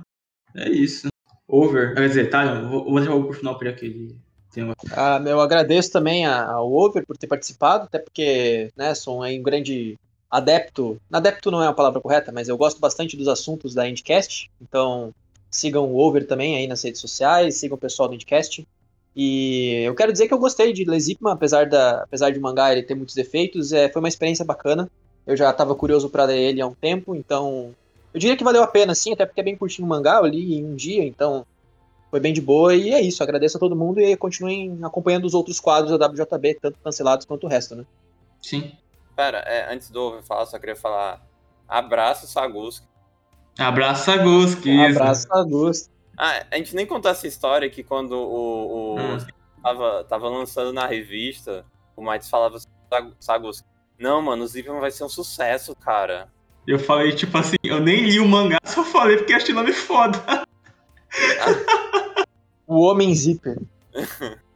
É 0.54 0.68
isso. 0.70 1.08
Over. 1.46 1.94
Quer 1.94 2.08
dizer, 2.08 2.30
tá, 2.30 2.44
eu 2.44 2.68
vou, 2.68 2.84
vou 2.84 2.96
deixar 2.96 3.14
o 3.14 3.24
pro 3.24 3.34
final 3.34 3.58
para 3.58 3.70
aquele. 3.70 4.16
Tem 4.52 4.64
uma... 4.64 4.74
Ah, 4.92 5.22
eu 5.26 5.40
agradeço 5.40 5.92
também 5.92 6.24
a- 6.26 6.50
ao 6.50 6.72
Over 6.72 7.04
por 7.06 7.16
ter 7.18 7.26
participado, 7.26 7.84
até 7.84 7.98
porque, 7.98 8.70
né, 8.74 8.94
sou 8.94 9.22
um 9.22 9.42
grande 9.42 9.96
adepto. 10.30 10.98
Adepto 11.12 11.50
não 11.50 11.62
é 11.62 11.66
a 11.68 11.72
palavra 11.74 12.00
correta, 12.00 12.32
mas 12.32 12.48
eu 12.48 12.56
gosto 12.56 12.80
bastante 12.80 13.16
dos 13.16 13.28
assuntos 13.28 13.74
da 13.74 13.86
Endcast. 13.88 14.50
Então, 14.60 15.12
sigam 15.50 15.84
o 15.84 15.98
Over 15.98 16.26
também 16.26 16.56
aí 16.56 16.66
nas 16.66 16.82
redes 16.82 17.00
sociais, 17.00 17.56
sigam 17.56 17.76
o 17.76 17.80
pessoal 17.80 18.08
do 18.08 18.14
Endcast. 18.14 18.66
E 19.16 19.82
eu 19.82 19.94
quero 19.94 20.12
dizer 20.12 20.28
que 20.28 20.34
eu 20.34 20.38
gostei 20.38 20.74
de 20.74 20.84
Lesipman, 20.84 21.32
apesar, 21.32 21.66
da, 21.66 22.02
apesar 22.02 22.30
de 22.30 22.38
o 22.38 22.42
mangá 22.42 22.70
ele 22.70 22.82
ter 22.82 22.94
muitos 22.94 23.14
defeitos, 23.14 23.72
é, 23.72 23.88
foi 23.88 24.00
uma 24.02 24.08
experiência 24.08 24.44
bacana. 24.44 24.90
Eu 25.26 25.34
já 25.34 25.50
estava 25.50 25.74
curioso 25.74 26.10
para 26.10 26.24
ler 26.24 26.38
ele 26.38 26.60
há 26.60 26.66
um 26.66 26.74
tempo, 26.74 27.14
então 27.14 27.74
eu 28.12 28.20
diria 28.20 28.36
que 28.36 28.44
valeu 28.44 28.62
a 28.62 28.66
pena, 28.66 28.94
sim, 28.94 29.14
até 29.14 29.24
porque 29.24 29.40
é 29.40 29.44
bem 29.44 29.56
curtinho 29.56 29.86
o 29.86 29.88
mangá, 29.88 30.16
eu 30.18 30.26
li 30.26 30.56
em 30.58 30.66
um 30.66 30.76
dia, 30.76 31.02
então 31.02 31.46
foi 32.10 32.20
bem 32.20 32.32
de 32.32 32.42
boa. 32.42 32.74
E 32.74 32.90
é 32.90 33.00
isso, 33.00 33.22
agradeço 33.22 33.56
a 33.56 33.60
todo 33.60 33.74
mundo 33.74 34.00
e 34.00 34.14
continuem 34.18 34.78
acompanhando 34.82 35.24
os 35.24 35.32
outros 35.32 35.58
quadros 35.58 35.98
da 35.98 36.06
WJB, 36.06 36.58
tanto 36.60 36.78
cancelados 36.84 37.24
quanto 37.24 37.44
o 37.44 37.48
resto, 37.48 37.74
né? 37.74 37.86
Sim. 38.42 38.70
Pera, 39.16 39.38
é, 39.38 39.72
antes 39.72 39.88
do 39.88 39.98
Over 39.98 40.22
falar, 40.22 40.44
só 40.44 40.58
queria 40.58 40.76
falar. 40.76 41.26
Abraço, 41.66 42.26
Saguski. 42.26 42.86
Abraço, 43.58 44.04
Saguski. 44.04 44.78
Abraço, 44.78 45.26
Augusto. 45.30 45.95
Ah, 46.16 46.44
a 46.50 46.56
gente 46.56 46.74
nem 46.74 46.86
contou 46.86 47.10
essa 47.10 47.26
história 47.26 47.68
que 47.68 47.82
quando 47.82 48.12
o, 48.12 48.94
o 48.94 48.98
Hum. 49.00 49.18
tava, 49.62 50.04
tava 50.04 50.28
lançando 50.28 50.72
na 50.72 50.86
revista, 50.86 51.64
o 51.96 52.02
Mites 52.02 52.28
falava 52.30 52.56
assim, 52.56 52.68
"Sag- 52.90 53.12
Saguski, 53.20 53.66
não, 53.98 54.22
mano, 54.22 54.44
o 54.44 54.46
Zipman 54.46 54.80
vai 54.80 54.90
ser 54.90 55.04
um 55.04 55.08
sucesso, 55.08 55.74
cara. 55.76 56.28
Eu 56.66 56.78
falei, 56.78 57.12
tipo 57.14 57.36
assim, 57.38 57.56
eu 57.62 57.80
nem 57.80 58.04
li 58.04 58.18
o 58.18 58.26
mangá, 58.26 58.58
só 58.64 58.82
falei 58.84 59.16
porque 59.18 59.32
achei 59.34 59.54
nome 59.54 59.72
foda. 59.72 60.18
O 62.66 62.80
Homem 62.80 63.14
Zíper. 63.14 63.58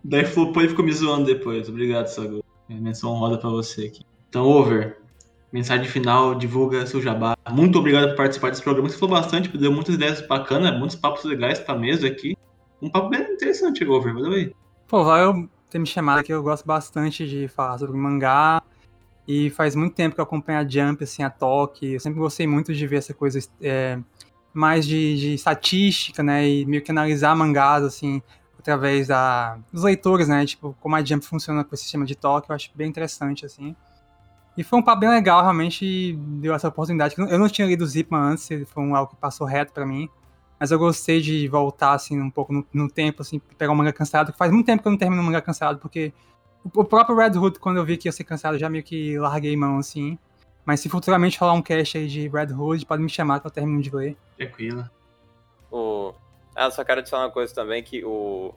Daí 0.02 0.24
flopou 0.24 0.64
e 0.64 0.68
ficou 0.68 0.84
me 0.84 0.92
zoando 0.92 1.26
depois. 1.26 1.68
Obrigado, 1.68 2.08
Sagu. 2.08 2.42
É 2.68 2.74
menção 2.74 3.10
honrosa 3.12 3.38
pra 3.38 3.48
você 3.50 3.86
aqui. 3.86 4.02
Então, 4.28 4.44
Over, 4.46 4.99
mensagem 5.52 5.86
final, 5.86 6.34
divulga 6.34 6.86
seu 6.86 7.00
jabá. 7.00 7.36
Muito 7.50 7.78
obrigado 7.78 8.08
por 8.10 8.16
participar 8.16 8.50
desse 8.50 8.62
programa. 8.62 8.88
Você 8.88 8.98
falou 8.98 9.16
bastante, 9.16 9.56
deu 9.56 9.72
muitas 9.72 9.94
ideias 9.94 10.26
bacanas, 10.26 10.78
muitos 10.78 10.96
papos 10.96 11.24
legais 11.24 11.58
pra 11.58 11.74
mesa 11.76 12.06
aqui. 12.06 12.36
Um 12.80 12.88
papo 12.88 13.08
bem 13.08 13.20
interessante, 13.20 13.84
Over. 13.84 14.14
Valeu 14.14 14.32
aí. 14.32 14.54
Pô, 14.86 15.04
valeu 15.04 15.48
ter 15.68 15.78
me 15.78 15.86
chamado 15.86 16.18
aqui, 16.18 16.32
eu 16.32 16.42
gosto 16.42 16.66
bastante 16.66 17.26
de 17.26 17.48
falar 17.48 17.78
sobre 17.78 17.96
mangá. 17.96 18.62
E 19.26 19.50
faz 19.50 19.76
muito 19.76 19.94
tempo 19.94 20.14
que 20.14 20.20
eu 20.20 20.24
acompanho 20.24 20.58
a 20.58 20.68
Jump, 20.68 21.04
assim, 21.04 21.22
a 21.22 21.30
Toque. 21.30 21.92
Eu 21.92 22.00
sempre 22.00 22.18
gostei 22.18 22.46
muito 22.46 22.74
de 22.74 22.86
ver 22.86 22.96
essa 22.96 23.14
coisa 23.14 23.38
é, 23.60 23.98
mais 24.52 24.84
de, 24.84 25.16
de 25.16 25.34
estatística, 25.34 26.22
né? 26.22 26.48
E 26.48 26.66
meio 26.66 26.82
que 26.82 26.90
analisar 26.90 27.36
mangás, 27.36 27.84
assim, 27.84 28.20
através 28.58 29.06
da, 29.06 29.58
dos 29.72 29.84
leitores, 29.84 30.26
né? 30.26 30.44
Tipo, 30.44 30.76
como 30.80 30.96
a 30.96 31.04
Jump 31.04 31.24
funciona 31.24 31.62
com 31.62 31.74
esse 31.74 31.84
sistema 31.84 32.04
de 32.04 32.16
toque, 32.16 32.50
eu 32.50 32.56
acho 32.56 32.70
bem 32.74 32.88
interessante, 32.88 33.46
assim. 33.46 33.76
E 34.56 34.64
foi 34.64 34.78
um 34.78 34.82
papo 34.82 35.00
bem 35.00 35.08
legal, 35.08 35.42
realmente 35.42 36.14
deu 36.16 36.54
essa 36.54 36.68
oportunidade. 36.68 37.14
Eu 37.16 37.38
não 37.38 37.48
tinha 37.48 37.66
lido 37.66 37.86
Zipman 37.86 38.32
antes, 38.32 38.48
foi 38.66 38.82
um, 38.82 38.94
algo 38.94 39.12
que 39.12 39.16
passou 39.16 39.46
reto 39.46 39.72
pra 39.72 39.86
mim. 39.86 40.08
Mas 40.58 40.70
eu 40.70 40.78
gostei 40.78 41.20
de 41.20 41.48
voltar, 41.48 41.94
assim, 41.94 42.20
um 42.20 42.30
pouco 42.30 42.52
no, 42.52 42.66
no 42.72 42.90
tempo, 42.90 43.22
assim, 43.22 43.40
pegar 43.56 43.72
um 43.72 43.76
manga 43.76 43.92
cancelado, 43.92 44.32
que 44.32 44.36
faz 44.36 44.52
muito 44.52 44.66
tempo 44.66 44.82
que 44.82 44.88
eu 44.88 44.90
não 44.90 44.98
termino 44.98 45.22
um 45.22 45.24
manga 45.24 45.40
cancelado, 45.40 45.78
porque 45.78 46.12
o, 46.62 46.80
o 46.80 46.84
próprio 46.84 47.16
Red 47.16 47.38
Hood, 47.38 47.58
quando 47.58 47.78
eu 47.78 47.84
vi 47.84 47.96
que 47.96 48.08
ia 48.08 48.12
ser 48.12 48.24
cancelado, 48.24 48.58
já 48.58 48.68
meio 48.68 48.84
que 48.84 49.18
larguei 49.18 49.56
mão, 49.56 49.78
assim. 49.78 50.18
Mas 50.66 50.80
se 50.80 50.88
futuramente 50.90 51.38
rolar 51.38 51.54
um 51.54 51.62
cast 51.62 51.96
aí 51.96 52.06
de 52.06 52.28
Red 52.28 52.52
Hood, 52.52 52.84
pode 52.84 53.02
me 53.02 53.08
chamar 53.08 53.40
que 53.40 53.46
eu 53.46 53.50
termino 53.50 53.80
de 53.80 53.94
ler. 53.94 54.16
Tranquilo. 54.36 54.88
O... 55.70 56.12
Ah, 56.54 56.70
só 56.70 56.84
quero 56.84 57.00
adicionar 57.00 57.24
uma 57.24 57.32
coisa 57.32 57.54
também, 57.54 57.82
que 57.82 58.04
o... 58.04 58.54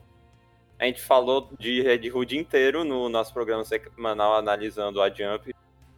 A 0.78 0.84
gente 0.84 1.00
falou 1.00 1.48
de 1.58 1.80
Red 1.80 2.10
Hood 2.10 2.36
inteiro 2.36 2.84
no 2.84 3.08
nosso 3.08 3.32
programa 3.32 3.64
semanal 3.64 4.36
analisando 4.36 5.00
a 5.00 5.08
Jump. 5.08 5.54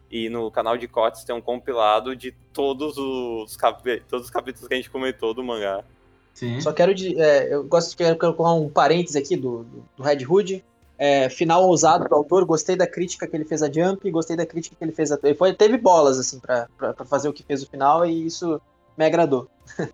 E 0.09 0.29
no 0.29 0.49
canal 0.49 0.77
de 0.77 0.87
cortes 0.87 1.23
tem 1.23 1.35
um 1.35 1.41
compilado 1.41 2.15
de 2.15 2.31
todos 2.53 2.97
os, 2.97 3.57
cap... 3.57 3.83
todos 4.07 4.27
os 4.27 4.31
capítulos 4.31 4.67
que 4.67 4.73
a 4.73 4.77
gente 4.77 4.89
comentou 4.89 5.33
do 5.33 5.43
mangá. 5.43 5.83
Sim. 6.33 6.61
Só 6.61 6.71
quero 6.71 6.93
de. 6.93 7.19
é, 7.19 7.53
eu 7.53 7.63
gosto 7.63 7.89
de 7.89 7.97
quero 7.97 8.15
colocar 8.15 8.53
um 8.53 8.69
parênteses 8.69 9.15
aqui 9.15 9.35
do, 9.35 9.63
do, 9.63 9.83
do 9.97 10.03
Red 10.03 10.25
Hood. 10.25 10.63
É, 10.99 11.29
final 11.29 11.63
ousado 11.67 12.09
do 12.09 12.15
autor, 12.15 12.43
gostei 12.43 12.75
da 12.75 12.87
crítica 12.87 13.27
que 13.27 13.35
ele 13.35 13.45
fez 13.45 13.61
a 13.61 13.71
Jump, 13.71 14.09
gostei 14.09 14.35
da 14.35 14.47
crítica 14.47 14.75
que 14.75 14.83
ele 14.83 14.91
fez 14.91 15.11
a. 15.11 15.19
Ele 15.23 15.35
foi, 15.35 15.53
teve 15.53 15.77
bolas, 15.77 16.17
assim, 16.17 16.39
pra, 16.39 16.67
pra, 16.77 16.93
pra 16.93 17.05
fazer 17.05 17.29
o 17.29 17.33
que 17.33 17.43
fez 17.43 17.61
o 17.61 17.69
final, 17.69 18.05
e 18.05 18.25
isso 18.25 18.59
me 18.97 19.05
agradou. 19.05 19.47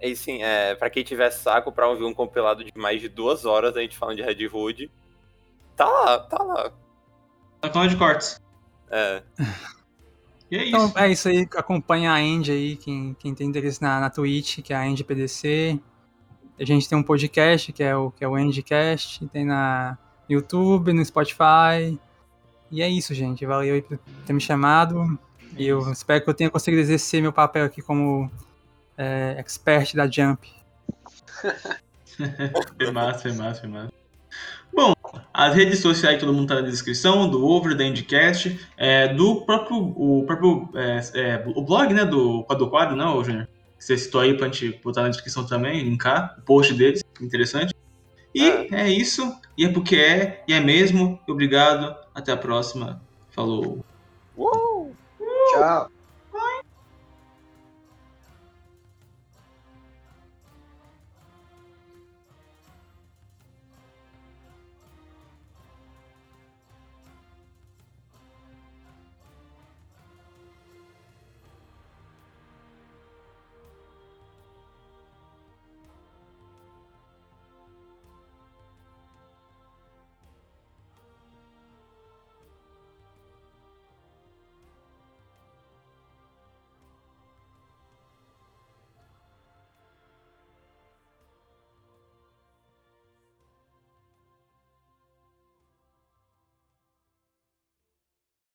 E 0.00 0.14
sim, 0.14 0.44
é, 0.44 0.76
pra 0.76 0.88
quem 0.88 1.02
tiver 1.02 1.28
saco 1.30 1.72
pra 1.72 1.88
ouvir 1.88 2.04
um 2.04 2.14
compilado 2.14 2.62
de 2.62 2.70
mais 2.76 3.00
de 3.00 3.08
duas 3.08 3.44
horas 3.44 3.76
a 3.76 3.80
gente 3.80 3.98
falando 3.98 4.16
de 4.16 4.22
Red 4.22 4.46
Hood, 4.46 4.88
tá 5.74 5.86
lá, 5.86 6.18
tá 6.20 6.40
lá. 6.40 6.72
Tá 7.60 7.68
canal 7.68 7.88
de 7.88 7.96
cortes. 7.96 8.40
É. 8.90 9.22
E 10.50 10.56
é 10.56 10.68
Então 10.68 10.86
isso. 10.86 10.98
é 10.98 11.12
isso 11.12 11.28
aí, 11.28 11.48
acompanha 11.56 12.12
a 12.12 12.22
End 12.22 12.50
aí, 12.50 12.76
quem, 12.76 13.14
quem 13.18 13.34
tem 13.34 13.46
interesse 13.46 13.82
na, 13.82 14.00
na 14.00 14.10
Twitch, 14.10 14.60
que 14.62 14.72
é 14.72 14.76
a 14.76 14.86
End 14.86 15.02
PDC. 15.04 15.78
A 16.58 16.64
gente 16.64 16.88
tem 16.88 16.98
um 16.98 17.02
podcast, 17.02 17.72
que 17.72 17.82
é 17.82 17.94
o, 17.94 18.10
que 18.10 18.24
é 18.24 18.28
o 18.28 18.36
Endcast, 18.36 19.26
tem 19.28 19.44
na 19.44 19.96
YouTube, 20.28 20.92
no 20.92 21.04
Spotify. 21.04 21.98
E 22.70 22.82
é 22.82 22.88
isso, 22.88 23.14
gente. 23.14 23.46
Valeu 23.46 23.74
aí 23.74 23.82
por 23.82 23.98
ter 24.26 24.32
me 24.32 24.40
chamado. 24.40 25.18
E 25.56 25.66
eu 25.66 25.90
espero 25.92 26.22
que 26.22 26.28
eu 26.28 26.34
tenha 26.34 26.50
conseguido 26.50 26.82
exercer 26.82 27.22
meu 27.22 27.32
papel 27.32 27.64
aqui 27.64 27.80
como 27.80 28.30
é, 28.96 29.36
expert 29.38 29.94
da 29.94 30.10
Jump. 30.10 30.50
foi 32.76 32.90
massa, 32.90 33.20
foi 33.20 33.32
massa, 33.32 33.60
foi 33.60 33.68
massa. 33.68 33.92
Bom, 34.78 34.94
as 35.34 35.56
redes 35.56 35.80
sociais 35.80 36.20
todo 36.20 36.32
mundo 36.32 36.46
tá 36.46 36.54
na 36.54 36.60
descrição, 36.60 37.28
do 37.28 37.44
Over, 37.44 37.76
da 37.76 37.84
Endcast, 37.84 38.60
é, 38.76 39.12
do 39.12 39.40
próprio, 39.40 39.76
o 39.76 40.22
próprio 40.24 40.70
é, 40.72 41.00
é, 41.14 41.44
o 41.48 41.60
blog, 41.62 41.92
né, 41.92 42.04
do 42.04 42.44
Quadro 42.44 42.70
Quadro, 42.70 42.94
né, 42.94 43.04
Júnior? 43.24 43.48
Que 43.76 43.84
você 43.84 43.98
citou 43.98 44.20
aí 44.20 44.36
pra 44.36 44.46
gente 44.46 44.80
botar 44.80 45.02
na 45.02 45.08
descrição 45.08 45.44
também, 45.44 45.82
linkar 45.82 46.36
o 46.38 46.42
post 46.42 46.72
deles, 46.74 47.02
interessante. 47.20 47.74
E 48.32 48.48
é. 48.48 48.68
é 48.70 48.88
isso, 48.88 49.36
e 49.56 49.64
é 49.64 49.68
porque 49.68 49.96
é, 49.96 50.44
e 50.46 50.52
é 50.52 50.60
mesmo. 50.60 51.18
Obrigado, 51.28 51.92
até 52.14 52.30
a 52.30 52.36
próxima. 52.36 53.02
Falou. 53.30 53.84
Uou! 54.36 54.94
Tchau. 55.54 55.90